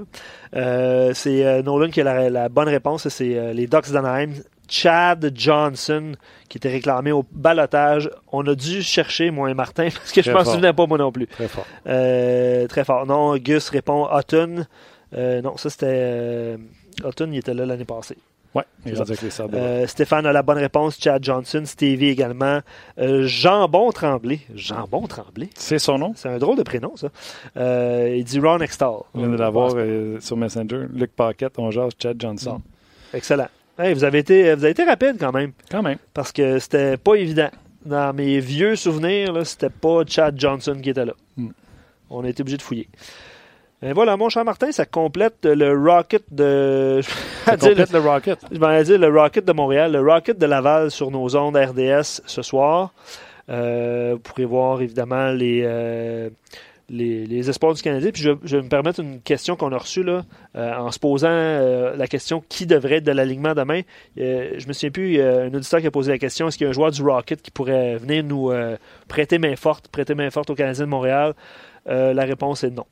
Euh, 0.55 1.11
c'est 1.13 1.45
euh, 1.45 1.61
Nolan 1.61 1.89
qui 1.91 2.01
a 2.01 2.03
la, 2.03 2.29
la 2.31 2.49
bonne 2.49 2.67
réponse. 2.67 3.07
C'est 3.09 3.53
les 3.53 3.67
Ducks 3.67 3.91
d'Anaheim. 3.91 4.31
Chad 4.71 5.31
Johnson 5.35 6.13
qui 6.49 6.57
était 6.57 6.69
réclamé 6.69 7.11
au 7.11 7.25
balotage. 7.31 8.09
On 8.31 8.47
a 8.47 8.55
dû 8.55 8.81
chercher, 8.81 9.29
moi 9.29 9.51
et 9.51 9.53
Martin, 9.53 9.89
parce 9.93 10.11
que 10.11 10.21
je 10.21 10.29
Très 10.29 10.33
m'en 10.33 10.43
fort. 10.43 10.53
souvenais 10.53 10.73
pas 10.73 10.87
moi 10.87 10.97
non 10.97 11.11
plus. 11.11 11.27
Très 11.27 11.47
fort. 11.47 11.65
Euh, 11.87 12.67
très 12.67 12.85
fort. 12.85 13.05
Non, 13.05 13.35
Gus 13.37 13.69
répond 13.69 14.07
Hutton. 14.17 14.65
Euh, 15.13 15.41
non, 15.41 15.57
ça 15.57 15.69
c'était 15.69 15.87
euh, 15.89 16.57
Hutton, 17.05 17.29
il 17.31 17.37
était 17.39 17.53
là 17.53 17.65
l'année 17.65 17.85
passée. 17.85 18.17
Sabres. 19.29 19.53
Euh, 19.55 19.87
Stéphane 19.87 20.25
a 20.25 20.33
la 20.33 20.41
bonne 20.43 20.57
réponse. 20.57 20.97
Chad 20.99 21.23
Johnson, 21.23 21.63
Stevie 21.65 22.09
également. 22.09 22.59
Euh, 22.99 23.25
Jambon 23.25 23.91
Tremblay. 23.91 24.41
Jambon 24.55 25.07
Tremblay. 25.07 25.49
C'est 25.55 25.79
son 25.79 25.97
nom? 25.97 26.13
C'est 26.15 26.27
un 26.29 26.37
drôle 26.37 26.57
de 26.57 26.63
prénom, 26.63 26.95
ça. 26.97 27.07
Euh, 27.57 28.13
il 28.17 28.23
dit 28.25 28.39
Ron 28.39 28.59
Extall. 28.59 28.99
On 29.13 29.19
vient 29.19 29.29
de 29.29 29.37
l'avoir 29.37 29.71
sur 30.19 30.35
Messenger. 30.37 30.87
Luc 30.93 31.11
Paquette, 31.15 31.57
on 31.59 31.71
jase 31.71 31.93
Chad 32.01 32.19
Johnson. 32.19 32.61
Excellent. 33.13 33.47
Hey, 33.81 33.93
vous, 33.93 34.03
avez 34.03 34.19
été, 34.19 34.43
vous 34.55 34.63
avez 34.63 34.71
été 34.71 34.83
rapide 34.83 35.15
quand 35.19 35.31
même, 35.31 35.53
Quand 35.69 35.81
même. 35.81 35.97
parce 36.13 36.31
que 36.31 36.59
c'était 36.59 36.97
pas 36.97 37.15
évident. 37.15 37.49
Dans 37.85 38.13
mes 38.13 38.39
vieux 38.39 38.75
souvenirs, 38.75 39.33
c'était 39.45 39.71
pas 39.71 40.01
Chad 40.05 40.39
Johnson 40.39 40.77
qui 40.81 40.91
était 40.91 41.05
là. 41.05 41.13
Mm. 41.35 41.47
On 42.11 42.23
a 42.23 42.29
été 42.29 42.41
obligé 42.41 42.57
de 42.57 42.61
fouiller. 42.61 42.87
Et 43.81 43.93
voilà, 43.93 44.15
mon 44.17 44.29
cher 44.29 44.45
Martin, 44.45 44.71
ça 44.71 44.85
complète 44.85 45.43
le 45.43 45.75
Rocket 45.75 46.23
de. 46.31 47.01
Ça 47.45 47.57
Dire 47.57 47.69
le- 47.69 47.75
complète 47.75 47.91
le 47.93 47.99
Rocket. 47.99 48.39
Je 48.51 48.63
ai 48.63 48.83
dit 48.83 48.97
le 48.99 49.07
Rocket 49.09 49.43
de 49.43 49.51
Montréal, 49.53 49.93
le 49.93 50.01
Rocket 50.01 50.37
de 50.37 50.45
Laval 50.45 50.91
sur 50.91 51.09
nos 51.09 51.35
ondes 51.35 51.57
RDS 51.57 52.21
ce 52.27 52.43
soir. 52.43 52.93
Euh, 53.49 54.11
vous 54.13 54.19
pourrez 54.19 54.45
voir 54.45 54.79
évidemment 54.83 55.31
les, 55.31 55.63
euh, 55.65 56.29
les, 56.91 57.25
les 57.25 57.49
espoirs 57.49 57.73
du 57.73 57.81
Canadien. 57.81 58.11
Puis 58.11 58.21
je, 58.21 58.31
je 58.43 58.57
vais 58.57 58.63
me 58.63 58.69
permettre 58.69 58.99
une 58.99 59.21
question 59.21 59.55
qu'on 59.55 59.71
a 59.71 59.77
reçue 59.77 60.03
là, 60.03 60.23
euh, 60.55 60.75
en 60.75 60.91
se 60.91 60.99
posant 60.99 61.29
euh, 61.29 61.95
la 61.95 62.07
question 62.07 62.43
qui 62.49 62.65
devrait 62.65 62.95
être 62.95 63.05
de 63.05 63.11
l'alignement 63.11 63.53
demain? 63.53 63.81
Euh, 64.19 64.55
je 64.57 64.67
me 64.67 64.73
souviens 64.73 64.91
plus, 64.91 65.07
il 65.07 65.15
y 65.15 65.21
a 65.21 65.41
un 65.43 65.53
auditeur 65.53 65.79
qui 65.79 65.87
a 65.87 65.91
posé 65.91 66.11
la 66.11 66.19
question 66.19 66.47
est-ce 66.47 66.57
qu'il 66.57 66.65
y 66.65 66.67
a 66.67 66.69
un 66.69 66.73
joueur 66.73 66.91
du 66.91 67.01
Rocket 67.01 67.41
qui 67.41 67.49
pourrait 67.49 67.95
venir 67.95 68.23
nous 68.23 68.51
euh, 68.51 68.77
prêter 69.07 69.39
main 69.39 69.55
forte, 69.55 69.87
prêter 69.87 70.13
main 70.13 70.29
forte 70.29 70.49
au 70.49 70.55
Canadien 70.55 70.85
de 70.85 70.89
Montréal? 70.89 71.33
La 71.85 72.25
réponse 72.25 72.63
est 72.63 72.69
non. 72.69 72.85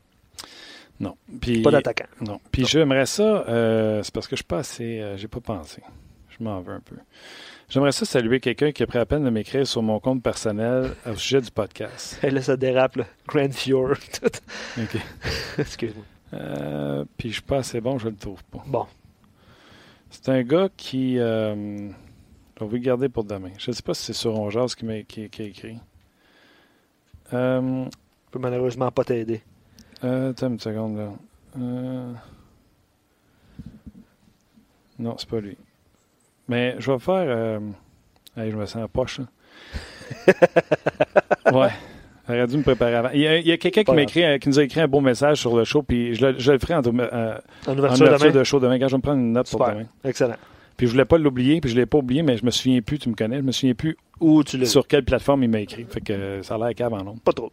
Non. 1.00 1.16
Puis, 1.40 1.62
Pas 1.62 1.70
d'attaquant. 1.70 2.08
Non. 2.22 2.40
Puis 2.52 2.66
j'aimerais 2.66 3.06
ça, 3.06 3.46
euh, 3.48 4.02
c'est 4.02 4.14
parce 4.14 4.28
que 4.28 4.36
je 4.36 4.42
suis 4.42 4.48
pas 4.48 4.60
assez, 4.60 5.04
j'ai 5.16 5.28
pas 5.28 5.40
pensé. 5.40 5.82
Je 6.30 6.44
m'en 6.44 6.60
veux 6.60 6.74
un 6.74 6.80
peu. 6.80 6.96
J'aimerais 7.70 7.92
ça 7.92 8.04
saluer 8.06 8.40
quelqu'un 8.40 8.72
qui 8.72 8.82
a 8.82 8.88
pris 8.88 8.98
la 8.98 9.06
peine 9.06 9.24
de 9.24 9.30
m'écrire 9.30 9.66
sur 9.68 9.84
mon 9.84 10.00
compte 10.00 10.24
personnel 10.24 10.96
au 11.06 11.16
sujet 11.16 11.40
du 11.40 11.52
podcast. 11.52 12.18
Et 12.24 12.30
là, 12.32 12.42
ça 12.42 12.58
dérape, 12.58 12.96
là. 12.96 13.06
Grand 13.28 13.54
Fjord. 13.54 13.92
OK. 14.78 14.98
Excuse-moi. 15.58 16.04
Euh, 16.34 17.06
puis 17.18 17.30
je 17.30 17.34
suis 17.36 17.42
pas 17.44 17.58
assez 17.58 17.80
bon, 17.80 17.98
je 18.00 18.10
le 18.10 18.16
trouve 18.16 18.44
pas. 18.46 18.64
Bon. 18.66 18.86
C'est 20.10 20.30
un 20.30 20.42
gars 20.42 20.70
qui. 20.76 21.20
Euh, 21.20 21.90
on 22.60 22.66
va 22.66 22.72
le 22.74 22.78
garder 22.80 23.08
pour 23.10 23.24
demain. 23.24 23.52
Je 23.60 23.70
ne 23.70 23.76
sais 23.76 23.84
pas 23.84 23.94
si 23.94 24.06
c'est 24.06 24.14
sur 24.14 24.38
Ongeaz 24.40 24.74
qui 24.76 24.86
m'a 24.86 25.02
qui, 25.04 25.30
qui 25.30 25.42
a 25.42 25.46
écrit. 25.46 25.78
Euh, 27.34 27.86
Je 27.86 28.32
peux 28.32 28.40
malheureusement 28.40 28.92
pas 28.92 29.04
t'aider. 29.04 29.42
euh, 30.04 30.32
attends 30.32 30.48
une 30.50 30.60
seconde 30.60 30.98
là. 30.98 31.12
Euh, 31.60 32.14
non, 34.98 35.16
c'est 35.18 35.30
pas 35.30 35.40
lui. 35.40 35.56
Mais 36.50 36.76
je 36.80 36.92
vais 36.92 37.00
faire. 37.00 37.24
Euh, 37.26 37.60
hey, 38.36 38.52
je 38.52 38.58
me 38.58 38.66
sens 38.66 38.84
en 38.84 38.88
poche. 38.88 39.20
là. 39.20 39.26
ouais. 41.54 41.70
J'aurais 42.28 42.48
dû 42.48 42.58
me 42.58 42.64
préparer 42.64 42.96
avant. 42.96 43.10
Il 43.14 43.22
y 43.22 43.52
a, 43.52 43.58
quelqu'un 43.58 43.82
qui, 43.82 43.86
Pas 43.86 43.94
m'a 43.94 44.02
grave. 44.04 44.10
écrit, 44.10 44.24
euh, 44.24 44.38
qui 44.38 44.50
nous 44.50 44.60
a 44.60 44.64
écrit 44.64 44.82
un 44.82 44.88
beau 44.88 45.00
message 45.02 45.38
sur 45.40 45.56
le 45.58 45.64
show, 45.64 45.82
puis 45.82 46.14
je 46.14 46.28
le, 46.28 46.40
je 46.40 46.52
le 46.52 46.60
ferai 46.60 46.76
en, 46.76 46.82
euh, 46.86 47.38
En 47.66 47.72
en 47.72 47.78
ouverture 47.78 48.32
de 48.32 48.44
show 48.44 48.60
demain. 48.60 48.78
Quand 48.78 48.88
je 48.88 48.92
vais 48.92 48.98
me 48.98 49.02
prendre 49.02 49.20
une 49.20 49.34
note 49.34 49.50
pour 49.50 49.60
Super. 49.60 49.74
demain. 49.76 49.88
Excellent. 50.04 50.36
Puis 50.78 50.88
je 50.88 50.92
voulais 50.94 51.06
pas 51.06 51.18
l'oublier, 51.18 51.60
puis 51.60 51.70
je 51.70 51.76
l'ai 51.76 51.86
pas 51.86 51.98
oublié, 51.98 52.24
mais 52.24 52.38
je 52.38 52.46
me 52.46 52.52
souviens 52.52 52.82
plus, 52.82 53.00
tu 53.00 53.10
me 53.10 53.16
connais, 53.16 53.38
je 53.38 53.42
me 53.42 53.52
souviens 53.52 53.74
plus 53.74 53.98
Ou 54.22 54.44
tu 54.46 54.58
l'as 54.58 54.66
sur 54.66 54.88
quelle 54.88 55.04
plateforme 55.04 55.44
il 55.44 55.50
m'a 55.50 55.60
écrit. 55.60 55.86
Fait 55.90 56.00
que 56.00 56.14
euh, 56.14 56.42
ça 56.42 56.56
a 56.56 56.58
l'air 56.58 56.74
cave 56.74 56.94
en 56.94 57.04
nombre. 57.04 57.20
Pas 57.20 57.34
trop. 57.34 57.52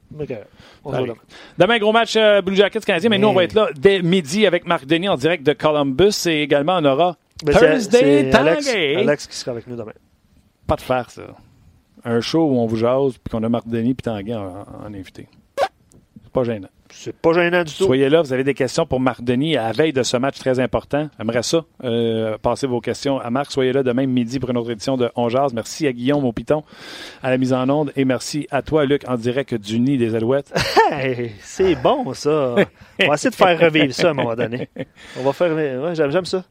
On 0.85 0.93
Allez. 0.93 1.07
demain. 1.07 1.19
Demain, 1.59 1.79
gros 1.79 1.93
match 1.93 2.15
euh, 2.17 2.41
Blue 2.41 2.55
Jackets 2.55 2.81
canadien, 2.81 3.11
mais 3.11 3.19
nous, 3.19 3.27
on 3.29 3.33
va 3.33 3.43
être 3.45 3.55
là 3.55 3.71
dès 3.77 4.01
midi 4.01 4.47
avec 4.47 4.67
Marc 4.67 4.87
Denis 4.87 5.09
en 5.09 5.17
direct 5.17 5.45
de 5.45 5.55
Columbus. 5.55 6.27
Et 6.27 6.43
également, 6.43 6.77
on 6.81 6.85
aura 6.85 7.17
Ben, 7.45 7.53
Thursday 7.55 8.33
Alex. 8.33 8.69
Alex 8.69 9.27
qui 9.27 9.37
sera 9.37 9.53
avec 9.53 9.67
nous 9.67 9.77
demain. 9.77 9.93
Pas 10.67 10.77
de 10.77 10.81
faire 10.81 11.11
ça. 11.11 11.23
Un 12.05 12.21
show 12.21 12.45
où 12.47 12.59
on 12.59 12.67
vous 12.67 12.77
jase, 12.77 13.19
puis 13.19 13.31
qu'on 13.31 13.43
a 13.43 13.49
Marc 13.49 13.69
Denis 13.69 13.95
puis 13.95 14.03
Tanguay 14.03 14.35
en, 14.35 14.65
en 14.85 14.95
invité. 14.95 15.29
C'est 15.59 16.33
pas 16.33 16.45
gênant. 16.45 16.69
C'est 16.91 17.17
pas 17.17 17.33
gênant 17.33 17.65
du 17.65 17.73
tout. 17.73 17.85
Soyez 17.85 18.09
là, 18.09 18.23
vous 18.23 18.33
avez 18.33 18.45
des 18.45 18.55
questions 18.55 18.87
pour 18.87 19.01
Marc 19.01 19.23
Denis 19.23 19.57
à 19.57 19.65
la 19.65 19.73
veille 19.73 19.93
de 19.93 20.03
ce 20.03 20.17
match 20.17 20.39
très 20.39 20.61
important. 20.61 21.09
J'aimerais 21.19 21.43
ça. 21.43 21.65
Euh, 21.83 22.39
passez 22.39 22.67
vos 22.67 22.81
questions 22.81 23.19
à 23.19 23.29
Marc. 23.31 23.51
Soyez 23.51 23.73
là 23.73 23.83
demain 23.83 24.07
midi 24.07 24.39
pour 24.39 24.51
une 24.51 24.57
autre 24.57 24.71
édition 24.71 24.97
de 24.97 25.11
On 25.17 25.29
Jase. 25.29 25.53
Merci 25.53 25.87
à 25.87 25.93
Guillaume 25.93 26.25
au 26.25 26.33
Piton 26.33 26.63
à 27.23 27.31
la 27.31 27.39
mise 27.39 27.53
en 27.53 27.69
onde 27.69 27.93
et 27.97 28.05
merci 28.05 28.47
à 28.51 28.63
toi, 28.63 28.85
Luc, 28.85 29.03
en 29.09 29.17
direct 29.17 29.55
du 29.55 29.81
nid 29.81 29.99
des 29.99 30.15
Alouettes. 30.15 30.53
Hey, 30.89 31.33
c'est 31.41 31.75
bon, 31.75 32.15
ça. 32.15 32.55
On 33.03 33.09
va 33.09 33.15
essayer 33.15 33.31
de 33.31 33.35
faire 33.35 33.59
revivre 33.59 33.93
ça 33.93 34.07
à 34.07 34.11
un 34.13 34.15
moment 34.15 34.37
donné. 34.37 34.69
On 35.19 35.25
va 35.25 35.33
faire. 35.33 35.53
Ouais, 35.53 35.97
j'aime 35.97 36.25
ça. 36.25 36.45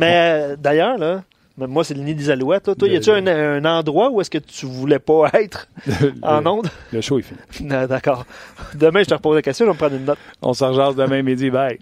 Mais 0.00 0.12
euh, 0.52 0.56
d'ailleurs, 0.56 0.98
là, 0.98 1.22
moi, 1.58 1.84
c'est 1.84 1.94
le 1.94 2.02
nid 2.02 2.14
des 2.14 2.28
alouettes. 2.30 2.68
là. 2.68 2.74
Toi, 2.74 2.88
y 2.88 2.96
a-tu 2.96 3.10
un, 3.10 3.26
un 3.26 3.64
endroit 3.64 4.10
où 4.10 4.20
est-ce 4.20 4.30
que 4.30 4.38
tu 4.38 4.66
voulais 4.66 4.98
pas 4.98 5.30
être 5.34 5.68
en 6.22 6.40
le, 6.40 6.46
onde? 6.48 6.68
le 6.92 7.00
show 7.00 7.18
est 7.18 7.22
fini. 7.22 7.68
D'accord. 7.88 8.26
Demain, 8.74 9.00
je 9.02 9.06
te 9.08 9.14
repose 9.14 9.36
la 9.36 9.42
question, 9.42 9.64
je 9.64 9.70
vais 9.70 9.74
me 9.74 9.78
prendre 9.78 9.96
une 9.96 10.04
note. 10.04 10.18
On 10.42 10.52
se 10.52 10.64
rejase 10.64 10.96
demain 10.96 11.22
midi. 11.22 11.50
Bye. 11.50 11.78